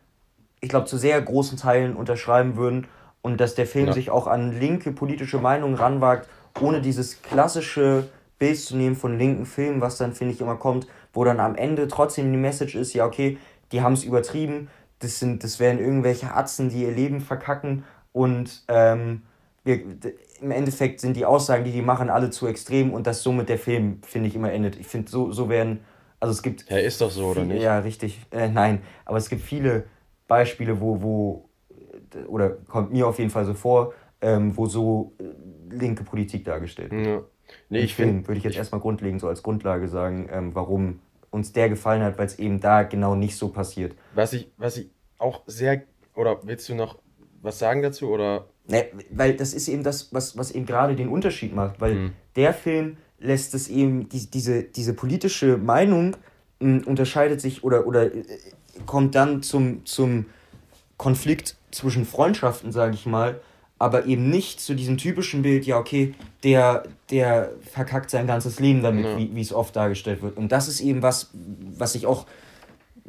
ich 0.62 0.70
glaube, 0.70 0.88
zu 0.88 0.98
sehr 0.98 1.22
großen 1.22 1.60
Teilen 1.60 1.96
unterschreiben 1.96 2.56
würden 2.56 2.88
und 3.22 3.40
dass 3.40 3.54
der 3.54 3.68
Film 3.68 3.86
ja. 3.86 3.94
sich 3.94 4.10
auch 4.10 4.26
an 4.26 4.60
linke 4.60 4.92
politische 4.92 5.38
Meinungen 5.38 5.76
ranwagt 5.76 6.28
ohne 6.60 6.82
dieses 6.82 7.22
klassische 7.22 8.10
Bild 8.40 8.58
zu 8.58 8.76
nehmen 8.76 8.96
von 8.96 9.20
linken 9.20 9.46
Filmen, 9.46 9.80
was 9.80 9.98
dann, 9.98 10.14
finde 10.14 10.34
ich, 10.34 10.42
immer 10.42 10.56
kommt, 10.56 10.88
wo 11.14 11.24
dann 11.24 11.40
am 11.40 11.54
Ende 11.54 11.88
trotzdem 11.88 12.32
die 12.32 12.40
Message 12.40 12.74
ist, 12.74 12.96
ja, 12.96 13.06
okay, 13.06 13.38
die 13.72 13.84
haben 13.84 13.94
es 13.94 14.04
übertrieben, 14.04 14.70
das, 14.98 15.20
sind, 15.20 15.44
das 15.44 15.60
wären 15.60 15.78
irgendwelche 15.78 16.34
Atzen, 16.34 16.70
die 16.70 16.82
ihr 16.82 16.92
Leben 16.92 17.22
verkacken 17.22 17.84
und 18.12 18.64
ähm, 18.70 19.22
wir, 19.64 19.82
im 20.42 20.50
Endeffekt 20.50 21.00
sind 21.00 21.16
die 21.16 21.26
Aussagen, 21.26 21.64
die 21.64 21.72
die 21.72 21.84
machen, 21.84 22.10
alle 22.10 22.32
zu 22.32 22.48
extrem 22.48 22.92
und 22.92 23.06
dass 23.06 23.22
somit 23.22 23.50
der 23.50 23.60
Film, 23.60 24.00
finde 24.02 24.30
ich, 24.30 24.36
immer 24.36 24.52
endet. 24.52 24.78
Ich 24.78 24.88
finde, 24.88 25.12
so, 25.12 25.32
so 25.32 25.48
werden, 25.48 25.82
also 26.20 26.32
es 26.32 26.42
gibt... 26.42 26.70
Ja, 26.70 26.78
ist 26.78 27.02
doch 27.02 27.12
so, 27.12 27.34
viele, 27.34 27.46
oder 27.46 27.54
nicht? 27.54 27.64
Ja, 27.64 27.80
richtig. 27.80 28.20
Äh, 28.32 28.50
nein, 28.50 28.82
aber 29.06 29.18
es 29.18 29.30
gibt 29.30 29.42
viele 29.42 29.86
Beispiele, 30.28 30.80
wo, 30.80 31.02
wo, 31.02 31.50
oder 32.28 32.52
kommt 32.68 32.92
mir 32.92 33.08
auf 33.08 33.20
jeden 33.20 33.30
Fall 33.30 33.46
so 33.46 33.54
vor, 33.54 33.94
ähm, 34.22 34.56
wo 34.56 34.66
so 34.66 35.14
linke 35.70 36.04
Politik 36.04 36.46
dargestellt 36.46 36.92
wird. 36.92 37.06
Ja. 37.06 37.22
Nee, 37.70 37.80
ich 37.80 37.96
finde. 37.96 38.28
Würde 38.28 38.38
ich 38.38 38.44
jetzt 38.44 38.54
ich 38.54 38.60
erstmal 38.60 38.82
grundlegend 38.82 39.22
so 39.22 39.28
als 39.28 39.44
Grundlage 39.44 39.88
sagen, 39.88 40.30
ähm, 40.32 40.54
warum 40.54 41.00
uns 41.32 41.52
der 41.52 41.70
gefallen 41.70 42.04
hat, 42.04 42.18
weil 42.18 42.26
es 42.26 42.40
eben 42.40 42.60
da 42.60 42.84
genau 42.84 43.16
nicht 43.16 43.36
so 43.36 43.50
passiert. 43.50 43.96
Was 44.14 44.34
ich, 44.34 44.52
was 44.58 44.78
ich 44.78 44.90
auch 45.18 45.44
sehr. 45.46 45.84
Oder 46.16 46.40
willst 46.44 46.68
du 46.70 46.76
noch 46.76 47.00
was 47.42 47.60
sagen 47.60 47.82
dazu? 47.82 48.10
Oder? 48.10 48.48
Nee, 48.68 48.86
weil 49.12 49.36
das 49.36 49.54
ist 49.54 49.68
eben 49.68 49.84
das, 49.84 50.14
was, 50.14 50.38
was 50.38 50.52
eben 50.52 50.66
gerade 50.66 50.96
den 50.96 51.10
Unterschied 51.10 51.56
macht. 51.56 51.80
Weil 51.82 51.96
mhm. 51.96 52.14
der 52.36 52.54
Film 52.54 52.98
lässt 53.20 53.54
es 53.54 53.68
eben, 53.68 54.10
die, 54.10 54.30
diese, 54.30 54.64
diese 54.64 54.94
politische 54.94 55.58
Meinung 55.58 56.16
mh, 56.60 56.80
hm, 56.80 56.88
unterscheidet 56.88 57.42
sich 57.42 57.64
oder, 57.64 57.86
oder 57.88 58.14
äh, 58.14 58.24
kommt 58.86 59.16
dann 59.16 59.44
zum, 59.44 59.86
zum 59.86 60.26
Konflikt 60.98 61.56
zwischen 61.72 62.06
Freundschaften, 62.06 62.72
sage 62.72 62.94
ich 62.94 63.06
mal, 63.06 63.40
aber 63.78 64.06
eben 64.06 64.30
nicht 64.30 64.60
zu 64.60 64.76
diesem 64.76 64.98
typischen 64.98 65.42
Bild, 65.42 65.66
ja, 65.66 65.78
okay, 65.78 66.14
der, 66.44 66.84
der 67.10 67.52
verkackt 67.62 68.10
sein 68.10 68.28
ganzes 68.28 68.60
Leben 68.60 68.84
damit, 68.84 69.06
ja. 69.06 69.18
wie 69.18 69.42
es 69.42 69.54
oft 69.54 69.76
dargestellt 69.76 70.22
wird. 70.22 70.38
Und 70.38 70.52
das 70.52 70.68
ist 70.68 70.82
eben 70.82 71.02
was, 71.02 71.30
was 71.34 71.96
ich 71.96 72.06
auch, 72.06 72.26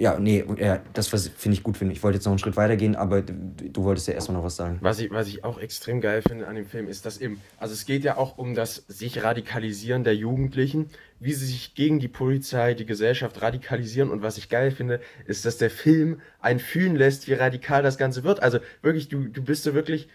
ja, 0.00 0.18
nee, 0.18 0.42
ja, 0.56 0.80
das 0.94 1.08
finde 1.08 1.54
ich 1.54 1.62
gut 1.62 1.76
finde. 1.76 1.92
Ich 1.92 2.02
wollte 2.02 2.16
jetzt 2.16 2.24
noch 2.24 2.32
einen 2.32 2.38
Schritt 2.38 2.56
weiter 2.56 2.76
gehen, 2.76 2.96
aber 2.96 3.20
du, 3.20 3.34
du 3.34 3.84
wolltest 3.84 4.08
ja 4.08 4.14
erstmal 4.14 4.38
noch 4.38 4.44
was 4.44 4.56
sagen. 4.56 4.78
Was 4.80 4.98
ich, 4.98 5.10
was 5.10 5.28
ich 5.28 5.44
auch 5.44 5.60
extrem 5.60 6.00
geil 6.00 6.22
finde 6.26 6.46
an 6.46 6.56
dem 6.56 6.64
Film, 6.64 6.88
ist, 6.88 7.04
dass 7.04 7.20
eben, 7.20 7.38
also 7.58 7.74
es 7.74 7.84
geht 7.84 8.02
ja 8.02 8.16
auch 8.16 8.38
um 8.38 8.54
das 8.54 8.76
sich 8.88 9.22
radikalisieren 9.22 10.02
der 10.02 10.16
Jugendlichen, 10.16 10.88
wie 11.18 11.34
sie 11.34 11.44
sich 11.44 11.74
gegen 11.74 12.00
die 12.00 12.08
Polizei, 12.08 12.72
die 12.72 12.86
Gesellschaft 12.86 13.42
radikalisieren. 13.42 14.10
Und 14.10 14.22
was 14.22 14.38
ich 14.38 14.48
geil 14.48 14.70
finde, 14.70 15.00
ist, 15.26 15.44
dass 15.44 15.58
der 15.58 15.68
Film 15.68 16.22
einen 16.40 16.60
fühlen 16.60 16.96
lässt, 16.96 17.28
wie 17.28 17.34
radikal 17.34 17.82
das 17.82 17.98
Ganze 17.98 18.24
wird. 18.24 18.42
Also 18.42 18.58
wirklich, 18.80 19.10
du, 19.10 19.28
du 19.28 19.42
bist 19.42 19.64
so 19.64 19.74
wirklich 19.74 20.08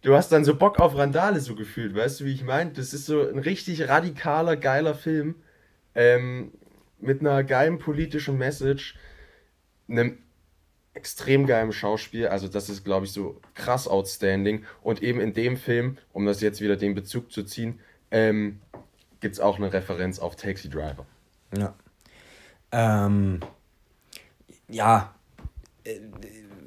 du 0.00 0.16
hast 0.16 0.32
dann 0.32 0.46
so 0.46 0.56
Bock 0.56 0.80
auf 0.80 0.96
Randale 0.96 1.40
so 1.40 1.54
gefühlt, 1.54 1.94
weißt 1.94 2.20
du, 2.20 2.24
wie 2.24 2.32
ich 2.32 2.42
meine? 2.42 2.70
Das 2.70 2.94
ist 2.94 3.04
so 3.04 3.28
ein 3.28 3.38
richtig 3.38 3.86
radikaler, 3.86 4.56
geiler 4.56 4.94
Film 4.94 5.34
ähm, 5.94 6.52
mit 7.00 7.20
einer 7.20 7.44
geilen 7.44 7.78
politischen 7.78 8.38
Message, 8.38 8.96
einem 9.88 10.18
extrem 10.94 11.46
geilen 11.46 11.72
Schauspiel. 11.72 12.28
Also 12.28 12.48
das 12.48 12.68
ist, 12.68 12.84
glaube 12.84 13.06
ich, 13.06 13.12
so 13.12 13.40
krass 13.54 13.88
outstanding. 13.88 14.64
Und 14.82 15.02
eben 15.02 15.20
in 15.20 15.32
dem 15.32 15.56
Film, 15.56 15.98
um 16.12 16.26
das 16.26 16.40
jetzt 16.40 16.60
wieder 16.60 16.76
den 16.76 16.94
Bezug 16.94 17.32
zu 17.32 17.44
ziehen, 17.44 17.80
ähm, 18.10 18.60
gibt 19.20 19.34
es 19.34 19.40
auch 19.40 19.56
eine 19.56 19.72
Referenz 19.72 20.18
auf 20.18 20.36
Taxi 20.36 20.68
Driver. 20.68 21.06
Ja. 21.56 21.74
Ähm, 22.72 23.40
ja. 24.68 25.14
Äh, 25.84 26.00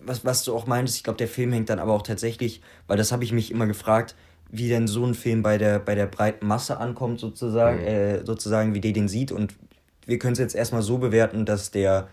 was, 0.05 0.25
was 0.25 0.43
du 0.43 0.53
auch 0.53 0.67
meintest, 0.67 0.97
ich 0.97 1.03
glaube, 1.03 1.17
der 1.17 1.29
Film 1.29 1.53
hängt 1.53 1.69
dann 1.69 1.79
aber 1.79 1.93
auch 1.93 2.01
tatsächlich, 2.01 2.61
weil 2.87 2.97
das 2.97 3.13
habe 3.13 3.23
ich 3.23 3.31
mich 3.31 3.51
immer 3.51 3.67
gefragt, 3.67 4.15
wie 4.49 4.67
denn 4.67 4.87
so 4.87 5.05
ein 5.05 5.13
Film 5.13 5.41
bei 5.41 5.57
der, 5.57 5.79
bei 5.79 5.95
der 5.95 6.07
breiten 6.07 6.45
Masse 6.45 6.77
ankommt, 6.77 7.19
sozusagen, 7.19 7.79
mhm. 7.79 7.87
äh, 7.87 8.25
sozusagen, 8.25 8.73
wie 8.73 8.81
der 8.81 8.91
den 8.91 9.07
sieht. 9.07 9.31
Und 9.31 9.55
wir 10.05 10.19
können 10.19 10.33
es 10.33 10.39
jetzt 10.39 10.55
erstmal 10.55 10.81
so 10.81 10.97
bewerten, 10.97 11.45
dass 11.45 11.71
der 11.71 12.07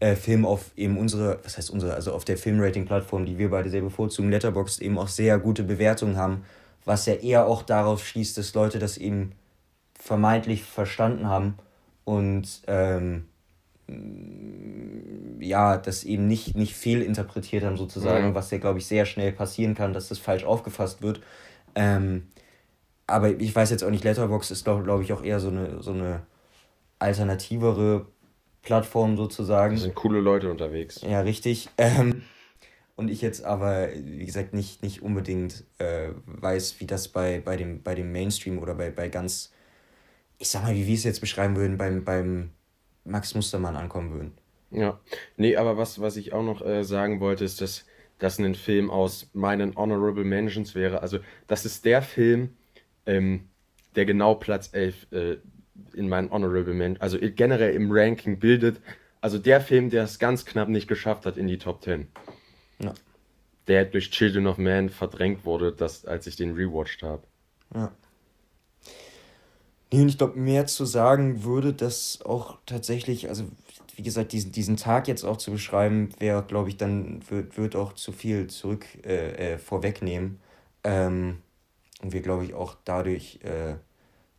äh, 0.00 0.16
Film 0.16 0.44
auf 0.44 0.70
eben 0.76 0.98
unsere, 0.98 1.38
was 1.44 1.56
heißt 1.56 1.70
unsere, 1.70 1.94
also 1.94 2.12
auf 2.12 2.24
der 2.24 2.36
Filmrating-Plattform, 2.36 3.26
die 3.26 3.38
wir 3.38 3.50
beide 3.50 3.70
sehr 3.70 3.82
bevorzugen, 3.82 4.30
Letterboxd, 4.30 4.82
eben 4.82 4.98
auch 4.98 5.08
sehr 5.08 5.38
gute 5.38 5.62
Bewertungen 5.62 6.16
haben, 6.16 6.44
was 6.84 7.06
ja 7.06 7.14
eher 7.14 7.46
auch 7.46 7.62
darauf 7.62 8.06
schließt, 8.06 8.36
dass 8.36 8.54
Leute 8.54 8.78
das 8.78 8.98
eben 8.98 9.32
vermeintlich 9.98 10.64
verstanden 10.64 11.28
haben 11.28 11.54
und 12.04 12.62
ähm, 12.66 13.24
ja, 15.40 15.76
das 15.76 16.04
eben 16.04 16.26
nicht, 16.26 16.56
nicht 16.56 16.74
fehlinterpretiert 16.74 17.64
haben, 17.64 17.76
sozusagen, 17.76 18.28
mhm. 18.28 18.34
was 18.34 18.50
ja, 18.50 18.58
glaube 18.58 18.78
ich, 18.78 18.86
sehr 18.86 19.06
schnell 19.06 19.32
passieren 19.32 19.74
kann, 19.74 19.92
dass 19.92 20.08
das 20.08 20.18
falsch 20.18 20.44
aufgefasst 20.44 21.02
wird. 21.02 21.20
Ähm, 21.74 22.28
aber 23.06 23.30
ich 23.30 23.54
weiß 23.54 23.70
jetzt 23.70 23.84
auch 23.84 23.90
nicht, 23.90 24.04
Letterbox 24.04 24.50
ist, 24.50 24.64
glaube 24.64 24.82
glaub 24.82 25.02
ich, 25.02 25.12
auch 25.12 25.22
eher 25.22 25.40
so 25.40 25.48
eine, 25.48 25.82
so 25.82 25.92
eine 25.92 26.22
alternativere 27.04 28.06
Plattform 28.62 29.16
sozusagen. 29.16 29.76
Da 29.76 29.82
sind 29.82 29.94
coole 29.94 30.20
Leute 30.20 30.50
unterwegs. 30.50 31.00
Ja, 31.02 31.20
richtig. 31.20 31.68
Ähm, 31.78 32.22
und 32.96 33.10
ich 33.10 33.20
jetzt 33.20 33.44
aber, 33.44 33.88
wie 33.94 34.24
gesagt, 34.24 34.54
nicht, 34.54 34.82
nicht 34.82 35.02
unbedingt 35.02 35.64
äh, 35.78 36.10
weiß, 36.26 36.80
wie 36.80 36.86
das 36.86 37.08
bei, 37.08 37.40
bei, 37.44 37.56
dem, 37.56 37.82
bei 37.82 37.94
dem 37.94 38.12
Mainstream 38.12 38.58
oder 38.58 38.74
bei, 38.74 38.90
bei 38.90 39.08
ganz, 39.08 39.52
ich 40.38 40.48
sag 40.48 40.62
mal, 40.62 40.74
wie 40.74 40.86
wir 40.86 40.94
es 40.94 41.04
jetzt 41.04 41.20
beschreiben 41.20 41.56
würden, 41.56 41.76
beim, 41.76 42.04
beim 42.04 42.50
Max 43.04 43.34
Mustermann 43.34 43.76
ankommen 43.76 44.12
würden. 44.12 44.32
Ja, 44.70 44.98
nee, 45.36 45.56
aber 45.56 45.76
was, 45.76 46.00
was 46.00 46.16
ich 46.16 46.32
auch 46.32 46.42
noch 46.42 46.64
äh, 46.64 46.84
sagen 46.84 47.20
wollte, 47.20 47.44
ist, 47.44 47.60
dass 47.60 47.84
das 48.18 48.38
ein 48.38 48.54
Film 48.54 48.90
aus 48.90 49.28
meinen 49.32 49.76
Honorable 49.76 50.24
Mentions 50.24 50.74
wäre. 50.74 51.02
Also, 51.02 51.18
das 51.46 51.64
ist 51.64 51.84
der 51.84 52.00
Film, 52.00 52.50
ähm, 53.06 53.48
der 53.94 54.06
genau 54.06 54.34
Platz 54.36 54.70
11 54.72 55.12
äh, 55.12 55.36
in 55.94 56.08
meinen 56.08 56.30
Honorable 56.30 56.74
Mentions, 56.74 57.00
also 57.00 57.18
generell 57.20 57.74
im 57.74 57.90
Ranking 57.90 58.38
bildet. 58.38 58.80
Also 59.20 59.38
der 59.38 59.60
Film, 59.60 59.90
der 59.90 60.04
es 60.04 60.18
ganz 60.18 60.44
knapp 60.44 60.68
nicht 60.68 60.86
geschafft 60.86 61.26
hat 61.26 61.36
in 61.36 61.46
die 61.46 61.58
Top 61.58 61.82
10. 61.82 62.08
Ja. 62.80 62.92
Der 63.68 63.84
durch 63.86 64.10
Children 64.10 64.46
of 64.46 64.58
Man 64.58 64.90
verdrängt 64.90 65.44
wurde, 65.44 65.72
das, 65.72 66.04
als 66.04 66.26
ich 66.26 66.36
den 66.36 66.52
rewatcht 66.52 67.02
habe. 67.02 67.22
Ja. 67.74 67.90
Nee, 69.92 70.02
und 70.02 70.08
ich 70.08 70.18
glaube, 70.18 70.38
mehr 70.38 70.66
zu 70.66 70.84
sagen 70.84 71.44
würde, 71.44 71.72
dass 71.72 72.20
auch 72.22 72.58
tatsächlich, 72.66 73.28
also 73.28 73.44
wie 73.96 74.02
gesagt, 74.02 74.32
diesen, 74.32 74.52
diesen 74.52 74.76
Tag 74.76 75.08
jetzt 75.08 75.24
auch 75.24 75.36
zu 75.36 75.52
beschreiben, 75.52 76.08
wäre, 76.18 76.42
glaube 76.42 76.68
ich, 76.68 76.76
dann 76.76 77.22
wird, 77.30 77.56
wird 77.56 77.76
auch 77.76 77.92
zu 77.92 78.12
viel 78.12 78.48
zurück 78.48 78.84
äh, 79.04 79.54
äh, 79.54 79.58
vorwegnehmen. 79.58 80.40
Ähm, 80.82 81.38
und 82.02 82.12
wir, 82.12 82.22
glaube 82.22 82.44
ich, 82.44 82.54
auch 82.54 82.76
dadurch 82.84 83.38
äh, 83.44 83.76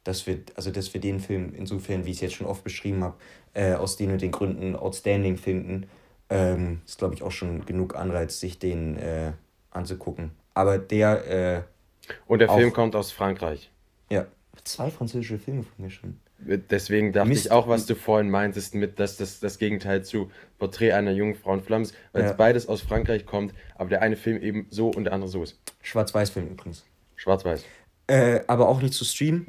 dass 0.05 0.25
wir, 0.27 0.39
also 0.55 0.71
dass 0.71 0.93
wir 0.93 1.01
den 1.01 1.19
Film 1.19 1.53
insofern, 1.53 2.05
wie 2.05 2.11
ich 2.11 2.17
es 2.17 2.21
jetzt 2.21 2.35
schon 2.35 2.47
oft 2.47 2.63
beschrieben 2.63 3.03
habe, 3.03 3.15
äh, 3.53 3.73
aus 3.73 3.97
den 3.97 4.11
und 4.11 4.21
den 4.21 4.31
Gründen 4.31 4.75
outstanding 4.75 5.35
finden, 5.35 5.87
ähm, 6.29 6.81
ist, 6.85 6.97
glaube 6.97 7.15
ich, 7.15 7.23
auch 7.23 7.31
schon 7.31 7.65
genug 7.65 7.95
Anreiz, 7.95 8.39
sich 8.39 8.57
den 8.57 8.97
äh, 8.97 9.33
anzugucken. 9.71 10.31
Aber 10.53 10.77
der. 10.77 11.65
Äh, 12.07 12.11
und 12.27 12.39
der 12.39 12.49
Film 12.49 12.71
kommt 12.71 12.95
aus 12.95 13.11
Frankreich. 13.11 13.71
Ja, 14.09 14.27
zwei 14.63 14.91
französische 14.91 15.39
Filme 15.39 15.63
von 15.63 15.85
mir 15.85 15.91
schon. 15.91 16.19
Deswegen 16.37 17.13
dachte 17.13 17.29
Mist. 17.29 17.45
ich 17.45 17.51
auch, 17.51 17.67
was 17.67 17.87
du 17.87 17.95
vorhin 17.95 18.29
meintest, 18.29 18.75
mit 18.75 18.99
dass 18.99 19.17
das 19.17 19.39
das 19.39 19.57
Gegenteil 19.57 20.03
zu 20.03 20.29
Porträt 20.59 20.91
einer 20.91 21.11
jungen 21.11 21.33
Frau 21.33 21.53
in 21.53 21.61
Flammen 21.61 21.85
ist, 21.85 21.95
weil 22.11 22.23
ja. 22.23 22.31
es 22.31 22.37
beides 22.37 22.67
aus 22.67 22.81
Frankreich 22.81 23.25
kommt, 23.25 23.53
aber 23.75 23.89
der 23.89 24.01
eine 24.01 24.17
Film 24.17 24.41
eben 24.41 24.67
so 24.69 24.89
und 24.89 25.05
der 25.05 25.13
andere 25.13 25.29
so 25.29 25.41
ist. 25.41 25.57
Schwarz-Weiß-Film 25.81 26.49
übrigens. 26.49 26.85
Schwarz-Weiß. 27.15 27.63
Äh, 28.07 28.41
aber 28.47 28.67
auch 28.67 28.81
nicht 28.81 28.93
zu 28.93 29.05
streamen. 29.05 29.45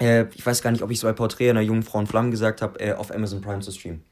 Äh, 0.00 0.26
ich 0.34 0.44
weiß 0.44 0.62
gar 0.62 0.70
nicht, 0.70 0.82
ob 0.82 0.90
ich 0.90 0.98
es 0.98 1.02
bei 1.02 1.12
Porträt 1.12 1.50
einer 1.50 1.60
jungen 1.60 1.82
Frau 1.82 2.00
in 2.00 2.06
Flammen 2.06 2.30
gesagt 2.30 2.62
habe, 2.62 2.80
äh, 2.80 2.92
auf 2.92 3.14
Amazon 3.14 3.40
Prime 3.40 3.60
zu 3.60 3.70
streamen. 3.70 4.02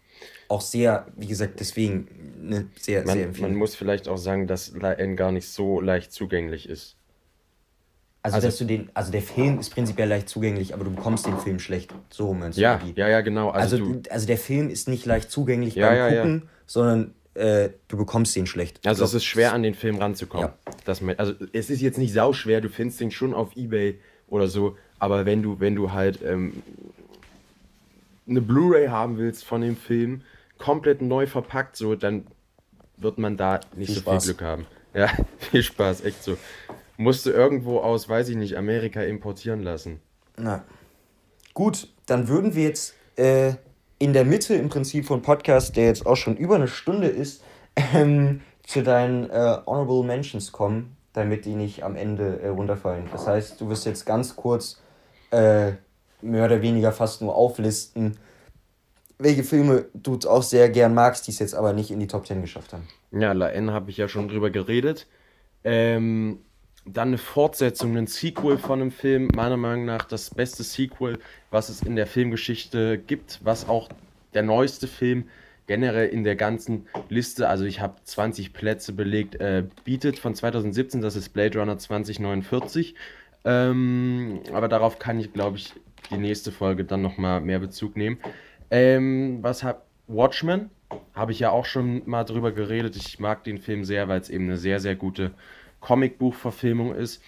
Auch 0.49 0.61
sehr, 0.61 1.07
wie 1.16 1.26
gesagt, 1.26 1.61
deswegen 1.61 2.09
ne, 2.41 2.66
sehr, 2.78 3.05
man, 3.05 3.16
sehr 3.16 3.26
empfehlend. 3.26 3.53
Man 3.53 3.59
muss 3.59 3.74
vielleicht 3.74 4.09
auch 4.09 4.16
sagen, 4.16 4.47
dass 4.47 4.70
N 4.70 5.16
gar 5.16 5.32
nicht 5.32 5.49
so 5.49 5.80
leicht 5.80 6.12
zugänglich 6.12 6.68
ist. 6.68 6.97
Also, 8.22 8.36
also, 8.36 8.49
dass 8.49 8.59
du 8.59 8.64
den, 8.64 8.91
also 8.95 9.12
der 9.12 9.22
Film 9.22 9.59
ist 9.59 9.70
prinzipiell 9.70 10.09
leicht 10.09 10.28
zugänglich, 10.28 10.74
aber 10.74 10.84
du 10.84 10.91
bekommst 10.91 11.26
den 11.26 11.39
Film 11.39 11.59
schlecht. 11.59 11.95
So 12.11 12.34
meinst 12.34 12.59
du? 12.59 12.62
Ja, 12.62 12.80
ja, 12.95 13.09
ja, 13.09 13.20
genau. 13.20 13.51
Also, 13.51 13.76
also, 13.76 13.93
du, 13.93 14.11
also 14.11 14.26
der 14.26 14.39
Film 14.39 14.68
ist 14.68 14.89
nicht 14.89 15.07
leicht 15.07 15.30
zugänglich 15.30 15.76
ja, 15.76 15.89
beim 15.89 15.97
ja, 15.97 16.11
Gucken, 16.11 16.43
ja. 16.45 16.51
sondern 16.66 17.14
äh, 17.34 17.70
du 17.86 17.97
bekommst 17.97 18.34
den 18.34 18.47
schlecht. 18.47 18.86
Also 18.86 19.05
es 19.05 19.14
ist 19.14 19.24
schwer, 19.24 19.53
an 19.53 19.62
den 19.62 19.74
Film 19.74 19.97
ranzukommen. 19.99 20.49
Ja. 20.49 20.74
Das, 20.84 21.01
also 21.16 21.34
es 21.53 21.70
ist 21.70 21.80
jetzt 21.80 21.99
nicht 21.99 22.12
sauschwer, 22.12 22.61
du 22.61 22.68
findest 22.68 23.01
den 23.01 23.11
schon 23.11 23.32
auf 23.32 23.57
Ebay 23.57 24.01
oder 24.26 24.49
so, 24.49 24.76
aber 24.99 25.26
wenn 25.26 25.42
du, 25.42 25.61
wenn 25.61 25.74
du 25.74 25.92
halt 25.92 26.20
ähm, 26.22 26.62
eine 28.28 28.40
Blu-ray 28.40 28.88
haben 28.88 29.18
willst 29.18 29.44
von 29.44 29.61
dem 29.61 29.76
Film, 29.76 30.22
komplett 30.59 31.03
neu 31.03 31.26
verpackt, 31.26 31.76
so, 31.76 31.94
dann 31.94 32.26
wird 32.96 33.18
man 33.18 33.36
da 33.36 33.61
nicht 33.74 33.86
viel 33.86 33.94
so 33.96 34.01
Spaß. 34.03 34.24
viel 34.24 34.34
Glück 34.34 34.46
haben. 34.46 34.66
Ja, 34.94 35.11
viel 35.38 35.62
Spaß, 35.62 36.03
echt 36.05 36.24
so. 36.24 36.38
Musst 36.96 37.26
du 37.26 37.30
irgendwo 37.30 37.78
aus, 37.80 38.09
weiß 38.09 38.30
ich 38.30 38.36
nicht, 38.36 38.57
Amerika 38.57 39.03
importieren 39.03 39.62
lassen. 39.62 40.01
Na. 40.38 40.64
Gut, 41.53 41.88
dann 42.07 42.26
würden 42.26 42.55
wir 42.55 42.64
jetzt 42.64 42.94
äh, 43.16 43.53
in 43.99 44.14
der 44.14 44.24
Mitte 44.24 44.55
im 44.55 44.70
Prinzip 44.70 45.05
von 45.07 45.20
Podcast, 45.20 45.76
der 45.76 45.84
jetzt 45.84 46.07
auch 46.07 46.16
schon 46.16 46.36
über 46.38 46.55
eine 46.55 46.68
Stunde 46.68 47.07
ist, 47.07 47.42
ähm, 47.94 48.40
zu 48.64 48.82
deinen 48.82 49.28
äh, 49.30 49.59
Honorable 49.66 50.05
Mentions 50.05 50.53
kommen, 50.53 50.96
damit 51.12 51.44
die 51.44 51.55
nicht 51.55 51.82
am 51.84 51.94
Ende 51.94 52.40
äh, 52.40 52.49
runterfallen. 52.49 53.05
Das 53.12 53.26
heißt, 53.26 53.61
du 53.61 53.68
wirst 53.68 53.86
jetzt 53.86 54.07
ganz 54.07 54.36
kurz 54.36 54.80
äh, 55.31 55.72
mehr 56.22 56.45
oder 56.45 56.62
weniger 56.62 56.93
fast 56.93 57.22
nur 57.22 57.35
auflisten, 57.35 58.16
welche 59.18 59.45
Filme 59.45 59.87
du 59.95 60.18
auch 60.29 60.43
sehr 60.43 60.68
gern 60.70 60.95
magst, 60.95 61.26
die 61.26 61.33
es 61.33 61.39
jetzt 61.39 61.55
aber 61.55 61.72
nicht 61.72 61.91
in 61.91 62.01
die 62.01 62.07
Top 62.07 62.26
10 62.26 62.41
geschafft 62.41 62.72
haben. 62.72 62.87
Ja, 63.11 63.33
La 63.33 63.49
N 63.49 63.70
habe 63.70 63.91
ich 63.91 63.97
ja 63.97 64.09
schon 64.09 64.29
drüber 64.29 64.51
geredet. 64.51 65.07
Ähm, 65.64 66.39
dann 66.85 67.09
eine 67.09 67.18
Fortsetzung, 67.18 67.97
ein 67.97 68.07
Sequel 68.07 68.59
von 68.59 68.81
einem 68.81 68.91
Film, 68.91 69.29
meiner 69.35 69.57
Meinung 69.57 69.85
nach 69.85 70.05
das 70.05 70.31
beste 70.31 70.62
Sequel, 70.62 71.18
was 71.51 71.68
es 71.68 71.83
in 71.83 71.97
der 71.97 72.07
Filmgeschichte 72.07 72.99
gibt, 72.99 73.41
was 73.43 73.68
auch 73.68 73.89
der 74.35 74.43
neueste 74.43 74.87
Film 74.87 75.24
generell 75.66 76.09
in 76.09 76.24
der 76.24 76.35
ganzen 76.35 76.87
Liste, 77.11 77.49
also 77.49 77.64
ich 77.64 77.81
habe 77.81 77.97
20 78.03 78.55
Plätze 78.55 78.93
belegt, 78.93 79.35
äh, 79.37 79.64
bietet 79.85 80.18
von 80.18 80.35
2017, 80.35 81.03
das 81.03 81.14
ist 81.14 81.31
Blade 81.31 81.59
Runner 81.59 81.76
2049. 81.76 82.95
Ähm, 83.45 84.41
aber 84.53 84.68
darauf 84.68 84.99
kann 84.99 85.20
ich, 85.20 85.32
glaube 85.32 85.57
ich, 85.59 85.72
die 86.11 86.18
nächste 86.18 86.53
Folge 86.53 86.84
dann 86.84 87.03
nochmal 87.03 87.41
mehr 87.41 87.59
Bezug 87.59 87.97
nehmen. 87.97 88.18
Ähm, 88.70 89.39
was 89.43 89.62
hab 89.62 89.86
Watchmen? 90.07 90.70
Habe 91.14 91.32
ich 91.32 91.41
ja 91.41 91.51
auch 91.51 91.64
schon 91.64 92.03
mal 92.09 92.24
drüber 92.24 92.53
geredet. 92.53 92.97
Ich 92.97 93.20
mag 93.20 93.45
den 93.45 93.59
Film 93.59 93.84
sehr, 93.84 94.09
weil 94.09 94.20
es 94.20 94.30
eben 94.30 94.45
eine 94.45 94.57
sehr, 94.57 94.80
sehr 94.80 94.97
gute 94.97 95.32
Comicbuchverfilmung 95.80 96.95
ist. 96.95 97.22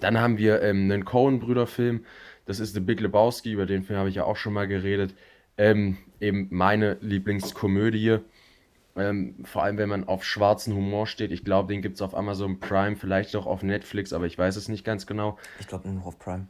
Dann 0.00 0.20
haben 0.20 0.38
wir 0.38 0.62
ähm, 0.62 0.90
einen 0.90 1.04
Coen-Brüder-Film, 1.04 2.04
das 2.44 2.60
ist 2.60 2.74
The 2.74 2.80
Big 2.80 3.00
Lebowski, 3.00 3.52
über 3.52 3.66
den 3.66 3.82
Film 3.82 3.98
habe 3.98 4.08
ich 4.08 4.14
ja 4.14 4.24
auch 4.24 4.36
schon 4.36 4.52
mal 4.52 4.68
geredet. 4.68 5.14
Ähm, 5.58 5.96
eben 6.20 6.48
meine 6.50 6.98
Lieblingskomödie. 7.00 8.18
Ähm, 8.96 9.44
vor 9.44 9.62
allem, 9.62 9.78
wenn 9.78 9.88
man 9.88 10.04
auf 10.04 10.24
schwarzen 10.24 10.74
Humor 10.74 11.06
steht. 11.06 11.30
Ich 11.30 11.44
glaube, 11.44 11.72
den 11.72 11.82
gibt 11.82 11.96
es 11.96 12.02
auf 12.02 12.14
Amazon 12.16 12.60
Prime, 12.60 12.96
vielleicht 12.96 13.36
auch 13.36 13.46
auf 13.46 13.62
Netflix, 13.62 14.12
aber 14.12 14.26
ich 14.26 14.38
weiß 14.38 14.56
es 14.56 14.68
nicht 14.68 14.84
ganz 14.84 15.06
genau. 15.06 15.38
Ich 15.60 15.68
glaube 15.68 15.88
nur 15.88 16.06
auf 16.06 16.18
Prime. 16.18 16.48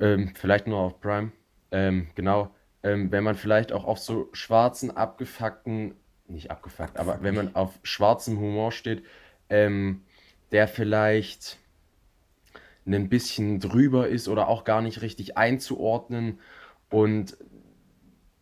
Ähm, 0.00 0.32
vielleicht 0.34 0.66
nur 0.66 0.78
auf 0.78 1.00
Prime. 1.00 1.32
Ähm, 1.70 2.08
genau. 2.14 2.50
Ähm, 2.82 3.10
wenn 3.10 3.24
man 3.24 3.34
vielleicht 3.34 3.72
auch 3.72 3.84
auf 3.84 3.98
so 3.98 4.28
schwarzen, 4.32 4.96
abgefuckten, 4.96 5.94
nicht 6.28 6.50
abgefuckt, 6.50 6.98
aber 6.98 7.22
wenn 7.22 7.34
man 7.34 7.54
auf 7.54 7.78
schwarzem 7.82 8.38
Humor 8.38 8.72
steht, 8.72 9.04
ähm, 9.48 10.02
der 10.52 10.68
vielleicht 10.68 11.58
ein 12.86 13.08
bisschen 13.08 13.60
drüber 13.60 14.08
ist 14.08 14.28
oder 14.28 14.48
auch 14.48 14.64
gar 14.64 14.80
nicht 14.82 15.02
richtig 15.02 15.36
einzuordnen. 15.36 16.38
Und 16.88 17.36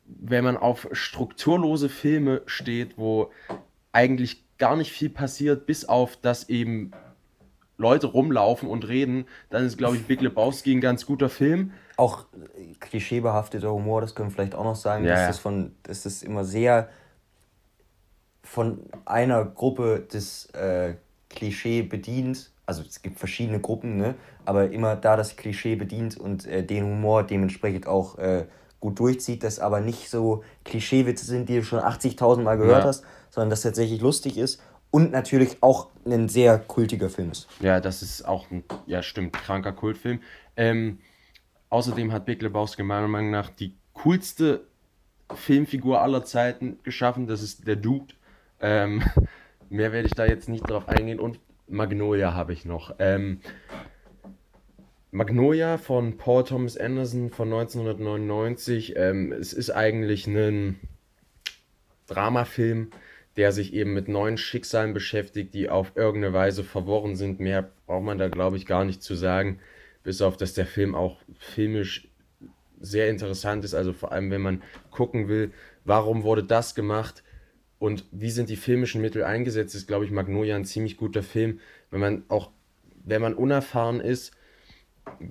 wenn 0.06 0.44
man 0.44 0.56
auf 0.56 0.88
strukturlose 0.92 1.88
Filme 1.88 2.42
steht, 2.46 2.98
wo 2.98 3.30
eigentlich 3.92 4.44
gar 4.58 4.76
nicht 4.76 4.92
viel 4.92 5.10
passiert, 5.10 5.66
bis 5.66 5.84
auf 5.84 6.16
dass 6.16 6.48
eben 6.48 6.92
Leute 7.76 8.06
rumlaufen 8.06 8.68
und 8.68 8.86
reden, 8.86 9.26
dann 9.50 9.64
ist, 9.64 9.78
glaube 9.78 9.96
ich, 9.96 10.06
Big 10.06 10.20
Lebowski 10.20 10.72
ein 10.72 10.80
ganz 10.80 11.06
guter 11.06 11.28
Film. 11.28 11.72
Auch 11.96 12.26
klischeebehafteter 12.80 13.72
Humor, 13.72 14.00
das 14.00 14.14
können 14.14 14.28
wir 14.30 14.34
vielleicht 14.34 14.54
auch 14.54 14.64
noch 14.64 14.76
sagen, 14.76 15.04
ja, 15.04 15.14
dass. 15.14 15.26
Das 15.26 15.38
von, 15.38 15.72
dass 15.82 16.02
das 16.02 16.22
immer 16.22 16.44
sehr 16.44 16.88
von 18.42 18.80
einer 19.04 19.44
Gruppe 19.44 20.06
des 20.12 20.46
äh, 20.50 20.94
Klischee 21.30 21.82
bedient. 21.82 22.50
Also 22.66 22.82
es 22.82 23.02
gibt 23.02 23.18
verschiedene 23.18 23.60
Gruppen, 23.60 23.96
ne? 23.96 24.14
aber 24.44 24.70
immer 24.70 24.96
da 24.96 25.16
das 25.16 25.36
Klischee 25.36 25.76
bedient 25.76 26.16
und 26.16 26.46
äh, 26.46 26.64
den 26.64 26.84
Humor 26.84 27.24
dementsprechend 27.24 27.86
auch 27.86 28.18
äh, 28.18 28.46
gut 28.84 28.98
durchzieht, 28.98 29.42
dass 29.42 29.58
aber 29.58 29.80
nicht 29.80 30.10
so 30.10 30.44
Klischeewitze 30.64 31.24
sind, 31.24 31.48
die 31.48 31.56
du 31.56 31.64
schon 31.64 31.80
80.000 31.80 32.42
Mal 32.42 32.58
gehört 32.58 32.82
ja. 32.82 32.88
hast, 32.88 33.02
sondern 33.30 33.48
dass 33.48 33.62
tatsächlich 33.62 34.02
lustig 34.02 34.36
ist 34.36 34.60
und 34.90 35.10
natürlich 35.10 35.56
auch 35.62 35.88
ein 36.04 36.28
sehr 36.28 36.58
kultiger 36.58 37.08
Film 37.08 37.30
ist. 37.30 37.48
Ja, 37.60 37.80
das 37.80 38.02
ist 38.02 38.28
auch 38.28 38.50
ein, 38.50 38.62
ja 38.86 39.02
stimmt, 39.02 39.32
kranker 39.32 39.72
Kultfilm. 39.72 40.20
Ähm, 40.54 40.98
außerdem 41.70 42.12
hat 42.12 42.26
Big 42.26 42.42
Lebowski 42.42 42.82
meiner 42.82 43.08
Meinung 43.08 43.30
nach 43.30 43.48
die 43.48 43.74
coolste 43.94 44.66
Filmfigur 45.34 46.02
aller 46.02 46.22
Zeiten 46.26 46.78
geschaffen, 46.82 47.26
das 47.26 47.42
ist 47.42 47.66
der 47.66 47.76
Dude. 47.76 48.12
Ähm, 48.60 49.02
Mehr 49.70 49.92
werde 49.92 50.08
ich 50.08 50.14
da 50.14 50.26
jetzt 50.26 50.50
nicht 50.50 50.68
drauf 50.68 50.88
eingehen. 50.88 51.18
Und 51.18 51.40
Magnolia 51.68 52.34
habe 52.34 52.52
ich 52.52 52.66
noch. 52.66 52.94
Ähm, 52.98 53.40
Magnolia 55.14 55.78
von 55.78 56.16
Paul 56.16 56.42
Thomas 56.42 56.76
Anderson 56.76 57.30
von 57.30 57.46
1999. 57.46 58.94
Ähm, 58.96 59.30
es 59.30 59.52
ist 59.52 59.70
eigentlich 59.70 60.26
ein 60.26 60.80
Dramafilm, 62.08 62.90
der 63.36 63.52
sich 63.52 63.74
eben 63.74 63.94
mit 63.94 64.08
neuen 64.08 64.36
Schicksalen 64.36 64.92
beschäftigt, 64.92 65.54
die 65.54 65.70
auf 65.70 65.92
irgendeine 65.94 66.34
Weise 66.34 66.64
verworren 66.64 67.14
sind. 67.14 67.38
Mehr 67.38 67.70
braucht 67.86 68.02
man 68.02 68.18
da, 68.18 68.26
glaube 68.28 68.56
ich, 68.56 68.66
gar 68.66 68.84
nicht 68.84 69.04
zu 69.04 69.14
sagen. 69.14 69.60
Bis 70.02 70.20
auf, 70.20 70.36
dass 70.36 70.52
der 70.52 70.66
Film 70.66 70.96
auch 70.96 71.20
filmisch 71.38 72.08
sehr 72.80 73.08
interessant 73.08 73.64
ist. 73.64 73.74
Also 73.74 73.92
vor 73.92 74.10
allem, 74.10 74.32
wenn 74.32 74.42
man 74.42 74.64
gucken 74.90 75.28
will, 75.28 75.52
warum 75.84 76.24
wurde 76.24 76.42
das 76.42 76.74
gemacht, 76.74 77.22
und 77.78 78.04
wie 78.10 78.30
sind 78.30 78.48
die 78.48 78.56
filmischen 78.56 79.00
Mittel 79.00 79.22
eingesetzt, 79.22 79.76
ist, 79.76 79.86
glaube 79.86 80.06
ich, 80.06 80.10
Magnolia 80.10 80.56
ein 80.56 80.64
ziemlich 80.64 80.96
guter 80.96 81.22
Film. 81.22 81.60
Wenn 81.92 82.00
man 82.00 82.24
auch, 82.26 82.50
wenn 83.04 83.22
man 83.22 83.34
unerfahren 83.34 84.00
ist, 84.00 84.33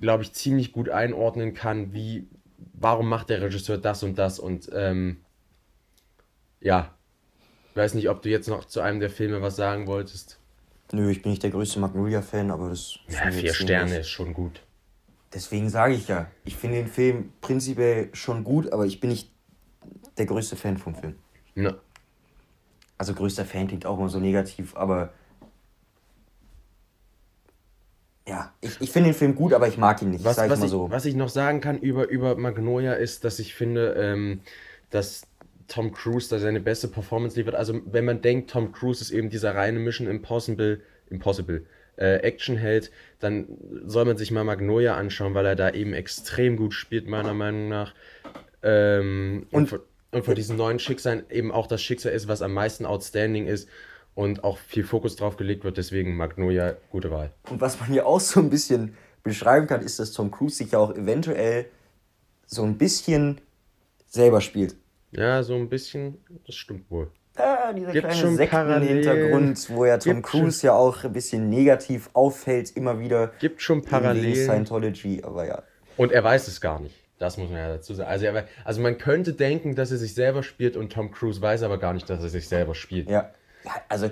glaube 0.00 0.22
ich, 0.22 0.32
ziemlich 0.32 0.72
gut 0.72 0.88
einordnen 0.88 1.54
kann, 1.54 1.92
wie, 1.92 2.26
warum 2.72 3.08
macht 3.08 3.30
der 3.30 3.42
Regisseur 3.42 3.78
das 3.78 4.02
und 4.02 4.18
das 4.18 4.38
und 4.38 4.70
ähm, 4.72 5.18
ja, 6.60 6.94
ich 7.70 7.76
weiß 7.76 7.94
nicht, 7.94 8.08
ob 8.08 8.22
du 8.22 8.28
jetzt 8.28 8.48
noch 8.48 8.64
zu 8.64 8.80
einem 8.80 9.00
der 9.00 9.10
Filme 9.10 9.42
was 9.42 9.56
sagen 9.56 9.86
wolltest. 9.86 10.38
Nö, 10.92 11.10
ich 11.10 11.22
bin 11.22 11.30
nicht 11.30 11.42
der 11.42 11.50
größte 11.50 11.80
Magnolia-Fan, 11.80 12.50
aber 12.50 12.68
das. 12.68 12.98
Ja, 13.08 13.30
vier 13.30 13.52
Sterne 13.52 13.98
ist 13.98 14.10
schon 14.10 14.32
gut. 14.32 14.62
Deswegen 15.32 15.68
sage 15.68 15.94
ich 15.94 16.06
ja, 16.06 16.30
ich 16.44 16.56
finde 16.56 16.76
den 16.76 16.86
Film 16.86 17.32
prinzipiell 17.40 18.10
schon 18.12 18.44
gut, 18.44 18.72
aber 18.72 18.86
ich 18.86 19.00
bin 19.00 19.10
nicht 19.10 19.30
der 20.16 20.26
größte 20.26 20.54
Fan 20.54 20.78
vom 20.78 20.94
Film. 20.94 21.16
Ja 21.56 21.74
also 22.98 23.14
größter 23.14 23.44
Fan 23.44 23.68
klingt 23.68 23.86
auch 23.86 23.98
immer 23.98 24.08
so 24.08 24.18
negativ, 24.18 24.76
aber 24.76 25.12
ja, 28.26 28.52
ich, 28.60 28.80
ich 28.80 28.90
finde 28.90 29.10
den 29.10 29.14
Film 29.14 29.34
gut, 29.34 29.52
aber 29.52 29.68
ich 29.68 29.76
mag 29.76 30.00
ihn 30.00 30.10
nicht. 30.10 30.24
Was, 30.24 30.38
was, 30.38 30.62
ich, 30.62 30.70
so. 30.70 30.90
was 30.90 31.04
ich 31.04 31.14
noch 31.14 31.28
sagen 31.28 31.60
kann 31.60 31.78
über, 31.78 32.08
über 32.08 32.36
Magnolia 32.36 32.94
ist, 32.94 33.24
dass 33.24 33.38
ich 33.38 33.54
finde, 33.54 33.94
ähm, 33.98 34.40
dass 34.90 35.26
Tom 35.68 35.92
Cruise 35.92 36.28
da 36.30 36.38
seine 36.38 36.60
beste 36.60 36.88
Performance 36.88 37.36
liefert. 37.36 37.54
Also 37.54 37.80
wenn 37.84 38.06
man 38.06 38.22
denkt, 38.22 38.50
Tom 38.50 38.72
Cruise 38.72 39.02
ist 39.02 39.10
eben 39.10 39.28
dieser 39.28 39.54
reine 39.54 39.78
Mission 39.78 40.06
Impossible, 40.06 40.80
Impossible, 41.10 41.66
äh, 41.96 42.16
Actionheld, 42.16 42.90
dann 43.20 43.46
soll 43.84 44.06
man 44.06 44.16
sich 44.16 44.30
mal 44.30 44.44
Magnolia 44.44 44.96
anschauen, 44.96 45.34
weil 45.34 45.46
er 45.46 45.56
da 45.56 45.70
eben 45.70 45.92
extrem 45.92 46.56
gut 46.56 46.72
spielt, 46.72 47.06
meiner 47.06 47.34
Meinung 47.34 47.68
nach. 47.68 47.94
Ähm, 48.62 49.46
und, 49.50 49.60
und, 49.60 49.66
von, 49.68 49.80
und 50.12 50.24
von 50.24 50.34
diesen 50.34 50.56
neuen 50.56 50.78
Schicksalen 50.78 51.24
eben 51.30 51.52
auch 51.52 51.66
das 51.66 51.82
Schicksal 51.82 52.12
ist, 52.12 52.26
was 52.26 52.40
am 52.40 52.54
meisten 52.54 52.86
outstanding 52.86 53.46
ist 53.46 53.68
und 54.14 54.44
auch 54.44 54.58
viel 54.58 54.84
Fokus 54.84 55.16
drauf 55.16 55.36
gelegt 55.36 55.64
wird. 55.64 55.76
Deswegen 55.76 56.16
Magnolia, 56.16 56.76
gute 56.90 57.10
Wahl. 57.10 57.32
Und 57.50 57.60
was 57.60 57.80
man 57.80 57.88
hier 57.90 58.06
auch 58.06 58.20
so 58.20 58.40
ein 58.40 58.50
bisschen 58.50 58.96
beschreiben 59.22 59.66
kann, 59.66 59.82
ist, 59.82 59.98
dass 59.98 60.12
Tom 60.12 60.30
Cruise 60.30 60.56
sich 60.56 60.72
ja 60.72 60.78
auch 60.78 60.94
eventuell 60.94 61.66
so 62.46 62.62
ein 62.62 62.78
bisschen 62.78 63.40
selber 64.06 64.40
spielt. 64.40 64.76
Ja, 65.10 65.42
so 65.42 65.54
ein 65.54 65.68
bisschen, 65.68 66.18
das 66.46 66.54
stimmt 66.54 66.90
wohl. 66.90 67.10
Ja, 67.36 67.72
dieser 67.72 67.92
Gibt 67.92 68.08
kleine 68.08 68.36
Sektenhintergrund, 68.36 69.70
wo 69.70 69.84
ja 69.84 69.98
Tom 69.98 70.16
Gibt 70.16 70.26
Cruise 70.26 70.66
ja 70.66 70.74
auch 70.74 71.02
ein 71.02 71.12
bisschen 71.12 71.48
negativ 71.48 72.10
auffällt, 72.12 72.76
immer 72.76 73.00
wieder. 73.00 73.32
Gibt 73.40 73.60
schon 73.60 73.82
Parallelen. 73.82 74.36
Scientology, 74.36 75.22
aber 75.24 75.46
ja. 75.46 75.62
Und 75.96 76.12
er 76.12 76.22
weiß 76.22 76.46
es 76.48 76.60
gar 76.60 76.80
nicht. 76.80 76.94
Das 77.18 77.38
muss 77.38 77.48
man 77.48 77.58
ja 77.58 77.68
dazu 77.68 77.94
sagen. 77.94 78.10
Also, 78.10 78.26
er, 78.26 78.46
also 78.64 78.80
man 78.80 78.98
könnte 78.98 79.32
denken, 79.32 79.74
dass 79.74 79.90
er 79.90 79.98
sich 79.98 80.14
selber 80.14 80.42
spielt 80.42 80.76
und 80.76 80.92
Tom 80.92 81.10
Cruise 81.10 81.40
weiß 81.40 81.62
aber 81.62 81.78
gar 81.78 81.92
nicht, 81.92 82.08
dass 82.10 82.22
er 82.22 82.28
sich 82.28 82.48
selber 82.48 82.74
spielt. 82.74 83.08
Ja, 83.08 83.30
ja 83.64 83.72
also 83.88 84.10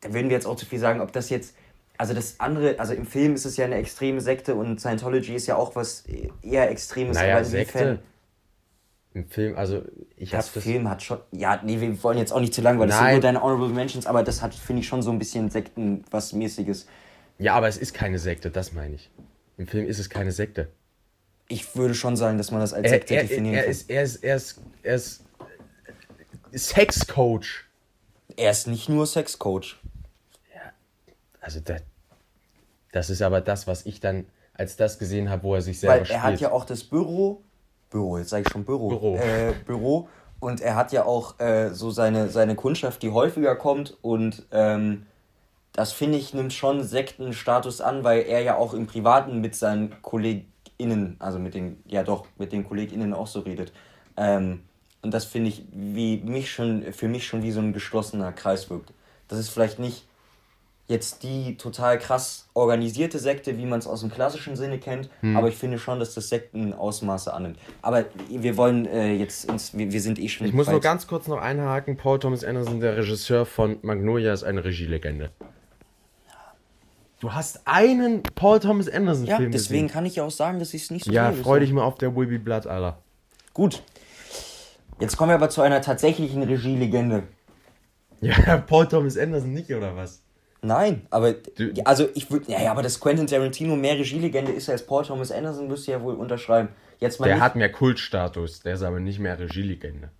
da 0.00 0.12
würden 0.12 0.28
wir 0.28 0.36
jetzt 0.36 0.46
auch 0.46 0.56
zu 0.56 0.66
viel 0.66 0.78
sagen, 0.78 1.00
ob 1.00 1.12
das 1.12 1.30
jetzt 1.30 1.54
also 1.98 2.14
das 2.14 2.38
andere, 2.40 2.78
also 2.78 2.92
im 2.92 3.06
Film 3.06 3.34
ist 3.34 3.44
es 3.44 3.56
ja 3.56 3.64
eine 3.64 3.76
extreme 3.76 4.20
Sekte 4.20 4.54
und 4.54 4.80
Scientology 4.80 5.34
ist 5.34 5.46
ja 5.46 5.56
auch 5.56 5.76
was 5.76 6.04
eher 6.42 6.70
Extremes. 6.70 7.16
Naja, 7.16 7.42
Sekte. 7.42 8.00
Im 9.14 9.26
Film, 9.28 9.56
also 9.56 9.82
ich 10.16 10.34
habe 10.34 10.46
das. 10.52 10.62
Film 10.62 10.90
hat 10.90 11.02
schon, 11.02 11.18
ja, 11.32 11.58
nee, 11.64 11.80
wir 11.80 12.02
wollen 12.02 12.18
jetzt 12.18 12.32
auch 12.32 12.40
nicht 12.40 12.52
zu 12.52 12.60
lang, 12.60 12.78
weil 12.78 12.88
das 12.88 12.98
sind 12.98 13.12
nur 13.12 13.20
deine 13.20 13.42
Honorable 13.42 13.70
Mentions, 13.70 14.06
aber 14.06 14.22
das 14.22 14.42
hat, 14.42 14.54
finde 14.54 14.80
ich, 14.82 14.88
schon 14.88 15.00
so 15.00 15.10
ein 15.10 15.18
bisschen 15.18 15.50
Sekten, 15.50 16.04
was 16.10 16.34
mäßiges. 16.34 16.86
Ja, 17.38 17.54
aber 17.54 17.68
es 17.68 17.78
ist 17.78 17.94
keine 17.94 18.18
Sekte, 18.18 18.50
das 18.50 18.72
meine 18.72 18.96
ich. 18.96 19.10
Im 19.56 19.66
Film 19.66 19.86
ist 19.86 19.98
es 19.98 20.10
keine 20.10 20.32
Sekte. 20.32 20.68
Ich 21.48 21.76
würde 21.76 21.94
schon 21.94 22.16
sagen, 22.16 22.36
dass 22.36 22.50
man 22.50 22.60
das 22.60 22.74
als 22.74 22.90
Sekte 22.90 23.14
er, 23.14 23.22
definieren 23.22 23.54
er 23.54 23.62
kann. 23.62 23.70
Ist, 23.70 23.88
er 23.88 24.02
ist, 24.02 24.16
er 24.16 24.36
ist, 24.36 24.60
er 24.82 24.94
ist 24.96 25.24
Sexcoach. 26.54 27.65
Er 28.36 28.50
ist 28.50 28.66
nicht 28.66 28.88
nur 28.88 29.06
Sexcoach. 29.06 29.76
Also 31.40 31.60
das, 31.60 31.82
das 32.92 33.10
ist 33.10 33.22
aber 33.22 33.40
das, 33.40 33.66
was 33.66 33.86
ich 33.86 34.00
dann 34.00 34.26
als 34.52 34.76
das 34.76 34.98
gesehen 34.98 35.30
habe, 35.30 35.44
wo 35.44 35.54
er 35.54 35.62
sich 35.62 35.78
selber 35.78 35.94
Weil 35.94 36.00
er 36.00 36.06
spielt. 36.06 36.22
hat 36.22 36.40
ja 36.40 36.50
auch 36.50 36.64
das 36.64 36.82
Büro, 36.82 37.42
Büro, 37.90 38.18
jetzt 38.18 38.30
sage 38.30 38.44
ich 38.46 38.52
schon 38.52 38.64
Büro, 38.64 38.88
Büro, 38.88 39.16
äh, 39.16 39.52
Büro 39.64 40.08
und 40.40 40.60
er 40.60 40.76
hat 40.76 40.92
ja 40.92 41.04
auch 41.04 41.38
äh, 41.38 41.70
so 41.70 41.90
seine, 41.90 42.30
seine 42.30 42.56
Kundschaft, 42.56 43.02
die 43.02 43.10
häufiger 43.10 43.54
kommt 43.54 43.96
und 44.02 44.46
ähm, 44.50 45.06
das 45.72 45.92
finde 45.92 46.18
ich 46.18 46.32
nimmt 46.32 46.52
schon 46.52 46.82
Sektenstatus 46.82 47.80
an, 47.80 48.02
weil 48.02 48.22
er 48.22 48.40
ja 48.40 48.56
auch 48.56 48.72
im 48.72 48.86
Privaten 48.86 49.40
mit 49.40 49.54
seinen 49.54 50.02
KollegInnen, 50.02 51.16
also 51.18 51.38
mit 51.38 51.54
den, 51.54 51.82
ja 51.86 52.02
doch, 52.02 52.26
mit 52.38 52.50
den 52.50 52.66
KollegInnen 52.66 53.12
auch 53.12 53.26
so 53.26 53.40
redet. 53.40 53.72
Ähm, 54.16 54.62
und 55.06 55.12
das 55.12 55.24
finde 55.24 55.50
ich 55.50 55.62
wie 55.72 56.18
mich 56.18 56.50
schon, 56.50 56.92
für 56.92 57.06
mich 57.06 57.26
schon 57.26 57.44
wie 57.44 57.52
so 57.52 57.60
ein 57.60 57.72
geschlossener 57.72 58.32
Kreis 58.32 58.68
wirkt. 58.70 58.92
Das 59.28 59.38
ist 59.38 59.50
vielleicht 59.50 59.78
nicht 59.78 60.04
jetzt 60.88 61.22
die 61.22 61.56
total 61.56 61.98
krass 61.98 62.48
organisierte 62.54 63.20
Sekte, 63.20 63.56
wie 63.56 63.66
man 63.66 63.78
es 63.78 63.86
aus 63.86 64.00
dem 64.00 64.10
klassischen 64.10 64.56
Sinne 64.56 64.78
kennt, 64.78 65.08
hm. 65.20 65.36
aber 65.36 65.48
ich 65.48 65.54
finde 65.54 65.78
schon, 65.78 66.00
dass 66.00 66.14
das 66.14 66.28
Sektenausmaße 66.28 67.32
annimmt. 67.32 67.58
Aber 67.82 68.04
wir 68.28 68.56
wollen 68.56 68.86
äh, 68.86 69.12
jetzt 69.14 69.48
uns, 69.48 69.76
wir, 69.76 69.92
wir 69.92 70.00
sind 70.00 70.18
eh 70.18 70.28
schon. 70.28 70.46
Ich 70.48 70.52
muss 70.52 70.68
nur 70.68 70.80
ganz 70.80 71.06
kurz 71.06 71.28
noch 71.28 71.38
einhaken: 71.38 71.96
Paul 71.96 72.18
Thomas 72.18 72.42
Anderson, 72.42 72.80
der 72.80 72.96
Regisseur 72.96 73.46
von 73.46 73.78
Magnolia, 73.82 74.32
ist 74.32 74.42
eine 74.42 74.64
Regielegende. 74.64 75.30
Du 77.20 77.32
hast 77.32 77.60
einen 77.64 78.24
Paul 78.24 78.58
Thomas 78.58 78.88
Anderson 78.88 79.24
ja, 79.24 79.36
Film 79.36 79.50
Ja, 79.50 79.52
deswegen 79.52 79.86
gesehen. 79.86 79.94
kann 79.94 80.04
ich 80.04 80.16
ja 80.16 80.24
auch 80.24 80.30
sagen, 80.32 80.58
dass 80.58 80.74
ich 80.74 80.82
es 80.82 80.90
nicht 80.90 81.06
so 81.06 81.12
Ja, 81.12 81.30
freu 81.30 81.60
dich 81.60 81.72
mal 81.72 81.84
auf 81.84 81.94
der 81.94 82.14
Will 82.14 82.26
Be 82.26 82.40
Blood, 82.40 82.66
Alter. 82.66 82.98
Gut. 83.54 83.82
Jetzt 84.98 85.16
kommen 85.16 85.30
wir 85.30 85.34
aber 85.34 85.50
zu 85.50 85.62
einer 85.62 85.82
tatsächlichen 85.82 86.42
Regielegende. 86.42 87.24
Ja, 88.20 88.56
Paul 88.66 88.86
Thomas 88.86 89.16
Anderson 89.16 89.52
nicht, 89.52 89.70
oder 89.72 89.94
was? 89.94 90.22
Nein, 90.62 91.06
aber 91.10 91.32
du, 91.32 91.72
also 91.84 92.08
ich 92.14 92.30
würde, 92.30 92.50
ja, 92.50 92.60
ja, 92.60 92.70
aber 92.70 92.82
dass 92.82 92.98
Quentin 92.98 93.26
Tarantino 93.26 93.76
mehr 93.76 93.94
Regielegende 93.98 94.52
ist 94.52 94.68
als 94.68 94.84
Paul 94.86 95.04
Thomas 95.04 95.30
Anderson, 95.30 95.68
du 95.68 95.76
ja 95.76 96.02
wohl 96.02 96.14
unterschreiben. 96.14 96.70
Jetzt 96.98 97.20
mal 97.20 97.26
der 97.26 97.36
nicht, 97.36 97.44
hat 97.44 97.56
mehr 97.56 97.70
Kultstatus, 97.70 98.60
der 98.60 98.74
ist 98.74 98.82
aber 98.82 98.98
nicht 98.98 99.18
mehr 99.18 99.38
Regielegende. 99.38 100.10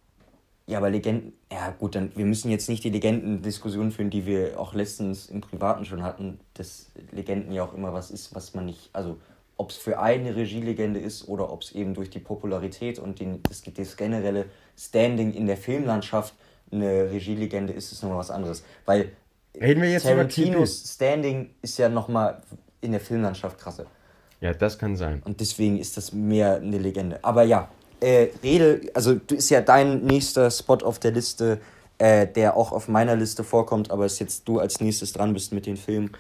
Ja, 0.66 0.78
aber 0.78 0.90
Legenden, 0.90 1.32
ja 1.50 1.70
gut, 1.70 1.94
dann 1.94 2.12
wir 2.16 2.26
müssen 2.26 2.50
jetzt 2.50 2.68
nicht 2.68 2.84
die 2.84 2.90
Legendendiskussion 2.90 3.92
führen, 3.92 4.10
die 4.10 4.26
wir 4.26 4.60
auch 4.60 4.74
letztens 4.74 5.26
im 5.26 5.40
Privaten 5.40 5.84
schon 5.84 6.02
hatten, 6.02 6.38
dass 6.54 6.90
Legenden 7.12 7.52
ja 7.52 7.64
auch 7.64 7.72
immer 7.72 7.92
was 7.92 8.10
ist, 8.10 8.34
was 8.34 8.52
man 8.54 8.66
nicht, 8.66 8.90
also 8.92 9.16
ob 9.56 9.70
es 9.70 9.76
für 9.76 9.98
eine 9.98 10.36
Regielegende 10.36 11.00
ist 11.00 11.28
oder 11.28 11.52
ob 11.52 11.62
es 11.62 11.72
eben 11.72 11.94
durch 11.94 12.10
die 12.10 12.18
Popularität 12.18 12.98
und 12.98 13.20
den, 13.20 13.42
das, 13.44 13.62
das 13.62 13.96
generelle 13.96 14.46
Standing 14.76 15.32
in 15.32 15.46
der 15.46 15.56
Filmlandschaft 15.56 16.34
eine 16.70 17.10
Regielegende 17.10 17.72
ist, 17.72 17.92
ist 17.92 18.02
nochmal 18.02 18.18
was 18.18 18.30
anderes. 18.30 18.64
Weil 18.84 19.12
Reden 19.58 19.80
wir 19.80 19.90
jetzt 19.90 20.02
Tarantinos 20.02 20.94
Standing 20.94 21.50
ist 21.62 21.78
ja 21.78 21.88
nochmal 21.88 22.42
in 22.80 22.92
der 22.92 23.00
Filmlandschaft 23.00 23.58
krasser. 23.58 23.86
Ja, 24.40 24.52
das 24.52 24.78
kann 24.78 24.96
sein. 24.96 25.22
Und 25.24 25.40
deswegen 25.40 25.78
ist 25.78 25.96
das 25.96 26.12
mehr 26.12 26.56
eine 26.56 26.76
Legende. 26.76 27.24
Aber 27.24 27.42
ja, 27.42 27.70
äh, 28.00 28.28
Rede, 28.42 28.82
also 28.92 29.14
du 29.14 29.34
ist 29.34 29.48
ja 29.48 29.62
dein 29.62 30.04
nächster 30.04 30.50
Spot 30.50 30.74
auf 30.74 30.98
der 30.98 31.12
Liste, 31.12 31.58
äh, 31.96 32.26
der 32.26 32.56
auch 32.56 32.72
auf 32.72 32.88
meiner 32.88 33.16
Liste 33.16 33.42
vorkommt, 33.42 33.90
aber 33.90 34.04
ist 34.04 34.18
jetzt 34.18 34.46
du 34.46 34.58
als 34.58 34.80
nächstes 34.80 35.14
dran 35.14 35.32
bist 35.32 35.52
mit 35.52 35.64
den 35.64 35.78
Filmen, 35.78 36.10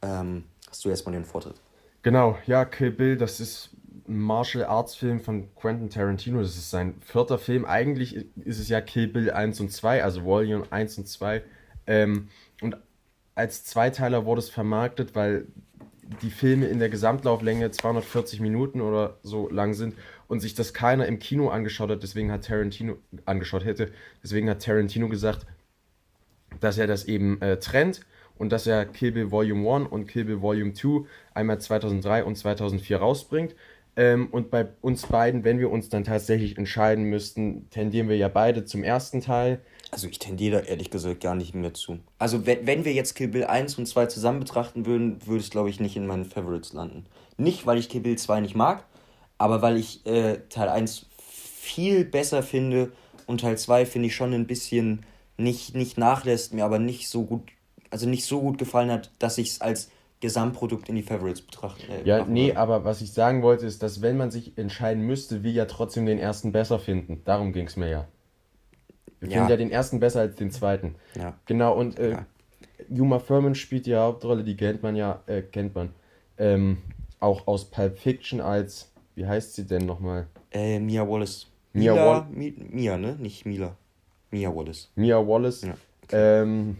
ähm, 0.00 0.44
hast 0.70 0.82
du 0.84 0.88
erstmal 0.88 1.12
den 1.12 1.26
Vortritt. 1.26 1.56
Genau, 2.02 2.38
ja, 2.46 2.64
Kill 2.64 2.90
Bill, 2.90 3.16
das 3.16 3.40
ist 3.40 3.70
ein 4.08 4.18
Martial 4.18 4.64
Arts 4.64 4.94
Film 4.94 5.20
von 5.20 5.54
Quentin 5.54 5.90
Tarantino. 5.90 6.40
Das 6.40 6.56
ist 6.56 6.70
sein 6.70 6.94
vierter 7.02 7.38
Film. 7.38 7.64
Eigentlich 7.66 8.16
ist 8.36 8.58
es 8.58 8.68
ja 8.68 8.80
Kill 8.80 9.06
Bill 9.08 9.30
1 9.30 9.60
und 9.60 9.70
2, 9.70 10.02
also 10.02 10.24
Volume 10.24 10.64
1 10.70 10.98
und 10.98 11.08
2. 11.08 11.42
Ähm, 11.86 12.28
und 12.62 12.76
als 13.34 13.64
Zweiteiler 13.64 14.24
wurde 14.24 14.40
es 14.40 14.50
vermarktet, 14.50 15.14
weil 15.14 15.46
die 16.22 16.30
Filme 16.30 16.66
in 16.66 16.78
der 16.78 16.88
Gesamtlauflänge 16.88 17.70
240 17.70 18.40
Minuten 18.40 18.80
oder 18.80 19.18
so 19.22 19.48
lang 19.48 19.74
sind 19.74 19.94
und 20.26 20.40
sich 20.40 20.54
das 20.54 20.74
keiner 20.74 21.06
im 21.06 21.18
Kino 21.18 21.50
angeschaut 21.50 21.90
hat, 21.90 22.02
deswegen 22.02 22.32
hat 22.32 22.46
Tarantino 22.46 22.96
angeschaut 23.26 23.64
hätte, 23.64 23.92
deswegen 24.22 24.50
hat 24.50 24.62
Tarantino 24.62 25.08
gesagt, 25.08 25.46
dass 26.58 26.78
er 26.78 26.86
das 26.86 27.04
eben 27.04 27.40
äh, 27.40 27.58
trennt 27.58 28.00
und 28.40 28.50
dass 28.50 28.66
er 28.66 28.86
Kill 28.86 29.12
Bill 29.12 29.30
Volume 29.30 29.70
1 29.70 29.88
und 29.90 30.06
Kill 30.06 30.24
Bill 30.24 30.40
Volume 30.40 30.72
2 30.72 31.06
einmal 31.34 31.60
2003 31.60 32.24
und 32.24 32.36
2004 32.36 32.96
rausbringt. 32.96 33.54
Ähm, 33.96 34.28
und 34.32 34.50
bei 34.50 34.66
uns 34.80 35.06
beiden, 35.06 35.44
wenn 35.44 35.58
wir 35.58 35.70
uns 35.70 35.90
dann 35.90 36.04
tatsächlich 36.04 36.56
entscheiden 36.56 37.04
müssten, 37.04 37.68
tendieren 37.68 38.08
wir 38.08 38.16
ja 38.16 38.28
beide 38.28 38.64
zum 38.64 38.82
ersten 38.82 39.20
Teil. 39.20 39.60
Also 39.90 40.08
ich 40.08 40.18
tendiere 40.18 40.62
da 40.62 40.66
ehrlich 40.66 40.90
gesagt 40.90 41.20
gar 41.20 41.34
nicht 41.34 41.54
mehr 41.54 41.74
zu. 41.74 41.98
Also 42.18 42.46
wenn, 42.46 42.66
wenn 42.66 42.86
wir 42.86 42.94
jetzt 42.94 43.14
Kill 43.14 43.28
Bill 43.28 43.44
1 43.44 43.76
und 43.76 43.84
2 43.84 44.06
zusammen 44.06 44.40
betrachten 44.40 44.86
würden, 44.86 45.18
würde 45.26 45.40
es 45.40 45.50
glaube 45.50 45.68
ich 45.68 45.78
nicht 45.78 45.96
in 45.96 46.06
meinen 46.06 46.24
Favorites 46.24 46.72
landen. 46.72 47.04
Nicht, 47.36 47.66
weil 47.66 47.76
ich 47.76 47.90
Kill 47.90 48.00
Bill 48.00 48.16
2 48.16 48.40
nicht 48.40 48.56
mag, 48.56 48.84
aber 49.36 49.60
weil 49.60 49.76
ich 49.76 50.06
äh, 50.06 50.38
Teil 50.48 50.70
1 50.70 51.10
viel 51.20 52.06
besser 52.06 52.42
finde 52.42 52.92
und 53.26 53.42
Teil 53.42 53.58
2 53.58 53.84
finde 53.84 54.06
ich 54.06 54.14
schon 54.14 54.32
ein 54.32 54.46
bisschen 54.46 55.04
nicht, 55.36 55.74
nicht 55.74 55.98
nachlässt, 55.98 56.54
mir 56.54 56.64
aber 56.64 56.78
nicht 56.78 57.10
so 57.10 57.24
gut, 57.24 57.42
also 57.90 58.08
nicht 58.08 58.24
so 58.24 58.40
gut 58.40 58.58
gefallen 58.58 58.90
hat, 58.90 59.10
dass 59.18 59.38
ich 59.38 59.50
es 59.50 59.60
als 59.60 59.90
Gesamtprodukt 60.20 60.88
in 60.88 60.96
die 60.96 61.02
Favorites 61.02 61.40
betrachte. 61.40 61.86
Äh, 61.86 62.06
ja, 62.06 62.24
nee, 62.24 62.48
würde. 62.48 62.58
aber 62.58 62.84
was 62.84 63.00
ich 63.00 63.12
sagen 63.12 63.42
wollte, 63.42 63.66
ist, 63.66 63.82
dass 63.82 64.02
wenn 64.02 64.16
man 64.16 64.30
sich 64.30 64.56
entscheiden 64.58 65.06
müsste, 65.06 65.42
wir 65.42 65.52
ja 65.52 65.64
trotzdem 65.64 66.06
den 66.06 66.18
ersten 66.18 66.52
besser 66.52 66.78
finden. 66.78 67.22
Darum 67.24 67.52
ging 67.52 67.66
es 67.66 67.76
mir 67.76 67.88
ja. 67.88 68.08
Wir 69.18 69.28
ja. 69.28 69.34
finden 69.34 69.50
ja 69.50 69.56
den 69.56 69.70
ersten 69.70 70.00
besser 70.00 70.20
als 70.20 70.36
den 70.36 70.50
zweiten. 70.50 70.94
Ja. 71.14 71.34
Genau, 71.46 71.74
und 71.74 71.98
äh, 71.98 72.12
ja. 72.12 72.26
Yuma 72.88 73.18
Thurman 73.18 73.54
spielt 73.54 73.86
die 73.86 73.94
Hauptrolle, 73.94 74.44
die 74.44 74.56
kennt 74.56 74.82
man 74.82 74.96
ja, 74.96 75.22
äh, 75.26 75.42
kennt 75.42 75.74
man. 75.74 75.90
Ähm, 76.38 76.78
auch 77.18 77.46
aus 77.46 77.70
Pulp 77.70 77.98
Fiction 77.98 78.40
als, 78.40 78.92
wie 79.14 79.26
heißt 79.26 79.54
sie 79.54 79.66
denn 79.66 79.86
nochmal? 79.86 80.26
Äh, 80.50 80.80
Mia 80.80 81.06
Wallace. 81.08 81.46
Mia, 81.72 81.92
Mila, 81.92 82.06
Wall 82.06 82.26
Mia, 82.30 82.98
ne? 82.98 83.16
Nicht 83.18 83.46
Mila. 83.46 83.76
Mia 84.30 84.54
Wallace. 84.54 84.90
Mia 84.96 85.16
Wallace, 85.26 85.62
ja. 85.62 85.74
okay. 86.04 86.42
ähm, 86.42 86.76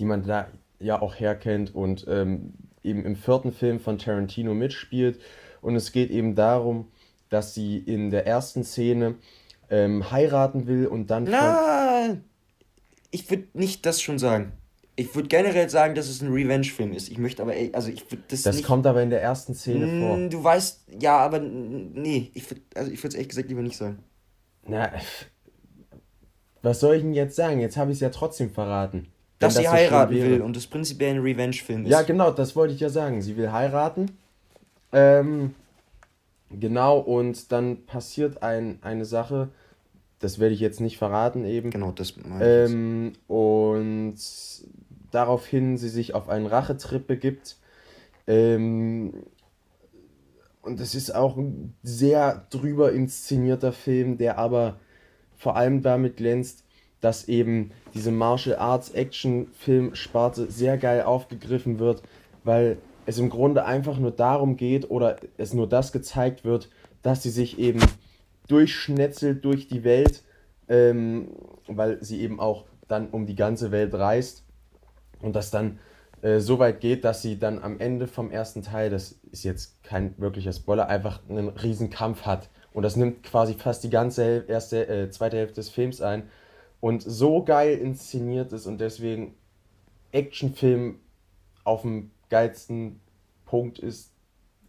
die 0.00 0.04
man 0.06 0.24
da 0.24 0.48
ja 0.80 1.00
auch 1.00 1.20
herkennt 1.20 1.74
und 1.74 2.06
ähm, 2.08 2.54
eben 2.82 3.04
im 3.04 3.14
vierten 3.14 3.52
Film 3.52 3.78
von 3.78 3.98
Tarantino 3.98 4.54
mitspielt. 4.54 5.20
Und 5.60 5.76
es 5.76 5.92
geht 5.92 6.10
eben 6.10 6.34
darum, 6.34 6.88
dass 7.28 7.54
sie 7.54 7.78
in 7.78 8.10
der 8.10 8.26
ersten 8.26 8.64
Szene 8.64 9.16
ähm, 9.68 10.10
heiraten 10.10 10.66
will 10.66 10.86
und 10.86 11.10
dann. 11.10 11.24
Na, 11.24 12.16
ich 13.10 13.30
würde 13.30 13.46
nicht 13.52 13.84
das 13.84 14.00
schon 14.00 14.18
sagen. 14.18 14.52
Ich 14.96 15.14
würde 15.14 15.28
generell 15.28 15.68
sagen, 15.70 15.94
dass 15.94 16.08
es 16.08 16.20
ein 16.20 16.32
Revenge-Film 16.32 16.92
ist. 16.92 17.10
Ich 17.10 17.18
möchte 17.18 17.42
aber, 17.42 17.52
also 17.72 17.90
ich 17.90 18.10
würde 18.10 18.24
das. 18.28 18.42
Das 18.42 18.56
nicht, 18.56 18.66
kommt 18.66 18.86
aber 18.86 19.02
in 19.02 19.10
der 19.10 19.22
ersten 19.22 19.54
Szene 19.54 19.86
mh, 19.86 20.06
vor. 20.06 20.28
Du 20.28 20.42
weißt, 20.42 20.84
ja, 20.98 21.18
aber 21.18 21.38
nee, 21.40 22.30
ich 22.34 22.50
würde 22.50 22.62
also 22.74 22.90
es 22.90 23.04
ehrlich 23.14 23.28
gesagt 23.28 23.48
lieber 23.48 23.62
nicht 23.62 23.76
sagen. 23.76 23.98
Na, 24.66 24.90
was 26.62 26.80
soll 26.80 26.96
ich 26.96 27.02
denn 27.02 27.14
jetzt 27.14 27.36
sagen? 27.36 27.60
Jetzt 27.60 27.76
habe 27.76 27.90
ich 27.90 27.96
es 27.96 28.00
ja 28.00 28.10
trotzdem 28.10 28.50
verraten. 28.50 29.08
Dass 29.40 29.56
sie 29.56 29.68
heiraten 29.68 30.14
will 30.14 30.42
und 30.42 30.56
es 30.56 30.66
prinzipiell 30.66 31.14
ein 31.14 31.20
Revenge-Film 31.20 31.84
ist. 31.84 31.90
Ja, 31.90 32.02
genau, 32.02 32.30
das 32.30 32.54
wollte 32.54 32.74
ich 32.74 32.80
ja 32.80 32.90
sagen. 32.90 33.22
Sie 33.22 33.36
will 33.36 33.50
heiraten. 33.50 34.12
Ähm, 34.92 35.54
genau, 36.50 36.98
und 36.98 37.50
dann 37.50 37.84
passiert 37.86 38.42
ein, 38.42 38.78
eine 38.82 39.04
Sache, 39.04 39.48
das 40.20 40.38
werde 40.38 40.54
ich 40.54 40.60
jetzt 40.60 40.80
nicht 40.80 40.98
verraten 40.98 41.44
eben. 41.44 41.70
Genau, 41.70 41.90
das 41.90 42.14
meine 42.16 42.64
ich. 42.64 42.70
Ähm, 42.70 43.12
und 43.26 44.16
daraufhin 45.10 45.78
sie 45.78 45.88
sich 45.88 46.14
auf 46.14 46.28
einen 46.28 46.46
Rachetrip 46.46 47.06
begibt. 47.06 47.56
Ähm, 48.26 49.24
und 50.60 50.78
es 50.80 50.94
ist 50.94 51.14
auch 51.14 51.38
ein 51.38 51.74
sehr 51.82 52.46
drüber 52.50 52.92
inszenierter 52.92 53.72
Film, 53.72 54.18
der 54.18 54.36
aber 54.36 54.78
vor 55.38 55.56
allem 55.56 55.80
damit 55.80 56.18
glänzt, 56.18 56.64
dass 57.00 57.28
eben 57.28 57.72
diese 57.94 58.10
Martial 58.10 58.56
Arts 58.56 58.90
Action 58.90 59.48
Film 59.58 59.94
Sparte 59.94 60.50
sehr 60.50 60.76
geil 60.78 61.02
aufgegriffen 61.02 61.78
wird, 61.78 62.02
weil 62.44 62.78
es 63.06 63.18
im 63.18 63.30
Grunde 63.30 63.64
einfach 63.64 63.98
nur 63.98 64.10
darum 64.10 64.56
geht 64.56 64.90
oder 64.90 65.16
es 65.36 65.54
nur 65.54 65.68
das 65.68 65.92
gezeigt 65.92 66.44
wird, 66.44 66.68
dass 67.02 67.22
sie 67.22 67.30
sich 67.30 67.58
eben 67.58 67.80
durchschnetzelt 68.48 69.44
durch 69.44 69.68
die 69.68 69.84
Welt, 69.84 70.22
ähm, 70.68 71.28
weil 71.66 72.02
sie 72.02 72.20
eben 72.20 72.40
auch 72.40 72.64
dann 72.88 73.08
um 73.08 73.26
die 73.26 73.36
ganze 73.36 73.70
Welt 73.70 73.94
reist 73.94 74.44
und 75.22 75.36
das 75.36 75.50
dann 75.50 75.78
äh, 76.22 76.40
so 76.40 76.58
weit 76.58 76.80
geht, 76.80 77.04
dass 77.04 77.22
sie 77.22 77.38
dann 77.38 77.62
am 77.62 77.78
Ende 77.80 78.06
vom 78.06 78.30
ersten 78.30 78.62
Teil, 78.62 78.90
das 78.90 79.18
ist 79.30 79.44
jetzt 79.44 79.82
kein 79.82 80.14
wirklicher 80.18 80.52
Spoiler, 80.52 80.88
einfach 80.88 81.20
einen 81.28 81.48
riesen 81.48 81.90
Kampf 81.90 82.22
hat. 82.26 82.48
Und 82.72 82.82
das 82.82 82.96
nimmt 82.96 83.22
quasi 83.22 83.54
fast 83.54 83.82
die 83.84 83.90
ganze 83.90 84.44
erste, 84.46 84.86
äh, 84.88 85.10
zweite 85.10 85.38
Hälfte 85.38 85.56
des 85.56 85.70
Films 85.70 86.00
ein 86.00 86.24
und 86.80 87.02
so 87.02 87.44
geil 87.44 87.76
inszeniert 87.78 88.52
ist 88.52 88.66
und 88.66 88.78
deswegen 88.78 89.34
Actionfilm 90.12 90.96
auf 91.64 91.82
dem 91.82 92.10
geilsten 92.30 93.00
Punkt 93.44 93.78
ist. 93.78 94.12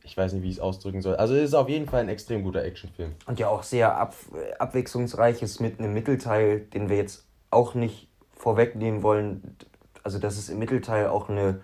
Ich 0.03 0.17
weiß 0.17 0.33
nicht, 0.33 0.43
wie 0.43 0.49
ich 0.49 0.55
es 0.55 0.59
ausdrücken 0.59 1.01
soll. 1.01 1.15
Also 1.15 1.35
es 1.35 1.49
ist 1.49 1.53
auf 1.53 1.69
jeden 1.69 1.87
Fall 1.87 2.01
ein 2.01 2.09
extrem 2.09 2.43
guter 2.43 2.63
Actionfilm. 2.63 3.13
Und 3.27 3.39
ja 3.39 3.47
auch 3.49 3.63
sehr 3.63 3.97
ab, 3.97 4.15
abwechslungsreich 4.57 5.41
ist 5.41 5.59
mit 5.59 5.79
einem 5.79 5.93
Mittelteil, 5.93 6.61
den 6.61 6.89
wir 6.89 6.97
jetzt 6.97 7.25
auch 7.51 7.75
nicht 7.75 8.07
vorwegnehmen 8.33 9.03
wollen. 9.03 9.55
Also 10.03 10.17
das 10.17 10.37
ist 10.37 10.49
im 10.49 10.57
Mittelteil 10.57 11.07
auch 11.07 11.29
eine, 11.29 11.61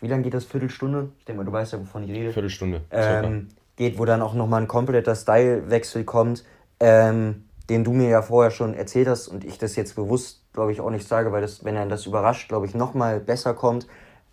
wie 0.00 0.06
lange 0.06 0.22
geht 0.22 0.34
das? 0.34 0.44
Viertelstunde? 0.44 1.10
Ich 1.18 1.24
denke 1.24 1.38
mal, 1.38 1.44
du 1.44 1.52
weißt 1.52 1.72
ja, 1.72 1.80
wovon 1.80 2.04
ich 2.04 2.10
rede. 2.10 2.32
Viertelstunde. 2.32 2.82
Ähm, 2.90 3.48
geht, 3.74 3.98
wo 3.98 4.04
dann 4.04 4.22
auch 4.22 4.34
nochmal 4.34 4.62
ein 4.62 4.68
kompletter 4.68 5.16
Stylewechsel 5.16 6.04
kommt. 6.04 6.44
Ähm, 6.78 7.44
den 7.68 7.84
du 7.84 7.92
mir 7.92 8.08
ja 8.08 8.22
vorher 8.22 8.50
schon 8.50 8.74
erzählt 8.74 9.08
hast 9.08 9.28
und 9.28 9.44
ich 9.44 9.58
das 9.58 9.76
jetzt 9.76 9.96
bewusst, 9.96 10.42
glaube 10.52 10.72
ich, 10.72 10.80
auch 10.80 10.90
nicht 10.90 11.08
sage, 11.08 11.32
weil 11.32 11.42
das, 11.42 11.64
wenn 11.64 11.76
er 11.76 11.86
das 11.86 12.06
überrascht, 12.06 12.48
glaube 12.48 12.66
ich, 12.66 12.74
nochmal 12.74 13.20
besser 13.20 13.54
kommt. 13.54 13.86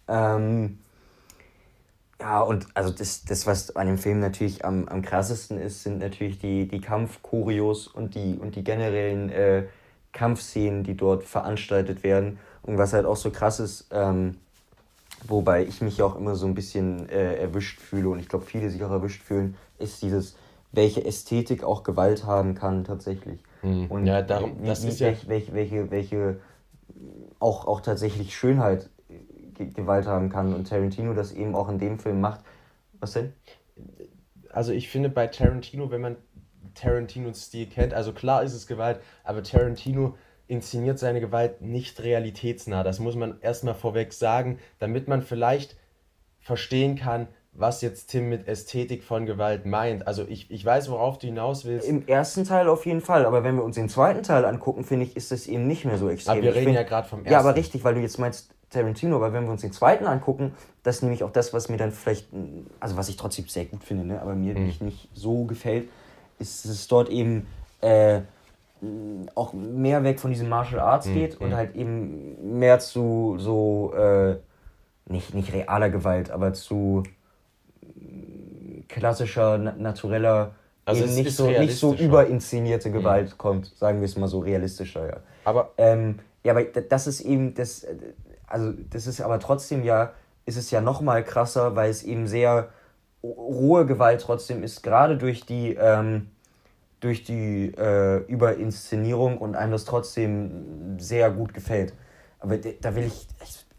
Ähm, 0.08 0.80
ja, 2.20 2.42
und 2.42 2.68
also 2.76 2.92
das, 2.92 3.24
das, 3.24 3.48
was 3.48 3.76
an 3.76 3.88
dem 3.88 3.98
Film 3.98 4.20
natürlich 4.20 4.64
am, 4.64 4.88
am 4.88 5.02
krassesten 5.02 5.58
ist, 5.58 5.84
sind 5.84 6.00
natürlich 6.00 6.40
die, 6.40 6.68
die 6.68 6.82
Kampfchoreos 6.82 7.88
und 7.88 8.16
die, 8.16 8.38
und 8.40 8.56
die 8.56 8.64
generellen 8.64 9.30
äh, 9.30 9.64
Kampfszenen, 10.12 10.84
die 10.84 10.96
dort 10.96 11.24
veranstaltet 11.24 12.04
werden. 12.04 12.38
Und 12.62 12.78
was 12.78 12.94
halt 12.94 13.06
auch 13.06 13.16
so 13.16 13.32
krass 13.32 13.60
ist, 13.60 13.88
ähm, 13.92 14.38
wobei 15.28 15.64
ich 15.64 15.82
mich 15.82 16.02
auch 16.04 16.16
immer 16.16 16.36
so 16.36 16.46
ein 16.46 16.54
bisschen 16.54 17.10
äh, 17.10 17.38
erwischt 17.38 17.80
fühle 17.80 18.10
und 18.10 18.20
ich 18.20 18.28
glaube, 18.28 18.46
viele 18.46 18.70
sich 18.70 18.84
auch 18.84 18.92
erwischt 18.92 19.24
fühlen, 19.24 19.56
ist 19.80 20.02
dieses, 20.04 20.36
welche 20.72 21.04
Ästhetik 21.04 21.64
auch 21.64 21.84
Gewalt 21.84 22.26
haben 22.26 22.56
kann 22.56 22.84
tatsächlich. 22.84 23.42
Mhm. 23.62 23.88
Und 23.88 24.06
ja, 24.06 24.22
darum, 24.22 24.64
das 24.64 24.84
ist 24.84 25.00
ja 25.00 25.14
welche, 25.28 25.54
welche, 25.54 25.92
welche 25.92 26.40
auch, 27.40 27.66
auch 27.66 27.82
tatsächlich 27.82 28.36
Schönheit 28.36 28.90
Gewalt 29.58 30.08
haben 30.08 30.30
kann 30.30 30.54
und 30.54 30.68
Tarantino 30.68 31.14
das 31.14 31.32
eben 31.32 31.56
auch 31.56 31.70
in 31.70 31.78
dem 31.78 32.00
Film 32.00 32.20
macht. 32.20 32.42
Was 33.00 33.14
denn? 33.14 33.34
Also 34.50 34.72
ich 34.72 34.90
finde 34.90 35.10
bei 35.10 35.28
Tarantino, 35.28 35.92
wenn 35.92 36.02
man 36.02 36.16
Tarantinos 36.74 37.46
Stil 37.46 37.68
kennt, 37.68 37.94
also 37.94 38.14
klar 38.14 38.44
ist 38.44 38.54
es 38.54 38.66
Gewalt, 38.68 39.02
aber 39.24 39.44
Tarantino 39.44 40.16
inszeniert 40.48 41.00
seine 41.00 41.22
Gewalt 41.22 41.62
nicht 41.62 42.02
realitätsnah. 42.02 42.84
Das 42.84 43.00
muss 43.00 43.16
man 43.16 43.40
erstmal 43.42 43.76
vorweg 43.76 44.14
sagen, 44.14 44.60
damit 44.80 45.08
man 45.08 45.22
vielleicht 45.22 45.78
verstehen 46.40 46.96
kann, 46.96 47.28
was 47.54 47.82
jetzt 47.82 48.08
Tim 48.08 48.30
mit 48.30 48.48
Ästhetik 48.48 49.04
von 49.04 49.26
Gewalt 49.26 49.66
meint. 49.66 50.08
Also 50.08 50.26
ich, 50.28 50.50
ich 50.50 50.64
weiß, 50.64 50.90
worauf 50.90 51.18
du 51.18 51.28
hinaus 51.28 51.66
willst. 51.66 51.88
Im 51.88 52.08
ersten 52.08 52.46
Teil 52.46 52.70
auf 52.70 52.86
jeden 52.86 53.02
Fall, 53.02 53.26
aber 53.26 53.44
wenn 53.44 53.56
wir 53.56 53.64
uns 53.64 53.76
den 53.76 53.90
zweiten 53.90 54.24
Teil 54.24 54.46
angucken, 54.46 54.84
finde 54.84 55.06
ich, 55.06 55.18
ist 55.18 55.32
das 55.32 55.48
eben 55.48 55.68
nicht 55.68 55.86
mehr 55.86 55.98
so 55.98 56.10
extrem. 56.10 56.34
Aber 56.34 56.44
wir 56.44 56.56
reden 56.56 56.66
find, 56.66 56.76
ja 56.76 56.84
gerade 56.84 57.08
vom 57.08 57.20
ersten. 57.20 57.34
Ja, 57.34 57.40
aber 57.40 57.56
richtig, 57.56 57.84
weil 57.84 57.96
du 57.96 58.02
jetzt 58.02 58.20
meinst 58.20 58.54
Tarantino, 58.70 59.18
aber 59.18 59.34
wenn 59.34 59.44
wir 59.44 59.52
uns 59.52 59.62
den 59.62 59.74
zweiten 59.74 60.06
angucken, 60.06 60.54
das 60.84 60.98
ist 60.98 61.02
nämlich 61.02 61.24
auch 61.24 61.32
das, 61.32 61.54
was 61.54 61.68
mir 61.68 61.78
dann 61.78 61.92
vielleicht, 61.92 62.28
also 62.80 62.96
was 62.96 63.10
ich 63.10 63.18
trotzdem 63.18 63.48
sehr 63.48 63.66
gut 63.66 63.84
finde, 63.84 64.06
ne, 64.06 64.22
aber 64.22 64.34
mir 64.34 64.58
mhm. 64.58 64.66
nicht, 64.66 64.82
nicht 64.82 65.10
so 65.14 65.44
gefällt, 65.44 65.90
ist, 66.40 66.64
dass 66.64 66.72
es 66.72 66.88
dort 66.88 67.10
eben 67.10 67.48
äh, 67.82 68.22
auch 69.36 69.54
mehr 69.54 70.04
weg 70.04 70.20
von 70.22 70.32
diesem 70.32 70.48
Martial 70.48 70.80
Arts 70.80 71.08
mhm. 71.08 71.14
geht 71.14 71.42
und 71.42 71.50
mhm. 71.50 71.56
halt 71.56 71.76
eben 71.76 72.58
mehr 72.58 72.80
zu 72.80 73.36
so, 73.38 73.94
äh, 73.94 74.38
nicht, 75.06 75.34
nicht 75.34 75.52
realer 75.52 75.90
Gewalt, 75.90 76.32
aber 76.32 76.54
zu 76.54 77.04
klassischer, 78.92 79.58
natureller, 79.58 80.56
also 80.86 81.04
eben 81.04 81.16
nicht 81.16 81.36
so, 81.36 81.48
nicht 81.50 81.78
so 81.78 81.94
überinszenierte 81.94 82.90
mhm. 82.90 82.94
Gewalt 82.94 83.32
mhm. 83.32 83.38
kommt, 83.38 83.66
sagen 83.78 84.00
wir 84.00 84.06
es 84.06 84.18
mal 84.18 84.28
so 84.28 84.40
realistischer, 84.40 85.08
ja. 85.08 85.18
Aber, 85.46 85.72
ähm, 85.78 86.20
ja, 86.44 86.54
aber 86.54 86.64
das 86.64 87.08
ist 87.08 87.22
eben, 87.22 87.54
das, 87.54 87.86
also 88.48 88.74
das 88.90 89.08
ist 89.08 89.22
aber 89.22 89.40
trotzdem 89.40 89.84
ja, 89.84 90.14
ist 90.46 90.58
es 90.58 90.72
ja 90.72 90.82
noch 90.82 91.02
mal 91.02 91.24
krasser, 91.24 91.76
weil 91.76 91.90
es 91.90 92.04
eben 92.04 92.28
sehr 92.28 92.70
rohe 93.24 93.86
Gewalt 93.86 94.22
trotzdem 94.22 94.64
ist, 94.64 94.82
gerade 94.82 95.18
durch 95.18 95.46
die, 95.46 95.76
ähm, 95.76 96.32
durch 97.00 97.24
die 97.24 97.74
äh, 97.78 98.18
Überinszenierung 98.26 99.38
und 99.38 99.56
einem 99.56 99.72
das 99.72 99.86
trotzdem 99.86 100.98
sehr 101.00 101.32
gut 101.32 101.54
gefällt. 101.54 101.94
Aber 102.40 102.58
da 102.58 102.96
will 102.96 103.06
ich, 103.06 103.28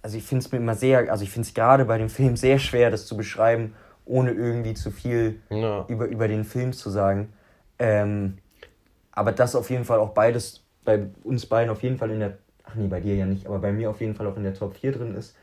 also 0.02 0.16
ich 0.16 0.24
finde 0.24 0.44
es 0.44 0.52
mir 0.52 0.58
immer 0.58 0.74
sehr, 0.74 1.10
also 1.10 1.24
ich 1.24 1.30
finde 1.30 1.48
es 1.48 1.54
gerade 1.54 1.84
bei 1.84 1.98
dem 1.98 2.08
Film 2.08 2.36
sehr 2.36 2.58
schwer, 2.58 2.90
das 2.90 3.06
zu 3.06 3.16
beschreiben, 3.16 3.74
ohne 4.04 4.32
irgendwie 4.32 4.74
zu 4.74 4.90
viel 4.90 5.40
ja. 5.50 5.84
über, 5.88 6.06
über 6.06 6.28
den 6.28 6.44
Film 6.44 6.72
zu 6.72 6.90
sagen. 6.90 7.32
Ähm, 7.78 8.38
aber 9.12 9.32
das 9.32 9.54
auf 9.54 9.70
jeden 9.70 9.84
Fall 9.84 9.98
auch 9.98 10.10
beides 10.10 10.64
bei 10.84 11.06
uns 11.22 11.46
beiden 11.46 11.70
auf 11.70 11.82
jeden 11.82 11.98
Fall 11.98 12.10
in 12.10 12.20
der, 12.20 12.38
ach 12.64 12.74
nee, 12.74 12.88
bei 12.88 13.00
dir 13.00 13.14
ja 13.14 13.26
nicht, 13.26 13.46
aber 13.46 13.58
bei 13.58 13.72
mir 13.72 13.90
auf 13.90 14.00
jeden 14.00 14.14
Fall 14.14 14.26
auch 14.26 14.36
in 14.36 14.42
der 14.42 14.54
Top 14.54 14.76
4 14.76 14.92
drin 14.92 15.14
ist. 15.14 15.36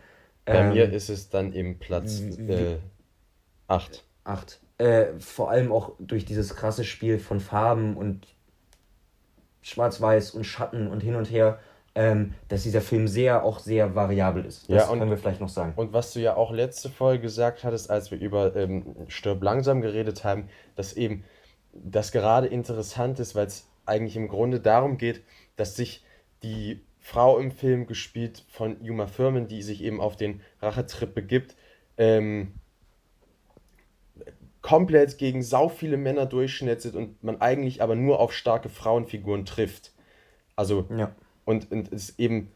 Bei 0.45 0.56
ähm, 0.56 0.73
mir 0.73 0.91
ist 0.91 1.10
es 1.10 1.30
dann 1.30 1.53
eben 1.53 1.77
Platz 1.80 2.22
8. 3.68 4.03
8. 4.23 4.60
Äh, 4.77 4.84
äh, 4.84 5.19
vor 5.19 5.52
allem 5.52 5.72
auch 5.72 5.94
durch 5.99 6.26
dieses 6.26 6.56
krasse 6.56 6.84
Spiel 6.84 7.19
von 7.19 7.40
Farben 7.40 7.95
und 7.95 8.27
Schwarz-Weiß 9.61 10.31
und 10.31 10.45
Schatten 10.45 10.88
und 10.88 11.02
hin 11.02 11.15
und 11.15 11.30
her 11.30 11.60
ähm, 11.95 12.34
dass 12.48 12.64
dieser 12.64 12.82
Film 12.82 13.07
sehr, 13.07 13.44
auch 13.44 13.60
sehr 13.60 13.95
variabel 13.95 14.45
ist. 14.45 14.70
Das 14.70 14.84
ja, 14.84 14.90
und, 14.90 14.99
können 14.99 15.11
wir 15.11 15.18
vielleicht 15.18 15.41
noch 15.41 15.49
sagen. 15.49 15.74
Und 15.76 15.94
was 15.94 16.14
du 16.14 16.20
ja 16.20 16.36
auch 16.36 16.52
letzte 16.52 16.90
Folge 16.90 17.24
gesagt 17.24 17.64
hattest, 17.64 17.90
als 17.90 18.11
wir 18.11 18.20
über 18.20 18.56
ähm, 18.56 18.86
Stirb 19.07 19.44
langsam 19.44 19.82
geredet 19.82 20.24
haben, 20.24 20.49
dass 20.76 20.94
eben 20.94 21.24
das 21.74 22.11
gerade 22.11 22.48
interessant 22.48 23.20
ist, 23.20 23.36
weil 23.36 23.48
es 23.48 23.68
eigentlich 23.86 24.16
im 24.16 24.28
Grunde 24.28 24.60
darum 24.60 24.98
geht, 24.98 25.24
dass 25.56 25.76
sich 25.76 26.03
die 26.44 26.82
Frau 26.99 27.40
im 27.40 27.52
Film, 27.52 27.88
gespielt 27.88 28.45
von 28.49 28.84
Yuma 28.84 29.07
Firmen, 29.07 29.48
die 29.48 29.64
sich 29.64 29.84
eben 29.84 29.99
auf 29.99 30.16
den 30.16 30.41
Rachetrip 30.61 31.16
begibt, 31.16 31.56
ähm, 31.98 32.53
komplett 34.61 35.18
gegen 35.18 35.41
sau 35.41 35.70
viele 35.70 35.98
Männer 35.98 36.26
durchschnetzelt 36.26 36.95
und 36.95 37.24
man 37.24 37.41
eigentlich 37.41 37.82
aber 37.82 37.95
nur 37.95 38.20
auf 38.20 38.32
starke 38.34 38.70
Frauenfiguren 38.70 39.45
trifft. 39.45 39.94
Also 40.56 40.86
ja 40.95 41.16
und, 41.50 41.72
und 41.72 41.92
es 41.92 42.20
eben, 42.20 42.52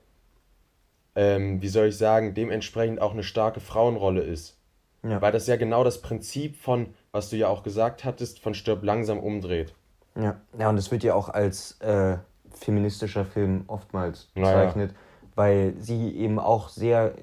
ähm, 1.16 1.64
wie 1.64 1.68
soll 1.68 1.88
ich 1.88 1.98
sagen, 1.98 2.36
dementsprechend 2.36 3.02
auch 3.02 3.14
eine 3.14 3.24
starke 3.24 3.60
Frauenrolle 3.60 4.22
ist. 4.22 4.60
Ja. 5.02 5.20
Weil 5.20 5.32
das 5.32 5.48
ja 5.48 5.56
genau 5.56 5.84
das 5.84 6.02
Prinzip 6.02 6.56
von, 6.56 6.94
was 7.12 7.32
du 7.32 7.36
ja 7.36 7.48
auch 7.48 7.64
gesagt 7.64 8.06
hattest, 8.06 8.40
von 8.40 8.54
Stirb 8.54 8.84
langsam 8.84 9.20
umdreht. 9.20 9.74
Ja, 10.16 10.40
ja 10.60 10.70
und 10.70 10.78
es 10.78 10.92
wird 10.92 11.04
ja 11.04 11.16
auch 11.16 11.30
als 11.30 11.82
äh, 11.82 12.18
feministischer 12.52 13.26
Film 13.26 13.64
oftmals 13.66 14.26
bezeichnet, 14.36 14.92
naja. 14.92 15.02
weil 15.34 15.74
sie 15.80 16.16
eben 16.16 16.38
auch 16.38 16.70
sehr 16.70 17.16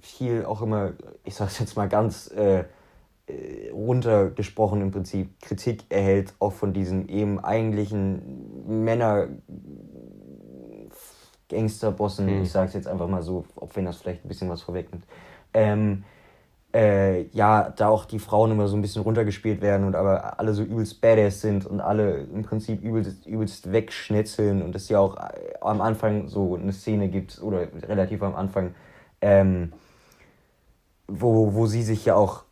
viel, 0.00 0.44
auch 0.44 0.62
immer, 0.62 0.92
ich 1.24 1.34
sag's 1.34 1.58
jetzt 1.58 1.76
mal 1.76 1.88
ganz 1.88 2.30
äh, 2.30 2.64
äh, 3.26 3.70
runtergesprochen 3.70 4.80
im 4.80 4.92
Prinzip, 4.92 5.40
Kritik 5.42 5.86
erhält, 5.88 6.34
auch 6.38 6.52
von 6.52 6.72
diesen 6.72 7.08
eben 7.08 7.40
eigentlichen 7.40 8.84
Männer 8.84 9.26
Gangsterbossen, 11.48 12.26
mhm. 12.26 12.42
ich 12.42 12.50
sage 12.50 12.68
es 12.68 12.74
jetzt 12.74 12.88
einfach 12.88 13.08
mal 13.08 13.22
so, 13.22 13.44
ob 13.54 13.74
wenn 13.76 13.84
das 13.84 13.96
vielleicht 13.96 14.24
ein 14.24 14.28
bisschen 14.28 14.48
was 14.48 14.62
vorwegnimmt. 14.62 15.04
Ähm, 15.54 16.04
äh, 16.74 17.22
ja, 17.28 17.70
da 17.70 17.88
auch 17.88 18.04
die 18.04 18.18
Frauen 18.18 18.50
immer 18.50 18.68
so 18.68 18.76
ein 18.76 18.82
bisschen 18.82 19.02
runtergespielt 19.02 19.62
werden 19.62 19.86
und 19.86 19.94
aber 19.94 20.38
alle 20.38 20.52
so 20.52 20.62
übelst 20.62 21.00
badass 21.00 21.40
sind 21.40 21.64
und 21.64 21.80
alle 21.80 22.18
im 22.18 22.42
Prinzip 22.42 22.82
übelst, 22.82 23.26
übelst 23.26 23.72
wegschnitzeln 23.72 24.62
und 24.62 24.74
es 24.76 24.88
ja 24.88 24.98
auch 24.98 25.16
äh, 25.16 25.54
am 25.60 25.80
Anfang 25.80 26.28
so 26.28 26.56
eine 26.56 26.72
Szene 26.72 27.08
gibt 27.08 27.40
oder 27.40 27.68
relativ 27.88 28.22
am 28.22 28.34
Anfang, 28.34 28.74
ähm, 29.22 29.72
wo, 31.08 31.54
wo 31.54 31.66
sie 31.66 31.82
sich 31.82 32.04
ja 32.04 32.14
auch 32.14 32.44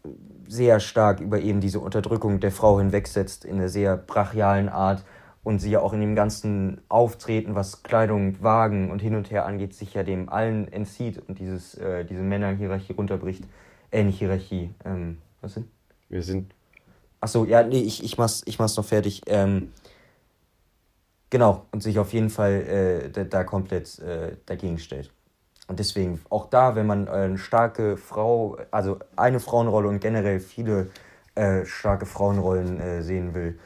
sehr 0.48 0.80
stark 0.80 1.20
über 1.20 1.40
eben 1.40 1.60
diese 1.60 1.80
Unterdrückung 1.80 2.40
der 2.40 2.52
Frau 2.52 2.78
hinwegsetzt 2.78 3.44
in 3.44 3.56
einer 3.56 3.68
sehr 3.68 3.96
brachialen 3.96 4.68
Art 4.68 5.04
und 5.44 5.58
sie 5.58 5.70
ja 5.70 5.80
auch 5.80 5.92
in 5.92 6.00
dem 6.00 6.16
ganzen 6.16 6.80
Auftreten, 6.88 7.54
was 7.54 7.82
Kleidung, 7.82 8.42
Wagen 8.42 8.90
und 8.90 9.00
hin 9.00 9.14
und 9.14 9.30
her 9.30 9.44
angeht, 9.44 9.74
sich 9.74 9.94
ja 9.94 10.02
dem 10.02 10.30
allen 10.30 10.72
entzieht 10.72 11.22
und 11.28 11.38
dieses, 11.38 11.74
äh, 11.74 12.04
diese 12.04 12.22
Männerhierarchie 12.22 12.94
runterbricht. 12.94 13.44
Äh, 13.92 14.04
nicht 14.04 14.18
Hierarchie. 14.18 14.74
Ähm, 14.84 15.18
was 15.42 15.54
sind? 15.54 15.68
Wir 16.08 16.22
sind. 16.22 16.54
Achso, 17.20 17.44
ja, 17.44 17.62
nee, 17.62 17.80
ich, 17.80 18.02
ich, 18.02 18.16
mach's, 18.18 18.42
ich 18.46 18.58
mach's 18.58 18.76
noch 18.76 18.84
fertig. 18.86 19.20
Ähm, 19.26 19.72
genau, 21.28 21.66
und 21.72 21.82
sich 21.82 21.98
auf 21.98 22.12
jeden 22.14 22.30
Fall 22.30 22.52
äh, 22.52 23.10
da, 23.10 23.24
da 23.24 23.44
komplett 23.44 23.98
äh, 23.98 24.36
dagegen 24.46 24.78
stellt. 24.78 25.12
Und 25.68 25.78
deswegen, 25.78 26.20
auch 26.30 26.48
da, 26.50 26.74
wenn 26.74 26.86
man 26.86 27.08
eine 27.08 27.38
starke 27.38 27.96
Frau, 27.96 28.58
also 28.70 28.98
eine 29.16 29.40
Frauenrolle 29.40 29.88
und 29.88 30.00
generell 30.00 30.40
viele 30.40 30.90
äh, 31.34 31.64
starke 31.64 32.06
Frauenrollen 32.06 32.80
äh, 32.80 33.02
sehen 33.02 33.34
will, 33.34 33.58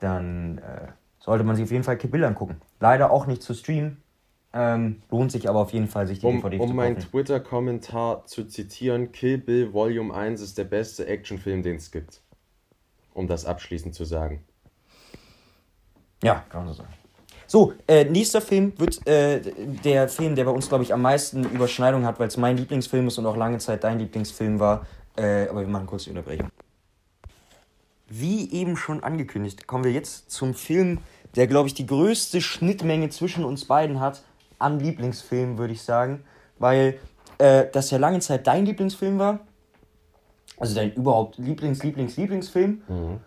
dann 0.00 0.58
äh, 0.58 0.88
sollte 1.26 1.44
man 1.44 1.56
sich 1.56 1.64
auf 1.64 1.72
jeden 1.72 1.84
Fall 1.84 1.98
Kill 1.98 2.08
Bill 2.08 2.24
angucken. 2.24 2.60
Leider 2.80 3.10
auch 3.10 3.26
nicht 3.26 3.42
zu 3.42 3.52
streamen, 3.52 4.00
ähm, 4.54 5.02
lohnt 5.10 5.32
sich 5.32 5.48
aber 5.48 5.58
auf 5.58 5.72
jeden 5.72 5.88
Fall, 5.88 6.06
sich 6.06 6.20
die 6.20 6.26
um, 6.26 6.36
DVD 6.36 6.46
um 6.46 6.50
zu 6.52 6.58
kaufen. 6.58 6.70
Um 6.70 6.76
meinen 6.76 6.98
Twitter-Kommentar 6.98 8.24
zu 8.24 8.44
zitieren, 8.44 9.12
Kill 9.12 9.36
Bill 9.36 9.72
Volume 9.72 10.14
1 10.14 10.40
ist 10.40 10.56
der 10.56 10.64
beste 10.64 11.06
Actionfilm, 11.06 11.62
den 11.62 11.76
es 11.76 11.90
gibt. 11.90 12.22
Um 13.12 13.26
das 13.26 13.44
abschließend 13.44 13.94
zu 13.94 14.04
sagen. 14.04 14.44
Ja, 16.22 16.44
kann 16.48 16.64
man 16.64 16.72
so 16.72 16.82
sagen. 16.82 16.94
So, 17.48 17.74
äh, 17.86 18.04
nächster 18.04 18.40
Film 18.40 18.72
wird 18.78 19.06
äh, 19.06 19.40
der 19.84 20.08
Film, 20.08 20.34
der 20.34 20.44
bei 20.44 20.50
uns, 20.50 20.68
glaube 20.68 20.84
ich, 20.84 20.92
am 20.92 21.02
meisten 21.02 21.44
Überschneidung 21.44 22.04
hat, 22.04 22.18
weil 22.18 22.28
es 22.28 22.36
mein 22.36 22.56
Lieblingsfilm 22.56 23.06
ist 23.08 23.18
und 23.18 23.26
auch 23.26 23.36
lange 23.36 23.58
Zeit 23.58 23.84
dein 23.84 23.98
Lieblingsfilm 23.98 24.58
war. 24.58 24.86
Äh, 25.16 25.48
aber 25.48 25.60
wir 25.60 25.68
machen 25.68 25.86
kurz 25.86 26.04
die 26.04 26.10
Unterbrechung. 26.10 26.50
Wie 28.08 28.52
eben 28.52 28.76
schon 28.76 29.02
angekündigt, 29.02 29.66
kommen 29.66 29.84
wir 29.84 29.92
jetzt 29.92 30.30
zum 30.30 30.54
Film, 30.54 30.98
der, 31.36 31.46
glaube 31.46 31.68
ich, 31.68 31.74
die 31.74 31.86
größte 31.86 32.40
Schnittmenge 32.40 33.10
zwischen 33.10 33.44
uns 33.44 33.66
beiden 33.66 34.00
hat 34.00 34.22
an 34.58 34.80
Lieblingsfilmen, 34.80 35.58
würde 35.58 35.74
ich 35.74 35.82
sagen. 35.82 36.24
Weil 36.58 36.98
äh, 37.38 37.66
das 37.72 37.90
ja 37.90 37.98
lange 37.98 38.20
Zeit 38.20 38.46
dein 38.46 38.64
Lieblingsfilm 38.64 39.18
war. 39.18 39.40
Also 40.58 40.74
dein 40.74 40.94
überhaupt 40.94 41.38
Lieblings-, 41.38 41.82
Lieblings-, 41.82 42.16
Lieblingsfilm. 42.16 42.82
Mhm. 42.88 43.20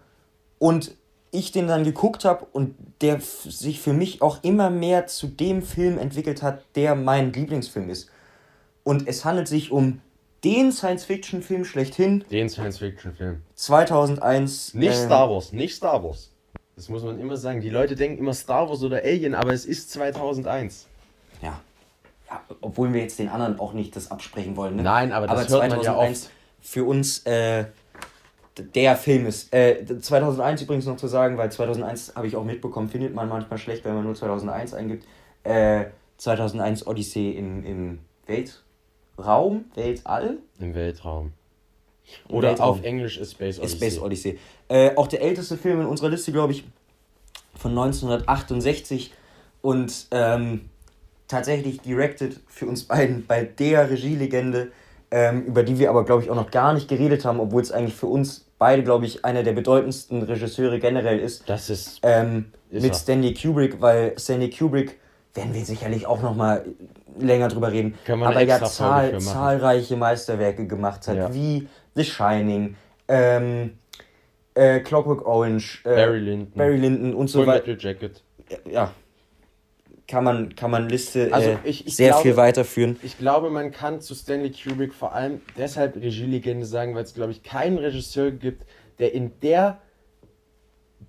Und 0.58 0.96
ich 1.32 1.52
den 1.52 1.68
dann 1.68 1.84
geguckt 1.84 2.26
habe 2.26 2.48
und 2.52 2.76
der 3.02 3.22
sich 3.22 3.80
für 3.80 3.94
mich 3.94 4.24
auch 4.24 4.44
immer 4.44 4.72
mehr 4.72 5.06
zu 5.06 5.28
dem 5.28 5.62
Film 5.62 6.00
entwickelt 6.00 6.42
hat, 6.42 6.64
der 6.76 6.96
mein 6.96 7.32
Lieblingsfilm 7.32 7.90
ist. 7.90 8.10
Und 8.84 9.08
es 9.08 9.26
handelt 9.26 9.48
sich 9.48 9.72
um 9.72 10.02
den 10.44 10.72
Science-Fiction-Film 10.72 11.66
schlechthin. 11.66 12.24
Den 12.32 12.50
Science-Fiction-Film. 12.50 13.44
2001. 13.54 14.74
Nicht 14.74 14.90
äh, 14.90 15.06
Star 15.06 15.30
Wars, 15.30 15.52
nicht 15.52 15.76
Star 15.76 16.04
Wars. 16.04 16.32
Das 16.80 16.88
muss 16.88 17.04
man 17.04 17.20
immer 17.20 17.36
sagen. 17.36 17.60
Die 17.60 17.70
Leute 17.70 17.98
denken 17.98 18.20
immer 18.20 18.34
Star 18.34 18.70
Wars 18.70 18.82
oder 18.84 19.04
Alien, 19.04 19.36
aber 19.36 19.52
es 19.52 19.66
ist 19.66 19.92
2001. 19.92 20.88
Ja. 21.42 21.60
ja 22.30 22.42
obwohl 22.62 22.94
wir 22.94 23.02
jetzt 23.02 23.20
den 23.20 23.28
anderen 23.28 23.60
auch 23.60 23.74
nicht 23.74 23.98
das 23.98 24.12
absprechen 24.12 24.56
wollen. 24.56 24.78
Ne? 24.78 24.84
Nein, 24.84 25.12
aber 25.12 25.28
das 25.28 25.32
aber 25.32 25.40
hört 25.42 25.50
2001 25.50 25.86
man 25.86 25.94
ja 25.94 26.10
oft. 26.10 26.30
Für 26.62 26.86
uns 26.86 27.26
äh, 27.26 27.66
der 28.58 28.96
Film 28.96 29.26
ist. 29.26 29.54
Äh, 29.54 29.86
2001 30.00 30.62
übrigens 30.62 30.86
noch 30.86 30.96
zu 30.96 31.08
sagen, 31.08 31.38
weil 31.38 31.52
2001 31.52 32.16
habe 32.16 32.28
ich 32.28 32.38
auch 32.38 32.46
mitbekommen, 32.46 32.88
findet 32.88 33.14
man 33.14 33.28
manchmal 33.28 33.60
schlecht, 33.60 33.84
wenn 33.84 33.96
man 33.96 34.06
nur 34.06 34.16
2001 34.16 34.74
eingibt. 34.74 35.06
Äh, 35.44 35.88
2001 36.16 36.88
Odyssee 36.88 37.32
im, 37.32 37.66
im 37.66 38.00
Weltraum, 38.26 39.66
Weltall? 39.76 40.38
Im 40.60 40.74
Weltraum. 40.74 41.34
Oder 42.28 42.50
Weltraum. 42.50 42.70
auf 42.70 42.84
Englisch 42.84 43.18
ist 43.18 43.34
Space 43.34 43.60
Odyssey. 43.60 43.78
Space 43.78 44.00
Odyssey. 44.00 44.40
Äh, 44.68 44.96
auch 44.96 45.08
der 45.08 45.22
älteste 45.22 45.58
Film 45.58 45.82
in 45.82 45.88
unserer 45.88 46.10
Liste, 46.10 46.32
glaube 46.32 46.54
ich, 46.54 46.64
von 47.56 47.72
1968 47.72 49.12
und 49.62 50.08
ähm, 50.12 50.70
tatsächlich 51.28 51.82
directed 51.82 52.40
für 52.48 52.66
uns 52.66 52.84
beiden 52.84 53.26
bei 53.26 53.44
der 53.44 53.90
Regielegende, 53.90 54.72
ähm, 55.12 55.44
über 55.44 55.64
die 55.64 55.80
wir 55.80 55.90
aber, 55.90 56.06
glaube 56.06 56.24
ich, 56.24 56.30
auch 56.30 56.36
noch 56.36 56.52
gar 56.52 56.74
nicht 56.74 56.88
geredet 56.88 57.26
haben, 57.26 57.40
obwohl 57.40 57.62
es 57.62 57.72
eigentlich 57.72 57.96
für 57.96 58.08
uns 58.08 58.46
beide, 58.58 58.84
glaube 58.84 59.06
ich, 59.06 59.26
einer 59.26 59.44
der 59.44 59.54
bedeutendsten 59.54 60.22
Regisseure 60.24 60.80
generell 60.80 61.20
ist. 61.20 61.50
Das 61.50 61.70
ist. 61.70 62.00
Ähm, 62.04 62.52
ist 62.70 62.84
mit 62.84 62.92
er. 62.92 62.98
Stanley 62.98 63.34
Kubrick, 63.34 63.82
weil 63.82 64.18
Stanley 64.20 64.50
Kubrick 64.50 65.00
werden 65.34 65.54
wir 65.54 65.64
sicherlich 65.66 66.06
auch 66.06 66.22
noch 66.22 66.36
mal 66.36 66.66
länger 67.20 67.48
drüber 67.48 67.72
reden. 67.72 67.96
Aber 68.08 68.42
ja 68.42 68.64
zahl, 68.64 69.20
zahlreiche 69.20 69.96
Meisterwerke 69.96 70.68
gemacht 70.68 71.08
hat, 71.08 71.18
ja. 71.18 71.34
wie 71.34 71.68
The 72.00 72.12
Shining, 72.12 72.76
ähm, 73.08 73.78
äh, 74.54 74.80
Clockwork 74.80 75.26
Orange, 75.26 75.82
äh, 75.84 75.96
Barry 75.96 76.20
Lyndon, 76.20 76.52
Barry 76.56 76.78
Lyndon 76.78 77.14
und 77.14 77.28
so 77.28 77.46
weiter. 77.46 77.78
Jacket. 77.78 78.24
Ja, 78.70 78.94
kann 80.10 80.24
man, 80.24 80.56
kann 80.56 80.72
man 80.72 80.90
Liste 80.90 81.30
also 81.32 81.60
ich, 81.64 81.86
ich 81.86 81.96
sehr 81.96 82.10
glaube, 82.10 82.24
viel 82.24 82.36
weiterführen. 82.36 83.00
Ich 83.04 83.20
glaube, 83.20 83.52
man 83.52 83.72
kann 83.72 84.02
zu 84.02 84.16
Stanley 84.16 84.52
Kubrick 84.52 84.94
vor 84.94 85.14
allem 85.14 85.42
deshalb 85.56 85.96
Regielegende 85.96 86.66
sagen, 86.66 86.96
weil 86.96 87.04
es, 87.04 87.14
glaube 87.14 87.32
ich, 87.32 87.44
keinen 87.44 87.78
Regisseur 87.78 88.32
gibt, 88.32 88.66
der 88.98 89.14
in 89.14 89.40
der, 89.42 89.80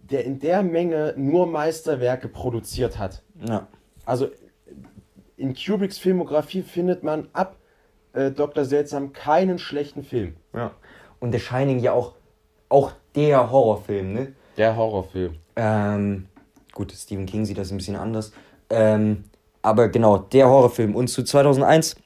der 0.03 0.25
in 0.25 0.39
der 0.39 0.63
Menge 0.63 1.15
nur 1.17 1.47
Meisterwerke 1.47 2.29
produziert 2.29 2.99
hat. 2.99 3.23
Ja. 3.49 3.69
Also 4.05 4.29
in 5.39 5.55
Kubricks 5.55 5.97
Filmografie 5.97 6.63
findet 6.63 7.03
man 7.03 7.29
ab 7.33 7.57
äh, 8.13 8.31
Dr. 8.31 8.67
Seltsam 8.67 9.15
keinen 9.15 9.59
schlechten 9.59 10.05
Film. 10.05 10.37
Ja. 10.55 10.75
Und 11.21 11.33
The 11.33 11.39
Shining 11.39 11.79
ja 11.79 11.93
auch, 11.93 12.15
auch 12.69 12.93
der 13.15 13.51
Horrorfilm, 13.51 14.13
ne? 14.13 14.33
Der 14.57 14.77
Horrorfilm. 14.77 15.37
Ähm, 15.57 16.27
gut, 16.73 16.93
Stephen 16.93 17.27
King 17.27 17.45
sieht 17.45 17.59
das 17.59 17.71
ein 17.71 17.77
bisschen 17.77 17.97
anders. 17.97 18.33
Ähm, 18.71 19.25
aber 19.63 19.89
genau, 19.89 20.19
der 20.19 20.49
Horrorfilm. 20.49 20.95
Und 20.95 21.09
zu 21.09 21.23
2001 21.23 21.97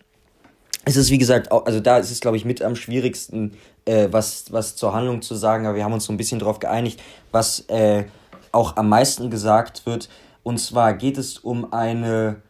ist 0.86 0.97
es, 0.97 1.11
wie 1.11 1.19
gesagt, 1.19 1.51
auch, 1.51 1.65
also 1.66 1.81
da 1.81 1.99
ist 1.99 2.11
es, 2.11 2.20
glaube 2.20 2.36
ich, 2.36 2.45
mit 2.45 2.62
am 2.62 2.77
schwierigsten, 2.77 3.57
äh, 3.85 4.09
was, 4.11 4.53
was 4.53 4.77
zur 4.77 4.93
Handlung 4.93 5.23
zu 5.23 5.35
sagen. 5.35 5.66
Aber 5.66 5.77
wir 5.77 5.85
haben 5.85 5.93
uns 5.93 6.05
so 6.05 6.12
ein 6.12 6.16
bisschen 6.16 6.39
darauf 6.39 6.59
geeinigt, 6.59 7.01
was 7.31 7.61
äh, 7.69 8.05
auch 8.53 8.77
am 8.77 8.89
meisten 8.89 9.31
gesagt 9.31 9.86
wird. 9.86 10.09
Und 10.43 10.59
zwar 10.59 10.95
geht 10.95 11.16
es 11.16 11.39
um 11.39 11.73
eine 11.73 12.43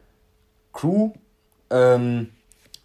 Crew 0.73 1.12
ähm, 1.70 2.31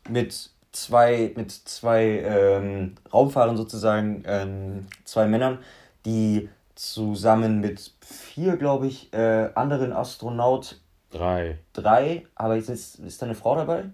mit 0.07 0.51
zwei, 0.71 1.31
mit 1.35 1.51
zwei 1.51 2.19
ähm, 2.19 2.95
Raumfahrern 3.11 3.57
sozusagen, 3.57 4.23
ähm, 4.25 4.87
zwei 5.05 5.27
Männern, 5.27 5.59
die 6.05 6.49
zusammen 6.75 7.59
mit 7.59 7.93
vier, 8.01 8.57
glaube 8.57 8.87
ich, 8.87 9.13
äh, 9.13 9.49
anderen 9.55 9.91
Astronauten 9.91 10.77
Drei. 11.11 11.57
Drei, 11.73 12.25
aber 12.35 12.57
ist, 12.57 12.69
ist 12.69 13.21
da 13.21 13.25
eine 13.25 13.35
Frau 13.35 13.55
dabei? 13.55 13.85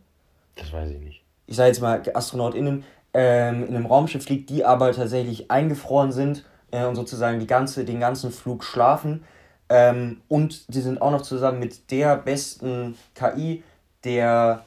Das 0.55 0.71
weiß 0.71 0.89
ich 0.91 0.99
nicht. 0.99 1.23
Ich 1.47 1.55
sage 1.55 1.69
jetzt 1.69 1.81
mal 1.81 2.01
AstronautInnen, 2.13 2.83
ähm, 3.13 3.67
in 3.67 3.75
einem 3.75 3.85
Raumschiff 3.85 4.23
fliegt, 4.23 4.49
die 4.49 4.65
aber 4.65 4.91
tatsächlich 4.91 5.49
eingefroren 5.49 6.11
sind 6.11 6.43
äh, 6.71 6.85
und 6.85 6.95
sozusagen 6.95 7.39
die 7.39 7.47
ganze, 7.47 7.85
den 7.85 7.99
ganzen 7.99 8.31
Flug 8.31 8.63
schlafen. 8.63 9.23
Ähm, 9.69 10.21
und 10.27 10.73
die 10.73 10.81
sind 10.81 11.01
auch 11.01 11.11
noch 11.11 11.21
zusammen 11.21 11.59
mit 11.59 11.89
der 11.91 12.17
besten 12.17 12.97
KI, 13.13 13.63
der, 14.03 14.65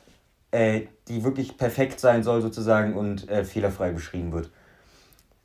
äh, 0.51 0.83
die 1.09 1.25
wirklich 1.25 1.57
perfekt 1.57 2.01
sein 2.01 2.23
soll 2.23 2.43
sozusagen 2.43 2.95
und 2.95 3.29
äh, 3.29 3.45
fehlerfrei 3.45 3.91
beschrieben 3.91 4.33
wird. 4.33 4.51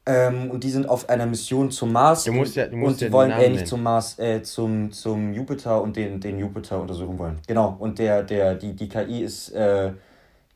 Ähm, 0.06 0.52
und 0.52 0.66
die 0.66 0.70
sind 0.70 0.90
auf 0.90 1.08
einer 1.08 1.26
Mission 1.26 1.72
zum 1.72 1.94
Mars. 1.94 2.26
Du 2.26 2.34
musst 2.34 2.56
ja, 2.56 2.68
du 2.68 2.76
musst 2.76 3.02
und 3.02 3.08
ja 3.08 3.12
wollen 3.14 3.32
äh, 3.32 3.50
nicht 3.50 3.68
zum 3.68 3.84
Mars, 3.84 4.20
äh, 4.20 4.42
zum, 4.44 4.92
zum 4.92 5.34
Jupiter 5.34 5.82
und 5.82 5.96
den, 5.96 6.20
den 6.20 6.40
Jupiter 6.40 6.82
untersuchen 6.82 7.18
wollen. 7.18 7.40
Genau. 7.48 7.78
Und 7.80 8.00
der, 8.00 8.24
der, 8.24 8.56
die, 8.56 8.74
die 8.74 8.90
KI 8.90 9.24
ist 9.24 9.52
äh, 9.52 9.94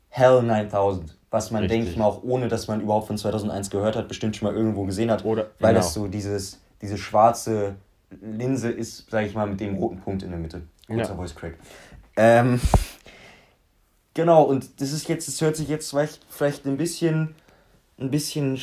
Hell 0.10 0.44
9000. 0.44 1.16
Was 1.30 1.52
man, 1.52 1.68
denke 1.68 1.90
ich 1.90 1.98
mal, 1.98 2.06
auch 2.06 2.24
ohne 2.24 2.48
dass 2.48 2.68
man 2.68 2.82
überhaupt 2.82 3.08
von 3.08 3.18
2001 3.18 3.70
gehört 3.70 3.96
hat, 3.96 4.08
bestimmt 4.08 4.36
schon 4.36 4.50
mal 4.50 4.58
irgendwo 4.58 4.84
gesehen 4.84 5.12
hat. 5.12 5.24
Oder, 5.24 5.48
weil 5.60 5.74
genau. 5.74 5.86
das 5.86 5.94
so 5.94 6.08
dieses, 6.08 6.60
diese 6.82 6.98
schwarze 6.98 7.76
Linse 8.22 8.70
ist, 8.70 9.10
sage 9.10 9.28
ich 9.28 9.34
mal, 9.34 9.48
mit 9.48 9.60
dem 9.60 9.76
roten 9.76 10.00
Punkt 10.00 10.24
in 10.24 10.32
der 10.32 10.40
Mitte. 10.40 10.62
Kurzer 10.88 11.12
ja. 11.12 11.16
Voice 11.16 11.36
Crack. 11.36 11.54
Ähm, 12.18 12.60
genau, 14.18 14.44
und 14.44 14.82
das 14.82 14.92
ist 14.92 15.08
jetzt, 15.08 15.28
das 15.28 15.40
hört 15.40 15.56
sich 15.56 15.70
jetzt 15.70 15.92
vielleicht, 15.92 16.26
vielleicht 16.28 16.66
ein 16.66 16.76
bisschen, 16.76 17.36
ein 18.00 18.10
bisschen 18.10 18.60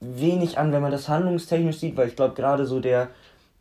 wenig 0.00 0.58
an, 0.58 0.70
wenn 0.70 0.82
man 0.82 0.92
das 0.92 1.08
handlungstechnisch 1.08 1.78
sieht, 1.78 1.96
weil 1.96 2.08
ich 2.08 2.16
glaube, 2.16 2.34
gerade 2.34 2.66
so 2.66 2.78
der, 2.78 3.08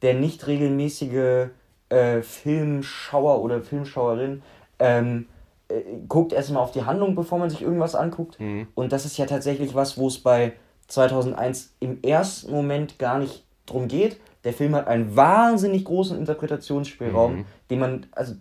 der 0.02 0.14
nicht 0.14 0.46
regelmäßige 0.46 1.48
äh, 1.88 2.22
Filmschauer 2.22 3.42
oder 3.42 3.62
Filmschauerin 3.62 4.44
ähm, 4.78 5.28
äh, 5.70 5.82
guckt 6.08 6.34
erstmal 6.34 6.64
auf 6.64 6.72
die 6.72 6.84
Handlung, 6.84 7.16
bevor 7.16 7.40
man 7.40 7.50
sich 7.50 7.62
irgendwas 7.62 7.96
anguckt. 7.96 8.38
Mhm. 8.40 8.68
Und 8.76 8.92
das 8.92 9.06
ist 9.06 9.18
ja 9.18 9.26
tatsächlich 9.26 9.74
was, 9.74 9.98
wo 9.98 10.08
es 10.08 10.20
bei 10.20 10.54
2001 10.90 11.76
im 11.80 12.02
ersten 12.04 12.52
Moment 12.52 13.00
gar 13.00 13.20
nicht 13.20 13.46
drum 13.66 13.88
geht. 13.88 14.20
Der 14.44 14.54
Film 14.54 14.76
hat 14.76 14.88
einen 14.88 15.16
wahnsinnig 15.16 15.86
großen 15.86 16.18
Interpretationsspielraum, 16.18 17.38
mhm. 17.38 17.46
den 17.70 17.80
man, 17.80 18.06
also 18.12 18.36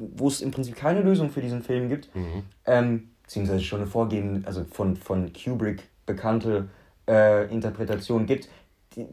wo 0.00 0.28
es 0.28 0.40
im 0.40 0.50
Prinzip 0.50 0.76
keine 0.76 1.02
Lösung 1.02 1.30
für 1.30 1.40
diesen 1.40 1.62
Film 1.62 1.88
gibt, 1.88 2.14
mhm. 2.14 2.42
ähm, 2.66 3.10
beziehungsweise 3.22 3.60
schon 3.60 3.80
eine 3.80 3.88
vorgehende, 3.88 4.46
also 4.46 4.64
von, 4.64 4.96
von 4.96 5.32
Kubrick 5.32 5.88
bekannte 6.06 6.68
äh, 7.08 7.52
Interpretation 7.52 8.26
gibt, 8.26 8.48
die, 8.96 9.06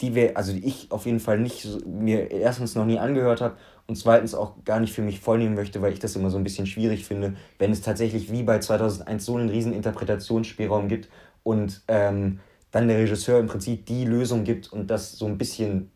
die 0.00 0.14
wir, 0.14 0.36
also 0.36 0.52
die 0.52 0.66
ich 0.66 0.90
auf 0.90 1.06
jeden 1.06 1.20
Fall 1.20 1.38
nicht 1.38 1.62
so, 1.62 1.78
mir 1.86 2.30
erstens 2.30 2.74
noch 2.74 2.84
nie 2.84 2.98
angehört 2.98 3.40
habe 3.40 3.56
und 3.86 3.96
zweitens 3.96 4.34
auch 4.34 4.64
gar 4.64 4.80
nicht 4.80 4.92
für 4.92 5.02
mich 5.02 5.20
vollnehmen 5.20 5.54
möchte, 5.54 5.80
weil 5.80 5.92
ich 5.92 5.98
das 5.98 6.16
immer 6.16 6.30
so 6.30 6.36
ein 6.36 6.44
bisschen 6.44 6.66
schwierig 6.66 7.04
finde, 7.06 7.34
wenn 7.58 7.72
es 7.72 7.80
tatsächlich 7.80 8.30
wie 8.30 8.42
bei 8.42 8.58
2001 8.58 9.24
so 9.24 9.36
einen 9.36 9.48
riesen 9.48 9.72
Interpretationsspielraum 9.72 10.88
gibt 10.88 11.08
und 11.42 11.82
ähm, 11.88 12.40
dann 12.70 12.88
der 12.88 12.98
Regisseur 12.98 13.38
im 13.38 13.46
Prinzip 13.46 13.86
die 13.86 14.04
Lösung 14.04 14.44
gibt 14.44 14.72
und 14.72 14.88
das 14.88 15.12
so 15.12 15.26
ein 15.26 15.38
bisschen 15.38 15.90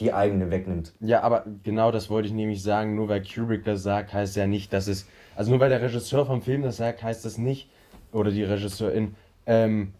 die 0.00 0.12
eigene 0.12 0.50
wegnimmt. 0.50 0.92
Ja, 1.00 1.22
aber 1.22 1.46
genau 1.62 1.92
das 1.92 2.10
wollte 2.10 2.28
ich 2.28 2.34
nämlich 2.34 2.62
sagen. 2.62 2.94
Nur 2.94 3.08
weil 3.08 3.22
Kubrick 3.22 3.64
das 3.64 3.82
sagt, 3.82 4.12
heißt 4.12 4.36
ja 4.36 4.46
nicht, 4.46 4.72
dass 4.72 4.88
es. 4.88 5.06
Also 5.36 5.50
nur 5.50 5.60
weil 5.60 5.70
der 5.70 5.82
Regisseur 5.82 6.26
vom 6.26 6.42
Film 6.42 6.62
das 6.62 6.76
sagt, 6.76 7.02
heißt 7.02 7.24
das 7.24 7.38
nicht, 7.38 7.68
oder 8.12 8.30
die 8.30 8.44
Regisseurin, 8.44 9.14
ähm, 9.46 9.92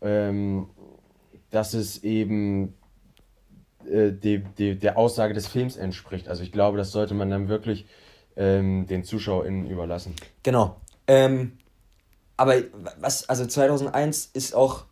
ähm, 0.00 0.68
dass 1.50 1.74
es 1.74 2.02
eben 2.02 2.74
äh, 3.90 4.12
die, 4.12 4.42
die, 4.58 4.78
der 4.78 4.98
Aussage 4.98 5.34
des 5.34 5.46
Films 5.46 5.76
entspricht. 5.76 6.28
Also 6.28 6.42
ich 6.42 6.52
glaube, 6.52 6.78
das 6.78 6.92
sollte 6.92 7.14
man 7.14 7.30
dann 7.30 7.48
wirklich 7.48 7.86
ähm, 8.36 8.86
den 8.86 9.04
ZuschauerInnen 9.04 9.68
überlassen. 9.68 10.14
Genau. 10.42 10.76
Ähm, 11.06 11.52
aber 12.36 12.56
was, 13.00 13.28
also 13.28 13.46
2001 13.46 14.30
ist 14.32 14.54
auch 14.54 14.84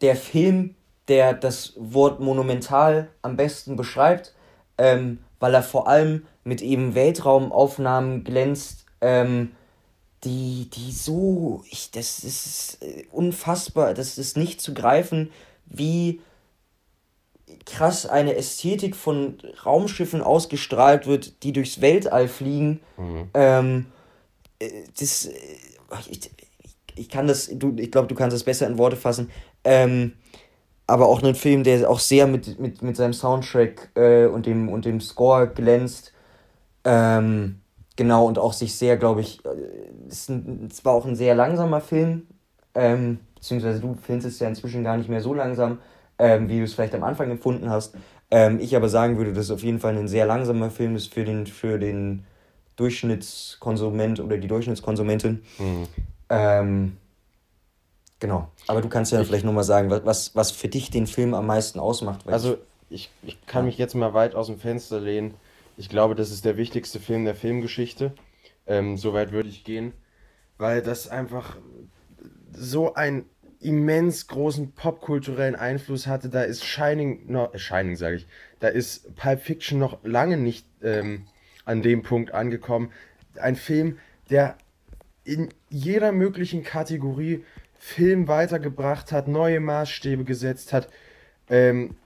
der 0.00 0.16
Film, 0.16 0.74
der 1.10 1.34
das 1.34 1.74
Wort 1.76 2.20
monumental 2.20 3.08
am 3.20 3.36
besten 3.36 3.74
beschreibt, 3.74 4.32
ähm, 4.78 5.18
weil 5.40 5.52
er 5.52 5.64
vor 5.64 5.88
allem 5.88 6.24
mit 6.44 6.62
eben 6.62 6.94
Weltraumaufnahmen 6.94 8.22
glänzt, 8.22 8.86
ähm, 9.00 9.50
die, 10.22 10.70
die 10.72 10.92
so, 10.92 11.64
ich, 11.68 11.90
das 11.90 12.20
ist 12.20 12.78
äh, 12.82 13.06
unfassbar, 13.10 13.92
das 13.92 14.18
ist 14.18 14.36
nicht 14.36 14.60
zu 14.60 14.72
greifen, 14.72 15.32
wie 15.66 16.20
krass 17.66 18.06
eine 18.06 18.36
Ästhetik 18.36 18.94
von 18.94 19.38
Raumschiffen 19.66 20.22
ausgestrahlt 20.22 21.08
wird, 21.08 21.42
die 21.42 21.52
durchs 21.52 21.80
Weltall 21.80 22.28
fliegen. 22.28 22.80
Mhm. 22.96 23.30
Ähm, 23.34 23.86
äh, 24.60 24.70
das, 24.98 25.26
äh, 25.26 25.32
ich, 26.08 26.30
ich 26.94 27.08
kann 27.08 27.26
das, 27.26 27.50
du, 27.52 27.74
ich 27.78 27.90
glaube, 27.90 28.06
du 28.06 28.14
kannst 28.14 28.34
das 28.34 28.44
besser 28.44 28.68
in 28.68 28.78
Worte 28.78 28.96
fassen. 28.96 29.30
Ähm, 29.64 30.12
aber 30.90 31.08
auch 31.08 31.22
ein 31.22 31.34
Film, 31.34 31.62
der 31.62 31.88
auch 31.88 32.00
sehr 32.00 32.26
mit, 32.26 32.58
mit, 32.58 32.82
mit 32.82 32.96
seinem 32.96 33.12
Soundtrack 33.12 33.90
äh, 33.94 34.26
und, 34.26 34.46
dem, 34.46 34.68
und 34.68 34.84
dem 34.84 35.00
Score 35.00 35.46
glänzt. 35.46 36.12
Ähm, 36.84 37.60
genau, 37.96 38.26
und 38.26 38.38
auch 38.38 38.52
sich 38.52 38.74
sehr, 38.74 38.96
glaube 38.96 39.20
ich, 39.20 39.44
äh, 39.44 39.48
es 40.08 40.28
war 40.84 40.92
auch 40.92 41.06
ein 41.06 41.16
sehr 41.16 41.34
langsamer 41.34 41.80
Film, 41.80 42.26
ähm, 42.74 43.20
beziehungsweise 43.34 43.80
du 43.80 43.96
findest 44.02 44.28
es 44.28 44.38
ja 44.40 44.48
inzwischen 44.48 44.82
gar 44.82 44.96
nicht 44.96 45.08
mehr 45.08 45.20
so 45.20 45.32
langsam, 45.32 45.78
ähm, 46.18 46.48
wie 46.48 46.58
du 46.58 46.64
es 46.64 46.74
vielleicht 46.74 46.94
am 46.94 47.04
Anfang 47.04 47.30
empfunden 47.30 47.70
hast. 47.70 47.94
Ähm, 48.30 48.58
ich 48.60 48.74
aber 48.74 48.88
sagen 48.88 49.16
würde, 49.16 49.32
dass 49.32 49.46
es 49.46 49.50
auf 49.50 49.62
jeden 49.62 49.78
Fall 49.78 49.96
ein 49.96 50.08
sehr 50.08 50.26
langsamer 50.26 50.70
Film 50.70 50.96
ist 50.96 51.12
für 51.12 51.24
den, 51.24 51.46
für 51.46 51.78
den 51.78 52.24
Durchschnittskonsument 52.76 54.20
oder 54.20 54.38
die 54.38 54.48
Durchschnittskonsumentin. 54.48 55.42
Mhm. 55.58 56.96
Genau. 58.20 58.50
Aber 58.66 58.82
du 58.82 58.88
kannst 58.88 59.12
ja 59.12 59.20
ich, 59.20 59.26
vielleicht 59.26 59.44
nochmal 59.44 59.64
sagen, 59.64 59.90
was, 59.90 60.36
was 60.36 60.50
für 60.50 60.68
dich 60.68 60.90
den 60.90 61.06
Film 61.06 61.34
am 61.34 61.46
meisten 61.46 61.80
ausmacht. 61.80 62.28
also 62.28 62.58
ich, 62.90 63.10
ich 63.22 63.44
kann 63.46 63.64
ja. 63.64 63.66
mich 63.66 63.78
jetzt 63.78 63.94
mal 63.94 64.14
weit 64.14 64.34
aus 64.34 64.46
dem 64.46 64.58
Fenster 64.58 65.00
lehnen. 65.00 65.34
Ich 65.76 65.88
glaube, 65.88 66.14
das 66.14 66.30
ist 66.30 66.44
der 66.44 66.56
wichtigste 66.56 67.00
Film 67.00 67.24
der 67.24 67.34
Filmgeschichte. 67.34 68.12
Ähm, 68.66 68.96
so 68.96 69.14
weit 69.14 69.32
würde 69.32 69.48
ich 69.48 69.64
gehen. 69.64 69.92
Weil 70.58 70.82
das 70.82 71.08
einfach 71.08 71.56
so 72.52 72.94
einen 72.94 73.24
immens 73.60 74.26
großen 74.26 74.72
popkulturellen 74.72 75.54
Einfluss 75.54 76.06
hatte. 76.06 76.28
Da 76.28 76.42
ist 76.42 76.64
Shining 76.64 77.30
noch, 77.30 77.54
äh, 77.54 77.58
Shining 77.58 77.96
sage 77.96 78.16
ich, 78.16 78.26
da 78.58 78.68
ist 78.68 79.14
Pulp 79.16 79.40
Fiction 79.40 79.78
noch 79.78 80.02
lange 80.02 80.36
nicht 80.36 80.66
ähm, 80.82 81.26
an 81.64 81.82
dem 81.82 82.02
Punkt 82.02 82.32
angekommen. 82.32 82.90
Ein 83.36 83.56
Film, 83.56 83.98
der 84.30 84.56
in 85.24 85.50
jeder 85.68 86.12
möglichen 86.12 86.64
Kategorie 86.64 87.44
Film 87.82 88.28
weitergebracht 88.28 89.10
hat, 89.10 89.26
neue 89.26 89.58
Maßstäbe 89.58 90.24
gesetzt 90.24 90.74
hat. 90.74 90.88
Ähm, 91.48 91.96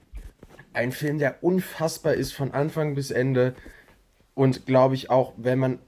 ein 0.73 0.93
Film, 0.93 1.19
der 1.19 1.43
unfassbar 1.43 2.13
ist 2.13 2.31
von 2.31 2.51
Anfang 2.51 2.95
bis 2.95 3.11
Ende 3.11 3.53
und 4.33 4.65
glaube 4.65 4.95
ich 4.95 5.09
auch, 5.09 5.33
wenn 5.35 5.59
man 5.59 5.79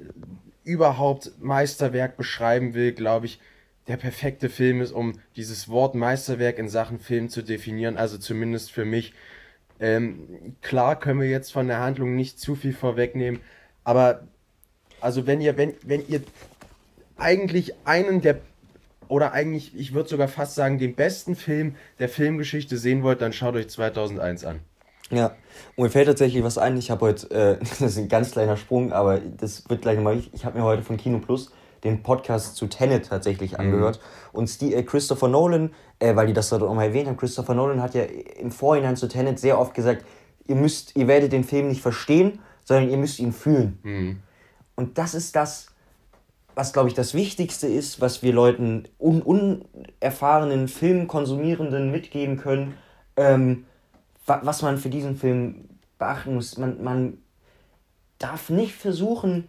überhaupt 0.66 1.32
Meisterwerk 1.40 2.18
beschreiben 2.18 2.74
will, 2.74 2.92
glaube 2.92 3.28
ich, 3.28 3.40
der 3.88 3.96
perfekte 3.96 4.50
Film 4.50 4.82
ist, 4.82 4.92
um 4.92 5.14
dieses 5.38 5.70
Wort 5.70 5.96
Meisterwerk 5.96 6.60
in 6.60 6.68
Sachen 6.68 7.00
Film 7.00 7.30
zu 7.30 7.42
definieren, 7.42 7.96
also 7.98 8.18
zumindest 8.18 8.72
für 8.72 8.84
mich. 8.84 9.14
Ähm, 9.80 10.56
klar 10.62 11.00
können 11.00 11.22
wir 11.22 11.30
jetzt 11.30 11.54
von 11.54 11.68
der 11.68 11.80
Handlung 11.80 12.16
nicht 12.16 12.40
zu 12.40 12.56
viel 12.56 12.74
vorwegnehmen, 12.74 13.40
aber 13.86 14.28
also 15.00 15.28
wenn 15.28 15.40
ihr, 15.40 15.56
wenn, 15.56 15.76
wenn 15.84 16.06
ihr 16.10 16.22
eigentlich 17.16 17.74
einen 17.86 18.22
der 18.22 18.42
oder 19.10 19.34
eigentlich, 19.34 19.78
ich 19.78 19.94
würde 19.94 20.10
sogar 20.10 20.28
fast 20.28 20.56
sagen, 20.56 20.80
den 20.80 20.96
besten 20.96 21.36
Film 21.36 21.76
der 22.00 22.10
Filmgeschichte 22.10 22.78
sehen 22.78 23.04
wollt, 23.04 23.22
dann 23.22 23.34
schaut 23.34 23.56
euch 23.56 23.70
2001 23.70 24.46
an. 24.46 24.60
Ja, 25.10 25.36
und 25.76 25.86
mir 25.86 25.90
fällt 25.90 26.08
tatsächlich 26.08 26.44
was 26.44 26.58
ein. 26.58 26.78
Ich 26.78 26.92
habe 26.92 27.06
heute, 27.06 27.32
äh, 27.32 27.58
das 27.60 27.82
ist 27.82 27.98
ein 27.98 28.10
ganz 28.10 28.32
kleiner 28.32 28.58
Sprung, 28.58 28.92
aber 28.92 29.20
das 29.20 29.70
wird 29.70 29.82
gleich 29.82 29.96
nochmal. 29.96 30.18
Ich, 30.18 30.34
ich 30.34 30.46
habe 30.46 30.58
mir 30.58 30.64
heute 30.64 30.84
von 30.84 30.98
Kino 30.98 31.20
Plus 31.20 31.52
den 31.84 32.04
Podcast 32.04 32.56
zu 32.56 32.68
Tenet 32.68 33.08
tatsächlich 33.08 33.54
mhm. 33.54 33.60
angehört. 33.60 34.00
Mhm. 34.00 34.40
Und 34.40 34.48
Steve, 34.48 34.76
äh, 34.76 34.84
Christopher 34.84 35.28
Nolan, 35.28 35.74
äh, 36.00 36.16
weil 36.16 36.28
die 36.28 36.34
das 36.34 36.50
dort 36.50 36.64
auch 36.64 36.74
mal 36.74 36.86
erwähnt 36.86 37.08
haben, 37.08 37.18
Christopher 37.18 37.54
Nolan 37.54 37.82
hat 37.82 37.94
ja 37.94 38.04
im 38.04 38.52
Vorhinein 38.52 38.96
zu 38.96 39.08
Tenet 39.08 39.40
sehr 39.40 39.60
oft 39.60 39.74
gesagt, 39.74 40.04
ihr 40.48 40.56
müsst, 40.56 40.96
ihr 40.96 41.08
werdet 41.08 41.32
den 41.32 41.44
Film 41.44 41.68
nicht 41.68 41.82
verstehen, 41.82 42.40
sondern 42.64 42.90
ihr 42.90 42.98
müsst 42.98 43.20
ihn 43.20 43.32
fühlen. 43.32 43.80
Mhm. 43.84 44.20
Und 44.76 44.98
das 44.98 45.14
ist 45.14 45.36
das, 45.36 45.68
was, 46.58 46.74
glaube 46.74 46.90
ich, 46.90 46.96
das 46.96 47.14
Wichtigste 47.14 47.68
ist, 47.68 48.02
was 48.02 48.24
wir 48.24 48.34
Leuten, 48.34 48.86
un 48.98 49.22
unerfahrenen 49.22 50.68
Filmkonsumierenden 50.68 51.92
mitgeben 51.92 52.38
können, 52.38 52.74
ähm, 53.16 53.66
wa 54.26 54.42
was 54.42 54.64
man 54.64 54.80
für 54.80 54.90
diesen 54.90 55.18
Film 55.18 55.70
beachten 56.00 56.34
muss. 56.34 56.58
Man, 56.58 56.84
man 56.84 57.20
darf 58.18 58.50
nicht 58.50 58.74
versuchen, 58.74 59.48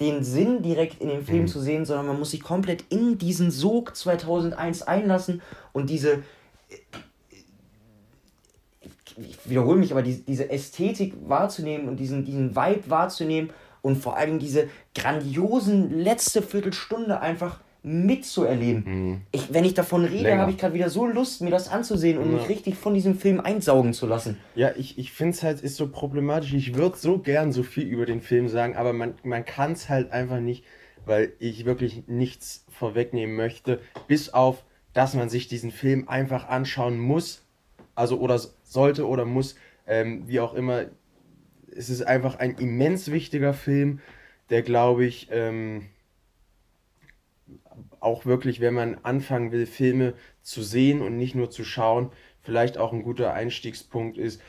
den 0.00 0.24
Sinn 0.24 0.62
direkt 0.62 1.02
in 1.02 1.08
dem 1.10 1.22
Film 1.22 1.42
mhm. 1.42 1.48
zu 1.48 1.60
sehen, 1.60 1.84
sondern 1.84 2.06
man 2.06 2.18
muss 2.18 2.30
sich 2.30 2.42
komplett 2.42 2.82
in 2.88 3.18
diesen 3.18 3.50
Sog 3.50 3.94
2001 3.94 4.80
einlassen 4.82 5.42
und 5.74 5.90
diese, 5.90 6.22
ich 9.18 9.50
wiederhole 9.50 9.78
mich, 9.78 9.92
aber 9.92 10.00
die, 10.02 10.24
diese 10.24 10.48
Ästhetik 10.48 11.12
wahrzunehmen 11.26 11.88
und 11.88 11.98
diesen, 11.98 12.24
diesen 12.24 12.56
Vibe 12.56 12.88
wahrzunehmen 12.88 13.50
und 13.88 13.96
vor 13.96 14.18
allem 14.18 14.38
diese 14.38 14.68
grandiosen 14.94 15.98
letzte 15.98 16.42
Viertelstunde 16.42 17.20
einfach 17.20 17.60
mitzuerleben. 17.82 18.84
Mhm. 18.84 19.20
Ich, 19.32 19.52
wenn 19.52 19.64
ich 19.64 19.72
davon 19.72 20.04
rede, 20.04 20.36
habe 20.36 20.50
ich 20.50 20.58
gerade 20.58 20.74
wieder 20.74 20.90
so 20.90 21.06
Lust, 21.06 21.40
mir 21.40 21.50
das 21.50 21.70
anzusehen 21.70 22.18
und 22.18 22.30
ja. 22.30 22.36
mich 22.38 22.48
richtig 22.50 22.74
von 22.74 22.92
diesem 22.92 23.18
Film 23.18 23.40
einsaugen 23.40 23.94
zu 23.94 24.06
lassen. 24.06 24.36
Ja, 24.54 24.72
ich, 24.76 24.98
ich 24.98 25.12
finde 25.12 25.34
es 25.34 25.42
halt, 25.42 25.62
ist 25.62 25.76
so 25.76 25.88
problematisch. 25.88 26.52
Ich 26.52 26.74
würde 26.74 26.98
so 26.98 27.18
gern 27.18 27.50
so 27.50 27.62
viel 27.62 27.84
über 27.84 28.04
den 28.04 28.20
Film 28.20 28.48
sagen, 28.48 28.76
aber 28.76 28.92
man, 28.92 29.14
man 29.22 29.46
kann 29.46 29.72
es 29.72 29.88
halt 29.88 30.12
einfach 30.12 30.40
nicht, 30.40 30.64
weil 31.06 31.32
ich 31.38 31.64
wirklich 31.64 32.02
nichts 32.06 32.66
vorwegnehmen 32.68 33.36
möchte, 33.36 33.80
bis 34.06 34.34
auf, 34.34 34.64
dass 34.92 35.14
man 35.14 35.30
sich 35.30 35.48
diesen 35.48 35.70
Film 35.70 36.08
einfach 36.08 36.48
anschauen 36.48 36.98
muss, 36.98 37.42
also 37.94 38.18
oder 38.18 38.38
sollte 38.64 39.08
oder 39.08 39.24
muss, 39.24 39.54
ähm, 39.86 40.24
wie 40.26 40.40
auch 40.40 40.52
immer 40.52 40.84
es 41.78 41.90
ist 41.90 42.02
einfach 42.02 42.38
ein 42.40 42.56
immens 42.56 43.10
wichtiger 43.12 43.54
Film, 43.54 44.00
der 44.50 44.62
glaube 44.62 45.04
ich 45.04 45.28
ähm, 45.30 45.86
auch 48.00 48.26
wirklich, 48.26 48.60
wenn 48.60 48.74
man 48.74 48.96
anfangen 49.04 49.52
will, 49.52 49.66
Filme 49.66 50.14
zu 50.42 50.62
sehen 50.62 51.00
und 51.00 51.16
nicht 51.16 51.36
nur 51.36 51.50
zu 51.50 51.64
schauen, 51.64 52.10
vielleicht 52.42 52.78
auch 52.78 52.92
ein 52.92 53.02
guter 53.02 53.32
Einstiegspunkt 53.32 54.18
ist. 54.18 54.42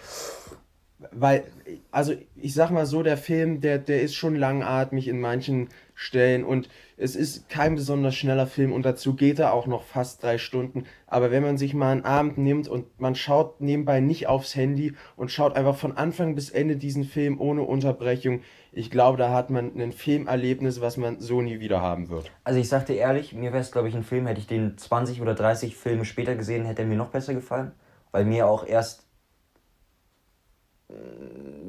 Weil, 1.11 1.45
also 1.91 2.13
ich 2.35 2.53
sag 2.53 2.71
mal 2.71 2.85
so, 2.85 3.03
der 3.03 3.17
Film, 3.17 3.61
der, 3.61 3.77
der 3.77 4.01
ist 4.01 4.15
schon 4.15 4.35
langatmig 4.35 5.07
in 5.07 5.21
manchen 5.21 5.69
stellen 5.99 6.45
und 6.45 6.69
es 6.95 7.17
ist 7.17 7.49
kein 7.49 7.75
besonders 7.75 8.15
schneller 8.15 8.47
Film 8.47 8.71
und 8.71 8.85
dazu 8.85 9.15
geht 9.15 9.37
er 9.37 9.51
auch 9.51 9.67
noch 9.67 9.83
fast 9.83 10.23
drei 10.23 10.37
Stunden. 10.37 10.85
Aber 11.07 11.29
wenn 11.29 11.43
man 11.43 11.57
sich 11.57 11.73
mal 11.73 11.91
einen 11.91 12.05
Abend 12.05 12.37
nimmt 12.37 12.69
und 12.69 13.01
man 13.01 13.15
schaut 13.15 13.59
nebenbei 13.59 13.99
nicht 13.99 14.27
aufs 14.27 14.55
Handy 14.55 14.93
und 15.17 15.29
schaut 15.29 15.57
einfach 15.57 15.75
von 15.75 15.97
Anfang 15.97 16.35
bis 16.35 16.51
Ende 16.51 16.77
diesen 16.77 17.03
Film 17.03 17.41
ohne 17.41 17.63
Unterbrechung, 17.63 18.43
ich 18.71 18.89
glaube, 18.89 19.17
da 19.17 19.33
hat 19.33 19.49
man 19.49 19.77
ein 19.77 19.91
Filmerlebnis, 19.91 20.79
was 20.79 20.95
man 20.95 21.19
so 21.19 21.41
nie 21.41 21.59
wieder 21.59 21.81
haben 21.81 22.07
wird. 22.07 22.31
Also 22.45 22.61
ich 22.61 22.69
sagte 22.69 22.93
ehrlich, 22.93 23.33
mir 23.33 23.51
wäre 23.51 23.61
es, 23.61 23.73
glaube 23.73 23.89
ich, 23.89 23.95
ein 23.95 24.03
Film, 24.03 24.25
hätte 24.25 24.39
ich 24.39 24.47
den 24.47 24.77
20 24.77 25.21
oder 25.21 25.35
30 25.35 25.75
Filme 25.75 26.05
später 26.05 26.35
gesehen, 26.35 26.63
hätte 26.63 26.83
er 26.83 26.87
mir 26.87 26.95
noch 26.95 27.09
besser 27.09 27.33
gefallen. 27.33 27.73
Weil 28.11 28.23
mir 28.23 28.47
auch 28.47 28.65
erst 28.65 29.08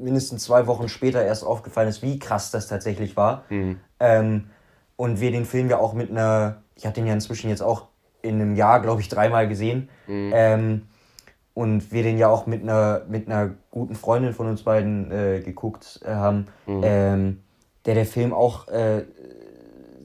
mindestens 0.01 0.43
zwei 0.43 0.67
Wochen 0.67 0.89
später 0.89 1.23
erst 1.23 1.45
aufgefallen 1.45 1.87
ist, 1.87 2.01
wie 2.01 2.19
krass 2.19 2.51
das 2.51 2.67
tatsächlich 2.67 3.15
war. 3.15 3.43
Mhm. 3.49 3.79
Ähm, 3.99 4.49
und 4.95 5.19
wir 5.19 5.31
den 5.31 5.45
Film 5.45 5.69
ja 5.69 5.77
auch 5.77 5.93
mit 5.93 6.11
einer, 6.11 6.61
ich 6.75 6.85
habe 6.85 6.93
den 6.93 7.07
ja 7.07 7.13
inzwischen 7.13 7.49
jetzt 7.49 7.61
auch 7.61 7.87
in 8.21 8.35
einem 8.35 8.55
Jahr, 8.55 8.81
glaube 8.81 9.01
ich, 9.01 9.09
dreimal 9.09 9.47
gesehen. 9.47 9.89
Mhm. 10.07 10.31
Ähm, 10.33 10.81
und 11.53 11.91
wir 11.91 12.03
den 12.03 12.17
ja 12.17 12.29
auch 12.29 12.45
mit 12.47 12.63
einer, 12.63 13.01
mit 13.07 13.27
einer 13.27 13.51
guten 13.71 13.95
Freundin 13.95 14.33
von 14.33 14.47
uns 14.47 14.63
beiden 14.63 15.11
äh, 15.11 15.41
geguckt 15.41 15.99
haben, 16.05 16.47
mhm. 16.65 16.81
ähm, 16.83 17.43
der 17.85 17.95
der 17.95 18.05
Film 18.05 18.33
auch 18.33 18.67
äh, 18.69 19.03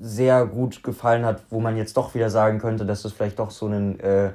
sehr 0.00 0.46
gut 0.46 0.82
gefallen 0.82 1.24
hat, 1.24 1.44
wo 1.50 1.60
man 1.60 1.76
jetzt 1.76 1.96
doch 1.96 2.14
wieder 2.14 2.30
sagen 2.30 2.58
könnte, 2.58 2.84
dass 2.84 3.02
das 3.02 3.12
vielleicht 3.12 3.38
doch 3.38 3.50
so 3.50 3.66
ein 3.66 4.00
äh, 4.00 4.32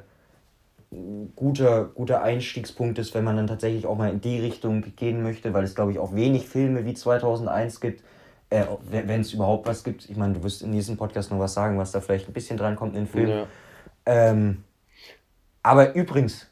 guter, 1.35 1.85
guter 1.85 2.21
Einstiegspunkt 2.21 2.99
ist, 2.99 3.13
wenn 3.13 3.23
man 3.23 3.37
dann 3.37 3.47
tatsächlich 3.47 3.85
auch 3.85 3.97
mal 3.97 4.11
in 4.11 4.19
die 4.19 4.39
Richtung 4.39 4.83
gehen 4.95 5.23
möchte, 5.23 5.53
weil 5.53 5.63
es, 5.63 5.75
glaube 5.75 5.91
ich, 5.91 5.99
auch 5.99 6.13
wenig 6.13 6.47
Filme 6.47 6.85
wie 6.85 6.93
2001 6.93 7.79
gibt, 7.79 8.03
äh, 8.49 8.65
wenn 8.89 9.21
es 9.21 9.33
überhaupt 9.33 9.67
was 9.67 9.83
gibt. 9.83 10.09
Ich 10.09 10.17
meine, 10.17 10.33
du 10.33 10.43
wirst 10.43 10.61
in 10.61 10.71
diesem 10.73 10.97
Podcast 10.97 11.31
noch 11.31 11.39
was 11.39 11.53
sagen, 11.53 11.77
was 11.77 11.91
da 11.91 12.01
vielleicht 12.01 12.27
ein 12.27 12.33
bisschen 12.33 12.57
dran 12.57 12.75
kommt 12.75 12.95
in 12.95 13.05
den 13.05 13.07
Film. 13.07 13.29
Ja. 13.29 13.47
Ähm, 14.05 14.63
aber 15.63 15.95
übrigens, 15.95 16.47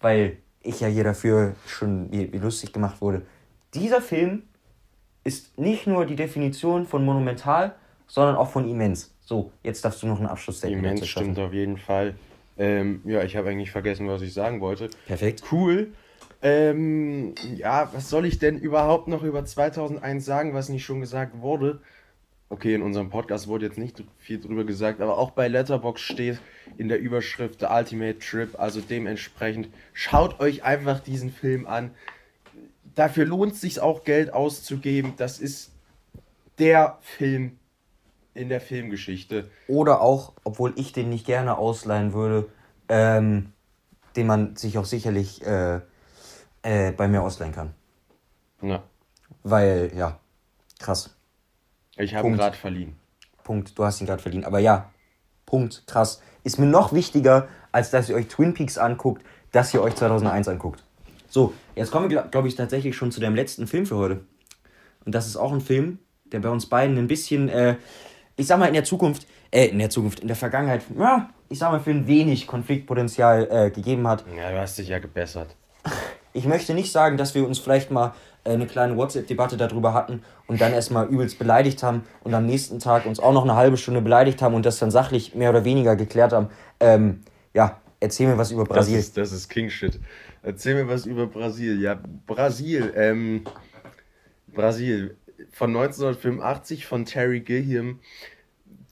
weil 0.00 0.38
ich 0.60 0.80
ja 0.80 0.88
hier 0.88 1.04
dafür 1.04 1.54
schon 1.66 2.10
wie, 2.10 2.32
wie 2.32 2.38
lustig 2.38 2.72
gemacht 2.72 3.00
wurde, 3.00 3.22
dieser 3.74 4.00
Film 4.00 4.42
ist 5.22 5.56
nicht 5.58 5.86
nur 5.86 6.04
die 6.06 6.16
Definition 6.16 6.86
von 6.86 7.04
monumental, 7.04 7.74
sondern 8.06 8.36
auch 8.36 8.50
von 8.50 8.68
immens. 8.68 9.14
So, 9.20 9.52
jetzt 9.62 9.84
darfst 9.84 10.02
du 10.02 10.06
noch 10.06 10.18
einen 10.18 10.26
Abschluss 10.26 10.64
Immens 10.64 11.06
stimmt 11.06 11.38
auf 11.38 11.52
jeden 11.52 11.76
Fall. 11.76 12.14
Ähm, 12.58 13.00
ja, 13.04 13.22
ich 13.22 13.36
habe 13.36 13.50
eigentlich 13.50 13.70
vergessen, 13.70 14.08
was 14.08 14.22
ich 14.22 14.34
sagen 14.34 14.60
wollte. 14.60 14.90
Perfekt. 15.06 15.44
Cool. 15.52 15.92
Ähm, 16.42 17.34
ja, 17.56 17.90
was 17.92 18.10
soll 18.10 18.26
ich 18.26 18.38
denn 18.38 18.58
überhaupt 18.58 19.08
noch 19.08 19.22
über 19.22 19.44
2001 19.44 20.24
sagen, 20.24 20.54
was 20.54 20.68
nicht 20.68 20.84
schon 20.84 21.00
gesagt 21.00 21.40
wurde? 21.40 21.80
Okay, 22.50 22.74
in 22.74 22.82
unserem 22.82 23.10
Podcast 23.10 23.46
wurde 23.46 23.66
jetzt 23.66 23.76
nicht 23.76 24.02
viel 24.18 24.40
drüber 24.40 24.64
gesagt, 24.64 25.00
aber 25.00 25.18
auch 25.18 25.32
bei 25.32 25.48
Letterbox 25.48 26.00
steht 26.00 26.38
in 26.78 26.88
der 26.88 26.98
Überschrift 26.98 27.60
The 27.60 27.66
Ultimate 27.66 28.20
Trip, 28.20 28.58
also 28.58 28.80
dementsprechend 28.80 29.68
schaut 29.92 30.40
euch 30.40 30.64
einfach 30.64 31.00
diesen 31.00 31.30
Film 31.30 31.66
an. 31.66 31.90
Dafür 32.94 33.26
lohnt 33.26 33.52
es 33.52 33.60
sich 33.60 33.80
auch 33.80 34.02
Geld 34.02 34.32
auszugeben. 34.32 35.12
Das 35.18 35.40
ist 35.40 35.72
der 36.58 36.98
Film 37.02 37.58
in 38.38 38.48
der 38.48 38.60
Filmgeschichte. 38.60 39.50
Oder 39.66 40.00
auch, 40.00 40.32
obwohl 40.44 40.72
ich 40.76 40.92
den 40.92 41.08
nicht 41.10 41.26
gerne 41.26 41.58
ausleihen 41.58 42.12
würde, 42.12 42.48
ähm, 42.88 43.52
den 44.16 44.26
man 44.26 44.56
sich 44.56 44.78
auch 44.78 44.84
sicherlich 44.84 45.44
äh, 45.44 45.80
äh, 46.62 46.92
bei 46.92 47.08
mir 47.08 47.22
ausleihen 47.22 47.52
kann. 47.52 47.74
Ja. 48.62 48.82
Weil, 49.42 49.92
ja, 49.94 50.18
krass. 50.78 51.14
Ich 51.96 52.14
habe 52.14 52.28
ihn 52.28 52.36
gerade 52.36 52.56
verliehen. 52.56 52.96
Punkt, 53.44 53.78
du 53.78 53.84
hast 53.84 54.00
ihn 54.00 54.06
gerade 54.06 54.22
verliehen. 54.22 54.44
Aber 54.44 54.60
ja, 54.60 54.90
Punkt, 55.46 55.84
krass. 55.86 56.22
Ist 56.44 56.58
mir 56.58 56.66
noch 56.66 56.92
wichtiger, 56.92 57.48
als 57.72 57.90
dass 57.90 58.08
ihr 58.08 58.14
euch 58.14 58.28
Twin 58.28 58.54
Peaks 58.54 58.78
anguckt, 58.78 59.24
dass 59.52 59.74
ihr 59.74 59.82
euch 59.82 59.94
2001 59.94 60.48
anguckt. 60.48 60.84
So, 61.28 61.52
jetzt 61.74 61.90
kommen 61.90 62.08
wir, 62.08 62.22
glaube 62.22 62.48
ich, 62.48 62.54
tatsächlich 62.54 62.96
schon 62.96 63.10
zu 63.10 63.20
dem 63.20 63.34
letzten 63.34 63.66
Film 63.66 63.84
für 63.84 63.96
heute. 63.96 64.20
Und 65.04 65.14
das 65.14 65.26
ist 65.26 65.36
auch 65.36 65.52
ein 65.52 65.60
Film, 65.60 65.98
der 66.26 66.40
bei 66.40 66.48
uns 66.48 66.66
beiden 66.66 66.98
ein 66.98 67.08
bisschen 67.08 67.48
äh, 67.48 67.76
ich 68.38 68.46
sag 68.46 68.58
mal, 68.58 68.66
in 68.66 68.74
der 68.74 68.84
Zukunft, 68.84 69.26
äh, 69.50 69.66
in 69.66 69.78
der 69.78 69.90
Zukunft, 69.90 70.20
in 70.20 70.28
der 70.28 70.36
Vergangenheit, 70.36 70.82
ja, 70.96 71.28
ich 71.48 71.58
sag 71.58 71.72
mal, 71.72 71.80
für 71.80 71.90
ein 71.90 72.06
wenig 72.06 72.46
Konfliktpotenzial 72.46 73.48
äh, 73.50 73.70
gegeben 73.70 74.06
hat. 74.06 74.24
Ja, 74.34 74.50
du 74.50 74.58
hast 74.58 74.78
dich 74.78 74.88
ja 74.88 75.00
gebessert. 75.00 75.54
Ich 76.32 76.46
möchte 76.46 76.72
nicht 76.72 76.92
sagen, 76.92 77.16
dass 77.16 77.34
wir 77.34 77.44
uns 77.44 77.58
vielleicht 77.58 77.90
mal 77.90 78.14
äh, 78.44 78.52
eine 78.52 78.66
kleine 78.66 78.96
WhatsApp-Debatte 78.96 79.56
darüber 79.56 79.92
hatten 79.92 80.22
und 80.46 80.60
dann 80.60 80.72
erstmal 80.72 81.08
übelst 81.08 81.38
beleidigt 81.38 81.82
haben 81.82 82.04
und 82.22 82.32
am 82.32 82.46
nächsten 82.46 82.78
Tag 82.78 83.06
uns 83.06 83.18
auch 83.18 83.32
noch 83.32 83.42
eine 83.42 83.56
halbe 83.56 83.76
Stunde 83.76 84.02
beleidigt 84.02 84.40
haben 84.40 84.54
und 84.54 84.64
das 84.64 84.78
dann 84.78 84.92
sachlich 84.92 85.34
mehr 85.34 85.50
oder 85.50 85.64
weniger 85.64 85.96
geklärt 85.96 86.32
haben. 86.32 86.48
Ähm, 86.78 87.22
ja, 87.54 87.80
erzähl 87.98 88.28
mir 88.28 88.38
was 88.38 88.52
über 88.52 88.64
Brasil. 88.64 88.98
Das 88.98 89.06
ist, 89.06 89.16
das 89.16 89.32
ist 89.32 89.48
King-Shit. 89.48 89.98
Erzähl 90.44 90.76
mir 90.76 90.88
was 90.88 91.06
über 91.06 91.26
Brasil. 91.26 91.80
Ja, 91.80 91.98
Brasil, 92.26 92.92
ähm, 92.94 93.42
Brasil 94.46 95.16
von 95.50 95.70
1985 95.70 96.86
von 96.86 97.04
Terry 97.04 97.40
Gilliam. 97.40 98.00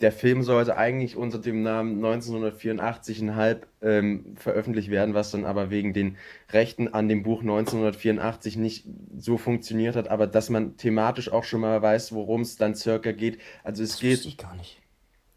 Der 0.00 0.12
Film 0.12 0.42
sollte 0.42 0.76
eigentlich 0.76 1.16
unter 1.16 1.38
dem 1.38 1.62
Namen 1.62 2.04
1984,5 2.04 3.60
ähm, 3.80 4.36
veröffentlicht 4.36 4.90
werden, 4.90 5.14
was 5.14 5.30
dann 5.30 5.46
aber 5.46 5.70
wegen 5.70 5.94
den 5.94 6.18
Rechten 6.52 6.88
an 6.88 7.08
dem 7.08 7.22
Buch 7.22 7.40
1984 7.40 8.56
nicht 8.56 8.84
so 9.16 9.38
funktioniert 9.38 9.96
hat, 9.96 10.08
aber 10.08 10.26
dass 10.26 10.50
man 10.50 10.76
thematisch 10.76 11.32
auch 11.32 11.44
schon 11.44 11.62
mal 11.62 11.80
weiß, 11.80 12.12
worum 12.12 12.42
es 12.42 12.56
dann 12.56 12.74
circa 12.74 13.12
geht. 13.12 13.38
Also 13.64 13.82
es 13.82 13.92
das 13.92 14.00
geht. 14.00 14.12
Wusste 14.18 14.28
ich 14.28 14.36
gar 14.36 14.54
nicht. 14.56 14.82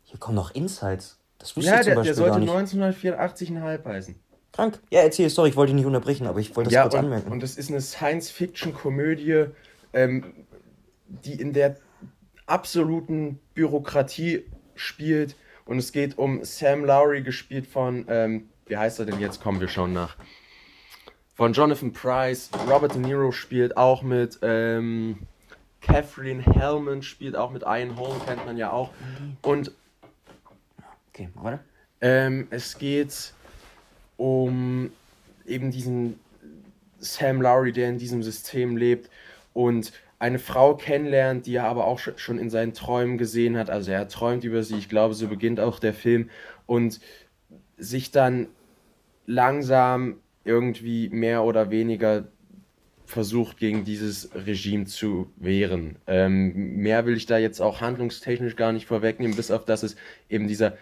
Hier 0.04 0.20
kommen 0.20 0.36
noch 0.36 0.54
Insights. 0.54 1.20
Das 1.38 1.56
wusste 1.56 1.72
ja, 1.72 1.78
ich 1.78 1.84
zum 1.84 1.90
der, 1.92 1.96
Beispiel 1.96 2.16
der 2.16 2.34
sollte 2.50 2.74
1984,5 2.82 3.86
heißen. 3.86 4.16
Krank. 4.52 4.80
Ja, 4.90 5.02
erzähl, 5.02 5.30
sorry, 5.30 5.50
ich 5.50 5.56
wollte 5.56 5.72
dich 5.72 5.78
nicht 5.78 5.86
unterbrechen, 5.86 6.28
aber 6.28 6.40
ich 6.40 6.56
wollte 6.56 6.70
das 6.70 6.74
ja, 6.74 6.82
kurz 6.84 6.96
und, 6.96 7.00
anmerken. 7.02 7.32
Und 7.32 7.44
es 7.44 7.58
ist 7.58 7.70
eine 7.70 7.82
Science-Fiction-Komödie, 7.82 9.46
ähm, 9.94 10.34
die 11.10 11.34
in 11.34 11.54
der 11.54 11.78
absoluten 12.46 13.40
Bürokratie 13.54 14.44
spielt. 14.76 15.36
Und 15.66 15.78
es 15.78 15.92
geht 15.92 16.18
um 16.18 16.44
Sam 16.44 16.84
Lowry, 16.86 17.22
gespielt 17.22 17.68
von, 17.68 18.06
ähm, 18.08 18.50
wie 18.66 18.78
heißt 18.78 19.00
er 19.00 19.06
denn 19.06 19.20
jetzt? 19.20 19.42
Kommen 19.42 19.60
wir 19.60 19.68
schon 19.68 19.94
nach. 19.94 20.16
Von 21.36 21.54
Jonathan 21.54 21.94
Price. 21.94 22.50
Robert 22.68 22.96
De 22.96 23.02
Niro 23.02 23.32
spielt 23.32 23.78
auch 23.78 24.02
mit. 24.02 24.40
Ähm, 24.42 25.20
Catherine 25.82 26.44
Hellman 26.44 27.02
spielt 27.02 27.36
auch 27.36 27.52
mit. 27.52 27.64
Ian 27.64 27.96
Holm 27.98 28.20
kennt 28.26 28.46
man 28.46 28.58
ja 28.58 28.72
auch. 28.72 28.92
Und. 29.42 29.72
Okay, 31.14 31.30
warte. 31.36 31.60
Ähm, 32.02 32.48
es 32.50 32.78
geht 32.78 33.34
um 34.18 34.92
eben 35.46 35.72
diesen 35.72 36.20
Sam 37.00 37.42
Lowry, 37.42 37.72
der 37.72 37.90
in 37.90 37.98
diesem 37.98 38.24
System 38.24 38.78
lebt 38.78 39.10
und 39.54 39.94
eine 40.20 40.40
Frau 40.40 40.76
kennenlernt, 40.76 41.46
die 41.46 41.56
er 41.56 41.66
aber 41.66 41.86
auch 41.86 42.00
schon 42.00 42.38
in 42.38 42.50
seinen 42.50 42.74
Träumen 42.74 43.18
gesehen 43.18 43.58
hat. 43.58 43.70
Also 43.70 43.92
er 43.92 44.08
träumt 44.10 44.44
über 44.44 44.64
sie, 44.64 44.78
ich 44.78 44.90
glaube, 44.90 45.14
so 45.14 45.28
beginnt 45.28 45.60
auch 45.60 45.80
der 45.80 45.94
Film. 45.94 46.30
Und 46.66 47.00
sich 47.78 48.12
dann 48.12 48.48
langsam 49.26 50.18
irgendwie 50.44 51.10
mehr 51.10 51.44
oder 51.44 51.72
weniger 51.72 52.28
versucht, 53.06 53.58
gegen 53.58 53.86
dieses 53.86 54.30
Regime 54.36 54.86
zu 54.86 55.32
wehren. 55.38 55.98
Ähm, 56.06 56.76
mehr 56.76 57.06
will 57.06 57.18
ich 57.18 57.26
da 57.26 57.38
jetzt 57.38 57.62
auch 57.62 57.82
handlungstechnisch 57.82 58.56
gar 58.56 58.72
nicht 58.72 58.86
vorwegnehmen, 58.86 59.36
bis 59.36 59.50
auf 59.52 59.66
dass 59.66 59.84
es 59.84 59.96
eben 60.30 60.48
dieser 60.48 60.78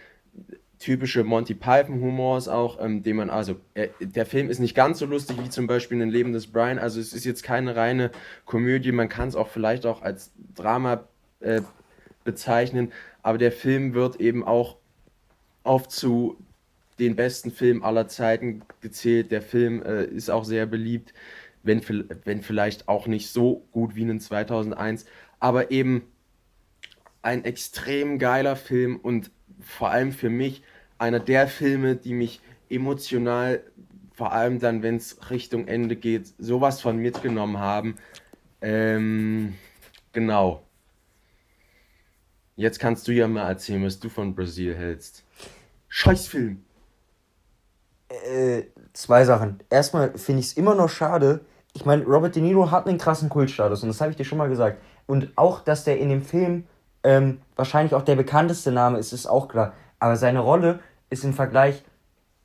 typische 0.79 1.23
Monty 1.23 1.53
Python 1.53 2.01
Humor 2.01 2.37
ist 2.37 2.47
auch, 2.47 2.83
ähm, 2.83 3.03
den 3.03 3.15
man, 3.15 3.29
also 3.29 3.55
äh, 3.73 3.89
der 3.99 4.25
Film 4.25 4.49
ist 4.49 4.59
nicht 4.59 4.75
ganz 4.75 4.99
so 4.99 5.05
lustig 5.05 5.37
wie 5.43 5.49
zum 5.49 5.67
Beispiel 5.67 6.01
ein 6.01 6.09
Leben 6.09 6.33
des 6.33 6.47
Brian, 6.47 6.79
also 6.79 6.99
es 6.99 7.13
ist 7.13 7.25
jetzt 7.25 7.43
keine 7.43 7.75
reine 7.75 8.11
Komödie, 8.45 8.91
man 8.91 9.09
kann 9.09 9.27
es 9.27 9.35
auch 9.35 9.47
vielleicht 9.47 9.85
auch 9.85 10.01
als 10.01 10.31
Drama 10.55 11.05
äh, 11.39 11.61
bezeichnen, 12.23 12.91
aber 13.23 13.37
der 13.37 13.51
Film 13.51 13.93
wird 13.93 14.17
eben 14.17 14.43
auch 14.43 14.77
oft 15.63 15.91
zu 15.91 16.37
den 16.99 17.15
besten 17.15 17.51
Filmen 17.51 17.83
aller 17.83 18.07
Zeiten 18.07 18.63
gezählt. 18.81 19.31
Der 19.31 19.41
Film 19.41 19.83
äh, 19.83 20.05
ist 20.05 20.29
auch 20.29 20.45
sehr 20.45 20.65
beliebt, 20.65 21.13
wenn, 21.63 21.81
wenn 22.23 22.41
vielleicht 22.41 22.87
auch 22.87 23.07
nicht 23.07 23.29
so 23.29 23.67
gut 23.71 23.95
wie 23.95 24.03
in 24.03 24.19
2001, 24.19 25.05
aber 25.39 25.71
eben 25.71 26.03
ein 27.21 27.43
extrem 27.45 28.19
geiler 28.19 28.55
Film 28.55 28.95
und 28.97 29.31
vor 29.67 29.89
allem 29.89 30.11
für 30.11 30.29
mich 30.29 30.63
einer 30.97 31.19
der 31.19 31.47
Filme, 31.47 31.95
die 31.95 32.13
mich 32.13 32.41
emotional, 32.69 33.61
vor 34.13 34.31
allem 34.31 34.59
dann, 34.59 34.81
wenn 34.81 34.95
es 34.95 35.29
Richtung 35.29 35.67
Ende 35.67 35.95
geht, 35.95 36.33
sowas 36.39 36.81
von 36.81 36.97
mitgenommen 36.97 37.59
haben. 37.59 37.95
Ähm, 38.61 39.53
genau. 40.13 40.63
Jetzt 42.55 42.79
kannst 42.79 43.07
du 43.07 43.11
ja 43.11 43.27
mal 43.27 43.47
erzählen, 43.47 43.85
was 43.85 43.99
du 43.99 44.09
von 44.09 44.33
Brasil 44.33 44.75
hältst. 44.75 45.23
Scheißfilm. 45.89 46.63
Äh, 48.09 48.63
zwei 48.93 49.25
Sachen. 49.25 49.59
Erstmal 49.69 50.17
finde 50.17 50.39
ich 50.39 50.47
es 50.47 50.53
immer 50.53 50.73
noch 50.73 50.89
schade. 50.89 51.41
Ich 51.73 51.85
meine, 51.85 52.03
Robert 52.05 52.35
De 52.35 52.41
Niro 52.41 52.71
hat 52.71 52.87
einen 52.87 52.97
krassen 52.97 53.29
Kultstatus 53.29 53.83
und 53.83 53.89
das 53.89 54.01
habe 54.01 54.09
ich 54.09 54.17
dir 54.17 54.25
schon 54.25 54.39
mal 54.39 54.49
gesagt. 54.49 54.81
Und 55.05 55.31
auch, 55.35 55.61
dass 55.61 55.83
der 55.83 55.99
in 55.99 56.09
dem 56.09 56.23
Film 56.23 56.65
ähm, 57.07 57.39
wahrscheinlich 57.55 57.95
auch 57.95 58.01
der 58.01 58.17
bekannteste 58.17 58.69
Name 58.69 58.97
ist, 58.97 59.13
ist 59.13 59.27
auch 59.27 59.47
klar. 59.47 59.71
Aber 59.97 60.17
seine 60.17 60.39
Rolle 60.39 60.79
ist 61.09 61.23
im 61.23 61.33
Vergleich 61.33 61.85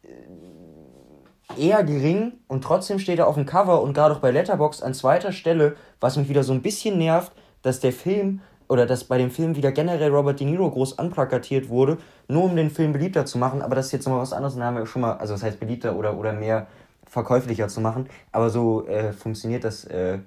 äh, 0.05 1.61
eher 1.61 1.83
gering 1.83 2.35
und 2.47 2.63
trotzdem 2.63 3.01
steht 3.01 3.19
er 3.19 3.27
auf 3.27 3.35
dem 3.35 3.45
Cover 3.45 3.83
und 3.83 3.93
gerade 3.93 4.15
auch 4.15 4.21
bei 4.21 4.31
Letterbox 4.31 4.81
an 4.81 4.95
zweiter 4.95 5.33
Stelle, 5.33 5.75
was 5.99 6.17
mich 6.17 6.29
wieder 6.29 6.45
so 6.45 6.53
ein 6.53 6.63
bisschen 6.63 6.97
nervt, 6.97 7.33
dass 7.63 7.81
der 7.81 7.93
Film 7.93 8.41
oder 8.69 8.87
dass 8.87 9.03
bei 9.03 9.19
dem 9.19 9.33
Film 9.33 9.57
wieder 9.57 9.73
generell 9.73 10.13
Robert 10.13 10.39
De 10.39 10.47
Niro 10.47 10.71
groß 10.71 10.97
anplakatiert 11.01 11.69
wurde, 11.69 11.99
nur 12.29 12.45
um 12.45 12.55
den 12.55 12.71
Film 12.71 12.93
beliebter 12.93 13.27
zu 13.27 13.39
machen. 13.39 13.63
Aber 13.63 13.75
das 13.75 13.87
ist 13.87 13.93
jetzt 13.93 14.05
nochmal 14.05 14.23
was 14.23 14.33
anderes, 14.33 14.55
dann 14.55 14.63
haben 14.63 14.77
wir 14.77 14.87
schon 14.87 15.03
mal, 15.03 15.15
also 15.15 15.35
das 15.35 15.43
heißt 15.43 15.59
beliebter 15.59 15.97
oder, 15.97 16.17
oder 16.17 16.33
mehr 16.33 16.69
verkäuflicher 17.05 17.67
zu 17.67 17.81
machen. 17.81 18.09
Aber 18.31 18.49
so 18.49 18.87
äh, 18.87 19.13
funktioniert 19.13 19.65
das, 19.65 19.85
äh, 19.87 20.21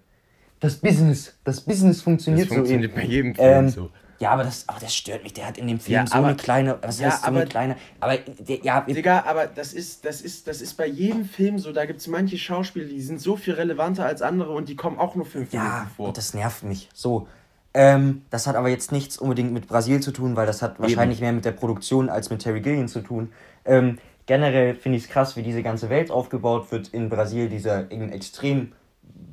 das 0.59 0.75
Business. 0.75 1.37
Das 1.45 1.61
Business 1.61 2.01
funktioniert, 2.01 2.49
das 2.49 2.55
funktioniert 2.55 2.91
so. 2.91 2.97
bei 2.97 3.05
jedem 3.05 3.33
Film 3.33 3.65
ähm, 3.65 3.69
so. 3.69 3.89
Ja, 4.19 4.31
aber 4.31 4.43
das, 4.43 4.67
aber 4.67 4.79
das 4.79 4.95
stört 4.95 5.23
mich. 5.23 5.33
Der 5.33 5.47
hat 5.47 5.57
in 5.57 5.67
dem 5.67 5.79
Film 5.79 5.95
ja, 5.95 6.07
so 6.07 6.15
aber, 6.15 6.27
eine 6.27 6.35
kleine. 6.37 6.77
Was 6.81 6.99
ja, 6.99 7.07
heißt 7.07 7.21
so 7.21 7.27
aber, 7.27 7.37
eine 7.41 7.49
kleine. 7.49 7.75
Aber 7.99 8.17
der, 8.17 8.57
ja. 8.63 8.81
Digga, 8.81 9.23
aber 9.25 9.47
das 9.47 9.73
ist, 9.73 10.05
das 10.05 10.21
ist, 10.21 10.47
das 10.47 10.61
ist 10.61 10.75
bei 10.75 10.87
jedem 10.87 11.25
Film 11.25 11.59
so. 11.59 11.71
Da 11.73 11.85
gibt 11.85 11.99
es 11.99 12.07
manche 12.07 12.37
Schauspieler, 12.37 12.85
die 12.85 13.01
sind 13.01 13.19
so 13.19 13.35
viel 13.35 13.55
relevanter 13.55 14.05
als 14.05 14.21
andere 14.21 14.51
und 14.51 14.69
die 14.69 14.75
kommen 14.75 14.99
auch 14.99 15.15
nur 15.15 15.25
fünf 15.25 15.51
ja, 15.51 15.63
Minuten 15.63 15.89
vor. 15.95 16.07
Und 16.09 16.17
das 16.17 16.33
nervt 16.33 16.63
mich. 16.63 16.89
So. 16.93 17.27
Ähm, 17.73 18.21
das 18.29 18.47
hat 18.47 18.55
aber 18.55 18.69
jetzt 18.69 18.93
nichts 18.93 19.17
unbedingt 19.17 19.51
mit 19.51 19.67
Brasil 19.67 19.99
zu 19.99 20.11
tun, 20.11 20.37
weil 20.37 20.47
das 20.47 20.61
hat 20.61 20.79
wahrscheinlich 20.79 21.17
Eben. 21.17 21.25
mehr 21.25 21.33
mit 21.33 21.43
der 21.43 21.51
Produktion 21.51 22.09
als 22.09 22.29
mit 22.29 22.41
Terry 22.41 22.61
Gilliam 22.61 22.87
zu 22.87 23.01
tun. 23.01 23.33
Ähm, 23.65 23.97
generell 24.27 24.75
finde 24.75 24.97
ich 24.97 25.03
es 25.03 25.09
krass, 25.09 25.35
wie 25.35 25.43
diese 25.43 25.61
ganze 25.61 25.89
Welt 25.89 26.09
aufgebaut 26.09 26.71
wird 26.71 26.87
in 26.87 27.09
Brasil, 27.09 27.49
dieser 27.49 27.91
extrem 27.91 28.71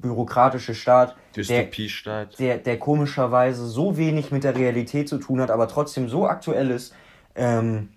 bürokratische 0.03 0.75
Staat, 0.75 1.17
Dystopiestaat. 1.37 2.39
Der, 2.39 2.57
der, 2.57 2.59
der 2.59 2.79
komischerweise 2.79 3.67
so 3.67 3.97
wenig 3.97 4.31
mit 4.31 4.45
der 4.45 4.57
Realität 4.57 5.09
zu 5.09 5.19
tun 5.19 5.41
hat, 5.41 5.51
aber 5.51 5.69
trotzdem 5.69 6.09
so 6.09 6.27
aktuell 6.27 6.71
ist, 6.71 6.95
ähm, 7.35 7.91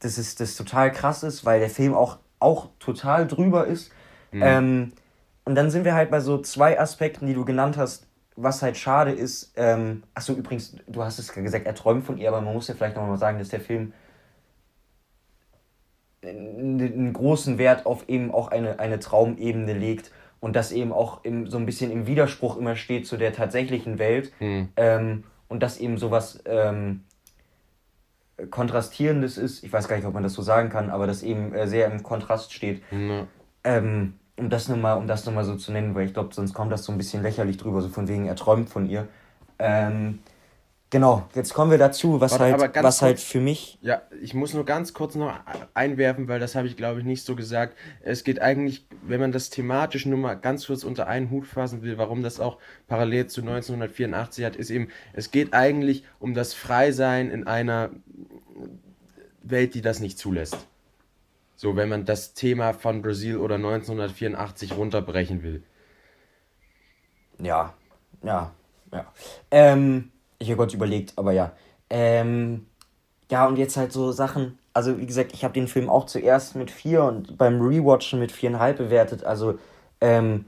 dass 0.00 0.18
es 0.18 0.34
das 0.34 0.56
total 0.56 0.92
krass 0.92 1.22
ist, 1.22 1.44
weil 1.44 1.60
der 1.60 1.70
Film 1.70 1.94
auch, 1.94 2.18
auch 2.38 2.68
total 2.78 3.26
drüber 3.26 3.66
ist. 3.66 3.90
Mhm. 4.32 4.42
Ähm, 4.42 4.92
und 5.46 5.54
dann 5.54 5.70
sind 5.70 5.84
wir 5.84 5.94
halt 5.94 6.10
bei 6.10 6.20
so 6.20 6.38
zwei 6.38 6.78
Aspekten, 6.78 7.26
die 7.26 7.34
du 7.34 7.44
genannt 7.44 7.76
hast, 7.76 8.06
was 8.36 8.62
halt 8.62 8.76
schade 8.76 9.12
ist, 9.12 9.52
ähm, 9.56 10.02
achso, 10.14 10.32
übrigens, 10.32 10.76
du 10.88 11.02
hast 11.02 11.18
es 11.18 11.32
gesagt, 11.32 11.66
er 11.66 11.74
träumt 11.74 12.04
von 12.04 12.18
ihr, 12.18 12.28
aber 12.28 12.40
man 12.40 12.52
muss 12.52 12.66
ja 12.66 12.74
vielleicht 12.74 12.96
nochmal 12.96 13.16
sagen, 13.16 13.38
dass 13.38 13.48
der 13.48 13.60
Film 13.60 13.92
einen 16.22 17.12
großen 17.12 17.58
Wert 17.58 17.86
auf 17.86 18.08
eben 18.08 18.32
auch 18.32 18.48
eine, 18.48 18.78
eine 18.78 18.98
Traumebene 18.98 19.74
legt 19.74 20.10
und 20.44 20.54
das 20.54 20.72
eben 20.72 20.92
auch 20.92 21.24
im, 21.24 21.46
so 21.46 21.56
ein 21.56 21.64
bisschen 21.64 21.90
im 21.90 22.06
Widerspruch 22.06 22.58
immer 22.58 22.76
steht 22.76 23.06
zu 23.06 23.16
der 23.16 23.32
tatsächlichen 23.32 23.98
Welt 23.98 24.30
mhm. 24.40 24.68
ähm, 24.76 25.24
und 25.48 25.62
das 25.62 25.78
eben 25.78 25.96
sowas 25.96 26.38
ähm, 26.44 27.04
Kontrastierendes 28.50 29.38
ist, 29.38 29.64
ich 29.64 29.72
weiß 29.72 29.88
gar 29.88 29.96
nicht, 29.96 30.04
ob 30.04 30.12
man 30.12 30.22
das 30.22 30.34
so 30.34 30.42
sagen 30.42 30.68
kann, 30.68 30.90
aber 30.90 31.06
das 31.06 31.22
eben 31.22 31.54
äh, 31.54 31.66
sehr 31.66 31.90
im 31.90 32.02
Kontrast 32.02 32.52
steht. 32.52 32.82
Mhm. 32.92 33.26
Ähm, 33.64 34.14
um 34.36 34.50
das 34.50 34.68
nochmal 34.68 34.98
um 34.98 35.06
das 35.06 35.24
noch 35.24 35.42
so 35.44 35.56
zu 35.56 35.72
nennen, 35.72 35.94
weil 35.94 36.04
ich 36.04 36.12
glaube, 36.12 36.34
sonst 36.34 36.52
kommt 36.52 36.70
das 36.70 36.84
so 36.84 36.92
ein 36.92 36.98
bisschen 36.98 37.22
lächerlich 37.22 37.56
drüber, 37.56 37.80
so 37.80 37.88
von 37.88 38.06
wegen, 38.06 38.26
er 38.26 38.36
träumt 38.36 38.68
von 38.68 38.86
ihr. 38.86 39.08
Ähm, 39.58 40.18
genau, 40.90 41.28
jetzt 41.34 41.54
kommen 41.54 41.70
wir 41.70 41.78
dazu, 41.78 42.20
was, 42.20 42.32
Warte, 42.32 42.44
halt, 42.44 42.60
was 42.60 42.72
kurz, 42.72 43.02
halt 43.02 43.20
für 43.20 43.40
mich. 43.40 43.78
Ja, 43.82 44.02
ich 44.20 44.34
muss 44.34 44.54
nur 44.54 44.64
ganz 44.64 44.92
kurz 44.92 45.14
noch 45.14 45.32
einwerfen, 45.74 46.28
weil 46.28 46.40
das 46.40 46.54
habe 46.54 46.66
ich, 46.66 46.76
glaube 46.76 47.00
ich, 47.00 47.06
nicht 47.06 47.24
so 47.24 47.36
gesagt. 47.36 47.76
Es 48.02 48.24
geht 48.24 48.40
eigentlich, 48.40 48.86
wenn 49.02 49.20
man 49.20 49.32
das 49.32 49.50
thematisch 49.50 50.06
nur 50.06 50.18
mal 50.18 50.34
ganz 50.34 50.66
kurz 50.66 50.84
unter 50.84 51.06
einen 51.06 51.30
Hut 51.30 51.46
fassen 51.46 51.82
will, 51.82 51.98
warum 51.98 52.22
das 52.22 52.40
auch 52.40 52.58
parallel 52.86 53.26
zu 53.26 53.40
1984 53.40 54.44
hat, 54.44 54.56
ist 54.56 54.70
eben, 54.70 54.88
es 55.12 55.30
geht 55.30 55.54
eigentlich 55.54 56.04
um 56.18 56.34
das 56.34 56.54
Freisein 56.54 57.30
in 57.30 57.46
einer 57.46 57.90
Welt, 59.42 59.74
die 59.74 59.82
das 59.82 60.00
nicht 60.00 60.18
zulässt. 60.18 60.66
So, 61.56 61.76
wenn 61.76 61.88
man 61.88 62.04
das 62.04 62.34
Thema 62.34 62.72
von 62.72 63.02
Brasil 63.02 63.36
oder 63.36 63.54
1984 63.56 64.76
runterbrechen 64.76 65.42
will. 65.42 65.62
Ja, 67.38 67.74
ja, 68.22 68.52
ja. 68.92 69.12
Ähm, 69.50 70.10
ich 70.44 70.50
habe 70.50 70.58
kurz 70.58 70.74
überlegt, 70.74 71.14
aber 71.16 71.32
ja. 71.32 71.52
Ähm, 71.90 72.66
ja, 73.30 73.46
und 73.46 73.56
jetzt 73.56 73.76
halt 73.76 73.92
so 73.92 74.12
Sachen. 74.12 74.58
Also, 74.72 74.98
wie 74.98 75.06
gesagt, 75.06 75.32
ich 75.32 75.44
habe 75.44 75.54
den 75.54 75.68
Film 75.68 75.88
auch 75.88 76.06
zuerst 76.06 76.56
mit 76.56 76.70
vier 76.70 77.04
und 77.04 77.38
beim 77.38 77.60
Rewatchen 77.60 78.18
mit 78.18 78.32
viereinhalb 78.32 78.78
bewertet. 78.78 79.24
Also, 79.24 79.58
ähm, 80.00 80.46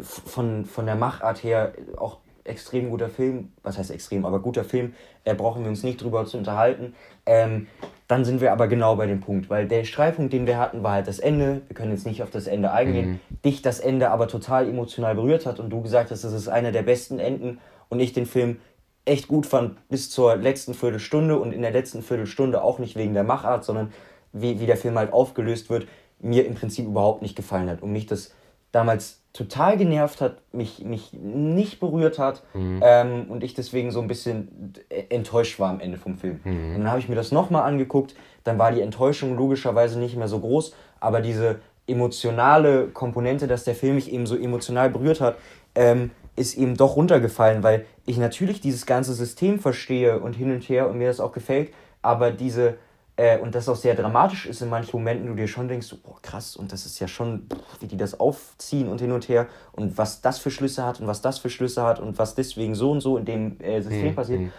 von, 0.00 0.64
von 0.64 0.86
der 0.86 0.96
Machart 0.96 1.42
her 1.42 1.72
auch 1.96 2.18
extrem 2.44 2.90
guter 2.90 3.08
Film. 3.08 3.52
Was 3.62 3.78
heißt 3.78 3.90
extrem, 3.90 4.24
aber 4.24 4.40
guter 4.40 4.64
Film. 4.64 4.94
Äh, 5.24 5.34
brauchen 5.34 5.62
wir 5.62 5.70
uns 5.70 5.82
nicht 5.82 6.02
drüber 6.02 6.26
zu 6.26 6.36
unterhalten. 6.36 6.94
Ähm, 7.26 7.66
dann 8.06 8.24
sind 8.24 8.40
wir 8.40 8.52
aber 8.52 8.68
genau 8.68 8.96
bei 8.96 9.06
dem 9.06 9.20
Punkt, 9.20 9.48
weil 9.48 9.66
der 9.66 9.84
Streitpunkt, 9.84 10.32
den 10.32 10.46
wir 10.46 10.58
hatten, 10.58 10.82
war 10.82 10.92
halt 10.92 11.08
das 11.08 11.18
Ende. 11.18 11.62
Wir 11.68 11.74
können 11.74 11.90
jetzt 11.92 12.06
nicht 12.06 12.22
auf 12.22 12.30
das 12.30 12.46
Ende 12.46 12.70
eingehen. 12.70 13.12
Mhm. 13.12 13.20
Dich 13.44 13.62
das 13.62 13.80
Ende 13.80 14.10
aber 14.10 14.28
total 14.28 14.68
emotional 14.68 15.14
berührt 15.14 15.46
hat 15.46 15.58
und 15.58 15.70
du 15.70 15.80
gesagt 15.80 16.10
hast, 16.10 16.22
das 16.22 16.32
ist 16.32 16.48
einer 16.48 16.70
der 16.70 16.82
besten 16.82 17.18
Enden 17.18 17.58
und 17.88 18.00
ich 18.00 18.12
den 18.12 18.26
Film 18.26 18.58
echt 19.04 19.28
gut 19.28 19.46
fand 19.46 19.76
bis 19.88 20.10
zur 20.10 20.36
letzten 20.36 20.74
Viertelstunde 20.74 21.38
und 21.38 21.52
in 21.52 21.62
der 21.62 21.70
letzten 21.70 22.02
Viertelstunde 22.02 22.62
auch 22.62 22.78
nicht 22.78 22.96
wegen 22.96 23.14
der 23.14 23.24
Machart, 23.24 23.64
sondern 23.64 23.92
wie, 24.32 24.60
wie 24.60 24.66
der 24.66 24.76
Film 24.76 24.98
halt 24.98 25.12
aufgelöst 25.12 25.70
wird, 25.70 25.86
mir 26.20 26.46
im 26.46 26.54
Prinzip 26.54 26.86
überhaupt 26.86 27.22
nicht 27.22 27.36
gefallen 27.36 27.68
hat 27.68 27.82
und 27.82 27.92
mich 27.92 28.06
das 28.06 28.34
damals 28.72 29.20
total 29.32 29.76
genervt 29.76 30.20
hat, 30.20 30.38
mich, 30.52 30.84
mich 30.84 31.12
nicht 31.12 31.80
berührt 31.80 32.18
hat 32.18 32.42
mhm. 32.54 32.80
ähm, 32.82 33.26
und 33.28 33.44
ich 33.44 33.54
deswegen 33.54 33.90
so 33.90 34.00
ein 34.00 34.08
bisschen 34.08 34.74
enttäuscht 35.10 35.58
war 35.58 35.70
am 35.70 35.80
Ende 35.80 35.98
vom 35.98 36.16
Film. 36.16 36.40
Mhm. 36.44 36.74
Und 36.74 36.80
dann 36.80 36.90
habe 36.90 37.00
ich 37.00 37.08
mir 37.08 37.14
das 37.14 37.32
nochmal 37.32 37.62
angeguckt, 37.62 38.14
dann 38.44 38.58
war 38.58 38.72
die 38.72 38.80
Enttäuschung 38.80 39.36
logischerweise 39.36 39.98
nicht 39.98 40.16
mehr 40.16 40.28
so 40.28 40.40
groß, 40.40 40.74
aber 41.00 41.20
diese 41.20 41.60
emotionale 41.86 42.88
Komponente, 42.88 43.46
dass 43.46 43.64
der 43.64 43.74
Film 43.74 43.96
mich 43.96 44.10
eben 44.10 44.26
so 44.26 44.36
emotional 44.36 44.88
berührt 44.90 45.20
hat, 45.20 45.36
ähm, 45.74 46.10
ist 46.36 46.56
eben 46.56 46.76
doch 46.76 46.96
runtergefallen, 46.96 47.62
weil 47.62 47.86
ich 48.06 48.18
natürlich 48.18 48.60
dieses 48.60 48.86
ganze 48.86 49.14
System 49.14 49.58
verstehe 49.60 50.18
und 50.20 50.34
hin 50.34 50.52
und 50.52 50.62
her 50.68 50.88
und 50.88 50.98
mir 50.98 51.08
das 51.08 51.20
auch 51.20 51.32
gefällt, 51.32 51.72
aber 52.02 52.30
diese 52.30 52.76
äh, 53.16 53.38
und 53.38 53.54
das 53.54 53.68
auch 53.68 53.76
sehr 53.76 53.94
dramatisch 53.94 54.46
ist 54.46 54.60
in 54.60 54.68
manchen 54.68 54.96
Momenten, 54.98 55.28
du 55.28 55.34
dir 55.34 55.46
schon 55.46 55.68
denkst, 55.68 55.86
so, 55.86 55.96
oh 56.04 56.16
krass, 56.20 56.56
und 56.56 56.72
das 56.72 56.84
ist 56.84 56.98
ja 56.98 57.06
schon, 57.06 57.46
wie 57.78 57.86
die 57.86 57.96
das 57.96 58.18
aufziehen 58.18 58.88
und 58.88 59.00
hin 59.00 59.12
und 59.12 59.28
her 59.28 59.46
und 59.72 59.96
was 59.96 60.20
das 60.20 60.38
für 60.38 60.50
Schlüsse 60.50 60.84
hat 60.84 61.00
und 61.00 61.06
was 61.06 61.20
das 61.20 61.38
für 61.38 61.48
Schlüsse 61.48 61.84
hat 61.84 62.00
und 62.00 62.18
was 62.18 62.34
deswegen 62.34 62.74
so 62.74 62.90
und 62.90 63.00
so 63.00 63.16
in 63.16 63.24
dem 63.24 63.60
äh, 63.60 63.80
System 63.80 64.08
mhm. 64.08 64.14
passiert. 64.14 64.52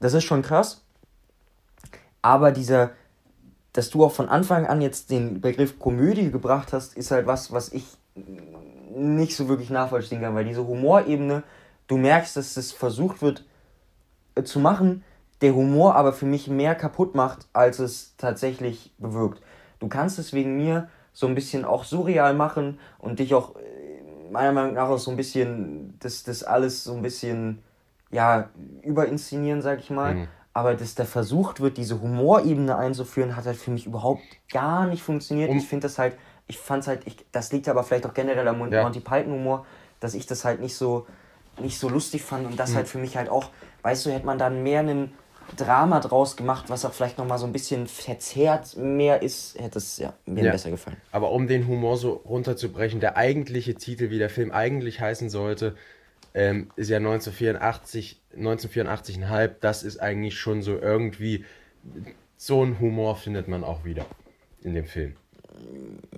Das 0.00 0.14
ist 0.14 0.24
schon 0.24 0.42
krass. 0.42 0.82
Aber 2.22 2.50
dieser, 2.50 2.90
dass 3.72 3.90
du 3.90 4.04
auch 4.04 4.12
von 4.12 4.28
Anfang 4.28 4.66
an 4.66 4.80
jetzt 4.80 5.10
den 5.10 5.40
Begriff 5.40 5.78
Komödie 5.78 6.32
gebracht 6.32 6.72
hast, 6.72 6.96
ist 6.96 7.12
halt 7.12 7.26
was, 7.26 7.52
was 7.52 7.72
ich 7.72 7.84
nicht 8.94 9.36
so 9.36 9.48
wirklich 9.48 9.70
nachvollziehen 9.70 10.20
kann, 10.20 10.34
weil 10.34 10.44
diese 10.44 10.66
Humorebene, 10.66 11.42
du 11.86 11.96
merkst, 11.96 12.36
dass 12.36 12.54
das 12.54 12.72
versucht 12.72 13.22
wird 13.22 13.44
äh, 14.34 14.42
zu 14.42 14.60
machen, 14.60 15.04
der 15.40 15.54
Humor 15.54 15.96
aber 15.96 16.12
für 16.12 16.26
mich 16.26 16.48
mehr 16.48 16.74
kaputt 16.74 17.14
macht, 17.14 17.46
als 17.52 17.78
es 17.78 18.14
tatsächlich 18.16 18.92
bewirkt. 18.98 19.42
Du 19.80 19.88
kannst 19.88 20.18
es 20.18 20.32
wegen 20.32 20.56
mir 20.56 20.88
so 21.12 21.26
ein 21.26 21.34
bisschen 21.34 21.64
auch 21.64 21.84
surreal 21.84 22.34
machen 22.34 22.78
und 22.98 23.18
dich 23.18 23.34
auch 23.34 23.56
äh, 23.56 24.30
meiner 24.30 24.52
Meinung 24.52 24.74
nach 24.74 24.88
auch 24.88 24.98
so 24.98 25.10
ein 25.10 25.16
bisschen, 25.16 25.98
das, 25.98 26.22
das 26.22 26.44
alles 26.44 26.84
so 26.84 26.94
ein 26.94 27.02
bisschen, 27.02 27.58
ja, 28.10 28.50
überinszenieren, 28.82 29.62
sag 29.62 29.80
ich 29.80 29.90
mal. 29.90 30.14
Mhm. 30.14 30.28
Aber 30.54 30.74
dass 30.74 30.94
da 30.94 31.04
versucht 31.04 31.60
wird, 31.60 31.78
diese 31.78 32.00
Humorebene 32.00 32.76
einzuführen, 32.76 33.36
hat 33.36 33.46
halt 33.46 33.56
für 33.56 33.70
mich 33.70 33.86
überhaupt 33.86 34.22
gar 34.50 34.86
nicht 34.86 35.02
funktioniert. 35.02 35.50
Um 35.50 35.56
ich 35.56 35.66
finde 35.66 35.86
das 35.86 35.98
halt, 35.98 36.16
ich 36.46 36.58
fand's 36.58 36.86
halt, 36.86 37.02
ich, 37.06 37.16
das 37.32 37.52
liegt 37.52 37.68
aber 37.68 37.84
vielleicht 37.84 38.06
auch 38.06 38.14
generell 38.14 38.46
am 38.48 38.72
ja. 38.72 38.82
Monty 38.82 39.00
Python 39.00 39.32
Humor, 39.32 39.66
dass 40.00 40.14
ich 40.14 40.26
das 40.26 40.44
halt 40.44 40.60
nicht 40.60 40.74
so, 40.74 41.06
nicht 41.60 41.78
so 41.78 41.88
lustig 41.88 42.22
fand 42.22 42.46
und 42.46 42.58
das 42.58 42.70
mhm. 42.70 42.76
halt 42.76 42.88
für 42.88 42.98
mich 42.98 43.16
halt 43.16 43.28
auch, 43.28 43.50
weißt 43.82 44.06
du, 44.06 44.10
hätte 44.10 44.26
man 44.26 44.38
dann 44.38 44.62
mehr 44.62 44.80
einen 44.80 45.12
Drama 45.56 46.00
draus 46.00 46.36
gemacht, 46.36 46.66
was 46.68 46.84
auch 46.84 46.92
vielleicht 46.92 47.18
nochmal 47.18 47.38
so 47.38 47.46
ein 47.46 47.52
bisschen 47.52 47.86
verzerrt 47.86 48.76
mehr 48.76 49.22
ist, 49.22 49.58
hätte 49.58 49.78
es 49.78 49.98
ja, 49.98 50.14
mir 50.24 50.44
ja. 50.44 50.52
besser 50.52 50.70
gefallen. 50.70 50.96
Aber 51.10 51.32
um 51.32 51.46
den 51.46 51.66
Humor 51.66 51.96
so 51.96 52.12
runterzubrechen, 52.12 53.00
der 53.00 53.16
eigentliche 53.16 53.74
Titel, 53.74 54.10
wie 54.10 54.18
der 54.18 54.30
Film 54.30 54.50
eigentlich 54.50 55.00
heißen 55.00 55.30
sollte, 55.30 55.74
ähm, 56.34 56.70
ist 56.76 56.88
ja 56.88 56.96
1984, 56.98 58.20
1984,5. 58.36 59.50
Das 59.60 59.82
ist 59.82 59.98
eigentlich 59.98 60.38
schon 60.38 60.62
so 60.62 60.78
irgendwie, 60.78 61.44
so 62.36 62.64
ein 62.64 62.80
Humor 62.80 63.16
findet 63.16 63.48
man 63.48 63.64
auch 63.64 63.84
wieder 63.84 64.06
in 64.62 64.74
dem 64.74 64.86
Film. 64.86 65.16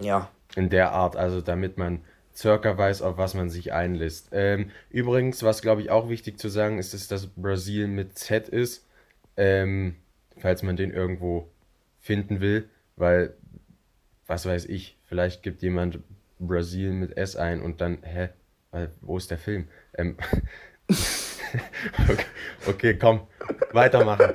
Ja. 0.01 0.31
In 0.57 0.69
der 0.71 0.93
Art, 0.93 1.17
also 1.17 1.41
damit 1.41 1.79
man 1.79 2.01
circa 2.35 2.77
weiß, 2.77 3.03
auf 3.03 3.17
was 3.17 3.35
man 3.35 3.51
sich 3.51 3.73
einlässt. 3.73 4.29
Ähm, 4.33 4.71
übrigens, 4.91 5.43
was 5.43 5.63
glaube 5.63 5.83
ich 5.83 5.91
auch 5.91 6.09
wichtig 6.09 6.39
zu 6.39 6.49
sagen 6.49 6.79
ist, 6.79 6.95
ist, 6.95 7.11
dass 7.11 7.27
Brasil 7.29 7.87
mit 7.87 8.19
Z 8.19 8.49
ist 8.49 8.85
ähm, 9.37 9.97
falls 10.39 10.63
man 10.63 10.77
den 10.77 10.93
irgendwo 10.93 11.51
finden 12.01 12.41
will, 12.41 12.69
weil, 12.97 13.35
was 14.27 14.47
weiß 14.47 14.67
ich, 14.67 14.99
vielleicht 15.05 15.43
gibt 15.43 15.63
jemand 15.63 16.01
Brasil 16.39 16.93
mit 16.93 17.17
S 17.17 17.37
ein 17.37 17.63
und 17.63 17.81
dann, 17.81 17.99
hä, 18.03 18.29
wo 19.01 19.17
ist 19.17 19.31
der 19.31 19.39
Film? 19.39 19.69
Ähm, 19.97 20.17
okay, 22.09 22.27
okay, 22.67 22.99
komm, 22.99 23.27
weitermachen. 23.73 24.35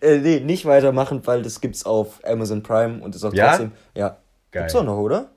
Äh, 0.00 0.18
nee, 0.18 0.40
nicht 0.40 0.64
weitermachen, 0.66 1.20
weil 1.26 1.42
das 1.42 1.60
gibt's 1.60 1.84
auf 1.86 2.20
Amazon 2.24 2.62
Prime 2.62 3.02
und 3.02 3.14
ist 3.14 3.24
auch 3.24 3.32
Ja? 3.32 3.48
trotzdem. 3.48 3.72
Ja. 3.94 4.18
Geil. 4.50 4.62
Gibt's 4.62 4.76
auch 4.76 4.84
noch, 4.84 4.98
oder? 4.98 5.30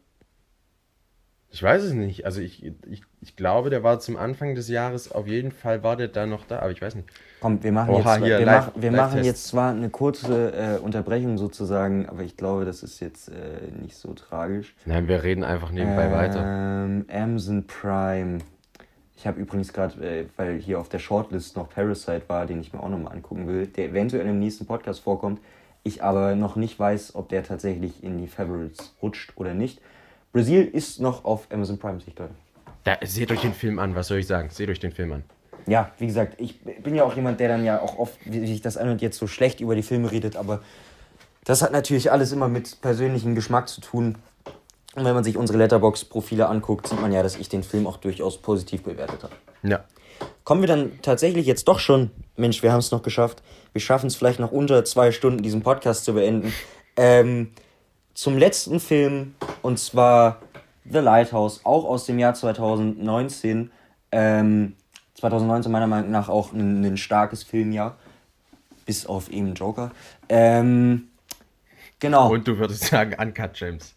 Ich 1.50 1.64
weiß 1.64 1.82
es 1.84 1.94
nicht. 1.94 2.26
Also 2.26 2.42
ich, 2.42 2.64
ich, 2.64 3.04
ich 3.22 3.36
glaube, 3.36 3.70
der 3.70 3.82
war 3.82 4.00
zum 4.00 4.18
Anfang 4.18 4.54
des 4.54 4.68
Jahres, 4.68 5.12
auf 5.12 5.28
jeden 5.28 5.52
Fall 5.52 5.82
war 5.82 5.96
der 5.96 6.10
da 6.10 6.26
noch 6.26 6.46
da, 6.46 6.60
aber 6.60 6.72
ich 6.72 6.82
weiß 6.82 6.96
nicht. 6.96 7.08
Komm, 7.40 7.64
wir 7.64 7.72
machen 7.72 7.94
Oha, 7.94 8.16
jetzt, 8.16 8.26
hier, 8.26 8.40
wir, 8.40 8.46
Live- 8.46 8.68
machen, 8.68 8.82
wir 8.82 8.92
machen 8.92 9.24
jetzt 9.24 9.48
zwar 9.48 9.72
eine 9.72 9.90
kurze 9.90 10.52
äh, 10.54 10.80
Unterbrechung 10.80 11.38
sozusagen, 11.38 12.08
aber 12.10 12.24
ich 12.24 12.36
glaube, 12.36 12.66
das 12.66 12.84
ist 12.84 13.00
jetzt 13.00 13.30
äh, 13.30 13.34
nicht 13.82 13.96
so 13.96 14.14
tragisch. 14.14 14.76
Nein, 14.86 15.08
wir 15.08 15.24
reden 15.24 15.44
einfach 15.44 15.72
nebenbei 15.72 16.12
weiter. 16.12 16.44
Ähm, 16.86 17.06
Amazon 17.10 17.66
Prime. 17.66 18.40
Ich 19.18 19.26
habe 19.26 19.40
übrigens 19.42 19.74
gerade, 19.74 20.00
äh, 20.06 20.26
weil 20.38 20.60
hier 20.60 20.80
auf 20.80 20.90
der 20.90 21.00
Shortlist 21.00 21.58
noch 21.58 21.70
Parasite 21.70 22.24
war, 22.28 22.46
den 22.46 22.62
ich 22.62 22.72
mir 22.72 22.82
auch 22.82 22.90
nochmal 22.90 23.14
angucken 23.14 23.48
will, 23.48 23.66
der 23.66 23.90
eventuell 23.90 24.28
im 24.28 24.40
nächsten 24.40 24.68
Podcast 24.68 25.00
vorkommt. 25.00 25.42
Ich 25.84 26.04
aber 26.04 26.36
noch 26.36 26.56
nicht 26.56 26.78
weiß, 26.78 27.16
ob 27.16 27.30
der 27.30 27.44
tatsächlich 27.44 28.04
in 28.04 28.20
die 28.20 28.28
Favorites 28.28 28.94
rutscht 29.02 29.34
oder 29.36 29.54
nicht. 29.54 29.82
Brasil 30.34 30.64
ist 30.66 31.00
noch 31.00 31.26
auf 31.26 31.48
Amazon 31.52 31.80
Prime, 31.80 32.00
gerade. 32.16 32.34
Da, 32.84 32.98
seht 33.04 33.32
euch 33.32 33.42
den 33.42 33.54
Film 33.54 33.80
an, 33.80 33.96
was 33.96 34.08
soll 34.08 34.20
ich 34.20 34.28
sagen? 34.28 34.50
Seht 34.52 34.70
euch 34.70 34.80
den 34.80 34.92
Film 34.92 35.12
an. 35.12 35.24
Ja, 35.66 35.92
wie 35.98 36.08
gesagt, 36.08 36.40
ich 36.40 36.60
bin 36.60 36.94
ja 36.96 37.04
auch 37.04 37.16
jemand, 37.16 37.40
der 37.40 37.50
dann 37.50 37.66
ja 37.66 37.82
auch 37.82 37.98
oft, 37.98 38.18
wie 38.26 38.46
sich 38.46 38.62
das 38.62 38.78
an 38.78 38.90
und 38.90 39.02
jetzt 39.02 39.18
so 39.18 39.28
schlecht 39.28 39.60
über 39.60 39.76
die 39.76 39.82
Filme 39.82 40.12
redet, 40.12 40.36
aber 40.36 40.62
das 41.44 41.62
hat 41.62 41.72
natürlich 41.72 42.12
alles 42.12 42.32
immer 42.32 42.48
mit 42.50 42.82
persönlichem 42.82 43.34
Geschmack 43.34 43.68
zu 43.68 43.82
tun. 43.82 44.16
Und 44.98 45.06
wenn 45.06 45.14
man 45.14 45.24
sich 45.24 45.38
unsere 45.38 45.60
Letterbox-Profile 45.60 46.48
anguckt, 46.48 46.88
sieht 46.88 47.00
man 47.00 47.12
ja, 47.12 47.22
dass 47.22 47.36
ich 47.36 47.48
den 47.50 47.62
Film 47.62 47.86
auch 47.86 47.98
durchaus 47.98 48.42
positiv 48.42 48.82
bewertet 48.82 49.22
habe. 49.22 49.34
Ja. 49.62 49.86
Kommen 50.44 50.62
wir 50.62 50.68
dann 50.68 50.94
tatsächlich 51.04 51.46
jetzt 51.46 51.68
doch 51.68 51.78
schon, 51.78 52.10
Mensch, 52.36 52.64
wir 52.64 52.72
haben 52.72 52.80
es 52.80 52.90
noch 52.90 53.04
geschafft. 53.04 53.44
Wir 53.74 53.80
schaffen 53.80 54.08
es 54.08 54.16
vielleicht 54.16 54.40
noch 54.40 54.52
unter 54.52 54.84
zwei 54.86 55.12
Stunden, 55.12 55.44
diesen 55.44 55.62
Podcast 55.62 56.04
zu 56.04 56.16
beenden. 56.16 56.52
Ähm, 56.96 57.52
zum 58.16 58.40
letzten 58.40 58.80
Film, 58.80 59.36
und 59.62 59.78
zwar 59.78 60.42
The 60.92 60.98
Lighthouse, 60.98 61.62
auch 61.64 61.86
aus 61.86 62.08
dem 62.08 62.18
Jahr 62.18 62.34
2019. 62.34 63.70
Ähm, 64.12 64.76
2019 65.14 65.72
meiner 65.72 65.86
Meinung 65.86 66.10
nach 66.10 66.28
auch 66.28 66.54
ein, 66.54 66.84
ein 66.84 66.98
starkes 66.98 67.44
Filmjahr. 67.44 67.98
Bis 68.88 69.06
auf 69.06 69.30
eben 69.30 69.54
Joker. 69.54 69.92
Ähm, 70.28 71.10
genau. 72.00 72.32
Und 72.32 72.48
du 72.48 72.58
würdest 72.58 72.86
sagen, 72.86 73.16
Uncut 73.20 73.52
James. 73.60 73.97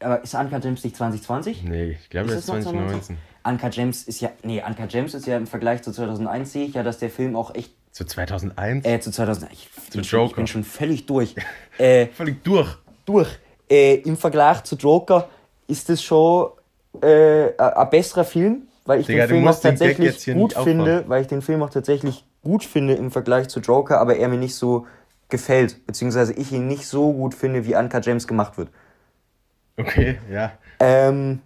Aber 0.00 0.22
ist 0.22 0.34
Uncut 0.34 0.62
Gems 0.62 0.84
nicht 0.84 0.96
2020? 0.96 1.64
Nee, 1.64 1.96
ich 2.00 2.10
glaube, 2.10 2.28
das 2.28 2.40
ist 2.40 2.48
noch 2.48 2.54
2019. 2.60 3.16
Uncut 3.44 3.72
Gems 3.72 4.02
ist 4.04 4.20
ja, 4.20 4.30
nee, 4.42 4.62
Uncut 4.66 4.88
Gems 4.90 5.14
ist 5.14 5.26
ja 5.26 5.36
im 5.36 5.46
Vergleich 5.46 5.82
zu 5.82 5.90
2001 5.92 6.52
sehe 6.52 6.66
ich 6.66 6.74
ja, 6.74 6.82
dass 6.82 6.98
der 6.98 7.10
Film 7.10 7.34
auch 7.34 7.54
echt, 7.54 7.72
Zu 7.92 8.04
2001? 8.04 8.84
äh, 8.86 9.00
zu 9.00 9.10
2000, 9.10 9.50
ich, 9.52 9.68
bin, 9.92 10.04
schon, 10.04 10.20
ich 10.20 10.26
Joker. 10.28 10.36
bin 10.36 10.46
schon 10.46 10.64
völlig 10.64 11.06
durch. 11.06 11.34
äh, 11.78 12.06
Völlig 12.08 12.44
durch. 12.44 12.76
durch. 13.06 13.28
Äh, 13.70 13.96
Im 13.96 14.16
Vergleich 14.16 14.62
zu 14.64 14.76
Joker 14.76 15.28
ist 15.66 15.90
es 15.90 16.02
schon 16.02 16.50
äh, 17.02 17.48
ein- 17.58 17.90
besserer 17.90 18.24
Film, 18.24 18.62
weil 18.86 19.00
ich 19.00 19.06
Digga, 19.06 19.26
den 19.26 19.30
Film 19.36 19.48
auch 19.48 19.60
tatsächlich 19.60 20.24
gut 20.26 20.52
finde, 20.54 21.04
weil 21.08 21.22
ich 21.22 21.28
den 21.28 21.42
Film 21.42 21.62
auch 21.62 21.70
tatsächlich 21.70 22.24
gut 22.42 22.64
finde 22.64 22.94
im 22.94 23.10
Vergleich 23.10 23.48
zu 23.48 23.60
Joker, 23.60 24.00
aber 24.00 24.16
er 24.16 24.28
mir 24.28 24.38
nicht 24.38 24.54
so 24.54 24.86
gefällt, 25.28 25.86
beziehungsweise 25.86 26.32
ich 26.34 26.52
ihn 26.52 26.66
nicht 26.66 26.86
so 26.86 27.12
gut 27.12 27.34
finde, 27.34 27.66
wie 27.66 27.74
Uncut 27.74 28.04
Gems 28.04 28.26
gemacht 28.26 28.56
wird. 28.56 28.68
Okay, 29.78 30.18
ja. 30.30 30.52
Ähm, 30.80 31.40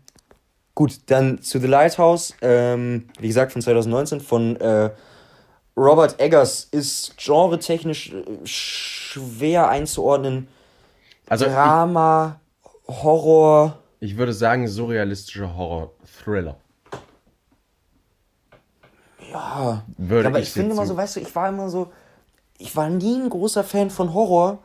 gut, 0.74 1.00
dann 1.06 1.42
zu 1.42 1.60
The 1.60 1.66
Lighthouse. 1.66 2.34
Ähm, 2.40 3.08
wie 3.18 3.28
gesagt, 3.28 3.52
von 3.52 3.60
2019 3.60 4.20
von 4.20 4.56
äh, 4.56 4.90
Robert 5.76 6.18
Eggers 6.18 6.64
ist 6.70 7.16
genretechnisch 7.18 8.12
äh, 8.12 8.24
schwer 8.44 9.68
einzuordnen. 9.68 10.48
Also 11.28 11.46
ich, 11.46 11.52
Drama, 11.52 12.40
Horror. 12.88 13.78
ich 14.00 14.16
würde 14.16 14.32
sagen, 14.32 14.66
surrealistischer 14.66 15.54
Horror-Thriller. 15.54 16.56
Ja. 19.30 19.84
Würde 19.96 20.28
aber 20.28 20.38
ich 20.40 20.48
ich, 20.48 20.52
finde 20.52 20.72
immer 20.72 20.86
so, 20.86 20.96
weißt 20.96 21.16
du, 21.16 21.20
ich 21.20 21.34
war 21.34 21.48
immer 21.48 21.68
so, 21.68 21.92
ich 22.58 22.74
war 22.76 22.88
nie 22.90 23.20
ein 23.20 23.30
großer 23.30 23.64
Fan 23.64 23.90
von 23.90 24.12
Horror. 24.12 24.58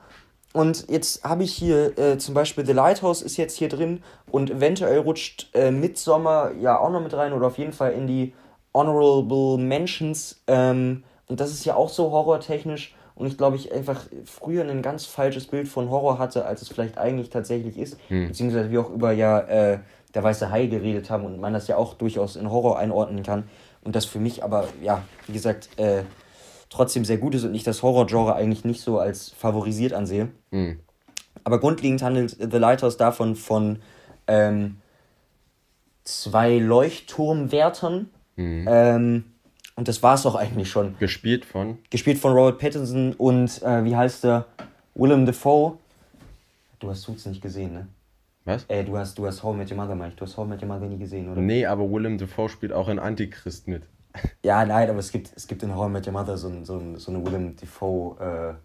Und 0.54 0.90
jetzt 0.90 1.24
habe 1.24 1.44
ich 1.44 1.54
hier 1.54 1.98
äh, 1.98 2.18
zum 2.18 2.34
Beispiel 2.34 2.66
The 2.66 2.74
Lighthouse 2.74 3.22
ist 3.22 3.38
jetzt 3.38 3.58
hier 3.58 3.70
drin 3.70 4.02
und 4.32 4.50
eventuell 4.50 5.00
rutscht 5.00 5.50
äh, 5.54 5.72
Midsommar 5.72 6.54
ja 6.54 6.80
auch 6.80 6.90
noch 6.90 7.02
mit 7.02 7.14
rein 7.14 7.34
oder 7.34 7.48
auf 7.48 7.58
jeden 7.58 7.74
Fall 7.74 7.92
in 7.92 8.08
die 8.08 8.34
Honorable 8.74 9.58
Mentions. 9.58 10.42
Ähm, 10.48 11.04
und 11.28 11.40
das 11.40 11.52
ist 11.52 11.66
ja 11.66 11.76
auch 11.76 11.90
so 11.90 12.12
horrortechnisch. 12.12 12.96
Und 13.16 13.28
ich 13.28 13.38
glaube, 13.38 13.56
ich 13.56 13.74
einfach 13.74 14.06
früher 14.26 14.64
ein 14.64 14.82
ganz 14.84 15.06
falsches 15.06 15.48
Bild 15.48 15.68
von 15.68 15.90
Horror 15.90 16.20
hatte, 16.20 16.46
als 16.46 16.62
es 16.62 16.68
vielleicht 16.70 17.00
eigentlich 17.00 17.30
tatsächlich 17.30 17.78
ist. 17.78 17.98
Beziehungsweise 18.28 18.70
wir 18.70 18.82
auch 18.82 18.92
über 18.92 19.12
ja 19.12 19.40
äh, 19.40 19.80
der 20.14 20.24
weiße 20.24 20.52
Hai 20.52 20.68
geredet 20.68 21.10
haben 21.10 21.26
und 21.26 21.40
man 21.40 21.54
das 21.54 21.68
ja 21.68 21.78
auch 21.78 21.96
durchaus 21.96 22.36
in 22.36 22.50
Horror 22.52 22.78
einordnen 22.78 23.24
kann. 23.24 23.50
Und 23.84 23.96
das 23.96 24.06
für 24.06 24.20
mich 24.20 24.44
aber, 24.44 24.68
ja, 24.84 25.02
wie 25.26 25.34
gesagt, 25.34 25.70
äh, 25.78 26.04
trotzdem 26.70 27.06
sehr 27.06 27.18
gut 27.18 27.36
ist 27.36 27.44
und 27.44 27.54
ich 27.56 27.64
das 27.64 27.84
Horror-Genre 27.84 28.36
eigentlich 28.36 28.66
nicht 28.66 28.82
so 28.82 29.00
als 29.00 29.30
favorisiert 29.30 29.94
ansehe. 29.94 30.30
Hm. 30.52 30.80
Aber 31.44 31.60
grundlegend 31.60 32.02
handelt 32.02 32.32
The 32.40 32.58
Lighthouse 32.58 32.98
davon 32.98 33.36
von 33.36 33.80
ähm, 34.28 34.78
zwei 36.04 36.58
Leuchtturmwärtern. 36.58 38.10
Ähm, 38.38 39.24
und 39.76 39.88
das 39.88 40.04
war 40.04 40.16
es 40.16 40.26
auch 40.26 40.36
eigentlich 40.36 40.70
schon. 40.70 40.98
Gespielt 41.00 41.46
von. 41.46 41.80
Gespielt 41.90 42.18
von 42.18 42.34
Robert 42.34 42.60
Pattinson 42.60 43.14
und 43.14 43.62
äh, 43.64 43.84
wie 43.84 43.96
heißt 43.96 44.24
der? 44.24 44.46
Willem 44.96 45.26
Dafoe. 45.26 45.78
Du 46.80 46.90
hast 46.90 47.04
Suits 47.04 47.26
nicht 47.26 47.42
gesehen, 47.42 47.74
ne? 47.74 47.88
Was? 48.46 48.66
Äh, 48.68 48.84
du 48.84 48.98
hast, 48.98 49.18
du 49.18 49.26
hast 49.26 49.44
I 49.44 49.48
Met 49.54 49.70
Your 49.72 49.78
Mother, 49.78 49.96
meine 49.96 50.12
ich. 50.12 50.16
Du 50.16 50.26
hast 50.26 50.38
I 50.38 50.46
Met 50.46 50.62
Your 50.62 50.68
Mother 50.68 50.88
nie 50.88 50.98
gesehen, 50.98 51.32
oder? 51.32 51.42
Nee, 51.42 51.66
aber 51.66 51.90
Willem 51.92 52.18
Dafoe 52.18 52.50
spielt 52.50 52.72
auch 52.74 52.88
in 52.88 52.98
Antichrist 52.98 53.68
mit. 53.68 53.84
Ja, 54.44 54.66
nein, 54.66 54.90
aber 54.90 55.00
es 55.00 55.12
gibt, 55.12 55.32
es 55.36 55.48
gibt 55.48 55.64
in 55.64 55.76
How 55.76 55.88
I 55.88 55.92
Met 55.92 56.08
Your 56.08 56.14
Mother 56.14 56.38
so, 56.38 56.52
so, 56.64 56.82
so 56.98 57.12
eine 57.12 57.26
Willem 57.26 57.56
Dafoe 57.56 58.58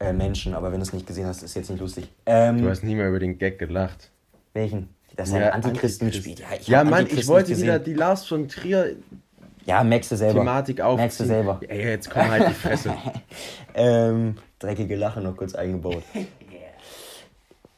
äh, 0.00 0.06
äh, 0.08 0.12
Menschen, 0.12 0.54
aber 0.54 0.72
wenn 0.72 0.80
du 0.80 0.86
es 0.86 0.92
nicht 0.92 1.06
gesehen 1.06 1.26
hast, 1.26 1.42
ist 1.42 1.54
jetzt 1.54 1.70
nicht 1.70 1.80
lustig. 1.80 2.08
Ähm, 2.26 2.62
Du 2.62 2.68
hast 2.68 2.82
nie 2.82 2.94
mehr 2.94 3.08
über 3.08 3.18
den 3.18 3.38
Gag 3.38 3.58
gelacht. 3.58 4.10
welchen? 4.52 4.88
Dass 5.16 5.32
er 5.32 5.40
Ja, 5.40 5.48
Antichrist. 5.50 6.02
mitspielt. 6.02 6.40
Ja, 6.40 6.46
ich 6.60 6.68
Ja, 6.68 6.84
Mann, 6.84 7.06
ich 7.06 7.26
wollte 7.26 7.56
wieder 7.56 7.78
die 7.78 7.94
Lars 7.94 8.26
von 8.26 8.48
Trier 8.48 8.96
Ja, 9.64 9.82
merkst 9.82 10.12
du 10.12 10.16
selber. 10.16 10.40
Thematik 10.40 10.80
aufziehen. 10.82 10.98
Merkst 11.00 11.20
du 11.20 11.24
selber. 11.24 11.60
Ey, 11.66 11.88
jetzt 11.88 12.10
komm 12.10 12.28
halt 12.30 12.48
die 12.50 12.54
Fresse. 12.54 12.94
Ähm, 13.78 14.36
dreckige 14.58 14.96
Lache 14.96 15.20
noch 15.20 15.36
kurz 15.36 15.54
eingebaut. 15.54 16.02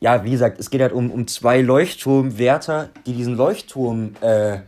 Ja, 0.00 0.22
wie 0.24 0.30
gesagt, 0.30 0.60
es 0.60 0.70
geht 0.70 0.80
halt 0.80 0.92
um, 0.92 1.10
um 1.10 1.26
zwei 1.26 1.60
Leuchtturmwärter, 1.60 2.90
die 3.04 3.14
diesen 3.14 3.34
Leuchtturm 3.36 4.14
äh, 4.20 4.58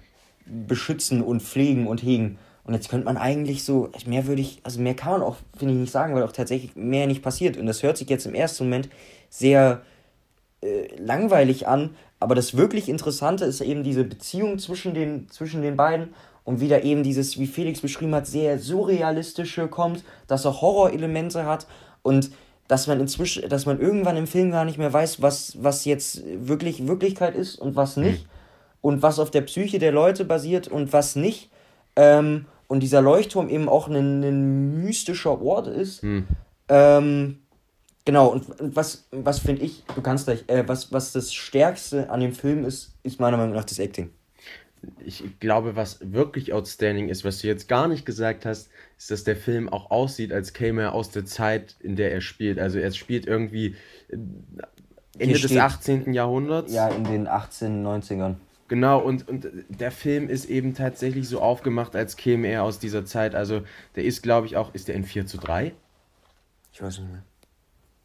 beschützen 0.67 1.23
und 1.23 1.43
pflegen 1.43 1.87
und 1.87 2.03
hegen. 2.03 2.39
Und 2.65 2.75
jetzt 2.75 2.89
könnte 2.89 3.07
man 3.07 3.17
eigentlich 3.17 3.65
so, 3.65 3.91
mehr 4.07 4.27
würde 4.27 4.43
ich, 4.43 4.61
also 4.63 4.81
mehr 4.81 4.95
kann 4.95 5.13
man 5.13 5.23
auch, 5.23 5.37
finde 5.57 5.75
ich, 5.75 5.81
nicht 5.81 5.93
sagen, 5.93 6.15
weil 6.15 6.23
auch 6.23 6.33
tatsächlich 6.33 6.77
mehr 6.77 7.07
nicht 7.07 7.23
passiert. 7.23 7.57
Und 7.57 7.67
das 7.67 7.83
hört 7.83 7.97
sich 7.97 8.09
jetzt 8.09 8.27
im 8.27 8.35
ersten 8.35 8.65
Moment 8.65 8.89
sehr 9.29 9.83
äh, 10.61 10.95
langweilig 10.97 11.67
an, 11.67 11.91
aber 12.21 12.35
das 12.35 12.57
wirklich 12.57 12.89
Interessante 12.89 13.47
ist 13.47 13.61
eben 13.63 13.83
diese 13.83 14.05
Beziehung 14.05 14.59
zwischen 14.59 14.95
den, 14.95 15.29
zwischen 15.31 15.63
den 15.63 15.77
beiden. 15.77 16.15
Und 16.45 16.61
wieder 16.61 16.85
eben 16.85 17.03
dieses, 17.03 17.39
wie 17.39 17.47
Felix 17.47 17.81
beschrieben 17.81 18.15
hat, 18.15 18.27
sehr 18.27 18.59
surrealistische 18.59 19.69
kommt, 19.69 20.05
dass 20.27 20.47
auch 20.47 20.63
Horrorelemente 20.63 21.45
hat. 21.47 21.67
Und 22.03 22.31
dass 22.67 22.87
man 22.87 23.01
inzwischen, 23.01 23.49
dass 23.49 23.67
man 23.67 23.81
irgendwann 23.81 24.17
im 24.17 24.27
Film 24.27 24.51
gar 24.51 24.65
nicht 24.65 24.79
mehr 24.79 24.93
weiß, 24.93 25.21
was, 25.21 25.57
was 25.61 25.85
jetzt 25.85 26.23
wirklich 26.47 26.87
Wirklichkeit 26.87 27.35
ist 27.35 27.57
und 27.57 27.75
was 27.75 27.97
nicht 27.97 28.27
und 28.81 29.03
was 29.03 29.19
auf 29.19 29.31
der 29.31 29.43
Psyche 29.43 29.79
der 29.79 29.93
Leute 29.93 30.25
basiert 30.25 30.69
und 30.69 30.93
was 30.93 31.17
nicht. 31.17 31.51
Ähm, 31.97 32.47
und 32.69 32.81
dieser 32.83 33.03
Leuchtturm 33.03 33.49
eben 33.49 33.69
auch 33.69 33.89
ein, 33.89 34.23
ein 34.23 34.83
mystischer 34.85 35.41
Ort 35.43 35.67
ist. 35.67 36.03
Ähm, 36.69 37.39
genau, 38.05 38.29
und 38.29 38.45
was, 38.59 39.09
was 39.11 39.41
finde 39.41 39.63
ich, 39.63 39.83
du 39.95 40.01
kannst 40.03 40.27
gleich, 40.27 40.45
äh, 40.47 40.67
was, 40.69 40.93
was 40.93 41.13
das 41.13 41.33
Stärkste 41.35 42.09
an 42.11 42.21
dem 42.21 42.33
Film 42.33 42.65
ist, 42.65 42.93
ist 43.03 43.19
meiner 43.21 43.37
Meinung 43.37 43.55
nach 43.55 43.65
das 43.65 43.79
Acting. 43.79 44.11
Ich 45.05 45.23
glaube, 45.41 45.77
was 45.77 45.99
wirklich 46.01 46.53
outstanding 46.55 47.09
ist, 47.11 47.25
was 47.25 47.41
du 47.41 47.49
jetzt 47.49 47.69
gar 47.69 47.87
nicht 47.87 48.07
gesagt 48.07 48.47
hast, 48.47 48.71
ist, 48.97 49.11
dass 49.11 49.25
der 49.25 49.37
Film 49.37 49.69
auch 49.69 49.91
aussieht, 49.91 50.33
als 50.33 50.55
käme 50.55 50.83
er 50.83 50.95
aus 50.95 51.11
der 51.11 51.27
Zeit, 51.27 51.75
in 51.81 51.97
der 51.97 52.13
er 52.13 52.21
spielt. 52.23 52.59
Also 52.59 52.79
er 52.79 52.91
spielt 52.93 53.27
irgendwie 53.27 53.75
äh, 54.09 54.17
Ende 55.19 55.35
des 55.35 55.43
steht- 55.51 55.59
18. 55.61 56.15
Jahrhunderts. 56.15 56.73
Ja, 56.73 56.89
in 56.89 57.05
den 57.05 57.27
18, 57.29 57.85
90ern. 57.85 58.37
Genau, 58.71 59.01
und, 59.01 59.29
und 59.29 59.49
der 59.69 59.91
Film 59.91 60.29
ist 60.29 60.45
eben 60.45 60.75
tatsächlich 60.75 61.29
so 61.29 61.41
aufgemacht, 61.41 61.97
als 61.97 62.17
käme 62.17 62.47
er 62.47 62.63
aus 62.63 62.79
dieser 62.79 63.05
Zeit. 63.05 63.35
Also 63.35 63.63
der 63.97 64.05
ist, 64.05 64.23
glaube 64.23 64.47
ich, 64.47 64.57
auch, 64.57 64.73
ist 64.75 64.87
der 64.87 64.95
in 64.95 65.03
4 65.03 65.27
zu 65.27 65.39
3? 65.39 65.73
Ich 66.73 66.81
weiß 66.81 67.01
nicht 67.01 67.11
mehr. 67.11 67.25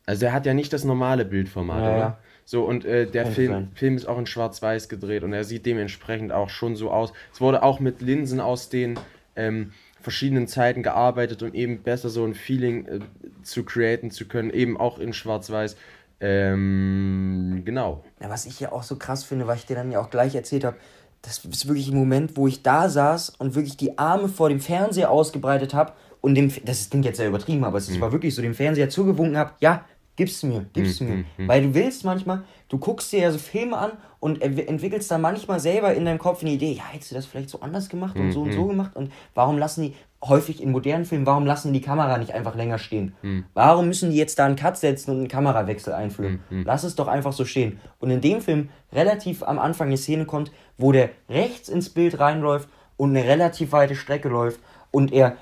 Also 0.08 0.26
er 0.26 0.34
hat 0.34 0.48
ja 0.48 0.56
nicht 0.56 0.74
das 0.74 0.84
normale 0.84 1.24
Bildformat, 1.24 1.84
Ja, 1.84 1.90
oder? 1.92 2.00
ja. 2.00 2.18
So, 2.46 2.64
und 2.64 2.84
äh, 2.84 3.06
der 3.06 3.28
Film, 3.28 3.52
sein. 3.52 3.72
Film 3.76 3.96
ist 3.96 4.08
auch 4.08 4.18
in 4.18 4.26
Schwarz-Weiß 4.26 4.90
gedreht 4.90 5.22
und 5.22 5.34
er 5.34 5.44
sieht 5.44 5.68
dementsprechend 5.68 6.32
auch 6.32 6.50
schon 6.50 6.76
so 6.76 6.90
aus. 6.90 7.14
Es 7.32 7.40
wurde 7.42 7.62
auch 7.62 7.80
mit 7.80 8.02
Linsen 8.02 8.40
aus 8.40 8.70
den 8.70 8.98
ähm, 9.36 9.72
verschiedenen 10.02 10.48
Zeiten 10.48 10.82
gearbeitet 10.82 11.44
und 11.44 11.54
eben 11.54 11.84
besser 11.84 12.10
so 12.10 12.26
ein 12.26 12.34
Feeling 12.34 12.88
äh, 12.88 13.00
zu 13.44 13.64
createn 13.66 14.10
zu 14.10 14.28
können, 14.28 14.50
eben 14.50 14.78
auch 14.78 14.98
in 14.98 15.14
Schwarz-Weiß. 15.14 15.78
Ähm, 16.20 17.62
genau. 17.66 18.04
Ja, 18.22 18.30
was 18.30 18.46
ich 18.46 18.60
ja 18.60 18.72
auch 18.72 18.84
so 18.84 18.96
krass 18.96 19.24
finde, 19.24 19.48
was 19.48 19.60
ich 19.60 19.66
dir 19.66 19.76
dann 19.76 19.92
ja 19.92 20.00
auch 20.00 20.10
gleich 20.10 20.36
erzählt 20.36 20.64
habe, 20.64 20.78
das 21.22 21.44
ist 21.44 21.68
wirklich 21.68 21.90
ein 21.90 21.98
Moment, 21.98 22.38
wo 22.38 22.48
ich 22.48 22.62
da 22.62 22.88
saß 22.88 23.32
und 23.40 23.56
wirklich 23.56 23.78
die 23.78 23.98
Arme 23.98 24.28
vor 24.28 24.50
dem 24.50 24.60
Fernseher 24.60 25.10
ausgebreitet 25.10 25.74
habe 25.74 25.94
und 26.22 26.36
dem, 26.36 26.52
das 26.64 26.90
klingt 26.90 27.06
jetzt 27.06 27.18
sehr 27.18 27.28
übertrieben, 27.28 27.64
aber 27.64 27.80
es 27.80 27.90
mhm. 27.90 28.02
war 28.02 28.12
wirklich 28.12 28.34
so, 28.36 28.42
dem 28.42 28.54
Fernseher 28.54 28.90
zugewunken 28.90 29.38
habe, 29.38 29.52
ja, 29.60 29.86
gib's 30.16 30.44
mir, 30.44 30.66
gib's 30.74 31.00
mhm. 31.00 31.08
mir. 31.08 31.16
Mhm. 31.38 31.48
Weil 31.48 31.62
du 31.64 31.74
willst 31.74 32.06
manchmal, 32.06 32.44
du 32.70 32.78
guckst 32.78 33.12
dir 33.12 33.20
ja 33.20 33.32
so 33.32 33.38
Filme 33.38 33.78
an 33.78 33.92
und 34.20 34.42
entwickelst 34.42 35.12
dann 35.12 35.22
manchmal 35.22 35.60
selber 35.60 35.94
in 35.94 36.06
deinem 36.06 36.20
Kopf 36.20 36.42
eine 36.42 36.52
Idee, 36.52 36.74
ja, 36.74 36.84
hättest 36.90 37.12
du 37.12 37.16
das 37.16 37.26
vielleicht 37.26 37.50
so 37.50 37.60
anders 37.60 37.90
gemacht 37.90 38.16
und 38.18 38.32
so 38.32 38.42
und 38.42 38.54
so 38.54 38.66
gemacht 38.66 38.96
und 38.96 39.12
warum 39.34 39.58
lassen 39.58 39.84
die, 39.84 39.94
häufig 40.28 40.62
in 40.62 40.72
modernen 40.72 41.06
Filmen, 41.06 41.26
warum 41.26 41.46
lassen 41.46 41.74
die 41.74 41.82
Kamera 41.82 42.18
nicht 42.18 42.34
einfach 42.34 42.56
länger 42.56 42.78
stehen? 42.78 43.14
Mhm. 43.22 43.46
Warum 43.54 43.88
müssen 43.88 44.12
die 44.12 44.18
jetzt 44.18 44.40
da 44.40 44.46
einen 44.46 44.56
Cut 44.56 44.78
setzen 44.78 45.12
und 45.12 45.18
einen 45.18 45.28
Kamerawechsel 45.28 45.94
einführen? 45.94 46.42
Mhm. 46.50 46.64
Lass 46.66 46.84
es 46.84 46.96
doch 46.96 47.08
einfach 47.08 47.34
so 47.34 47.46
stehen. 47.46 47.80
Und 48.00 48.10
in 48.12 48.22
dem 48.22 48.42
Film 48.42 48.70
relativ 48.92 49.44
am 49.44 49.60
Anfang 49.60 49.88
eine 49.88 49.98
Szene 49.98 50.26
kommt, 50.26 50.52
wo 50.78 50.92
der 50.92 51.10
rechts 51.30 51.70
ins 51.70 51.90
Bild 51.90 52.20
reinläuft 52.20 52.70
und 52.98 53.12
eine 53.12 53.28
relativ 53.28 53.72
weite 53.72 53.96
Strecke 53.96 54.30
läuft 54.30 54.60
und 54.92 55.12
er 55.14 55.38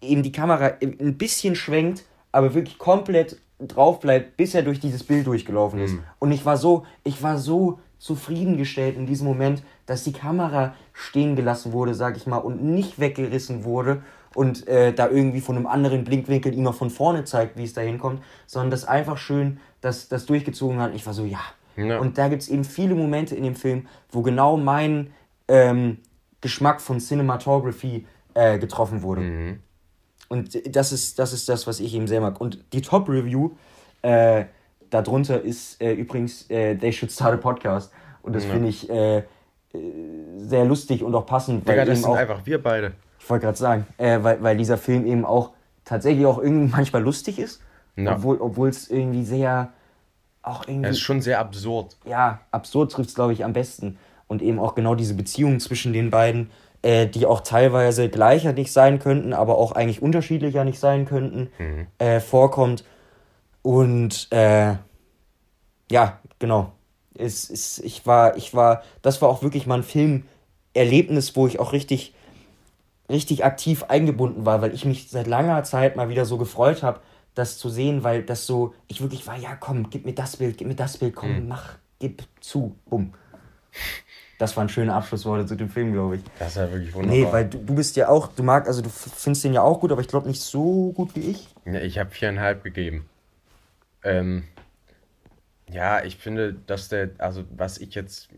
eben 0.00 0.22
die 0.22 0.32
Kamera 0.32 0.72
ein 0.80 1.18
bisschen 1.18 1.56
schwenkt, 1.56 2.04
aber 2.30 2.54
wirklich 2.54 2.78
komplett 2.78 3.38
drauf 3.58 4.00
bleibt, 4.00 4.36
bis 4.36 4.54
er 4.54 4.62
durch 4.62 4.80
dieses 4.80 5.04
Bild 5.04 5.26
durchgelaufen 5.26 5.80
ist. 5.80 5.94
Mhm. 5.94 6.02
Und 6.18 6.32
ich 6.32 6.44
war 6.44 6.56
so, 6.56 6.86
ich 7.04 7.22
war 7.22 7.38
so 7.38 7.80
zufriedengestellt 7.98 8.96
in 8.96 9.06
diesem 9.06 9.26
Moment, 9.26 9.62
dass 9.86 10.04
die 10.04 10.12
Kamera 10.12 10.74
stehen 10.92 11.34
gelassen 11.34 11.72
wurde, 11.72 11.94
sag 11.94 12.16
ich 12.16 12.26
mal, 12.26 12.38
und 12.38 12.62
nicht 12.62 13.00
weggerissen 13.00 13.64
wurde 13.64 14.02
und 14.34 14.68
äh, 14.68 14.92
da 14.92 15.08
irgendwie 15.08 15.40
von 15.40 15.56
einem 15.56 15.66
anderen 15.66 16.04
Blinkwinkel 16.04 16.54
ihm 16.54 16.62
noch 16.62 16.74
von 16.74 16.90
vorne 16.90 17.24
zeigt, 17.24 17.56
wie 17.56 17.64
es 17.64 17.72
da 17.72 17.80
hinkommt, 17.80 18.22
sondern 18.46 18.70
das 18.70 18.84
einfach 18.84 19.18
schön 19.18 19.58
das, 19.80 20.08
das 20.08 20.26
durchgezogen 20.26 20.78
hat. 20.78 20.90
Und 20.90 20.96
ich 20.96 21.06
war 21.06 21.14
so, 21.14 21.24
ja. 21.24 21.40
ja. 21.76 21.98
Und 21.98 22.18
da 22.18 22.28
gibt 22.28 22.42
es 22.42 22.48
eben 22.48 22.64
viele 22.64 22.94
Momente 22.94 23.34
in 23.34 23.42
dem 23.42 23.56
Film, 23.56 23.88
wo 24.10 24.22
genau 24.22 24.56
mein 24.56 25.12
ähm, 25.48 25.98
Geschmack 26.40 26.80
von 26.80 27.00
Cinematography 27.00 28.06
äh, 28.34 28.58
getroffen 28.58 29.02
wurde. 29.02 29.22
Mhm. 29.22 29.60
Und 30.28 30.76
das 30.76 30.92
ist, 30.92 31.18
das 31.18 31.32
ist 31.32 31.48
das, 31.48 31.66
was 31.66 31.80
ich 31.80 31.94
eben 31.94 32.06
sehr 32.06 32.20
mag. 32.20 32.40
Und 32.40 32.64
die 32.72 32.82
Top-Review 32.82 33.52
äh, 34.02 34.44
darunter 34.90 35.40
ist 35.40 35.80
äh, 35.80 35.92
übrigens 35.92 36.48
äh, 36.50 36.76
They 36.76 36.92
Should 36.92 37.12
Start 37.12 37.34
a 37.34 37.36
Podcast. 37.38 37.92
Und 38.22 38.34
das 38.34 38.44
ja. 38.44 38.50
finde 38.50 38.68
ich 38.68 38.88
äh, 38.90 39.18
äh, 39.18 39.24
sehr 40.36 40.64
lustig 40.64 41.02
und 41.02 41.14
auch 41.14 41.26
passend. 41.26 41.68
Digga, 41.68 41.84
das 41.84 42.00
sind 42.00 42.10
auch, 42.10 42.16
einfach 42.16 42.44
wir 42.44 42.62
beide. 42.62 42.92
Ich 43.18 43.28
wollte 43.28 43.46
gerade 43.46 43.58
sagen, 43.58 43.86
äh, 43.96 44.18
weil, 44.22 44.42
weil 44.42 44.56
dieser 44.56 44.78
Film 44.78 45.06
eben 45.06 45.24
auch 45.24 45.52
tatsächlich 45.84 46.26
auch 46.26 46.38
irgendwie 46.38 46.70
manchmal 46.76 47.02
lustig 47.02 47.38
ist. 47.38 47.62
Ja. 47.96 48.16
Obwohl 48.22 48.68
es 48.68 48.90
irgendwie 48.90 49.24
sehr. 49.24 49.72
Auch 50.42 50.66
irgendwie. 50.68 50.88
Es 50.88 50.96
ist 50.96 51.02
schon 51.02 51.20
sehr 51.20 51.40
absurd. 51.40 51.96
Ja, 52.04 52.40
absurd 52.52 52.92
trifft 52.92 53.08
es, 53.08 53.14
glaube 53.14 53.32
ich, 53.32 53.44
am 53.44 53.52
besten. 53.52 53.98
Und 54.28 54.40
eben 54.40 54.58
auch 54.58 54.74
genau 54.74 54.94
diese 54.94 55.14
Beziehung 55.14 55.58
zwischen 55.58 55.92
den 55.92 56.10
beiden 56.10 56.50
äh, 56.82 57.06
die 57.06 57.26
auch 57.26 57.40
teilweise 57.40 58.08
gleicher 58.08 58.52
nicht 58.52 58.72
sein 58.72 58.98
könnten, 58.98 59.32
aber 59.32 59.58
auch 59.58 59.72
eigentlich 59.72 60.02
unterschiedlicher 60.02 60.64
nicht 60.64 60.78
sein 60.78 61.06
könnten, 61.06 61.50
mhm. 61.58 61.86
äh, 61.98 62.20
vorkommt. 62.20 62.84
Und 63.62 64.28
äh, 64.30 64.74
ja, 65.90 66.20
genau. 66.38 66.72
Es, 67.14 67.50
es, 67.50 67.78
ich 67.80 68.06
war, 68.06 68.36
ich 68.36 68.54
war, 68.54 68.82
das 69.02 69.20
war 69.20 69.28
auch 69.28 69.42
wirklich 69.42 69.66
mal 69.66 69.80
ein 69.80 69.82
Filmerlebnis, 69.82 71.34
wo 71.34 71.46
ich 71.48 71.58
auch 71.58 71.72
richtig, 71.72 72.14
richtig 73.10 73.44
aktiv 73.44 73.84
eingebunden 73.84 74.46
war, 74.46 74.62
weil 74.62 74.72
ich 74.72 74.84
mich 74.84 75.10
seit 75.10 75.26
langer 75.26 75.64
Zeit 75.64 75.96
mal 75.96 76.08
wieder 76.08 76.24
so 76.26 76.38
gefreut 76.38 76.84
habe, 76.84 77.00
das 77.34 77.58
zu 77.58 77.68
sehen, 77.68 78.04
weil 78.04 78.22
das 78.22 78.46
so, 78.46 78.74
ich 78.86 79.00
wirklich 79.00 79.26
war, 79.26 79.36
ja 79.36 79.56
komm, 79.56 79.90
gib 79.90 80.06
mir 80.06 80.14
das 80.14 80.36
Bild, 80.36 80.58
gib 80.58 80.68
mir 80.68 80.76
das 80.76 80.98
Bild, 80.98 81.16
komm, 81.16 81.40
mhm. 81.40 81.48
mach, 81.48 81.74
gib 81.98 82.22
zu, 82.40 82.76
bumm 82.86 83.12
das 84.38 84.56
waren 84.56 84.68
schöne 84.68 84.94
Abschlussworte 84.94 85.46
zu 85.46 85.56
dem 85.56 85.68
Film, 85.68 85.92
glaube 85.92 86.16
ich. 86.16 86.22
Das 86.38 86.50
ist 86.50 86.56
ja 86.56 86.70
wirklich 86.70 86.94
wunderbar. 86.94 87.16
Nee, 87.16 87.26
weil 87.32 87.48
du, 87.48 87.58
du 87.58 87.74
bist 87.74 87.96
ja 87.96 88.08
auch, 88.08 88.28
du 88.28 88.44
magst, 88.44 88.68
also 88.68 88.82
du 88.82 88.88
findest 88.88 89.44
den 89.44 89.52
ja 89.52 89.62
auch 89.62 89.80
gut, 89.80 89.90
aber 89.90 90.00
ich 90.00 90.08
glaube 90.08 90.28
nicht 90.28 90.40
so 90.40 90.92
gut 90.92 91.14
wie 91.16 91.30
ich. 91.30 91.48
Ja, 91.66 91.80
ich 91.80 91.98
habe 91.98 92.10
viereinhalb 92.10 92.62
gegeben. 92.62 93.08
Ähm, 94.04 94.44
ja, 95.68 96.04
ich 96.04 96.16
finde, 96.16 96.54
dass 96.54 96.88
der, 96.88 97.10
also 97.18 97.44
was 97.50 97.78
ich 97.78 97.94
jetzt 97.94 98.28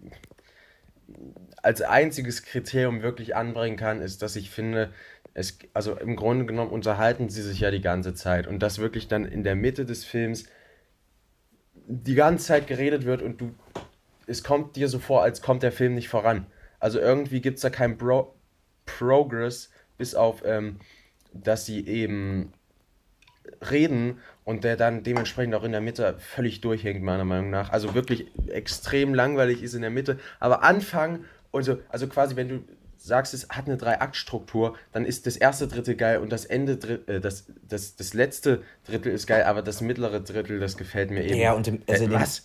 als 1.63 1.83
einziges 1.83 2.43
Kriterium 2.43 3.03
wirklich 3.03 3.37
anbringen 3.37 3.77
kann, 3.77 4.01
ist, 4.01 4.23
dass 4.23 4.37
ich 4.37 4.51
finde, 4.51 4.91
es, 5.35 5.59
also 5.75 5.97
im 5.97 6.17
Grunde 6.17 6.47
genommen 6.47 6.71
unterhalten 6.71 7.29
sie 7.29 7.43
sich 7.43 7.61
ja 7.61 7.71
die 7.71 7.83
ganze 7.83 8.15
Zeit 8.15 8.47
und 8.47 8.61
dass 8.61 8.79
wirklich 8.79 9.07
dann 9.07 9.27
in 9.27 9.45
der 9.45 9.55
Mitte 9.55 9.85
des 9.85 10.05
Films 10.05 10.47
die 11.87 12.15
ganze 12.15 12.47
Zeit 12.47 12.67
geredet 12.67 13.05
wird 13.05 13.21
und 13.21 13.41
du 13.41 13.55
es 14.31 14.45
kommt 14.45 14.77
dir 14.77 14.89
so 14.89 14.99
vor, 14.99 15.23
als 15.23 15.43
kommt 15.43 15.63
der 15.63 15.73
Film 15.73 15.95
nicht 15.95 16.09
voran. 16.09 16.47
Also 16.79 16.99
irgendwie 16.99 17.41
gibt 17.41 17.57
es 17.57 17.63
da 17.63 17.71
keinen 17.71 17.97
Bro 17.97 18.35
Progress, 18.87 19.71
bis 19.99 20.15
auf, 20.15 20.43
ähm, 20.45 20.77
dass 21.33 21.67
sie 21.67 21.87
eben 21.87 22.53
reden 23.71 24.19
und 24.45 24.65
der 24.65 24.77
dann 24.77 25.03
dementsprechend 25.03 25.55
auch 25.55 25.65
in 25.65 25.73
der 25.73 25.81
Mitte 25.81 26.17
völlig 26.19 26.61
durchhängt, 26.61 27.03
meiner 27.03 27.25
Meinung 27.25 27.51
nach. 27.51 27.71
Also 27.71 27.95
wirklich 27.95 28.27
extrem 28.49 29.15
langweilig 29.15 29.63
ist 29.63 29.75
in 29.75 29.83
der 29.83 29.91
Mitte. 29.91 30.19
Aber 30.39 30.63
Anfang 30.63 31.25
und 31.51 31.65
so, 31.65 31.79
also 31.89 32.07
quasi, 32.07 32.37
wenn 32.37 32.49
du 32.49 32.65
sagst, 32.97 33.35
es 33.35 33.49
hat 33.49 33.67
eine 33.67 33.77
Drei-Akt-Struktur, 33.77 34.77
dann 34.93 35.05
ist 35.05 35.27
das 35.27 35.37
erste 35.37 35.67
Drittel 35.69 35.97
geil 35.97 36.19
und 36.19 36.31
das 36.31 36.45
Ende, 36.45 37.01
äh, 37.07 37.21
das, 37.21 37.47
das, 37.69 37.97
das 37.97 38.15
letzte 38.15 38.63
Drittel 38.87 39.13
ist 39.13 39.27
geil, 39.27 39.45
aber 39.45 39.63
das 39.63 39.81
mittlere 39.81 40.21
Drittel, 40.21 40.61
das 40.61 40.77
gefällt 40.77 41.11
mir 41.11 41.25
eben. 41.25 41.39
Ja, 41.39 41.53
und 41.53 41.67
im, 41.67 41.83
also 41.89 42.05
äh, 42.05 42.13
was? 42.13 42.43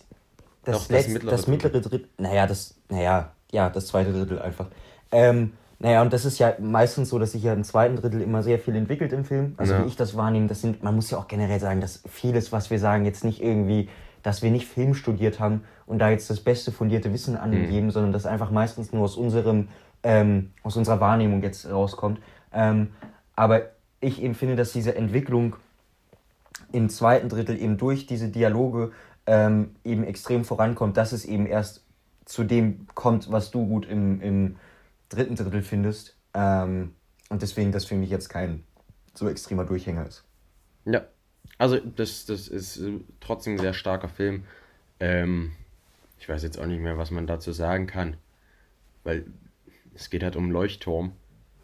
Das, 0.66 0.88
Doch, 0.88 0.88
das, 0.88 1.08
mittlere, 1.08 1.30
das 1.30 1.46
mittlere 1.46 1.80
Drittel, 1.80 2.08
naja, 2.18 2.46
das, 2.46 2.74
naja, 2.88 3.30
ja, 3.52 3.70
das 3.70 3.86
zweite 3.86 4.12
Drittel 4.12 4.40
einfach. 4.40 4.66
Ähm, 5.12 5.52
naja, 5.78 6.02
und 6.02 6.12
das 6.12 6.24
ist 6.24 6.38
ja 6.38 6.54
meistens 6.58 7.10
so, 7.10 7.18
dass 7.18 7.32
sich 7.32 7.42
ja 7.44 7.52
im 7.52 7.62
zweiten 7.62 7.96
Drittel 7.96 8.20
immer 8.20 8.42
sehr 8.42 8.58
viel 8.58 8.74
entwickelt 8.74 9.12
im 9.12 9.24
Film. 9.24 9.54
Also 9.58 9.74
ja. 9.74 9.84
wie 9.84 9.88
ich 9.88 9.96
das 9.96 10.16
wahrnehme, 10.16 10.48
das 10.48 10.60
sind, 10.60 10.82
man 10.82 10.96
muss 10.96 11.10
ja 11.10 11.18
auch 11.18 11.28
generell 11.28 11.60
sagen, 11.60 11.80
dass 11.80 12.02
vieles, 12.08 12.50
was 12.50 12.70
wir 12.70 12.80
sagen, 12.80 13.04
jetzt 13.04 13.24
nicht 13.24 13.40
irgendwie, 13.40 13.88
dass 14.24 14.42
wir 14.42 14.50
nicht 14.50 14.66
Film 14.66 14.94
studiert 14.94 15.38
haben 15.38 15.62
und 15.86 16.00
da 16.00 16.10
jetzt 16.10 16.28
das 16.28 16.40
beste 16.40 16.72
fundierte 16.72 17.12
Wissen 17.12 17.36
angeben, 17.36 17.86
mhm. 17.86 17.90
sondern 17.92 18.12
das 18.12 18.26
einfach 18.26 18.50
meistens 18.50 18.92
nur 18.92 19.04
aus 19.04 19.16
unserem, 19.16 19.68
ähm, 20.02 20.50
aus 20.64 20.76
unserer 20.76 20.98
Wahrnehmung 20.98 21.42
jetzt 21.44 21.70
rauskommt. 21.70 22.20
Ähm, 22.52 22.88
aber 23.36 23.66
ich 24.00 24.20
eben 24.20 24.34
finde, 24.34 24.56
dass 24.56 24.72
diese 24.72 24.96
Entwicklung 24.96 25.54
im 26.72 26.88
zweiten 26.88 27.28
Drittel 27.28 27.56
eben 27.60 27.76
durch 27.76 28.06
diese 28.06 28.28
Dialoge 28.28 28.92
ähm, 29.26 29.76
eben 29.84 30.04
extrem 30.04 30.44
vorankommt, 30.44 30.96
dass 30.96 31.12
es 31.12 31.24
eben 31.24 31.46
erst 31.46 31.84
zu 32.24 32.44
dem 32.44 32.86
kommt, 32.94 33.30
was 33.30 33.50
du 33.50 33.66
gut 33.66 33.86
im, 33.86 34.20
im 34.20 34.56
dritten 35.08 35.36
Drittel 35.36 35.62
findest. 35.62 36.16
Ähm, 36.34 36.94
und 37.28 37.42
deswegen 37.42 37.72
das 37.72 37.84
für 37.84 37.94
mich 37.94 38.10
jetzt 38.10 38.28
kein 38.28 38.64
so 39.14 39.28
extremer 39.28 39.64
Durchhänger 39.64 40.06
ist. 40.06 40.24
Ja, 40.84 41.06
also 41.58 41.78
das, 41.78 42.26
das 42.26 42.48
ist 42.48 42.78
äh, 42.78 43.00
trotzdem 43.20 43.54
ein 43.54 43.58
sehr 43.58 43.74
starker 43.74 44.08
Film. 44.08 44.44
Ähm, 45.00 45.52
ich 46.18 46.28
weiß 46.28 46.42
jetzt 46.42 46.58
auch 46.58 46.66
nicht 46.66 46.80
mehr, 46.80 46.98
was 46.98 47.10
man 47.10 47.26
dazu 47.26 47.52
sagen 47.52 47.86
kann, 47.86 48.16
weil 49.04 49.26
es 49.94 50.10
geht 50.10 50.22
halt 50.22 50.36
um 50.36 50.50
Leuchtturm. 50.50 51.12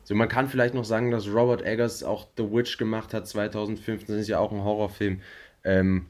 So, 0.04 0.14
man 0.14 0.28
kann 0.28 0.48
vielleicht 0.48 0.74
noch 0.74 0.84
sagen, 0.84 1.10
dass 1.10 1.28
Robert 1.28 1.62
Eggers 1.62 2.02
auch 2.02 2.26
The 2.36 2.50
Witch 2.50 2.76
gemacht 2.76 3.14
hat 3.14 3.28
2015. 3.28 4.14
Das 4.14 4.22
ist 4.22 4.28
ja 4.28 4.38
auch 4.38 4.52
ein 4.52 4.64
Horrorfilm. 4.64 5.20
Ähm, 5.64 6.06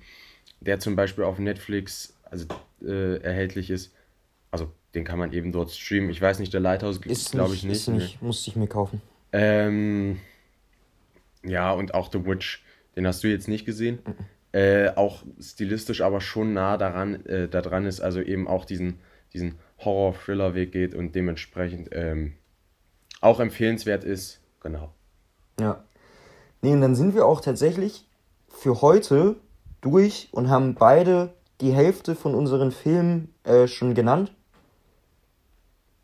der 0.64 0.78
zum 0.78 0.96
Beispiel 0.96 1.24
auf 1.24 1.38
Netflix 1.38 2.14
also, 2.24 2.46
äh, 2.82 3.16
erhältlich 3.22 3.70
ist. 3.70 3.94
Also 4.50 4.70
den 4.94 5.04
kann 5.04 5.18
man 5.18 5.32
eben 5.32 5.52
dort 5.52 5.70
streamen. 5.70 6.10
Ich 6.10 6.20
weiß 6.20 6.38
nicht, 6.38 6.52
der 6.52 6.60
Lighthouse 6.60 7.00
gibt 7.00 7.14
es, 7.14 7.30
glaube 7.30 7.54
ich, 7.54 7.64
nicht. 7.64 7.76
Ist 7.76 7.88
nicht, 7.88 8.20
nee. 8.20 8.26
musste 8.26 8.50
ich 8.50 8.56
mir 8.56 8.66
kaufen. 8.66 9.00
Ähm, 9.32 10.18
ja, 11.42 11.72
und 11.72 11.94
auch 11.94 12.10
The 12.12 12.24
Witch, 12.24 12.62
den 12.96 13.06
hast 13.06 13.24
du 13.24 13.28
jetzt 13.28 13.48
nicht 13.48 13.64
gesehen. 13.64 14.00
Mhm. 14.06 14.14
Äh, 14.52 14.90
auch 14.96 15.22
stilistisch 15.40 16.02
aber 16.02 16.20
schon 16.20 16.52
nah 16.52 16.76
daran, 16.76 17.24
äh, 17.24 17.48
daran 17.48 17.86
ist, 17.86 18.00
also 18.00 18.20
eben 18.20 18.46
auch 18.46 18.66
diesen, 18.66 18.98
diesen 19.32 19.54
Horror-Thriller-Weg 19.78 20.72
geht 20.72 20.94
und 20.94 21.14
dementsprechend 21.14 21.88
ähm, 21.92 22.34
auch 23.22 23.40
empfehlenswert 23.40 24.04
ist. 24.04 24.40
Genau. 24.60 24.92
Ja. 25.58 25.82
Nee, 26.60 26.72
und 26.72 26.82
dann 26.82 26.94
sind 26.94 27.14
wir 27.14 27.24
auch 27.24 27.40
tatsächlich 27.40 28.06
für 28.48 28.82
heute 28.82 29.36
durch 29.82 30.30
und 30.32 30.48
haben 30.48 30.74
beide 30.74 31.34
die 31.60 31.72
Hälfte 31.72 32.14
von 32.14 32.34
unseren 32.34 32.72
Filmen 32.72 33.34
äh, 33.44 33.66
schon 33.66 33.94
genannt. 33.94 34.32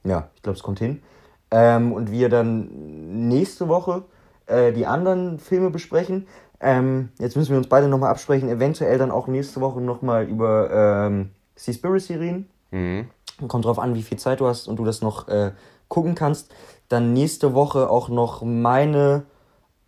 Ja, 0.04 0.28
ich 0.36 0.42
glaube, 0.42 0.56
es 0.56 0.62
kommt 0.62 0.78
hin. 0.78 1.02
Ähm, 1.50 1.92
und 1.92 2.10
wir 2.10 2.28
dann 2.28 3.28
nächste 3.28 3.68
Woche 3.68 4.04
äh, 4.46 4.72
die 4.72 4.86
anderen 4.86 5.38
Filme 5.38 5.70
besprechen. 5.70 6.26
Ähm, 6.60 7.10
jetzt 7.18 7.36
müssen 7.36 7.50
wir 7.50 7.58
uns 7.58 7.68
beide 7.68 7.88
nochmal 7.88 8.10
absprechen, 8.10 8.48
eventuell 8.48 8.98
dann 8.98 9.10
auch 9.10 9.26
nächste 9.26 9.60
Woche 9.60 9.80
nochmal 9.80 10.24
über 10.24 10.70
ähm, 10.70 11.30
Seaspiracy 11.56 12.14
reden. 12.14 12.50
Mhm. 12.70 13.08
Kommt 13.46 13.64
drauf 13.64 13.78
an, 13.78 13.94
wie 13.94 14.02
viel 14.02 14.18
Zeit 14.18 14.40
du 14.40 14.46
hast 14.46 14.66
und 14.66 14.76
du 14.76 14.84
das 14.84 15.00
noch 15.00 15.28
äh, 15.28 15.52
gucken 15.88 16.14
kannst. 16.14 16.52
Dann 16.88 17.12
nächste 17.12 17.54
Woche 17.54 17.88
auch 17.88 18.08
noch 18.08 18.42
meine 18.42 19.24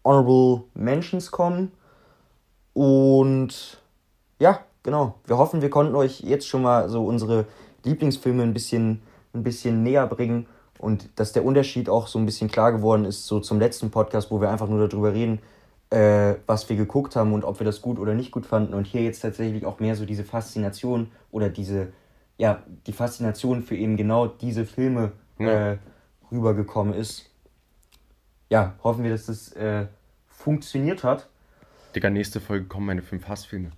Honorable 0.05 0.65
Mentions 0.75 1.31
kommen. 1.31 1.73
Und 2.73 3.80
ja, 4.41 4.65
genau. 4.83 5.21
Wir 5.27 5.39
hoffen, 5.39 5.63
wir 5.63 5.71
konnten 5.71 5.95
euch 5.95 6.21
jetzt 6.21 6.49
schon 6.49 6.63
mal 6.63 6.89
so 6.89 7.05
unsere 7.05 7.45
Lieblingsfilme 7.85 8.43
ein 8.43 8.55
bisschen, 8.55 9.03
ein 9.33 9.45
bisschen 9.45 9.85
näher 9.85 10.07
bringen 10.07 10.47
und 10.79 11.09
dass 11.17 11.33
der 11.33 11.45
Unterschied 11.45 11.89
auch 11.89 12.09
so 12.09 12.19
ein 12.19 12.27
bisschen 12.27 12.51
klar 12.51 12.73
geworden 12.73 13.05
ist, 13.05 13.27
so 13.27 13.39
zum 13.39 13.61
letzten 13.61 13.91
Podcast, 13.91 14.31
wo 14.31 14.41
wir 14.41 14.51
einfach 14.51 14.69
nur 14.69 14.89
darüber 14.89 15.13
reden, 15.13 15.41
äh, 15.91 16.37
was 16.47 16.69
wir 16.69 16.77
geguckt 16.77 17.17
haben 17.17 17.35
und 17.35 17.45
ob 17.45 17.61
wir 17.61 17.67
das 17.67 17.83
gut 17.83 17.99
oder 17.99 18.15
nicht 18.15 18.31
gut 18.33 18.47
fanden. 18.47 18.73
Und 18.73 18.87
hier 18.87 19.03
jetzt 19.03 19.21
tatsächlich 19.21 19.67
auch 19.67 19.79
mehr 19.79 19.95
so 19.95 20.07
diese 20.07 20.25
Faszination 20.25 21.11
oder 21.31 21.51
diese, 21.51 21.93
ja, 22.39 22.63
die 22.87 22.93
Faszination 22.93 23.63
für 23.63 23.77
eben 23.77 23.99
genau 23.99 24.27
diese 24.27 24.65
Filme 24.65 25.13
ja. 25.39 25.73
äh, 25.73 25.79
rübergekommen 26.33 26.95
ist. 26.95 27.27
Ja, 28.49 28.75
hoffen 28.83 29.05
wir, 29.05 29.11
dass 29.11 29.27
das 29.27 29.53
äh, 29.53 29.87
funktioniert 30.27 31.05
hat. 31.05 31.29
Digga, 31.95 32.09
nächste 32.09 32.41
Folge 32.41 32.67
kommen 32.67 32.87
meine 32.87 33.03
fünf 33.03 33.29
Hassfilme 33.29 33.73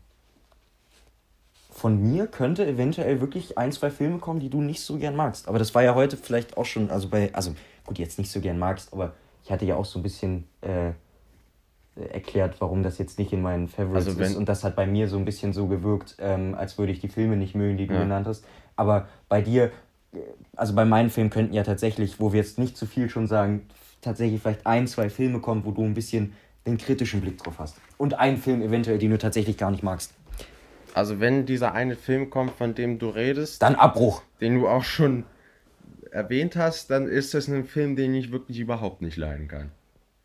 von 1.73 2.01
mir 2.01 2.27
könnte 2.27 2.67
eventuell 2.67 3.21
wirklich 3.21 3.57
ein, 3.57 3.73
zwei 3.73 3.91
Filme 3.91 4.19
kommen, 4.19 4.41
die 4.41 4.51
du 4.51 4.61
nicht 4.61 4.83
so 4.83 4.99
gern 4.99 5.17
magst. 5.17 5.49
Aber 5.49 5.59
das 5.59 5.75
war 5.75 5.83
ja 5.83 5.95
heute 5.95 6.17
vielleicht 6.17 6.57
auch 6.57 6.67
schon, 6.67 6.91
also 6.91 7.09
bei, 7.09 7.31
also 7.33 7.55
gut, 7.87 7.99
jetzt 7.99 8.19
nicht 8.19 8.31
so 8.31 8.41
gern 8.41 8.59
magst, 8.59 8.93
aber 8.93 9.15
ich 9.43 9.51
hatte 9.51 9.65
ja 9.65 9.77
auch 9.77 9.87
so 9.87 9.99
ein 9.99 10.03
bisschen 10.03 10.45
äh, 10.61 10.93
erklärt, 11.97 12.61
warum 12.61 12.83
das 12.83 12.99
jetzt 12.99 13.19
nicht 13.19 13.33
in 13.33 13.43
meinen 13.43 13.69
Favorites 13.69 14.07
also 14.07 14.21
ist. 14.21 14.37
Und 14.37 14.49
das 14.49 14.65
hat 14.65 14.77
bei 14.77 14.87
mir 14.87 15.09
so 15.09 15.17
ein 15.17 15.25
bisschen 15.25 15.53
so 15.53 15.67
gewirkt, 15.67 16.17
ähm, 16.21 16.55
als 16.55 16.77
würde 16.79 16.93
ich 16.93 17.01
die 17.01 17.09
Filme 17.09 17.37
nicht 17.37 17.55
mögen, 17.55 17.79
die 17.79 17.87
du 17.87 17.95
ja. 17.95 18.03
genannt 18.03 18.27
hast. 18.27 18.45
Aber 18.77 19.09
bei 19.29 19.41
dir, 19.41 19.71
äh, 20.13 20.19
also 20.55 20.75
bei 20.75 20.85
meinen 20.85 21.09
Filmen 21.09 21.31
könnten 21.31 21.55
ja 21.55 21.65
tatsächlich, 21.65 22.21
wo 22.21 22.33
wir 22.33 22.41
jetzt 22.41 22.59
nicht 22.59 22.77
zu 22.77 22.87
viel 22.87 23.09
schon 23.09 23.27
sagen, 23.27 23.67
tatsächlich 24.03 24.43
vielleicht 24.43 24.67
ein, 24.67 24.87
zwei 24.87 25.09
Filme 25.09 25.41
kommen, 25.41 25.65
wo 25.65 25.71
du 25.71 25.83
ein 25.83 25.95
bisschen 25.95 26.35
den 26.67 26.77
kritischen 26.77 27.23
Blick 27.23 27.39
drauf 27.43 27.55
hast. 27.59 27.77
Und 27.97 28.15
einen 28.15 28.37
Film 28.37 28.61
eventuell, 28.63 28.99
den 28.99 29.11
du 29.11 29.19
tatsächlich 29.19 29.57
gar 29.57 29.71
nicht 29.71 29.83
magst. 29.83 30.13
Also 30.95 31.21
wenn 31.21 31.47
dieser 31.47 31.73
eine 31.73 31.97
Film 31.97 32.31
kommt, 32.31 32.53
von 32.53 32.75
dem 32.75 32.99
du 32.99 33.09
redest, 33.09 33.63
dann 33.63 33.75
Abbruch. 33.75 34.23
Den 34.41 34.61
du 34.61 34.69
auch 34.69 34.85
schon 34.85 35.25
erwähnt 36.11 36.57
hast, 36.57 36.91
dann 36.91 37.09
ist 37.09 37.35
das 37.35 37.49
ein 37.49 37.65
Film, 37.65 37.97
den 37.97 38.15
ich 38.15 38.33
wirklich 38.33 38.59
überhaupt 38.59 39.01
nicht 39.01 39.17
leiden 39.17 39.49
kann. 39.49 39.71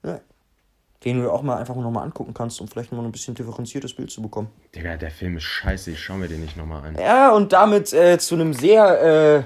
Ja. 0.04 0.20
Den 1.06 1.22
du 1.22 1.32
auch 1.32 1.44
mal 1.44 1.58
einfach 1.58 1.76
nochmal 1.76 2.04
angucken 2.04 2.34
kannst, 2.34 2.60
um 2.60 2.68
vielleicht 2.68 2.92
mal 2.92 3.04
ein 3.06 3.12
bisschen 3.12 3.36
differenziertes 3.36 3.94
Bild 3.94 4.10
zu 4.10 4.22
bekommen. 4.22 4.50
Digga, 4.76 4.98
der 4.98 5.12
Film 5.12 5.38
ist 5.38 5.44
scheiße, 5.44 5.92
ich 5.92 6.00
schau 6.00 6.16
mir 6.16 6.28
den 6.28 6.42
nicht 6.42 6.58
nochmal 6.58 6.84
an. 6.86 6.96
Ja, 6.96 7.32
und 7.32 7.54
damit 7.54 7.94
äh, 7.94 8.18
zu 8.18 8.36
einem 8.36 8.54
sehr, 8.54 9.46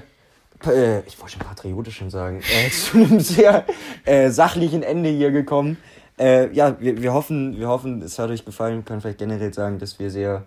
äh, 0.64 0.68
äh, 0.70 1.00
ich 1.06 1.18
wollte 1.20 1.34
schon 1.34 1.42
patriotischen 1.42 2.10
sagen, 2.10 2.40
äh, 2.40 2.70
zu 2.70 2.96
einem 2.96 3.20
sehr 3.20 3.66
äh, 4.04 4.30
sachlichen 4.30 4.82
Ende 4.82 5.10
hier 5.10 5.30
gekommen. 5.30 5.76
Äh, 6.18 6.52
ja, 6.52 6.80
wir, 6.80 7.02
wir, 7.02 7.12
hoffen, 7.12 7.58
wir 7.58 7.68
hoffen, 7.68 8.00
es 8.02 8.18
hat 8.18 8.30
euch 8.30 8.44
gefallen. 8.44 8.76
Wir 8.76 8.82
können 8.82 9.00
vielleicht 9.02 9.18
generell 9.18 9.52
sagen, 9.52 9.78
dass 9.78 9.98
wir 9.98 10.10
sehr 10.10 10.46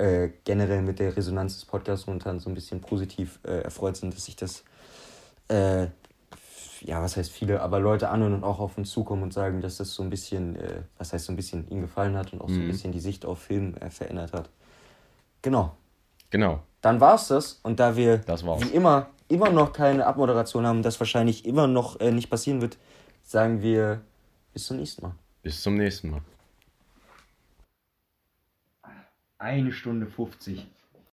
äh, 0.00 0.30
generell 0.44 0.80
mit 0.80 0.98
der 0.98 1.14
Resonanz 1.14 1.54
des 1.56 1.66
Podcasts 1.66 2.06
momentan 2.06 2.40
so 2.40 2.48
ein 2.48 2.54
bisschen 2.54 2.80
positiv 2.80 3.38
äh, 3.44 3.60
erfreut 3.60 3.98
sind, 3.98 4.14
dass 4.14 4.24
sich 4.24 4.34
das, 4.34 4.64
äh, 5.48 5.88
ja, 6.80 7.02
was 7.02 7.18
heißt 7.18 7.30
viele, 7.30 7.60
aber 7.60 7.80
Leute 7.80 8.08
anhören 8.08 8.32
und 8.32 8.42
auch 8.42 8.60
auf 8.60 8.78
uns 8.78 8.90
zukommen 8.90 9.22
und 9.22 9.34
sagen, 9.34 9.60
dass 9.60 9.76
das 9.76 9.92
so 9.92 10.02
ein 10.02 10.08
bisschen, 10.08 10.56
äh, 10.56 10.82
was 10.96 11.12
heißt 11.12 11.26
so 11.26 11.32
ein 11.32 11.36
bisschen 11.36 11.68
ihnen 11.68 11.82
gefallen 11.82 12.16
hat 12.16 12.32
und 12.32 12.40
auch 12.40 12.48
mhm. 12.48 12.54
so 12.54 12.60
ein 12.60 12.66
mhm. 12.66 12.70
bisschen 12.70 12.92
die 12.92 13.00
Sicht 13.00 13.26
auf 13.26 13.40
Film 13.40 13.74
äh, 13.74 13.90
verändert 13.90 14.32
hat. 14.32 14.48
Genau. 15.42 15.76
Genau. 16.30 16.60
Dann 16.80 17.00
war's 17.00 17.28
das 17.28 17.60
und 17.62 17.78
da 17.78 17.94
wir 17.94 18.22
wie 18.26 18.74
immer 18.74 19.10
immer 19.28 19.50
noch 19.50 19.72
keine 19.72 20.06
Abmoderation 20.06 20.66
haben, 20.66 20.82
das 20.82 20.98
wahrscheinlich 20.98 21.44
immer 21.44 21.66
noch 21.66 22.00
nicht 22.00 22.30
passieren 22.30 22.62
wird, 22.62 22.78
sagen 23.22 23.62
wir 23.62 24.00
bis 24.52 24.64
zum 24.64 24.78
nächsten 24.78 25.02
Mal. 25.02 25.12
Bis 25.42 25.62
zum 25.62 25.76
nächsten 25.76 26.10
Mal. 26.10 26.22
Eine 29.40 29.72
Stunde 29.72 30.06
50. 30.06 30.66